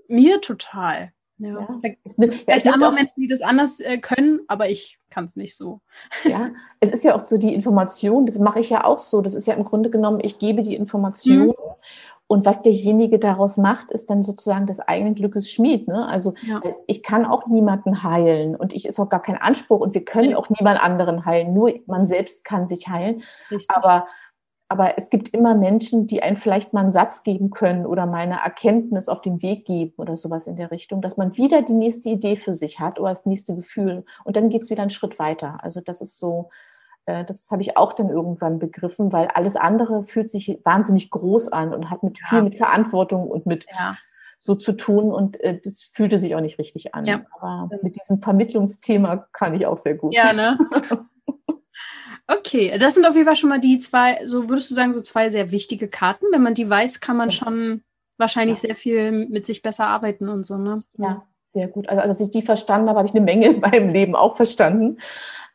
mir 0.08 0.40
total. 0.40 1.12
Ja. 1.42 1.60
ja. 1.82 1.90
Es 2.04 2.18
nimmt, 2.18 2.34
Vielleicht 2.34 2.66
andere 2.66 2.92
Menschen, 2.92 3.20
die 3.20 3.28
das 3.28 3.42
anders 3.42 3.80
äh, 3.80 3.98
können, 3.98 4.40
aber 4.46 4.70
ich 4.70 4.98
kann 5.10 5.24
es 5.24 5.36
nicht 5.36 5.56
so. 5.56 5.80
Ja, 6.24 6.50
es 6.80 6.90
ist 6.90 7.04
ja 7.04 7.14
auch 7.14 7.24
so 7.24 7.36
die 7.36 7.54
Information, 7.54 8.26
das 8.26 8.38
mache 8.38 8.60
ich 8.60 8.70
ja 8.70 8.84
auch 8.84 8.98
so. 8.98 9.20
Das 9.20 9.34
ist 9.34 9.46
ja 9.46 9.54
im 9.54 9.64
Grunde 9.64 9.90
genommen, 9.90 10.20
ich 10.22 10.38
gebe 10.38 10.62
die 10.62 10.76
Information 10.76 11.48
mhm. 11.48 11.54
und 12.28 12.46
was 12.46 12.62
derjenige 12.62 13.18
daraus 13.18 13.56
macht, 13.56 13.90
ist 13.90 14.08
dann 14.08 14.22
sozusagen 14.22 14.66
das 14.66 14.80
eigene 14.80 15.14
Glückes 15.14 15.50
Schmied. 15.50 15.88
Ne? 15.88 16.06
Also 16.06 16.34
ja. 16.42 16.62
Ich 16.86 17.02
kann 17.02 17.26
auch 17.26 17.46
niemanden 17.46 18.02
heilen 18.02 18.54
und 18.54 18.72
ich 18.72 18.86
ist 18.86 19.00
auch 19.00 19.08
gar 19.08 19.22
kein 19.22 19.36
Anspruch 19.36 19.80
und 19.80 19.94
wir 19.94 20.04
können 20.04 20.34
auch 20.34 20.48
niemand 20.48 20.82
anderen 20.82 21.26
heilen. 21.26 21.52
Nur 21.52 21.72
man 21.86 22.06
selbst 22.06 22.44
kann 22.44 22.68
sich 22.68 22.88
heilen. 22.88 23.22
Richtig. 23.50 23.68
Aber 23.68 24.06
aber 24.72 24.96
es 24.96 25.10
gibt 25.10 25.28
immer 25.28 25.54
Menschen, 25.54 26.06
die 26.06 26.22
einen 26.22 26.38
vielleicht 26.38 26.72
mal 26.72 26.80
einen 26.80 26.90
Satz 26.90 27.24
geben 27.24 27.50
können 27.50 27.84
oder 27.84 28.06
mal 28.06 28.22
eine 28.22 28.40
Erkenntnis 28.40 29.10
auf 29.10 29.20
den 29.20 29.42
Weg 29.42 29.66
geben 29.66 29.92
oder 29.98 30.16
sowas 30.16 30.46
in 30.46 30.56
der 30.56 30.70
Richtung, 30.70 31.02
dass 31.02 31.18
man 31.18 31.36
wieder 31.36 31.60
die 31.60 31.74
nächste 31.74 32.08
Idee 32.08 32.36
für 32.36 32.54
sich 32.54 32.80
hat 32.80 32.98
oder 32.98 33.10
das 33.10 33.26
nächste 33.26 33.54
Gefühl. 33.54 34.06
Und 34.24 34.36
dann 34.36 34.48
geht 34.48 34.62
es 34.62 34.70
wieder 34.70 34.80
einen 34.80 34.88
Schritt 34.88 35.18
weiter. 35.18 35.58
Also 35.62 35.82
das 35.82 36.00
ist 36.00 36.18
so, 36.18 36.48
äh, 37.04 37.22
das 37.22 37.50
habe 37.50 37.60
ich 37.60 37.76
auch 37.76 37.92
dann 37.92 38.08
irgendwann 38.08 38.58
begriffen, 38.58 39.12
weil 39.12 39.26
alles 39.26 39.56
andere 39.56 40.04
fühlt 40.04 40.30
sich 40.30 40.58
wahnsinnig 40.64 41.10
groß 41.10 41.52
an 41.52 41.74
und 41.74 41.90
hat 41.90 42.02
mit 42.02 42.18
viel 42.18 42.40
mit 42.40 42.54
Verantwortung 42.54 43.30
und 43.30 43.44
mit 43.44 43.66
ja. 43.70 43.98
so 44.40 44.54
zu 44.54 44.72
tun 44.72 45.12
und 45.12 45.38
äh, 45.42 45.60
das 45.62 45.82
fühlte 45.82 46.16
sich 46.16 46.34
auch 46.34 46.40
nicht 46.40 46.58
richtig 46.58 46.94
an. 46.94 47.04
Ja. 47.04 47.20
Aber 47.38 47.68
mit 47.82 47.96
diesem 47.96 48.20
Vermittlungsthema 48.22 49.26
kann 49.32 49.54
ich 49.54 49.66
auch 49.66 49.76
sehr 49.76 49.96
gut. 49.96 50.14
Ja, 50.14 50.32
ne? 50.32 50.56
Okay, 52.28 52.76
das 52.78 52.94
sind 52.94 53.04
auf 53.04 53.14
jeden 53.14 53.26
Fall 53.26 53.36
schon 53.36 53.48
mal 53.48 53.60
die 53.60 53.78
zwei, 53.78 54.24
so 54.24 54.48
würdest 54.48 54.70
du 54.70 54.74
sagen, 54.74 54.94
so 54.94 55.00
zwei 55.00 55.28
sehr 55.28 55.50
wichtige 55.50 55.88
Karten. 55.88 56.26
Wenn 56.30 56.42
man 56.42 56.54
die 56.54 56.68
weiß, 56.68 57.00
kann 57.00 57.16
man 57.16 57.30
schon 57.30 57.82
wahrscheinlich 58.16 58.62
ja. 58.62 58.68
sehr 58.68 58.76
viel 58.76 59.12
mit 59.28 59.46
sich 59.46 59.62
besser 59.62 59.86
arbeiten 59.86 60.28
und 60.28 60.44
so, 60.44 60.56
ne? 60.56 60.82
Ja, 60.96 61.24
sehr 61.44 61.68
gut. 61.68 61.88
Also 61.88 62.02
als 62.02 62.20
ich 62.20 62.30
die 62.30 62.42
verstanden 62.42 62.88
habe, 62.88 63.00
habe 63.00 63.08
ich 63.08 63.14
eine 63.14 63.24
Menge 63.24 63.46
in 63.48 63.60
meinem 63.60 63.88
Leben 63.90 64.14
auch 64.14 64.36
verstanden. 64.36 64.98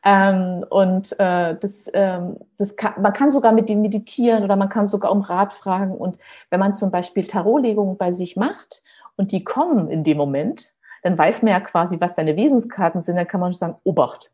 Ähm, 0.04 0.64
und 0.70 1.18
äh, 1.18 1.56
das, 1.58 1.90
ähm, 1.92 2.36
das 2.56 2.76
kann, 2.76 3.02
man 3.02 3.12
kann 3.12 3.30
sogar 3.30 3.52
mit 3.52 3.68
denen 3.68 3.82
meditieren 3.82 4.44
oder 4.44 4.56
man 4.56 4.68
kann 4.68 4.86
sogar 4.86 5.10
um 5.10 5.22
Rat 5.22 5.52
fragen. 5.52 5.92
Und 5.92 6.18
wenn 6.50 6.60
man 6.60 6.72
zum 6.72 6.90
Beispiel 6.90 7.26
Tarotlegungen 7.26 7.96
bei 7.96 8.12
sich 8.12 8.36
macht 8.36 8.82
und 9.16 9.32
die 9.32 9.42
kommen 9.42 9.90
in 9.90 10.04
dem 10.04 10.16
Moment, 10.16 10.72
dann 11.02 11.18
weiß 11.18 11.42
man 11.42 11.52
ja 11.52 11.60
quasi, 11.60 12.00
was 12.00 12.14
deine 12.14 12.36
Wesenskarten 12.36 13.02
sind, 13.02 13.16
dann 13.16 13.26
kann 13.26 13.40
man 13.40 13.52
sagen, 13.52 13.76
Obacht. 13.84 14.30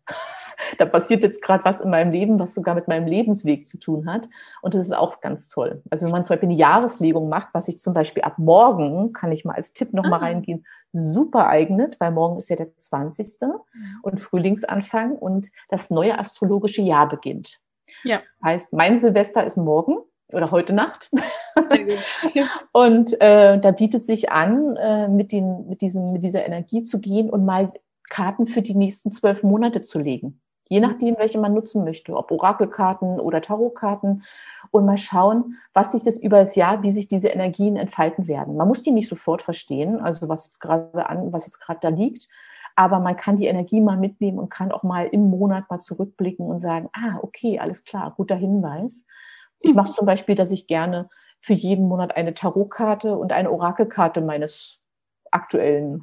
da 0.78 0.86
passiert 0.86 1.22
jetzt 1.22 1.42
gerade 1.42 1.64
was 1.64 1.80
in 1.80 1.90
meinem 1.90 2.12
Leben, 2.12 2.38
was 2.38 2.55
sogar 2.55 2.74
mit 2.74 2.88
meinem 2.88 3.07
Lebensweg 3.07 3.66
zu 3.66 3.78
tun 3.78 4.11
hat. 4.11 4.28
Und 4.62 4.74
das 4.74 4.86
ist 4.86 4.94
auch 4.94 5.20
ganz 5.20 5.48
toll. 5.48 5.82
Also 5.90 6.07
wenn 6.07 6.12
man 6.12 6.24
zum 6.24 6.34
Beispiel 6.34 6.48
eine 6.48 6.59
Jahreslegung 6.59 7.28
macht, 7.28 7.48
was 7.52 7.68
ich 7.68 7.78
zum 7.78 7.94
Beispiel 7.94 8.22
ab 8.22 8.38
morgen, 8.38 9.12
kann 9.12 9.32
ich 9.32 9.44
mal 9.44 9.55
als 9.55 9.72
Tipp 9.72 9.92
nochmal 9.92 10.20
ah. 10.20 10.24
reingehen, 10.24 10.66
super 10.92 11.48
eignet, 11.48 11.98
weil 12.00 12.12
morgen 12.12 12.38
ist 12.38 12.48
ja 12.48 12.57
der 12.57 12.76
20. 12.76 13.26
Mhm. 13.40 13.59
und 14.02 14.20
Frühlingsanfang 14.20 15.12
und 15.12 15.48
das 15.68 15.90
neue 15.90 16.18
astrologische 16.18 16.82
Jahr 16.82 17.09
beginnt. 17.09 17.61
Ja. 18.02 18.22
Das 18.40 18.50
heißt, 18.50 18.72
mein 18.72 18.96
Silvester 18.98 19.44
ist 19.44 19.57
morgen 19.57 19.98
oder 20.32 20.50
heute 20.50 20.72
Nacht. 20.72 21.11
Sehr 21.68 21.84
gut. 21.84 22.48
und 22.72 23.20
äh, 23.20 23.59
da 23.59 23.70
bietet 23.72 24.02
sich 24.02 24.30
an, 24.30 24.76
äh, 24.76 25.09
mit, 25.09 25.32
den, 25.32 25.66
mit, 25.68 25.80
diesem, 25.80 26.12
mit 26.12 26.24
dieser 26.24 26.46
Energie 26.46 26.82
zu 26.82 27.00
gehen 27.00 27.28
und 27.28 27.44
mal 27.44 27.72
Karten 28.09 28.46
für 28.46 28.62
die 28.62 28.74
nächsten 28.74 29.11
zwölf 29.11 29.42
Monate 29.42 29.82
zu 29.82 29.98
legen. 29.98 30.40
Je 30.69 30.81
mhm. 30.81 30.87
nachdem, 30.87 31.19
welche 31.19 31.39
man 31.39 31.55
nutzen 31.55 31.85
möchte, 31.85 32.17
ob 32.17 32.31
Orakelkarten 32.31 33.21
oder 33.21 33.41
Tarotkarten 33.41 34.25
und 34.71 34.87
mal 34.87 34.97
schauen, 34.97 35.57
was 35.73 35.93
sich 35.93 36.03
das 36.03 36.19
über 36.19 36.41
das 36.41 36.55
Jahr, 36.55 36.83
wie 36.83 36.91
sich 36.91 37.09
diese 37.09 37.29
Energien 37.29 37.77
entfalten 37.77 38.27
werden. 38.29 38.57
Man 38.57 38.69
muss 38.69 38.83
die 38.83 38.91
nicht 38.93 39.09
sofort 39.09 39.43
verstehen, 39.43 40.01
also 40.01 40.29
was 40.29 40.47
jetzt 40.47 40.61
gerade 40.61 41.09
an, 41.09 41.33
was 41.33 41.47
jetzt 41.47 41.61
gerade 41.61 41.81
da 41.83 41.89
liegt, 41.89 42.29
aber 42.77 42.99
man 42.99 43.17
kann 43.17 43.37
die 43.37 43.47
Energie 43.47 43.81
mal 43.81 43.97
mitnehmen 43.97 44.39
und 44.39 44.51
kann 44.51 44.73
auch 44.73 44.83
mal 44.83 45.07
im 45.07 45.31
Monat 45.31 45.71
mal 45.71 45.81
zurückblicken 45.81 46.47
und 46.47 46.59
sagen, 46.59 46.89
ah, 46.93 47.19
okay, 47.23 47.59
alles 47.59 47.85
klar, 47.85 48.12
guter 48.17 48.37
Hinweis. 48.37 49.07
Ich 49.61 49.75
mache 49.75 49.93
zum 49.93 50.07
Beispiel, 50.07 50.35
dass 50.35 50.51
ich 50.51 50.67
gerne 50.67 51.09
für 51.41 51.53
jeden 51.53 51.89
Monat 51.89 52.17
eine 52.17 52.35
Tarotkarte 52.35 53.17
und 53.17 53.33
eine 53.33 53.51
Orakelkarte 53.51 54.21
meines 54.21 54.79
aktuellen 55.31 56.03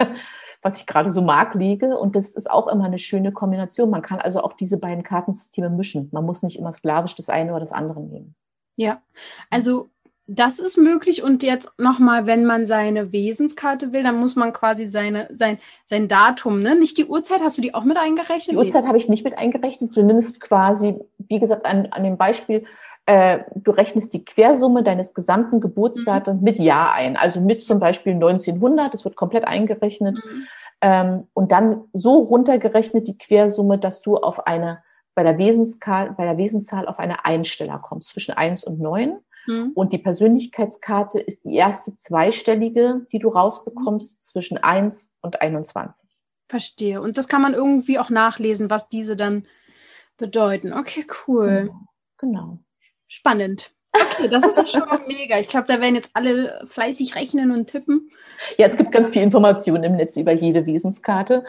was 0.62 0.78
ich 0.78 0.86
gerade 0.86 1.10
so 1.10 1.22
mag, 1.22 1.54
lege. 1.54 1.98
Und 1.98 2.16
das 2.16 2.34
ist 2.34 2.50
auch 2.50 2.68
immer 2.68 2.84
eine 2.84 2.98
schöne 2.98 3.32
Kombination. 3.32 3.90
Man 3.90 4.02
kann 4.02 4.20
also 4.20 4.42
auch 4.42 4.52
diese 4.52 4.78
beiden 4.78 5.02
Kartensysteme 5.02 5.70
mischen. 5.70 6.08
Man 6.12 6.24
muss 6.24 6.42
nicht 6.42 6.58
immer 6.58 6.72
sklavisch 6.72 7.14
das 7.14 7.28
eine 7.28 7.52
oder 7.52 7.60
das 7.60 7.72
andere 7.72 8.00
nehmen. 8.00 8.34
Ja, 8.76 9.02
also 9.50 9.90
das 10.32 10.60
ist 10.60 10.76
möglich. 10.76 11.24
Und 11.24 11.42
jetzt 11.42 11.68
nochmal, 11.76 12.24
wenn 12.24 12.46
man 12.46 12.64
seine 12.64 13.10
Wesenskarte 13.10 13.92
will, 13.92 14.04
dann 14.04 14.20
muss 14.20 14.36
man 14.36 14.52
quasi 14.52 14.86
seine, 14.86 15.28
sein, 15.32 15.58
sein 15.84 16.06
Datum, 16.06 16.62
ne? 16.62 16.78
Nicht 16.78 16.98
die 16.98 17.06
Uhrzeit, 17.06 17.40
hast 17.42 17.58
du 17.58 17.62
die 17.62 17.74
auch 17.74 17.82
mit 17.82 17.96
eingerechnet? 17.96 18.52
Die 18.52 18.56
Uhrzeit 18.56 18.86
habe 18.86 18.96
ich 18.96 19.08
nicht 19.08 19.24
mit 19.24 19.36
eingerechnet. 19.36 19.96
Du 19.96 20.02
nimmst 20.04 20.40
quasi, 20.40 20.94
wie 21.18 21.40
gesagt, 21.40 21.66
an, 21.66 21.88
an 21.90 22.04
dem 22.04 22.16
Beispiel, 22.16 22.64
äh, 23.06 23.40
du 23.56 23.72
rechnest 23.72 24.14
die 24.14 24.24
Quersumme 24.24 24.84
deines 24.84 25.14
gesamten 25.14 25.60
Geburtsdatums 25.60 26.38
mhm. 26.38 26.44
mit 26.44 26.58
Jahr 26.60 26.92
ein. 26.92 27.16
Also 27.16 27.40
mit 27.40 27.64
zum 27.64 27.80
Beispiel 27.80 28.12
1900, 28.12 28.94
das 28.94 29.04
wird 29.04 29.16
komplett 29.16 29.48
eingerechnet. 29.48 30.16
Mhm. 30.24 30.46
Ähm, 30.80 31.24
und 31.34 31.50
dann 31.50 31.82
so 31.92 32.18
runtergerechnet 32.18 33.08
die 33.08 33.18
Quersumme, 33.18 33.78
dass 33.78 34.00
du 34.00 34.16
auf 34.16 34.46
eine, 34.46 34.84
bei 35.16 35.24
der, 35.24 35.38
Wesenszahl, 35.38 36.12
bei 36.12 36.24
der 36.24 36.38
Wesenszahl 36.38 36.86
auf 36.86 37.00
eine 37.00 37.24
Einsteller 37.24 37.80
kommst, 37.80 38.10
zwischen 38.10 38.34
1 38.34 38.62
und 38.62 38.78
9. 38.78 39.18
Mhm. 39.46 39.72
Und 39.74 39.92
die 39.92 39.98
Persönlichkeitskarte 39.98 41.20
ist 41.20 41.44
die 41.44 41.54
erste 41.54 41.94
zweistellige, 41.94 43.06
die 43.12 43.18
du 43.18 43.28
rausbekommst, 43.28 44.18
mhm. 44.18 44.20
zwischen 44.20 44.58
1 44.58 45.12
und 45.20 45.40
21. 45.40 46.08
Verstehe. 46.48 47.00
Und 47.00 47.16
das 47.16 47.28
kann 47.28 47.42
man 47.42 47.54
irgendwie 47.54 47.98
auch 47.98 48.10
nachlesen, 48.10 48.70
was 48.70 48.88
diese 48.88 49.16
dann 49.16 49.46
bedeuten. 50.16 50.72
Okay, 50.72 51.06
cool. 51.26 51.70
Genau. 51.70 51.80
genau. 52.18 52.58
Spannend. 53.06 53.72
Okay, 53.92 54.28
das 54.28 54.46
ist 54.46 54.58
doch 54.58 54.66
schon 54.66 54.88
mal 54.88 55.00
mega. 55.08 55.38
Ich 55.38 55.48
glaube, 55.48 55.66
da 55.66 55.80
werden 55.80 55.94
jetzt 55.94 56.10
alle 56.14 56.62
fleißig 56.66 57.16
rechnen 57.16 57.50
und 57.50 57.70
tippen. 57.70 58.10
Ja, 58.56 58.66
es 58.66 58.76
gibt 58.76 58.92
ganz 58.92 59.10
viel 59.10 59.22
Informationen 59.22 59.82
im 59.82 59.96
Netz 59.96 60.16
über 60.16 60.32
jede 60.32 60.66
Wesenskarte. 60.66 61.44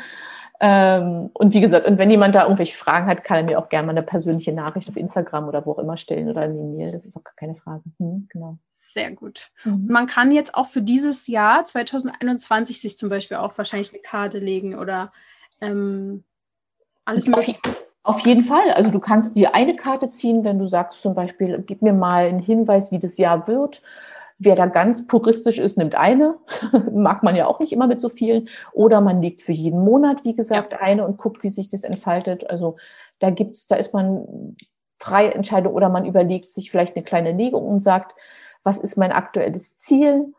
Ähm, 0.64 1.32
und 1.34 1.56
wie 1.56 1.60
gesagt, 1.62 1.88
und 1.88 1.98
wenn 1.98 2.12
jemand 2.12 2.36
da 2.36 2.44
irgendwelche 2.44 2.78
Fragen 2.78 3.08
hat, 3.08 3.24
kann 3.24 3.38
er 3.38 3.44
mir 3.44 3.58
auch 3.58 3.68
gerne 3.68 3.88
mal 3.88 3.94
eine 3.94 4.04
persönliche 4.04 4.54
Nachricht 4.54 4.88
auf 4.88 4.96
Instagram 4.96 5.48
oder 5.48 5.66
wo 5.66 5.72
auch 5.72 5.80
immer 5.80 5.98
stellen 5.98 6.30
oder 6.30 6.42
eine 6.42 6.54
E-Mail. 6.54 6.92
Das 6.92 7.04
ist 7.04 7.18
auch 7.18 7.24
gar 7.24 7.34
keine 7.36 7.56
Frage. 7.56 7.82
Hm, 7.98 8.28
genau. 8.30 8.60
Sehr 8.72 9.10
gut. 9.10 9.50
Mhm. 9.64 9.88
Man 9.90 10.06
kann 10.06 10.32
jetzt 10.32 10.54
auch 10.54 10.68
für 10.68 10.84
dieses 10.84 11.26
Jahr 11.26 11.66
2021 11.66 12.80
sich 12.80 12.96
zum 12.96 13.10
Beispiel 13.10 13.38
auch 13.38 13.58
wahrscheinlich 13.58 13.92
eine 13.92 14.04
Karte 14.04 14.38
legen 14.38 14.78
oder 14.78 15.12
ähm, 15.62 16.24
alles 17.06 17.26
mögliche. 17.26 17.60
Auf 18.04 18.20
jeden 18.26 18.44
Fall. 18.44 18.72
Also 18.74 18.92
du 18.92 19.00
kannst 19.00 19.38
dir 19.38 19.56
eine 19.56 19.76
Karte 19.76 20.10
ziehen, 20.10 20.44
wenn 20.44 20.60
du 20.60 20.68
sagst 20.68 21.02
zum 21.02 21.16
Beispiel, 21.16 21.64
gib 21.66 21.82
mir 21.82 21.94
mal 21.94 22.26
einen 22.26 22.40
Hinweis, 22.40 22.92
wie 22.92 23.00
das 23.00 23.18
Jahr 23.18 23.48
wird. 23.48 23.82
Wer 24.44 24.56
da 24.56 24.66
ganz 24.66 25.06
puristisch 25.06 25.60
ist, 25.60 25.78
nimmt 25.78 25.94
eine. 25.94 26.40
Mag 26.92 27.22
man 27.22 27.36
ja 27.36 27.46
auch 27.46 27.60
nicht 27.60 27.72
immer 27.72 27.86
mit 27.86 28.00
so 28.00 28.10
vielen. 28.10 28.50
Oder 28.74 29.00
man 29.00 29.22
legt 29.22 29.42
für 29.42 29.52
jeden 29.52 29.84
Monat, 29.84 30.26
wie 30.26 30.34
gesagt, 30.34 30.74
ja. 30.74 30.80
eine 30.80 31.06
und 31.06 31.18
guckt, 31.18 31.44
wie 31.44 31.50
sich 31.50 31.70
das 31.70 31.84
entfaltet. 31.84 32.50
Also 32.50 32.78
da 33.20 33.30
gibt's, 33.30 33.68
da 33.68 33.76
ist 33.76 33.94
man 33.94 34.56
freie 34.98 35.34
Entscheidung 35.34 35.74
oder 35.74 35.90
man 35.90 36.06
überlegt 36.06 36.50
sich 36.50 36.72
vielleicht 36.72 36.96
eine 36.96 37.04
kleine 37.04 37.34
Legung 37.34 37.68
und 37.68 37.82
sagt, 37.82 38.20
was 38.64 38.80
ist 38.80 38.98
mein 38.98 39.12
aktuelles 39.12 39.78
Ziel? 39.78 40.34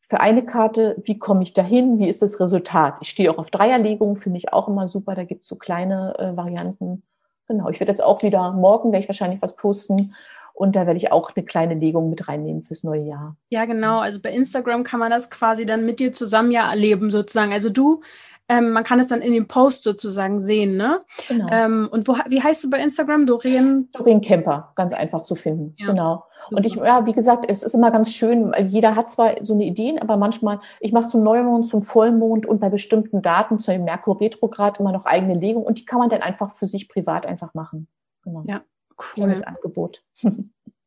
Für 0.00 0.20
eine 0.20 0.44
Karte, 0.44 0.96
wie 1.04 1.18
komme 1.18 1.44
ich 1.44 1.54
dahin? 1.54 1.98
Wie 1.98 2.08
ist 2.08 2.22
das 2.22 2.40
Resultat? 2.40 2.96
Ich 3.02 3.08
stehe 3.08 3.30
auch 3.30 3.38
auf 3.38 3.50
Dreierlegungen, 3.50 4.16
finde 4.16 4.38
ich 4.38 4.52
auch 4.52 4.66
immer 4.66 4.88
super. 4.88 5.14
Da 5.14 5.22
gibt's 5.22 5.46
so 5.46 5.56
kleine 5.56 6.14
äh, 6.18 6.36
Varianten. 6.36 7.04
Genau, 7.46 7.68
ich 7.68 7.78
werde 7.78 7.92
jetzt 7.92 8.02
auch 8.02 8.22
wieder, 8.22 8.52
morgen 8.52 8.90
werde 8.90 9.02
ich 9.02 9.08
wahrscheinlich 9.08 9.42
was 9.42 9.56
posten 9.56 10.14
und 10.54 10.76
da 10.76 10.86
werde 10.86 10.96
ich 10.96 11.10
auch 11.10 11.32
eine 11.34 11.44
kleine 11.44 11.74
Legung 11.74 12.08
mit 12.08 12.28
reinnehmen 12.28 12.62
fürs 12.62 12.84
neue 12.84 13.02
Jahr. 13.02 13.36
Ja, 13.50 13.64
genau. 13.64 13.98
Also 13.98 14.20
bei 14.20 14.30
Instagram 14.30 14.84
kann 14.84 15.00
man 15.00 15.10
das 15.10 15.28
quasi 15.28 15.66
dann 15.66 15.84
mit 15.84 15.98
dir 15.98 16.12
zusammen 16.12 16.52
ja 16.52 16.70
erleben, 16.70 17.10
sozusagen. 17.10 17.52
Also 17.52 17.70
du, 17.70 18.02
ähm, 18.48 18.70
man 18.70 18.84
kann 18.84 19.00
es 19.00 19.08
dann 19.08 19.20
in 19.20 19.32
dem 19.32 19.48
Post 19.48 19.82
sozusagen 19.82 20.38
sehen, 20.38 20.76
ne? 20.76 21.00
Genau. 21.28 21.48
Ähm, 21.50 21.88
und 21.90 22.06
wo, 22.06 22.16
wie 22.28 22.40
heißt 22.40 22.62
du 22.62 22.70
bei 22.70 22.78
Instagram? 22.78 23.26
Doreen? 23.26 23.88
Doreen 23.92 24.20
Kemper, 24.20 24.70
ganz 24.76 24.92
einfach 24.92 25.22
zu 25.22 25.34
finden. 25.34 25.74
Ja. 25.76 25.88
Genau. 25.88 26.24
Super. 26.44 26.56
Und 26.56 26.66
ich, 26.66 26.74
ja, 26.76 27.04
wie 27.04 27.12
gesagt, 27.12 27.46
es 27.48 27.64
ist 27.64 27.74
immer 27.74 27.90
ganz 27.90 28.12
schön, 28.12 28.52
jeder 28.66 28.94
hat 28.94 29.10
zwar 29.10 29.42
so 29.42 29.54
eine 29.54 29.64
Ideen, 29.64 29.98
aber 29.98 30.16
manchmal, 30.16 30.60
ich 30.78 30.92
mache 30.92 31.08
zum 31.08 31.24
Neumond, 31.24 31.66
zum 31.66 31.82
Vollmond 31.82 32.46
und 32.46 32.60
bei 32.60 32.68
bestimmten 32.68 33.22
Daten, 33.22 33.58
zum 33.58 33.82
Merkur 33.82 34.20
Retrograd 34.20 34.78
immer 34.78 34.92
noch 34.92 35.04
eigene 35.04 35.34
Legung 35.34 35.64
und 35.64 35.78
die 35.78 35.84
kann 35.84 35.98
man 35.98 36.10
dann 36.10 36.22
einfach 36.22 36.54
für 36.54 36.66
sich 36.66 36.88
privat 36.88 37.26
einfach 37.26 37.54
machen. 37.54 37.88
Genau. 38.22 38.44
Ja. 38.46 38.62
Cool. 38.98 39.24
Tolles 39.24 39.42
Angebot. 39.42 40.02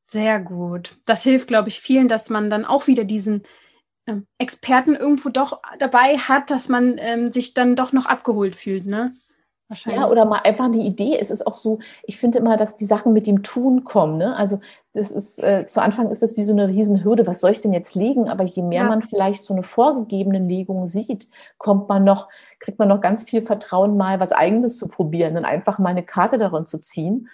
Sehr 0.03 0.39
gut. 0.39 0.97
Das 1.05 1.23
hilft, 1.23 1.47
glaube 1.47 1.69
ich, 1.69 1.81
vielen, 1.81 2.07
dass 2.07 2.29
man 2.29 2.49
dann 2.49 2.63
auch 2.63 2.87
wieder 2.87 3.03
diesen 3.03 3.43
ähm, 4.05 4.25
Experten 4.37 4.95
irgendwo 4.95 5.29
doch 5.29 5.61
dabei 5.79 6.17
hat, 6.17 6.49
dass 6.49 6.69
man 6.69 6.97
ähm, 6.97 7.33
sich 7.33 7.53
dann 7.53 7.75
doch 7.75 7.91
noch 7.91 8.05
abgeholt 8.05 8.55
fühlt, 8.55 8.85
ne? 8.85 9.13
Ja, 9.85 10.09
oder 10.09 10.23
mal 10.23 10.39
einfach 10.45 10.65
eine 10.65 10.77
Idee. 10.77 11.17
Es 11.19 11.29
ist 11.29 11.45
auch 11.45 11.53
so, 11.53 11.79
ich 12.03 12.17
finde 12.17 12.39
immer, 12.39 12.55
dass 12.55 12.77
die 12.77 12.85
Sachen 12.85 13.11
mit 13.11 13.27
dem 13.27 13.43
Tun 13.43 13.83
kommen. 13.83 14.17
Ne? 14.17 14.33
Also 14.33 14.61
das 14.93 15.11
ist, 15.11 15.43
äh, 15.43 15.65
zu 15.67 15.81
Anfang 15.81 16.09
ist 16.09 16.21
das 16.21 16.37
wie 16.37 16.43
so 16.43 16.53
eine 16.53 16.69
Riesenhürde. 16.69 17.27
Was 17.27 17.41
soll 17.41 17.51
ich 17.51 17.59
denn 17.59 17.73
jetzt 17.73 17.93
legen? 17.93 18.29
Aber 18.29 18.45
je 18.45 18.63
mehr 18.63 18.83
ja. 18.83 18.87
man 18.87 19.01
vielleicht 19.01 19.43
so 19.43 19.53
eine 19.53 19.63
vorgegebene 19.63 20.39
Legung 20.39 20.87
sieht, 20.87 21.27
kommt 21.57 21.89
man 21.89 22.05
noch, 22.05 22.29
kriegt 22.59 22.79
man 22.79 22.87
noch 22.87 23.01
ganz 23.01 23.25
viel 23.25 23.41
Vertrauen, 23.41 23.97
mal 23.97 24.21
was 24.21 24.31
Eigenes 24.31 24.77
zu 24.77 24.87
probieren 24.87 25.35
und 25.35 25.43
einfach 25.43 25.79
mal 25.79 25.89
eine 25.89 26.03
Karte 26.03 26.37
darin 26.37 26.65
zu 26.65 26.79
ziehen. 26.79 27.27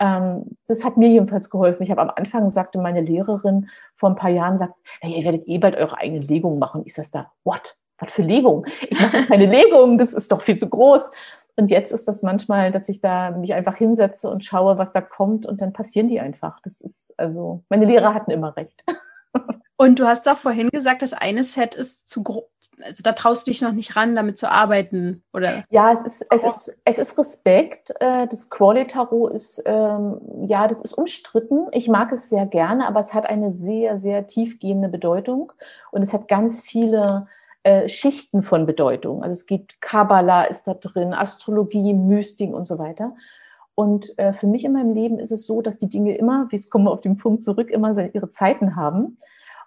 Ähm, 0.00 0.56
das 0.66 0.84
hat 0.84 0.96
mir 0.96 1.08
jedenfalls 1.08 1.50
geholfen. 1.50 1.82
Ich 1.82 1.90
habe 1.90 2.02
am 2.02 2.10
Anfang, 2.14 2.50
sagte 2.50 2.78
meine 2.78 3.00
Lehrerin 3.00 3.68
vor 3.94 4.10
ein 4.10 4.16
paar 4.16 4.30
Jahren, 4.30 4.58
sagt, 4.58 4.78
hey, 5.00 5.14
ihr 5.14 5.24
werdet 5.24 5.46
eh 5.46 5.58
bald 5.58 5.76
eure 5.76 5.98
eigene 5.98 6.20
Legung 6.20 6.58
machen. 6.58 6.82
Ich 6.84 6.94
saß 6.94 7.10
da, 7.10 7.32
what? 7.44 7.76
Was 7.98 8.12
für 8.12 8.22
Legung? 8.22 8.64
Ich 8.88 9.00
mache 9.00 9.26
keine 9.26 9.46
Legung, 9.50 9.98
das 9.98 10.14
ist 10.14 10.30
doch 10.30 10.42
viel 10.42 10.56
zu 10.56 10.68
groß. 10.68 11.10
Und 11.56 11.70
jetzt 11.70 11.90
ist 11.92 12.06
das 12.06 12.22
manchmal, 12.22 12.70
dass 12.70 12.88
ich 12.88 13.00
da 13.00 13.32
mich 13.32 13.52
einfach 13.52 13.76
hinsetze 13.76 14.30
und 14.30 14.44
schaue, 14.44 14.78
was 14.78 14.92
da 14.92 15.00
kommt 15.00 15.44
und 15.44 15.60
dann 15.60 15.72
passieren 15.72 16.06
die 16.06 16.20
einfach. 16.20 16.60
Das 16.62 16.80
ist 16.80 17.12
also, 17.18 17.64
meine 17.68 17.84
Lehrer 17.84 18.14
hatten 18.14 18.30
immer 18.30 18.56
recht. 18.56 18.84
Und 19.80 20.00
du 20.00 20.06
hast 20.08 20.28
auch 20.28 20.38
vorhin 20.38 20.70
gesagt, 20.70 21.02
das 21.02 21.12
eine 21.12 21.44
Set 21.44 21.76
ist 21.76 22.08
zu 22.08 22.24
groß. 22.24 22.44
Also 22.82 23.02
da 23.02 23.12
traust 23.12 23.46
du 23.46 23.50
dich 23.50 23.62
noch 23.62 23.72
nicht 23.72 23.96
ran, 23.96 24.14
damit 24.16 24.38
zu 24.38 24.50
arbeiten, 24.50 25.22
oder? 25.32 25.64
Ja, 25.70 25.92
es 25.92 26.02
ist, 26.02 26.26
es 26.30 26.44
ist, 26.44 26.78
es 26.84 26.98
ist 26.98 27.18
Respekt. 27.18 27.92
Äh, 28.00 28.26
das 28.26 28.50
Quality 28.50 28.92
Tarot 28.92 29.32
ist, 29.32 29.62
ähm, 29.64 30.20
ja, 30.46 30.68
das 30.68 30.80
ist 30.80 30.94
umstritten. 30.94 31.66
Ich 31.72 31.88
mag 31.88 32.12
es 32.12 32.28
sehr 32.28 32.46
gerne, 32.46 32.86
aber 32.86 33.00
es 33.00 33.14
hat 33.14 33.26
eine 33.26 33.52
sehr, 33.52 33.98
sehr 33.98 34.26
tiefgehende 34.26 34.88
Bedeutung 34.88 35.52
und 35.90 36.02
es 36.02 36.12
hat 36.12 36.28
ganz 36.28 36.60
viele 36.60 37.26
äh, 37.64 37.88
Schichten 37.88 38.42
von 38.42 38.66
Bedeutung. 38.66 39.22
Also 39.22 39.32
es 39.32 39.46
gibt 39.46 39.80
Kabbalah 39.80 40.44
ist 40.44 40.66
da 40.66 40.74
drin, 40.74 41.12
Astrologie, 41.12 41.92
Mystik 41.92 42.54
und 42.54 42.66
so 42.66 42.78
weiter. 42.78 43.14
Und 43.74 44.18
äh, 44.18 44.32
für 44.32 44.46
mich 44.46 44.64
in 44.64 44.72
meinem 44.72 44.92
Leben 44.92 45.18
ist 45.18 45.30
es 45.30 45.46
so, 45.46 45.62
dass 45.62 45.78
die 45.78 45.88
Dinge 45.88 46.16
immer, 46.16 46.48
jetzt 46.50 46.70
kommen 46.70 46.86
wir 46.86 46.90
auf 46.90 47.00
den 47.00 47.16
Punkt 47.16 47.42
zurück, 47.42 47.70
immer 47.70 47.96
ihre 48.12 48.28
Zeiten 48.28 48.74
haben. 48.74 49.18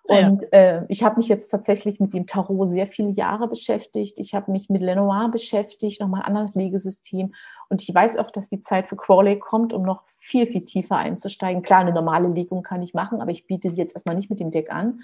Und 0.04 0.42
ja. 0.42 0.48
äh, 0.52 0.86
ich 0.88 1.04
habe 1.04 1.18
mich 1.18 1.28
jetzt 1.28 1.50
tatsächlich 1.50 2.00
mit 2.00 2.14
dem 2.14 2.26
Tarot 2.26 2.68
sehr 2.68 2.88
viele 2.88 3.12
Jahre 3.12 3.48
beschäftigt. 3.48 4.20
Ich 4.20 4.34
habe 4.34 4.52
mich 4.52 4.70
mit 4.70 4.82
Lenoir 4.82 5.30
beschäftigt, 5.30 6.02
nochmal 6.02 6.22
ein 6.22 6.28
anderes 6.28 6.56
Legesystem. 6.56 7.34
Und 7.70 7.82
ich 7.82 7.94
weiß 7.94 8.18
auch, 8.18 8.32
dass 8.32 8.50
die 8.50 8.60
Zeit 8.60 8.88
für 8.88 8.96
Crawley 8.96 9.38
kommt, 9.38 9.74
um 9.74 9.84
noch 9.84 10.04
viel, 10.08 10.48
viel 10.48 10.66
tiefer 10.66 10.98
einzusteigen. 10.98 11.62
Klar, 11.62 11.82
eine 11.82 11.94
normale 11.94 12.30
Legung 12.30 12.64
kann 12.64 12.82
ich 12.82 12.94
machen, 12.94 13.22
aber 13.22 13.32
ich 13.32 13.46
biete 13.46 13.70
sie 13.70 13.80
jetzt 13.80 13.94
erstmal 13.94 14.16
nicht 14.16 14.30
mit 14.30 14.40
dem 14.40 14.50
Deck 14.50 14.72
an, 14.72 15.02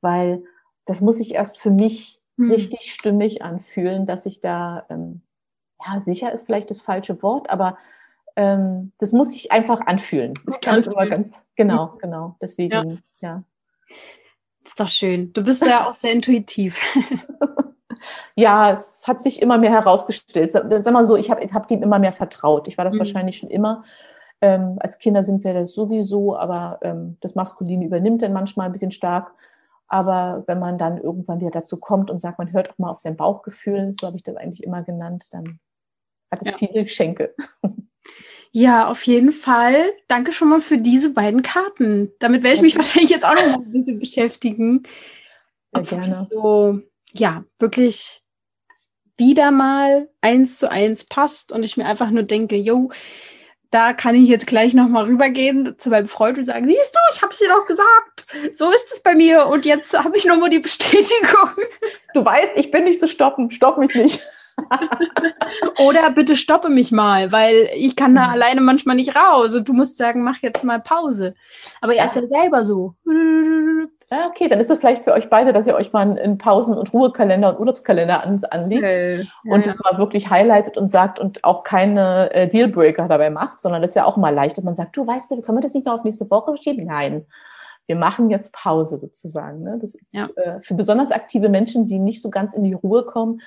weil 0.00 0.44
das 0.84 1.00
muss 1.00 1.18
ich 1.18 1.34
erst 1.34 1.58
für 1.58 1.70
mich 1.70 2.20
hm. 2.36 2.50
richtig 2.50 2.92
stimmig 2.92 3.42
anfühlen, 3.42 4.06
dass 4.06 4.26
ich 4.26 4.40
da, 4.40 4.86
ähm, 4.88 5.22
ja, 5.84 5.98
sicher 5.98 6.32
ist 6.32 6.46
vielleicht 6.46 6.70
das 6.70 6.80
falsche 6.80 7.20
Wort, 7.22 7.50
aber 7.50 7.76
ähm, 8.36 8.92
das 8.98 9.12
muss 9.12 9.34
ich 9.34 9.50
einfach 9.50 9.80
anfühlen. 9.80 10.34
Das 10.46 10.60
kann 10.60 10.78
ich 10.78 10.86
immer 10.86 11.06
ganz, 11.06 11.42
genau, 11.56 11.92
hm. 11.92 11.98
genau. 11.98 12.36
Deswegen, 12.40 13.02
ja. 13.18 13.28
ja. 13.28 13.42
Ist 14.66 14.80
doch 14.80 14.88
schön. 14.88 15.32
Du 15.32 15.44
bist 15.44 15.64
ja 15.64 15.88
auch 15.88 15.94
sehr 15.94 16.12
intuitiv. 16.12 16.80
ja, 18.34 18.72
es 18.72 19.06
hat 19.06 19.22
sich 19.22 19.40
immer 19.40 19.58
mehr 19.58 19.70
herausgestellt. 19.70 20.50
Sag 20.50 20.92
mal 20.92 21.04
so, 21.04 21.16
ich 21.16 21.30
habe 21.30 21.46
hab 21.46 21.68
dem 21.68 21.84
immer 21.84 22.00
mehr 22.00 22.12
vertraut. 22.12 22.66
Ich 22.66 22.76
war 22.76 22.84
das 22.84 22.94
mhm. 22.94 22.98
wahrscheinlich 22.98 23.36
schon 23.36 23.48
immer. 23.48 23.84
Ähm, 24.40 24.76
als 24.80 24.98
Kinder 24.98 25.22
sind 25.22 25.44
wir 25.44 25.54
das 25.54 25.72
sowieso, 25.72 26.36
aber 26.36 26.80
ähm, 26.82 27.16
das 27.20 27.36
Maskuline 27.36 27.86
übernimmt 27.86 28.22
dann 28.22 28.32
manchmal 28.32 28.66
ein 28.66 28.72
bisschen 28.72 28.90
stark. 28.90 29.32
Aber 29.86 30.42
wenn 30.48 30.58
man 30.58 30.78
dann 30.78 30.98
irgendwann 30.98 31.40
wieder 31.40 31.52
dazu 31.52 31.78
kommt 31.78 32.10
und 32.10 32.18
sagt, 32.18 32.38
man 32.38 32.52
hört 32.52 32.70
auch 32.70 32.78
mal 32.78 32.90
auf 32.90 32.98
sein 32.98 33.16
Bauchgefühl, 33.16 33.92
so 33.98 34.08
habe 34.08 34.16
ich 34.16 34.24
das 34.24 34.34
eigentlich 34.34 34.64
immer 34.64 34.82
genannt, 34.82 35.28
dann 35.30 35.60
hat 36.32 36.42
es 36.42 36.50
ja. 36.50 36.58
viele 36.58 36.82
Geschenke. 36.82 37.34
Ja, 38.58 38.88
auf 38.88 39.02
jeden 39.02 39.32
Fall. 39.32 39.92
Danke 40.08 40.32
schon 40.32 40.48
mal 40.48 40.62
für 40.62 40.78
diese 40.78 41.10
beiden 41.10 41.42
Karten. 41.42 42.10
Damit 42.20 42.42
werde 42.42 42.56
ich 42.56 42.62
mich 42.62 42.74
wahrscheinlich 42.74 43.10
jetzt 43.10 43.26
auch 43.26 43.34
noch 43.34 43.48
mal 43.48 43.58
ein 43.58 43.70
bisschen 43.70 43.98
beschäftigen. 43.98 44.84
Sehr 45.74 45.82
gerne. 45.82 46.26
So, 46.30 46.80
ja, 47.12 47.44
wirklich 47.58 48.22
wieder 49.18 49.50
mal 49.50 50.08
eins 50.22 50.56
zu 50.56 50.70
eins 50.70 51.04
passt 51.04 51.52
und 51.52 51.64
ich 51.64 51.76
mir 51.76 51.84
einfach 51.84 52.08
nur 52.08 52.22
denke, 52.22 52.56
yo, 52.56 52.90
da 53.70 53.92
kann 53.92 54.14
ich 54.14 54.26
jetzt 54.26 54.46
gleich 54.46 54.72
nochmal 54.72 55.04
rübergehen 55.04 55.74
zu 55.76 55.90
meinem 55.90 56.06
Freund 56.06 56.38
und 56.38 56.46
sagen, 56.46 56.66
siehst 56.66 56.94
du, 56.94 57.14
ich 57.14 57.20
habe 57.20 57.34
es 57.34 57.38
dir 57.38 57.48
doch 57.48 57.66
gesagt. 57.66 58.26
So 58.54 58.70
ist 58.70 58.90
es 58.90 59.02
bei 59.02 59.14
mir 59.14 59.48
und 59.48 59.66
jetzt 59.66 59.92
habe 59.92 60.16
ich 60.16 60.24
nochmal 60.24 60.48
die 60.48 60.60
Bestätigung. 60.60 61.50
Du 62.14 62.24
weißt, 62.24 62.52
ich 62.56 62.70
bin 62.70 62.84
nicht 62.84 63.00
zu 63.00 63.08
stoppen. 63.08 63.50
Stopp 63.50 63.76
mich 63.76 63.94
nicht. 63.94 64.22
Oder 65.78 66.10
bitte 66.10 66.36
stoppe 66.36 66.68
mich 66.68 66.92
mal, 66.92 67.32
weil 67.32 67.68
ich 67.74 67.96
kann 67.96 68.14
da 68.14 68.26
mhm. 68.26 68.32
alleine 68.32 68.60
manchmal 68.60 68.96
nicht 68.96 69.16
raus 69.16 69.54
und 69.54 69.68
du 69.68 69.72
musst 69.72 69.96
sagen, 69.96 70.24
mach 70.24 70.38
jetzt 70.38 70.64
mal 70.64 70.80
Pause. 70.80 71.34
Aber 71.80 71.94
er 71.94 72.06
ist 72.06 72.16
ja 72.16 72.26
selber 72.26 72.64
so. 72.64 72.94
Ja, 74.10 74.26
okay, 74.28 74.48
dann 74.48 74.60
ist 74.60 74.70
es 74.70 74.78
vielleicht 74.78 75.02
für 75.02 75.12
euch 75.12 75.28
beide, 75.28 75.52
dass 75.52 75.66
ihr 75.66 75.74
euch 75.74 75.92
mal 75.92 76.02
einen 76.18 76.38
Pausen- 76.38 76.78
und 76.78 76.92
Ruhekalender 76.92 77.50
und 77.50 77.58
Urlaubskalender 77.58 78.22
an, 78.22 78.40
anlegt 78.50 78.84
okay. 78.84 79.26
ja, 79.44 79.52
und 79.52 79.66
das 79.66 79.78
mal 79.80 79.98
wirklich 79.98 80.30
highlightet 80.30 80.78
und 80.78 80.88
sagt 80.88 81.18
und 81.18 81.42
auch 81.42 81.64
keine 81.64 82.32
äh, 82.32 82.48
Dealbreaker 82.48 83.08
dabei 83.08 83.30
macht, 83.30 83.60
sondern 83.60 83.82
das 83.82 83.90
ist 83.92 83.96
ja 83.96 84.04
auch 84.04 84.16
mal 84.16 84.32
leicht, 84.32 84.56
dass 84.56 84.64
man 84.64 84.76
sagt, 84.76 84.96
du 84.96 85.06
weißt 85.06 85.32
du, 85.32 85.40
können 85.40 85.58
wir 85.58 85.62
das 85.62 85.74
nicht 85.74 85.86
noch 85.86 85.94
auf 85.94 86.04
nächste 86.04 86.30
Woche 86.30 86.56
schieben? 86.56 86.86
Nein 86.86 87.26
wir 87.86 87.96
machen 87.96 88.30
jetzt 88.30 88.52
Pause 88.52 88.98
sozusagen. 88.98 89.62
Ne? 89.62 89.78
Das 89.80 89.94
ist 89.94 90.12
ja. 90.12 90.28
äh, 90.36 90.60
für 90.60 90.74
besonders 90.74 91.10
aktive 91.10 91.48
Menschen, 91.48 91.86
die 91.86 91.98
nicht 91.98 92.20
so 92.20 92.30
ganz 92.30 92.54
in 92.54 92.64
die 92.64 92.72
Ruhe 92.72 93.04
kommen, 93.04 93.40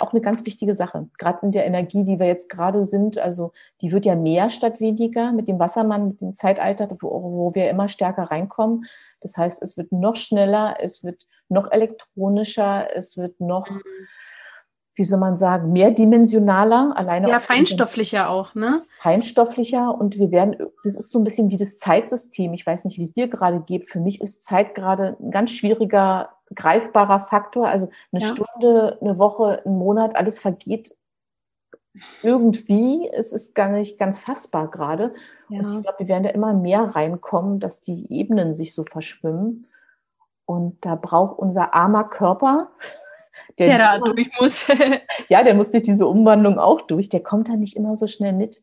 auch 0.00 0.12
eine 0.12 0.20
ganz 0.20 0.46
wichtige 0.46 0.74
Sache. 0.74 1.08
Gerade 1.18 1.40
in 1.42 1.52
der 1.52 1.66
Energie, 1.66 2.04
die 2.04 2.18
wir 2.18 2.26
jetzt 2.26 2.48
gerade 2.48 2.82
sind, 2.82 3.18
also 3.18 3.52
die 3.80 3.92
wird 3.92 4.06
ja 4.06 4.14
mehr 4.14 4.50
statt 4.50 4.80
weniger 4.80 5.32
mit 5.32 5.48
dem 5.48 5.58
Wassermann, 5.58 6.08
mit 6.08 6.20
dem 6.20 6.34
Zeitalter, 6.34 6.88
wo, 7.00 7.08
wo 7.08 7.54
wir 7.54 7.68
immer 7.70 7.88
stärker 7.88 8.24
reinkommen. 8.24 8.84
Das 9.20 9.36
heißt, 9.36 9.62
es 9.62 9.76
wird 9.76 9.92
noch 9.92 10.16
schneller, 10.16 10.76
es 10.80 11.02
wird 11.02 11.26
noch 11.48 11.70
elektronischer, 11.72 12.94
es 12.94 13.16
wird 13.16 13.40
noch 13.40 13.68
mhm 13.68 13.80
wie 15.00 15.04
soll 15.04 15.18
man 15.18 15.34
sagen, 15.34 15.72
mehrdimensionaler, 15.72 16.92
alleine. 16.94 17.30
Ja, 17.30 17.38
feinstofflicher 17.38 18.28
auch, 18.28 18.54
ne? 18.54 18.82
Feinstofflicher 19.00 19.98
und 19.98 20.18
wir 20.18 20.30
werden, 20.30 20.56
das 20.84 20.94
ist 20.94 21.08
so 21.08 21.18
ein 21.18 21.24
bisschen 21.24 21.48
wie 21.48 21.56
das 21.56 21.78
Zeitsystem. 21.78 22.52
Ich 22.52 22.66
weiß 22.66 22.84
nicht, 22.84 22.98
wie 22.98 23.04
es 23.04 23.14
dir 23.14 23.26
gerade 23.26 23.60
geht. 23.60 23.88
Für 23.88 23.98
mich 23.98 24.20
ist 24.20 24.44
Zeit 24.44 24.74
gerade 24.74 25.16
ein 25.18 25.30
ganz 25.30 25.52
schwieriger, 25.52 26.28
greifbarer 26.54 27.18
Faktor. 27.18 27.66
Also 27.66 27.88
eine 28.12 28.20
ja. 28.20 28.28
Stunde, 28.28 28.98
eine 29.00 29.18
Woche, 29.18 29.62
ein 29.64 29.78
Monat, 29.78 30.16
alles 30.16 30.38
vergeht 30.38 30.94
irgendwie. 32.22 33.08
Es 33.10 33.32
ist 33.32 33.54
gar 33.54 33.70
nicht 33.70 33.98
ganz 33.98 34.18
fassbar 34.18 34.70
gerade. 34.70 35.14
Ja. 35.48 35.60
Und 35.60 35.70
ich 35.70 35.82
glaube, 35.82 35.98
wir 36.00 36.08
werden 36.08 36.24
da 36.24 36.30
immer 36.30 36.52
mehr 36.52 36.82
reinkommen, 36.94 37.58
dass 37.58 37.80
die 37.80 38.12
Ebenen 38.12 38.52
sich 38.52 38.74
so 38.74 38.84
verschwimmen. 38.84 39.66
Und 40.44 40.84
da 40.84 40.94
braucht 40.94 41.38
unser 41.38 41.72
armer 41.72 42.04
Körper 42.04 42.70
der, 43.58 43.66
der 43.66 43.78
da 43.78 43.98
durch 43.98 44.30
muss. 44.40 44.66
ja, 45.28 45.42
der 45.42 45.54
muss 45.54 45.70
durch 45.70 45.82
diese 45.82 46.06
Umwandlung 46.06 46.58
auch 46.58 46.80
durch. 46.80 47.08
Der 47.08 47.20
kommt 47.22 47.48
da 47.48 47.56
nicht 47.56 47.76
immer 47.76 47.96
so 47.96 48.06
schnell 48.06 48.32
mit. 48.32 48.62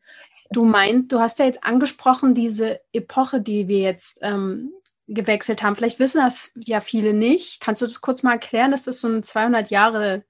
Du 0.52 0.64
meinst, 0.64 1.12
du 1.12 1.20
hast 1.20 1.40
ja 1.40 1.46
jetzt 1.46 1.64
angesprochen, 1.64 2.34
diese 2.34 2.80
Epoche, 2.94 3.42
die 3.42 3.68
wir 3.68 3.80
jetzt 3.80 4.20
ähm, 4.22 4.72
gewechselt 5.08 5.64
haben. 5.64 5.76
Vielleicht 5.76 6.00
wissen 6.00 6.22
das 6.22 6.52
ja 6.56 6.80
viele 6.80 7.14
nicht. 7.14 7.60
Kannst 7.60 7.82
du 7.82 7.86
das 7.86 8.02
kurz 8.02 8.24
mal 8.24 8.34
erklären, 8.34 8.72
dass 8.72 8.84
das 8.84 9.00
so 9.00 9.08
eine 9.08 9.22
200 9.22 9.70
Jahre 9.70 10.24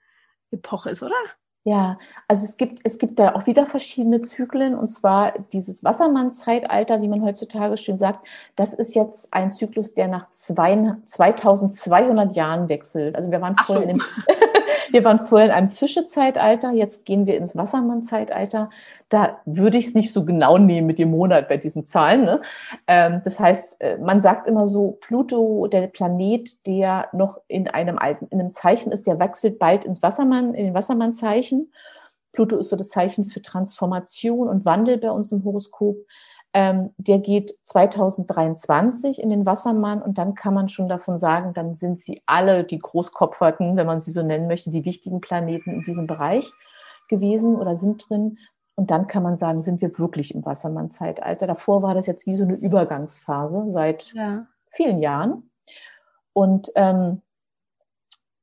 Epoche 0.52 0.90
ist, 0.90 1.04
oder? 1.04 1.16
Ja, 1.68 1.98
also 2.30 2.46
es 2.46 2.56
gibt, 2.56 2.80
es 2.86 2.98
gibt 2.98 3.20
da 3.20 3.36
auch 3.36 3.46
wieder 3.46 3.66
verschiedene 3.66 4.22
Zyklen 4.22 4.74
und 4.74 4.88
zwar 4.88 5.34
dieses 5.52 5.84
Wassermann-Zeitalter, 5.84 7.02
wie 7.02 7.10
man 7.10 7.26
heutzutage 7.26 7.76
schön 7.76 7.98
sagt, 7.98 8.26
das 8.56 8.74
ist 8.74 8.96
jetzt 8.96 9.34
ein 9.34 9.52
Zyklus, 9.52 9.94
der 9.94 10.08
nach 10.08 10.32
zwei, 10.32 10.96
2200 11.04 12.38
Jahren 12.38 12.70
wechselt. 12.70 13.18
Also 13.18 13.32
wir 13.32 13.42
waren 13.42 13.58
vorher 13.58 13.84
so. 13.84 13.90
in 13.90 13.98
dem, 13.98 14.02
Wir 14.92 15.04
waren 15.04 15.20
vorher 15.20 15.48
in 15.48 15.54
einem 15.54 15.70
Fischezeitalter, 15.70 16.72
jetzt 16.72 17.06
gehen 17.06 17.26
wir 17.26 17.38
ins 17.38 17.56
Wassermann-Zeitalter. 17.56 18.70
Da 19.10 19.40
würde 19.46 19.78
ich 19.78 19.88
es 19.88 19.96
nicht 19.96 20.14
so 20.14 20.24
genau 20.26 20.58
nehmen 20.58 20.88
mit 20.88 21.00
dem 21.00 21.12
Monat 21.12 21.48
bei 21.48 21.58
diesen 21.58 21.86
Zahlen. 21.86 22.26
Ne? 22.26 22.42
Ähm, 22.88 23.22
das 23.24 23.40
heißt, 23.40 23.82
äh, 23.82 23.98
man 23.98 24.22
sagt 24.22 24.48
immer 24.48 24.66
so, 24.66 24.98
Pluto, 25.02 25.68
der 25.68 25.88
Planet, 25.88 26.66
der 26.68 27.08
noch 27.14 27.40
in 27.48 27.68
einem 27.68 27.98
alten, 27.98 28.28
in 28.30 28.40
einem 28.40 28.52
Zeichen 28.52 28.92
ist, 28.92 29.08
der 29.08 29.20
wechselt 29.20 29.60
bald 29.60 29.86
ins 29.86 30.02
Wassermann, 30.02 30.54
in 30.54 30.66
den 30.66 30.74
Wassermann-Zeichen. 30.74 31.57
Pluto 32.32 32.58
ist 32.58 32.70
so 32.70 32.76
das 32.76 32.90
Zeichen 32.90 33.26
für 33.26 33.42
Transformation 33.42 34.48
und 34.48 34.66
Wandel 34.66 34.98
bei 34.98 35.12
uns 35.12 35.32
im 35.32 35.44
Horoskop. 35.44 35.98
Ähm, 36.54 36.92
der 36.98 37.20
geht 37.20 37.58
2023 37.64 39.22
in 39.22 39.30
den 39.30 39.46
Wassermann 39.46 40.02
und 40.02 40.18
dann 40.18 40.34
kann 40.34 40.54
man 40.54 40.70
schon 40.70 40.88
davon 40.88 41.18
sagen, 41.18 41.54
dann 41.54 41.78
sind 41.78 42.02
sie 42.02 42.22
alle 42.26 42.64
die 42.64 42.80
Großkopferten, 42.80 43.76
wenn 43.76 43.88
man 43.88 44.00
sie 44.00 44.12
so 44.12 44.24
nennen 44.24 44.48
möchte, 44.48 44.70
die 44.70 44.86
wichtigen 44.86 45.20
Planeten 45.20 45.72
in 45.72 45.84
diesem 45.84 46.08
Bereich 46.08 46.52
gewesen 47.10 47.56
oder 47.56 47.76
sind 47.76 48.10
drin. 48.10 48.38
Und 48.76 48.92
dann 48.92 49.08
kann 49.08 49.24
man 49.24 49.38
sagen, 49.38 49.64
sind 49.64 49.82
wir 49.82 49.98
wirklich 49.98 50.34
im 50.36 50.46
Wassermann-Zeitalter. 50.46 51.48
Davor 51.48 51.82
war 51.82 51.96
das 51.96 52.06
jetzt 52.06 52.28
wie 52.28 52.36
so 52.36 52.44
eine 52.44 52.56
Übergangsphase 52.56 53.64
seit 53.68 54.14
ja. 54.14 54.46
vielen 54.68 55.02
Jahren. 55.02 55.50
Und 56.34 56.70
ähm, 56.76 57.24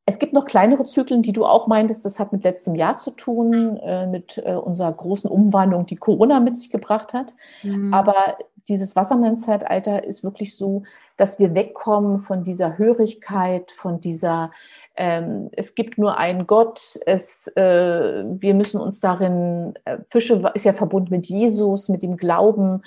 es 0.06 0.18
gibt 0.18 0.34
noch 0.34 0.44
kleinere 0.44 0.84
Zyklen, 0.84 1.22
die 1.22 1.32
du 1.32 1.46
auch 1.46 1.66
meintest, 1.66 2.04
das 2.04 2.20
hat 2.20 2.32
mit 2.32 2.44
letztem 2.44 2.74
Jahr 2.74 2.96
zu 2.96 3.10
tun, 3.10 3.78
äh, 3.78 4.06
mit 4.06 4.42
äh, 4.44 4.54
unserer 4.54 4.92
großen 4.92 5.30
Umwandlung, 5.30 5.86
die 5.86 5.96
Corona 5.96 6.40
mit 6.40 6.58
sich 6.58 6.70
gebracht 6.70 7.14
hat. 7.14 7.32
Mhm. 7.62 7.94
Aber 7.94 8.36
dieses 8.68 8.96
Wassermann-Zeitalter 8.96 10.04
ist 10.04 10.22
wirklich 10.22 10.56
so, 10.56 10.82
dass 11.16 11.38
wir 11.38 11.54
wegkommen 11.54 12.18
von 12.18 12.42
dieser 12.42 12.76
Hörigkeit, 12.76 13.70
von 13.72 14.00
dieser, 14.00 14.50
ähm, 14.96 15.48
es 15.52 15.74
gibt 15.74 15.96
nur 15.96 16.18
einen 16.18 16.46
Gott, 16.46 16.80
es, 17.06 17.46
äh, 17.56 18.24
wir 18.26 18.54
müssen 18.54 18.80
uns 18.80 19.00
darin, 19.00 19.74
äh, 19.84 19.98
Fische 20.10 20.50
ist 20.54 20.64
ja 20.64 20.72
verbunden 20.72 21.14
mit 21.14 21.26
Jesus, 21.26 21.88
mit 21.88 22.02
dem 22.02 22.16
Glauben, 22.16 22.82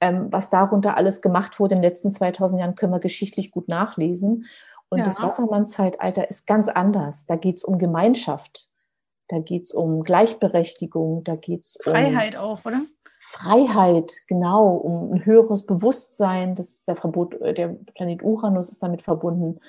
ähm, 0.00 0.28
was 0.30 0.50
darunter 0.50 0.96
alles 0.96 1.22
gemacht 1.22 1.60
wurde 1.60 1.74
in 1.74 1.80
den 1.80 1.88
letzten 1.88 2.12
2000 2.12 2.60
Jahren, 2.60 2.74
können 2.76 2.92
wir 2.92 3.00
geschichtlich 3.00 3.50
gut 3.50 3.68
nachlesen. 3.68 4.46
Und 4.92 4.98
ja. 4.98 5.04
das 5.04 5.22
Wassermann-Zeitalter 5.22 6.28
ist 6.28 6.46
ganz 6.46 6.68
anders. 6.68 7.24
Da 7.24 7.36
geht 7.36 7.56
es 7.56 7.64
um 7.64 7.78
Gemeinschaft. 7.78 8.68
da 9.28 9.38
geht 9.38 9.62
es 9.62 9.72
um 9.72 10.02
Gleichberechtigung, 10.02 11.24
da 11.24 11.34
geht 11.34 11.62
es 11.62 11.78
um 11.86 11.92
Freiheit 11.92 12.36
auch, 12.36 12.62
oder? 12.66 12.82
Freiheit, 13.18 14.12
genau, 14.28 14.74
um 14.74 15.14
ein 15.14 15.24
höheres 15.24 15.64
Bewusstsein. 15.64 16.56
Das 16.56 16.68
ist 16.68 16.88
der 16.88 16.96
Verbot, 16.96 17.40
äh, 17.40 17.54
der 17.54 17.68
Planet 17.94 18.22
Uranus 18.22 18.68
ist 18.68 18.82
damit 18.82 19.00
verbunden. 19.00 19.60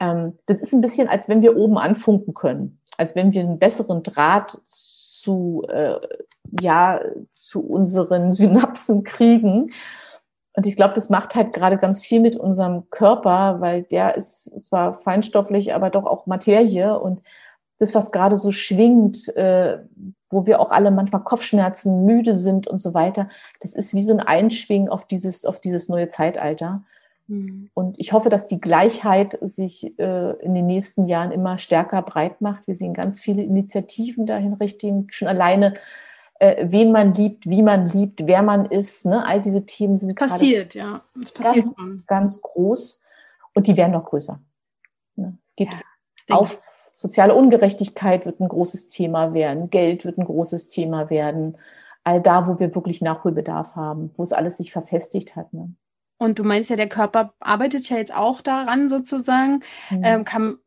Ähm, 0.00 0.36
das 0.46 0.60
ist 0.60 0.72
ein 0.72 0.80
bisschen, 0.80 1.06
als 1.06 1.28
wenn 1.28 1.40
wir 1.40 1.56
oben 1.56 1.78
anfunken 1.78 2.34
können, 2.34 2.80
als 2.98 3.14
wenn 3.14 3.32
wir 3.32 3.42
einen 3.42 3.60
besseren 3.60 4.02
Draht 4.02 4.60
zu, 4.64 5.62
äh, 5.68 6.00
ja, 6.60 7.00
zu 7.34 7.60
unseren 7.60 8.32
Synapsen 8.32 9.04
kriegen. 9.04 9.70
Und 10.56 10.66
ich 10.66 10.76
glaube, 10.76 10.94
das 10.94 11.10
macht 11.10 11.34
halt 11.34 11.52
gerade 11.52 11.78
ganz 11.78 12.00
viel 12.00 12.20
mit 12.20 12.36
unserem 12.36 12.88
Körper, 12.90 13.60
weil 13.60 13.82
der 13.82 14.16
ist 14.16 14.64
zwar 14.64 14.94
feinstofflich, 14.94 15.74
aber 15.74 15.90
doch 15.90 16.04
auch 16.04 16.26
Materie. 16.26 16.98
Und 16.98 17.22
das, 17.78 17.94
was 17.94 18.12
gerade 18.12 18.36
so 18.36 18.52
schwingt, 18.52 19.28
äh, 19.36 19.78
wo 20.30 20.46
wir 20.46 20.60
auch 20.60 20.70
alle 20.70 20.92
manchmal 20.92 21.24
Kopfschmerzen, 21.24 22.04
müde 22.06 22.34
sind 22.34 22.68
und 22.68 22.78
so 22.78 22.94
weiter, 22.94 23.28
das 23.60 23.74
ist 23.74 23.94
wie 23.94 24.02
so 24.02 24.12
ein 24.12 24.20
Einschwingen 24.20 24.88
auf 24.88 25.06
dieses, 25.06 25.44
auf 25.44 25.58
dieses 25.58 25.88
neue 25.88 26.08
Zeitalter. 26.08 26.84
Mhm. 27.26 27.70
Und 27.74 27.98
ich 27.98 28.12
hoffe, 28.12 28.28
dass 28.28 28.46
die 28.46 28.60
Gleichheit 28.60 29.38
sich 29.40 29.98
äh, 29.98 30.30
in 30.40 30.54
den 30.54 30.66
nächsten 30.66 31.04
Jahren 31.04 31.32
immer 31.32 31.58
stärker 31.58 32.02
breit 32.02 32.40
macht. 32.40 32.66
Wir 32.68 32.76
sehen 32.76 32.94
ganz 32.94 33.20
viele 33.20 33.42
Initiativen 33.42 34.24
dahin 34.26 34.54
richten, 34.54 35.08
schon 35.10 35.28
alleine, 35.28 35.74
äh, 36.40 36.66
wen 36.68 36.92
man 36.92 37.14
liebt, 37.14 37.48
wie 37.48 37.62
man 37.62 37.88
liebt, 37.88 38.26
wer 38.26 38.42
man 38.42 38.66
ist. 38.66 39.06
Ne? 39.06 39.24
All 39.24 39.40
diese 39.40 39.66
Themen 39.66 39.96
sind 39.96 40.14
passiert, 40.16 40.74
ja. 40.74 41.02
Es 41.22 41.32
passiert 41.32 41.66
ganz, 41.76 42.06
ganz 42.06 42.42
groß 42.42 43.00
und 43.54 43.66
die 43.66 43.76
werden 43.76 43.92
noch 43.92 44.04
größer. 44.04 44.40
Ne? 45.16 45.38
Es 45.46 45.54
geht 45.54 45.72
ja, 45.72 46.36
auf 46.36 46.60
soziale 46.90 47.34
Ungerechtigkeit 47.34 48.26
wird 48.26 48.40
ein 48.40 48.48
großes 48.48 48.88
Thema 48.88 49.34
werden, 49.34 49.70
Geld 49.70 50.04
wird 50.04 50.18
ein 50.18 50.24
großes 50.24 50.68
Thema 50.68 51.10
werden. 51.10 51.56
All 52.02 52.20
da, 52.20 52.46
wo 52.46 52.58
wir 52.58 52.74
wirklich 52.74 53.00
Nachholbedarf 53.00 53.76
haben, 53.76 54.10
wo 54.16 54.22
es 54.22 54.32
alles 54.32 54.58
sich 54.58 54.72
verfestigt 54.72 55.36
hat. 55.36 55.52
Ne? 55.54 55.74
Und 56.16 56.38
du 56.38 56.44
meinst 56.44 56.70
ja, 56.70 56.76
der 56.76 56.88
Körper 56.88 57.34
arbeitet 57.40 57.88
ja 57.90 57.96
jetzt 57.96 58.14
auch 58.14 58.40
daran 58.40 58.88
sozusagen. 58.88 59.62
Mhm. 59.90 60.00
Ähm, 60.04 60.24
kann, 60.24 60.58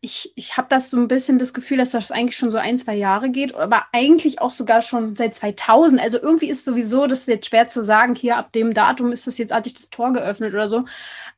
ich 0.00 0.32
ich 0.34 0.56
habe 0.56 0.68
das 0.70 0.90
so 0.90 0.96
ein 0.96 1.08
bisschen 1.08 1.38
das 1.38 1.52
Gefühl, 1.52 1.76
dass 1.76 1.90
das 1.90 2.10
eigentlich 2.10 2.38
schon 2.38 2.50
so 2.50 2.58
ein, 2.58 2.78
zwei 2.78 2.94
Jahre 2.94 3.30
geht, 3.30 3.54
aber 3.54 3.84
eigentlich 3.92 4.40
auch 4.40 4.50
sogar 4.50 4.80
schon 4.80 5.14
seit 5.14 5.34
2000. 5.34 6.00
Also 6.00 6.18
irgendwie 6.20 6.48
ist 6.48 6.64
sowieso, 6.64 7.06
das 7.06 7.20
ist 7.20 7.28
jetzt 7.28 7.48
schwer 7.48 7.68
zu 7.68 7.82
sagen, 7.82 8.14
hier 8.14 8.38
ab 8.38 8.52
dem 8.52 8.72
Datum 8.72 9.12
ist 9.12 9.26
das 9.26 9.36
jetzt, 9.36 9.52
hat 9.52 9.64
sich 9.64 9.74
das 9.74 9.90
Tor 9.90 10.12
geöffnet 10.14 10.54
oder 10.54 10.68
so. 10.68 10.84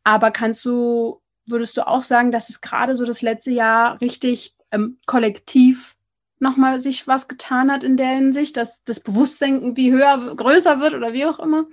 Aber 0.05 0.31
kannst 0.31 0.65
du, 0.65 1.21
würdest 1.47 1.77
du 1.77 1.87
auch 1.87 2.03
sagen, 2.03 2.31
dass 2.31 2.49
es 2.49 2.61
gerade 2.61 2.95
so 2.95 3.05
das 3.05 3.21
letzte 3.21 3.51
Jahr 3.51 4.01
richtig 4.01 4.55
ähm, 4.71 4.99
kollektiv 5.07 5.97
nochmal 6.39 6.81
sich 6.81 7.09
was 7.09 7.29
getan 7.29 7.71
hat 7.73 7.83
in 7.83 7.97
der 7.97 8.15
Hinsicht, 8.15 8.57
dass 8.57 8.85
das 8.85 9.01
Bewusstsein 9.01 9.55
irgendwie 9.55 9.91
höher, 9.91 10.37
größer 10.37 10.81
wird 10.81 10.95
oder 10.95 11.13
wie 11.13 11.27
auch 11.27 11.39
immer? 11.39 11.67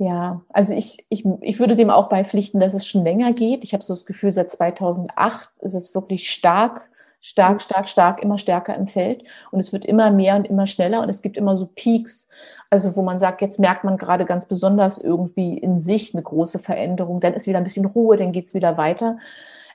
Ja, 0.00 0.40
also 0.48 0.72
ich, 0.72 1.04
ich, 1.10 1.26
ich 1.42 1.60
würde 1.60 1.76
dem 1.76 1.90
auch 1.90 2.08
beipflichten, 2.08 2.58
dass 2.58 2.72
es 2.72 2.86
schon 2.86 3.04
länger 3.04 3.34
geht. 3.34 3.64
Ich 3.64 3.74
habe 3.74 3.84
so 3.84 3.92
das 3.92 4.06
Gefühl, 4.06 4.32
seit 4.32 4.50
2008 4.50 5.50
ist 5.60 5.74
es 5.74 5.94
wirklich 5.94 6.30
stark, 6.30 6.88
stark, 7.20 7.52
mhm. 7.52 7.60
stark, 7.60 7.86
stark, 7.86 8.22
immer 8.22 8.38
stärker 8.38 8.74
im 8.74 8.86
Feld. 8.86 9.24
Und 9.50 9.60
es 9.60 9.74
wird 9.74 9.84
immer 9.84 10.10
mehr 10.10 10.36
und 10.36 10.48
immer 10.48 10.66
schneller 10.66 11.02
und 11.02 11.10
es 11.10 11.20
gibt 11.20 11.36
immer 11.36 11.54
so 11.54 11.66
Peaks, 11.66 12.28
also 12.70 12.96
wo 12.96 13.02
man 13.02 13.18
sagt, 13.18 13.42
jetzt 13.42 13.60
merkt 13.60 13.84
man 13.84 13.98
gerade 13.98 14.24
ganz 14.24 14.46
besonders 14.46 14.96
irgendwie 14.96 15.58
in 15.58 15.78
sich 15.78 16.14
eine 16.14 16.22
große 16.22 16.60
Veränderung. 16.60 17.20
Dann 17.20 17.34
ist 17.34 17.46
wieder 17.46 17.58
ein 17.58 17.64
bisschen 17.64 17.84
Ruhe, 17.84 18.16
dann 18.16 18.32
geht's 18.32 18.54
wieder 18.54 18.78
weiter. 18.78 19.18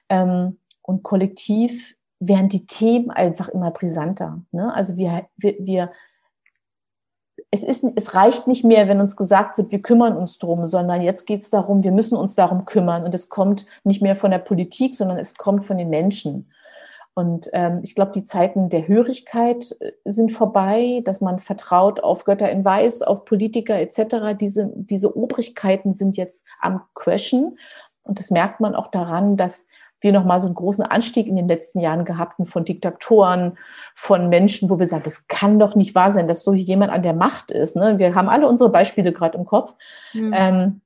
Ähm, 0.10 0.58
und 0.82 1.04
kollektiv 1.04 1.94
werden 2.20 2.50
die 2.50 2.66
Themen 2.66 3.12
einfach 3.12 3.50
immer 3.50 3.70
brisanter. 3.70 4.42
Ne? 4.52 4.74
Also 4.74 4.98
wir, 4.98 5.28
wir, 5.38 5.54
wir 5.60 5.92
es, 7.56 7.64
ist, 7.64 7.86
es 7.96 8.14
reicht 8.14 8.48
nicht 8.48 8.66
mehr, 8.66 8.88
wenn 8.90 9.00
uns 9.00 9.16
gesagt 9.16 9.58
wird, 9.58 9.72
wir 9.72 9.82
kümmern 9.82 10.18
uns 10.18 10.38
drum, 10.40 10.68
sondern 10.68 11.02
jetzt 11.02 11.26
geht 11.26 11.42
es 11.42 11.50
darum, 11.50 11.84
wir 11.84 11.94
müssen 11.94 12.18
uns 12.18 12.36
darum 12.36 12.66
kümmern. 12.66 13.04
Und 13.06 13.16
es 13.16 13.30
kommt 13.30 13.66
nicht 13.84 14.02
mehr 14.02 14.16
von 14.16 14.32
der 14.32 14.40
Politik, 14.40 14.96
sondern 14.96 15.18
es 15.18 15.36
kommt 15.36 15.66
von 15.66 15.78
den 15.78 15.90
Menschen. 15.90 16.52
Und 17.14 17.50
ähm, 17.54 17.80
ich 17.82 17.96
glaube, 17.96 18.12
die 18.12 18.26
Zeiten 18.26 18.68
der 18.68 18.90
Hörigkeit 18.90 19.74
äh, 19.80 19.94
sind 20.04 20.34
vorbei, 20.34 21.02
dass 21.06 21.22
man 21.22 21.40
vertraut 21.40 22.02
auf 22.02 22.26
Götter 22.26 22.52
in 22.52 22.66
Weiß, 22.66 23.04
auf 23.04 23.24
Politiker 23.24 23.80
etc. 23.80 24.38
Diese, 24.38 24.70
diese 24.76 25.16
Obrigkeiten 25.16 25.94
sind 25.94 26.18
jetzt 26.18 26.46
am 26.60 26.82
Crashen. 26.94 27.58
Und 28.06 28.20
das 28.20 28.32
merkt 28.32 28.60
man 28.60 28.76
auch 28.76 28.92
daran, 28.92 29.38
dass 29.38 29.66
wir 30.06 30.14
nochmal 30.14 30.40
so 30.40 30.48
einen 30.48 30.56
großen 30.56 30.86
Anstieg 30.86 31.28
in 31.28 31.36
den 31.36 31.48
letzten 31.48 31.80
Jahren 31.80 32.06
gehabt 32.06 32.38
haben 32.38 32.46
von 32.46 32.64
Diktatoren, 32.64 33.58
von 33.96 34.30
Menschen, 34.30 34.70
wo 34.70 34.78
wir 34.78 34.86
sagen, 34.86 35.04
das 35.04 35.28
kann 35.28 35.60
doch 35.60 35.76
nicht 35.76 35.96
wahr 35.96 36.12
sein, 36.12 36.28
dass 36.28 36.44
so 36.44 36.54
jemand 36.54 36.92
an 36.92 37.04
der 37.04 37.14
Macht 37.14 37.52
ist. 37.52 37.76
Ne? 37.76 37.98
Wir 37.98 38.14
haben 38.14 38.30
alle 38.30 38.48
unsere 38.48 38.70
Beispiele 38.70 39.12
gerade 39.12 39.38
im 39.38 39.46
Kopf. 39.46 39.74
Mhm. 40.14 40.34
Ähm, 40.34 40.82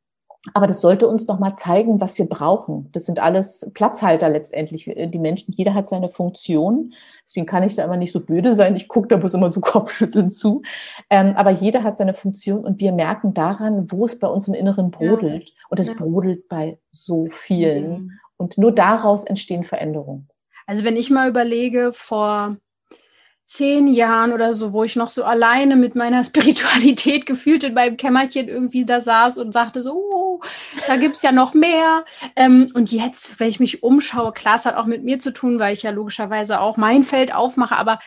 aber 0.53 0.67
das 0.67 0.79
sollte 0.79 1.05
uns 1.05 1.27
nochmal 1.27 1.55
zeigen, 1.55 1.99
was 1.99 2.17
wir 2.17 2.25
brauchen. 2.25 2.89
Das 2.93 3.05
sind 3.05 3.19
alles 3.19 3.69
Platzhalter 3.73 4.29
letztendlich. 4.29 4.85
Die 4.85 5.19
Menschen, 5.19 5.53
jeder 5.53 5.73
hat 5.73 5.89
seine 5.89 6.07
Funktion. 6.07 6.93
Deswegen 7.25 7.45
kann 7.45 7.63
ich 7.63 7.75
da 7.75 7.83
immer 7.83 7.97
nicht 7.97 8.13
so 8.13 8.21
blöde 8.21 8.53
sein. 8.53 8.77
Ich 8.77 8.87
gucke 8.87 9.09
da 9.09 9.17
bloß 9.17 9.33
immer 9.33 9.51
so 9.51 9.59
Kopfschütteln 9.61 10.29
zu. 10.29 10.61
Ähm, 11.09 11.33
aber 11.35 11.49
jeder 11.49 11.83
hat 11.83 11.97
seine 11.97 12.13
Funktion 12.13 12.63
und 12.63 12.79
wir 12.79 12.93
merken 12.93 13.33
daran, 13.33 13.91
wo 13.91 14.05
es 14.05 14.17
bei 14.17 14.27
uns 14.27 14.47
im 14.47 14.53
Inneren 14.53 14.91
brodelt. 14.91 15.49
Ja. 15.49 15.55
Und 15.69 15.79
es 15.81 15.87
ja. 15.87 15.93
brodelt 15.95 16.47
bei 16.47 16.79
so 16.91 17.27
vielen. 17.29 17.91
Mhm. 17.91 18.11
Und 18.39 18.57
nur 18.57 18.71
daraus 18.71 19.25
entstehen 19.25 19.65
Veränderungen. 19.65 20.29
Also 20.65 20.85
wenn 20.85 20.95
ich 20.95 21.09
mal 21.09 21.27
überlege, 21.27 21.91
vor 21.93 22.57
zehn 23.45 23.87
Jahren 23.87 24.31
oder 24.31 24.53
so, 24.53 24.71
wo 24.71 24.83
ich 24.83 24.95
noch 24.95 25.09
so 25.09 25.23
alleine 25.23 25.75
mit 25.75 25.95
meiner 25.95 26.23
Spiritualität 26.23 27.25
gefühlt 27.25 27.63
in 27.63 27.73
meinem 27.73 27.97
Kämmerchen 27.97 28.47
irgendwie 28.47 28.85
da 28.85 29.01
saß 29.01 29.39
und 29.39 29.51
sagte 29.51 29.83
so, 29.83 29.93
oh, 29.93 30.41
da 30.87 30.95
gibt's 30.95 31.21
ja 31.21 31.33
noch 31.33 31.53
mehr. 31.53 32.05
Ähm, 32.35 32.71
und 32.75 32.91
jetzt, 32.91 33.39
wenn 33.39 33.49
ich 33.49 33.59
mich 33.59 33.83
umschaue, 33.83 34.31
klar, 34.31 34.55
es 34.55 34.65
hat 34.65 34.75
auch 34.75 34.85
mit 34.85 35.03
mir 35.03 35.19
zu 35.19 35.33
tun, 35.33 35.59
weil 35.59 35.73
ich 35.73 35.83
ja 35.83 35.91
logischerweise 35.91 36.61
auch 36.61 36.77
mein 36.77 37.03
Feld 37.03 37.33
aufmache, 37.33 37.75
aber 37.75 37.99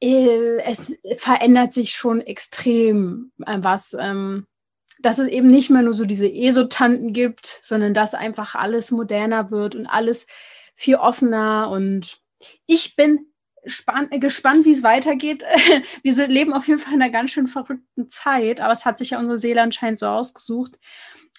äh, 0.00 0.58
es 0.62 0.96
verändert 1.18 1.72
sich 1.72 1.92
schon 1.94 2.20
extrem 2.20 3.30
äh, 3.46 3.58
was. 3.60 3.94
Ähm, 4.00 4.46
dass 5.00 5.18
es 5.18 5.28
eben 5.28 5.48
nicht 5.48 5.70
mehr 5.70 5.82
nur 5.82 5.94
so 5.94 6.04
diese 6.04 6.30
Esotanten 6.30 7.12
gibt, 7.12 7.46
sondern 7.46 7.94
dass 7.94 8.14
einfach 8.14 8.54
alles 8.54 8.90
moderner 8.90 9.50
wird 9.50 9.76
und 9.76 9.86
alles 9.86 10.26
viel 10.74 10.96
offener. 10.96 11.70
Und 11.70 12.20
ich 12.66 12.96
bin 12.96 13.26
spann 13.66 14.08
gespannt, 14.10 14.64
wie 14.64 14.72
es 14.72 14.82
weitergeht. 14.82 15.44
Wir 16.02 16.28
leben 16.28 16.52
auf 16.52 16.66
jeden 16.68 16.80
Fall 16.80 16.94
in 16.94 17.02
einer 17.02 17.12
ganz 17.12 17.30
schön 17.30 17.48
verrückten 17.48 18.08
Zeit, 18.08 18.60
aber 18.60 18.72
es 18.72 18.84
hat 18.84 18.98
sich 18.98 19.10
ja 19.10 19.18
unsere 19.18 19.38
Seele 19.38 19.62
anscheinend 19.62 19.98
so 19.98 20.06
ausgesucht. 20.06 20.78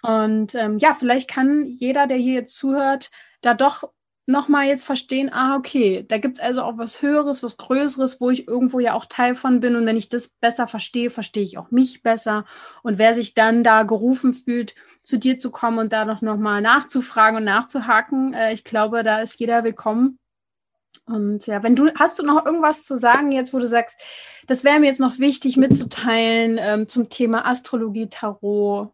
Und 0.01 0.55
ähm, 0.55 0.77
ja, 0.77 0.93
vielleicht 0.93 1.29
kann 1.29 1.65
jeder, 1.65 2.07
der 2.07 2.17
hier 2.17 2.33
jetzt 2.33 2.55
zuhört, 2.55 3.11
da 3.41 3.53
doch 3.53 3.89
nochmal 4.29 4.67
jetzt 4.67 4.85
verstehen, 4.85 5.31
ah, 5.33 5.55
okay, 5.55 6.05
da 6.07 6.17
gibt 6.17 6.37
es 6.37 6.43
also 6.43 6.61
auch 6.61 6.77
was 6.77 7.01
Höheres, 7.01 7.43
was 7.43 7.57
Größeres, 7.57 8.21
wo 8.21 8.29
ich 8.29 8.47
irgendwo 8.47 8.79
ja 8.79 8.93
auch 8.93 9.05
Teil 9.05 9.35
von 9.35 9.59
bin. 9.59 9.75
Und 9.75 9.85
wenn 9.85 9.97
ich 9.97 10.09
das 10.09 10.27
besser 10.27 10.67
verstehe, 10.67 11.09
verstehe 11.09 11.43
ich 11.43 11.57
auch 11.57 11.71
mich 11.71 12.03
besser. 12.03 12.45
Und 12.83 12.97
wer 12.97 13.15
sich 13.15 13.33
dann 13.33 13.63
da 13.63 13.83
gerufen 13.83 14.33
fühlt, 14.33 14.75
zu 15.03 15.17
dir 15.17 15.37
zu 15.37 15.51
kommen 15.51 15.79
und 15.79 15.91
da 15.91 16.05
noch, 16.05 16.21
noch 16.21 16.37
mal 16.37 16.61
nachzufragen 16.61 17.37
und 17.37 17.43
nachzuhaken, 17.43 18.33
äh, 18.33 18.53
ich 18.53 18.63
glaube, 18.63 19.03
da 19.03 19.19
ist 19.19 19.39
jeder 19.39 19.63
willkommen. 19.63 20.19
Und 21.05 21.47
ja, 21.47 21.63
wenn 21.63 21.75
du, 21.75 21.91
hast 21.95 22.19
du 22.19 22.23
noch 22.23 22.45
irgendwas 22.45 22.85
zu 22.85 22.95
sagen 22.97 23.31
jetzt, 23.31 23.51
wo 23.51 23.59
du 23.59 23.67
sagst, 23.67 23.99
das 24.45 24.63
wäre 24.63 24.79
mir 24.79 24.85
jetzt 24.87 24.99
noch 24.99 25.17
wichtig 25.17 25.57
mitzuteilen 25.57 26.57
ähm, 26.59 26.87
zum 26.87 27.09
Thema 27.09 27.47
Astrologie, 27.47 28.07
Tarot? 28.09 28.93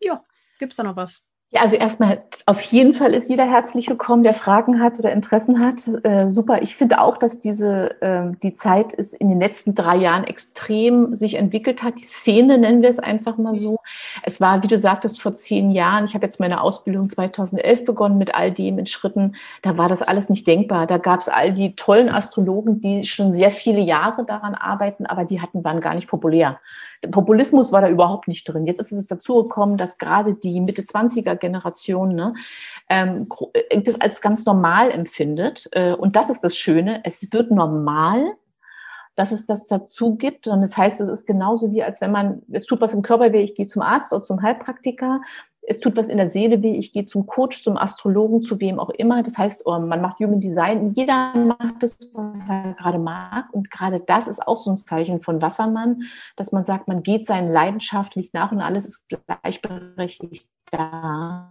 Ja, 0.00 0.22
gibt 0.58 0.72
es 0.72 0.76
da 0.78 0.82
noch 0.82 0.96
was? 0.96 1.22
Ja, 1.50 1.62
also 1.62 1.76
erstmal 1.76 2.24
auf 2.46 2.60
jeden 2.62 2.92
Fall 2.92 3.14
ist 3.14 3.30
jeder 3.30 3.44
herzlich 3.48 3.88
willkommen, 3.88 4.24
der 4.24 4.34
Fragen 4.34 4.82
hat 4.82 4.98
oder 4.98 5.12
Interessen 5.12 5.64
hat. 5.64 5.88
Äh, 6.02 6.28
super. 6.28 6.62
Ich 6.62 6.74
finde 6.74 7.00
auch, 7.00 7.16
dass 7.16 7.38
diese 7.38 8.02
äh, 8.02 8.32
die 8.42 8.54
Zeit 8.54 8.92
ist 8.92 9.14
in 9.14 9.28
den 9.28 9.38
letzten 9.40 9.76
drei 9.76 9.96
Jahren 9.96 10.24
extrem 10.24 11.14
sich 11.14 11.36
entwickelt 11.36 11.84
hat. 11.84 12.00
Die 12.00 12.04
Szene 12.04 12.58
nennen 12.58 12.82
wir 12.82 12.90
es 12.90 12.98
einfach 12.98 13.38
mal 13.38 13.54
so. 13.54 13.78
Es 14.24 14.40
war, 14.40 14.64
wie 14.64 14.66
du 14.66 14.76
sagtest, 14.76 15.22
vor 15.22 15.36
zehn 15.36 15.70
Jahren. 15.70 16.06
Ich 16.06 16.14
habe 16.14 16.24
jetzt 16.24 16.40
meine 16.40 16.60
Ausbildung 16.60 17.08
2011 17.08 17.84
begonnen 17.84 18.18
mit 18.18 18.34
all 18.34 18.50
dem 18.50 18.80
in 18.80 18.86
Schritten. 18.86 19.36
Da 19.62 19.78
war 19.78 19.88
das 19.88 20.02
alles 20.02 20.28
nicht 20.28 20.48
denkbar. 20.48 20.88
Da 20.88 20.98
gab 20.98 21.20
es 21.20 21.28
all 21.28 21.54
die 21.54 21.76
tollen 21.76 22.08
Astrologen, 22.08 22.80
die 22.80 23.06
schon 23.06 23.32
sehr 23.32 23.52
viele 23.52 23.80
Jahre 23.80 24.24
daran 24.24 24.56
arbeiten, 24.56 25.06
aber 25.06 25.24
die 25.24 25.40
hatten 25.40 25.62
waren 25.62 25.80
gar 25.80 25.94
nicht 25.94 26.08
populär. 26.08 26.58
Populismus 27.10 27.72
war 27.72 27.80
da 27.80 27.88
überhaupt 27.88 28.28
nicht 28.28 28.44
drin. 28.48 28.66
Jetzt 28.66 28.80
ist 28.80 28.92
es 28.92 29.06
dazu 29.06 29.42
gekommen, 29.42 29.76
dass 29.76 29.98
gerade 29.98 30.34
die 30.34 30.60
Mitte 30.60 30.82
20er 30.82 31.36
Generation 31.44 32.14
ne, 32.14 32.34
ähm, 32.88 33.28
äh, 33.52 33.80
das 33.82 34.00
als 34.00 34.20
ganz 34.20 34.44
normal 34.46 34.90
empfindet. 34.90 35.68
Äh, 35.72 35.92
und 35.92 36.16
das 36.16 36.30
ist 36.30 36.42
das 36.42 36.56
Schöne. 36.56 37.00
Es 37.04 37.32
wird 37.32 37.50
normal, 37.50 38.24
dass 39.14 39.32
es 39.32 39.46
das 39.46 39.66
dazu 39.66 40.16
gibt. 40.16 40.46
Und 40.48 40.62
das 40.62 40.76
heißt, 40.76 41.00
es 41.00 41.08
ist 41.08 41.26
genauso 41.26 41.72
wie, 41.72 41.82
als 41.82 42.00
wenn 42.00 42.10
man, 42.10 42.42
es 42.50 42.66
tut 42.66 42.80
was 42.80 42.94
im 42.94 43.02
Körper 43.02 43.32
weh, 43.32 43.42
ich 43.42 43.54
gehe 43.54 43.66
zum 43.66 43.82
Arzt 43.82 44.12
oder 44.12 44.22
zum 44.22 44.42
Heilpraktiker. 44.42 45.20
Es 45.66 45.80
tut 45.80 45.96
was 45.96 46.08
in 46.08 46.18
der 46.18 46.30
Seele 46.30 46.62
weh, 46.62 46.76
ich 46.76 46.92
gehe 46.92 47.04
zum 47.04 47.26
Coach, 47.26 47.62
zum 47.62 47.76
Astrologen, 47.76 48.42
zu 48.42 48.60
wem 48.60 48.78
auch 48.78 48.90
immer. 48.90 49.22
Das 49.22 49.38
heißt, 49.38 49.62
oh, 49.64 49.78
man 49.78 50.00
macht 50.00 50.18
Human 50.18 50.40
Design, 50.40 50.92
jeder 50.92 51.32
macht 51.38 51.82
das, 51.82 51.98
was 52.12 52.48
er 52.48 52.74
gerade 52.74 52.98
mag. 52.98 53.52
Und 53.52 53.70
gerade 53.70 54.00
das 54.00 54.28
ist 54.28 54.46
auch 54.46 54.56
so 54.56 54.70
ein 54.70 54.76
Zeichen 54.76 55.22
von 55.22 55.40
Wassermann, 55.40 56.02
dass 56.36 56.52
man 56.52 56.64
sagt, 56.64 56.88
man 56.88 57.02
geht 57.02 57.26
seinen 57.26 57.48
leidenschaftlich 57.48 58.32
nach 58.32 58.52
und 58.52 58.60
alles 58.60 58.86
ist 58.86 59.06
gleichberechtigt 59.08 60.48
da. 60.70 61.50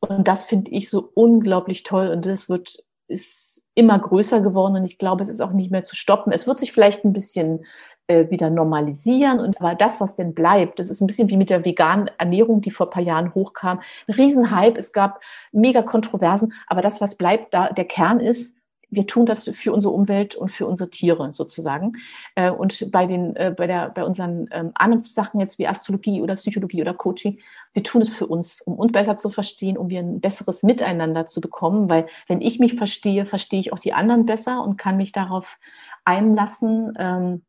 Und 0.00 0.26
das 0.28 0.44
finde 0.44 0.70
ich 0.70 0.88
so 0.88 1.10
unglaublich 1.14 1.82
toll 1.82 2.08
und 2.08 2.26
das 2.26 2.48
wird, 2.48 2.84
ist 3.08 3.51
immer 3.74 3.98
größer 3.98 4.40
geworden 4.40 4.76
und 4.76 4.84
ich 4.84 4.98
glaube, 4.98 5.22
es 5.22 5.28
ist 5.28 5.40
auch 5.40 5.52
nicht 5.52 5.70
mehr 5.70 5.82
zu 5.82 5.96
stoppen. 5.96 6.32
Es 6.32 6.46
wird 6.46 6.58
sich 6.58 6.72
vielleicht 6.72 7.04
ein 7.04 7.12
bisschen 7.12 7.64
äh, 8.06 8.30
wieder 8.30 8.50
normalisieren. 8.50 9.40
Und 9.40 9.60
aber 9.60 9.74
das, 9.74 10.00
was 10.00 10.16
denn 10.16 10.34
bleibt, 10.34 10.78
das 10.78 10.90
ist 10.90 11.00
ein 11.00 11.06
bisschen 11.06 11.30
wie 11.30 11.36
mit 11.36 11.50
der 11.50 11.64
veganen 11.64 12.10
Ernährung, 12.18 12.60
die 12.60 12.70
vor 12.70 12.88
ein 12.88 12.90
paar 12.90 13.02
Jahren 13.02 13.34
hochkam. 13.34 13.80
Ein 14.08 14.14
Riesenhype, 14.14 14.78
es 14.78 14.92
gab 14.92 15.20
mega 15.52 15.82
Kontroversen, 15.82 16.52
aber 16.66 16.82
das, 16.82 17.00
was 17.00 17.14
bleibt, 17.14 17.54
da 17.54 17.68
der 17.68 17.86
Kern 17.86 18.20
ist, 18.20 18.56
wir 18.92 19.06
tun 19.06 19.24
das 19.24 19.48
für 19.54 19.72
unsere 19.72 19.92
Umwelt 19.92 20.34
und 20.34 20.50
für 20.50 20.66
unsere 20.66 20.90
Tiere 20.90 21.32
sozusagen. 21.32 21.92
Äh, 22.34 22.50
und 22.50 22.90
bei 22.92 23.06
den, 23.06 23.34
äh, 23.36 23.52
bei 23.56 23.66
der, 23.66 23.88
bei 23.88 24.04
unseren 24.04 24.48
ähm, 24.52 24.70
anderen 24.74 25.04
Sachen 25.04 25.40
jetzt 25.40 25.58
wie 25.58 25.66
Astrologie 25.66 26.20
oder 26.20 26.34
Psychologie 26.34 26.82
oder 26.82 26.92
Coaching, 26.92 27.38
wir 27.72 27.82
tun 27.82 28.02
es 28.02 28.10
für 28.10 28.26
uns, 28.26 28.60
um 28.60 28.74
uns 28.74 28.92
besser 28.92 29.16
zu 29.16 29.30
verstehen, 29.30 29.78
um 29.78 29.88
wir 29.88 30.00
ein 30.00 30.20
besseres 30.20 30.62
Miteinander 30.62 31.24
zu 31.24 31.40
bekommen. 31.40 31.88
Weil 31.88 32.06
wenn 32.28 32.42
ich 32.42 32.60
mich 32.60 32.74
verstehe, 32.74 33.24
verstehe 33.24 33.60
ich 33.60 33.72
auch 33.72 33.78
die 33.78 33.94
anderen 33.94 34.26
besser 34.26 34.62
und 34.62 34.76
kann 34.76 34.98
mich 34.98 35.12
darauf 35.12 35.58
einlassen. 36.04 36.92
Ähm, 36.98 37.42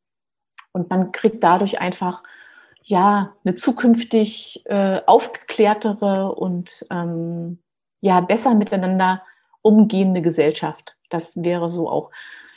und 0.72 0.90
man 0.90 1.12
kriegt 1.12 1.44
dadurch 1.44 1.82
einfach 1.82 2.24
ja 2.82 3.34
eine 3.44 3.56
zukünftig 3.56 4.64
äh, 4.66 5.02
aufgeklärtere 5.06 6.34
und 6.34 6.86
ähm, 6.90 7.60
ja 8.00 8.22
besser 8.22 8.56
miteinander 8.56 9.22
umgehende 9.64 10.22
Gesellschaft. 10.22 10.96
Das 11.10 11.44
wäre 11.44 11.70
so 11.70 11.90
auch. 11.90 12.12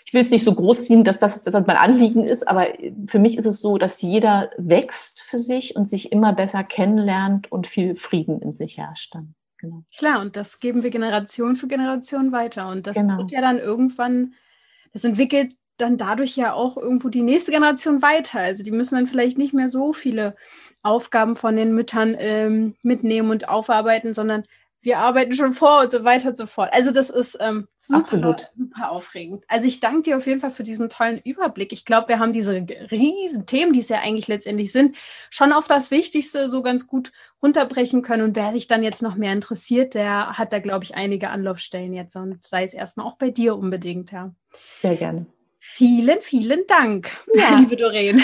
Ich 0.05 0.13
will 0.15 0.23
es 0.23 0.31
nicht 0.31 0.45
so 0.45 0.55
groß 0.55 0.85
ziehen, 0.85 1.03
dass 1.03 1.19
das, 1.19 1.43
dass 1.43 1.55
das 1.55 1.67
mein 1.67 1.77
Anliegen 1.77 2.25
ist, 2.25 2.47
aber 2.47 2.69
für 3.09 3.19
mich 3.19 3.39
ist 3.39 3.47
es 3.47 3.61
so, 3.61 3.79
dass 3.79 4.03
jeder 4.03 4.51
wächst 4.57 5.23
für 5.23 5.39
sich 5.39 5.75
und 5.75 5.89
sich 5.89 6.13
immer 6.13 6.33
besser 6.33 6.63
kennenlernt 6.63 7.51
und 7.51 7.67
viel 7.67 7.97
Frieden 7.97 8.41
in 8.41 8.53
sich 8.53 8.79
herrscht 8.79 9.15
dann. 9.15 9.35
Genau. 9.59 9.83
Klar, 9.97 10.21
und 10.21 10.37
das 10.37 10.61
geben 10.61 10.83
wir 10.83 10.91
Generation 10.91 11.57
für 11.57 11.67
Generation 11.67 12.31
weiter. 12.31 12.69
Und 12.69 12.87
das 12.87 12.97
genau. 12.97 13.19
wird 13.19 13.33
ja 13.33 13.41
dann 13.41 13.59
irgendwann, 13.59 14.35
das 14.93 15.03
entwickelt 15.05 15.55
dann 15.79 15.99
dadurch 15.99 16.37
ja 16.37 16.53
auch 16.53 16.77
irgendwo 16.77 17.09
die 17.09 17.23
nächste 17.23 17.51
Generation 17.51 18.03
weiter. 18.03 18.41
Also 18.41 18.63
die 18.63 18.71
müssen 18.71 18.95
dann 18.95 19.07
vielleicht 19.07 19.39
nicht 19.39 19.55
mehr 19.55 19.69
so 19.69 19.93
viele 19.93 20.37
Aufgaben 20.83 21.37
von 21.37 21.57
den 21.57 21.75
Müttern 21.75 22.17
ähm, 22.19 22.77
mitnehmen 22.83 23.31
und 23.31 23.49
aufarbeiten, 23.49 24.15
sondern 24.15 24.45
wir 24.83 24.99
arbeiten 24.99 25.33
schon 25.33 25.53
vor 25.53 25.81
und 25.81 25.91
so 25.91 26.05
weiter 26.05 26.29
und 26.29 26.37
so 26.37 26.47
fort. 26.47 26.71
Also 26.73 26.93
das 26.93 27.11
ist 27.11 27.37
ähm, 27.41 27.67
super, 27.77 28.37
super 28.55 28.91
aufregend. 28.91 29.45
Also 29.49 29.67
ich 29.67 29.81
danke 29.81 30.03
dir 30.03 30.17
auf 30.17 30.27
jeden 30.27 30.41
Fall 30.41 30.53
für 30.53 30.63
diesen 30.63 30.89
tollen 30.89 31.21
Überblick. 31.25 31.73
Ich 31.73 31.85
glaube, 31.85 32.09
wir 32.09 32.19
haben 32.19 32.33
diese 32.33 32.53
riesen 32.91 33.47
Themen, 33.47 33.73
die 33.73 33.81
es 33.81 33.89
ja 33.89 33.99
eigentlich 33.99 34.29
letztendlich 34.29 34.71
sind, 34.71 34.97
schon 35.29 35.53
auf 35.53 35.67
das 35.67 35.91
Wichtigste 35.91 36.47
so 36.47 36.63
ganz 36.63 36.87
gut 36.87 37.11
runterbrechen 37.43 38.03
können. 38.03 38.23
Und 38.23 38.37
wer 38.37 38.53
sich 38.53 38.69
dann 38.69 38.83
jetzt 38.83 39.03
noch 39.03 39.17
mehr 39.17 39.33
interessiert, 39.33 39.95
der 39.95 40.39
hat 40.39 40.53
da, 40.53 40.61
glaube 40.61 40.85
ich, 40.85 40.95
einige 40.95 41.31
Anlaufstellen 41.31 41.93
jetzt 41.93 42.15
und 42.15 42.45
sei 42.45 42.63
es 42.63 42.73
erstmal 42.73 43.07
auch 43.07 43.17
bei 43.17 43.31
dir 43.31 43.57
unbedingt, 43.57 44.13
ja. 44.13 44.35
Sehr 44.83 44.97
gerne. 44.97 45.27
Vielen, 45.59 46.21
vielen 46.23 46.67
Dank, 46.69 47.11
ja. 47.35 47.57
liebe 47.59 47.77
Doreen. 47.77 48.23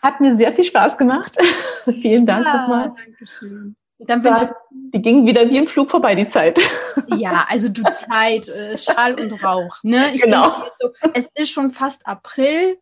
Hat 0.00 0.20
mir 0.20 0.36
sehr 0.36 0.54
viel 0.54 0.64
Spaß 0.64 0.96
gemacht. 0.96 1.36
vielen 1.84 2.24
Dank 2.24 2.46
ja, 2.46 2.62
nochmal. 2.62 2.94
Dankeschön. 3.04 3.76
Dann 4.00 4.22
war, 4.22 4.54
die 4.70 5.02
ging 5.02 5.26
wieder 5.26 5.48
wie 5.50 5.56
im 5.56 5.66
Flug 5.66 5.90
vorbei, 5.90 6.14
die 6.14 6.26
Zeit. 6.26 6.58
Ja, 7.16 7.46
also 7.48 7.68
du 7.68 7.82
Zeit, 7.90 8.48
äh, 8.48 8.76
Schall 8.76 9.18
und 9.18 9.42
Rauch. 9.42 9.78
Ne? 9.82 10.14
Ich 10.14 10.22
genau. 10.22 10.50
So, 10.78 10.90
es 11.14 11.30
ist 11.34 11.50
schon 11.50 11.70
fast 11.70 12.06
April. 12.06 12.78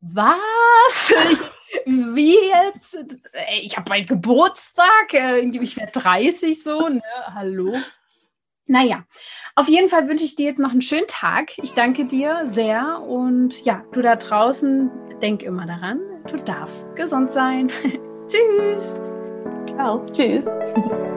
Was? 0.00 1.14
Ich, 1.32 1.38
wie 1.86 2.36
jetzt? 2.48 2.98
Ich 3.64 3.76
habe 3.76 3.88
bald 3.88 4.08
Geburtstag. 4.08 5.14
Äh, 5.14 5.40
ich 5.40 5.76
werde 5.76 5.92
30 5.92 6.62
so. 6.62 6.88
Ne? 6.88 7.02
Hallo? 7.34 7.74
Naja, 8.66 9.04
auf 9.54 9.68
jeden 9.68 9.88
Fall 9.88 10.08
wünsche 10.08 10.24
ich 10.24 10.36
dir 10.36 10.46
jetzt 10.46 10.58
noch 10.58 10.72
einen 10.72 10.82
schönen 10.82 11.06
Tag. 11.06 11.56
Ich 11.58 11.72
danke 11.72 12.04
dir 12.04 12.42
sehr 12.46 13.00
und 13.02 13.64
ja, 13.64 13.84
du 13.92 14.02
da 14.02 14.16
draußen, 14.16 14.90
denk 15.22 15.42
immer 15.42 15.66
daran, 15.66 16.00
du 16.30 16.36
darfst 16.36 16.94
gesund 16.96 17.30
sein. 17.30 17.70
Tschüss. 18.28 18.94
Oh, 19.46 19.66
Ciao. 19.66 20.04
Tschüss. 20.12 20.46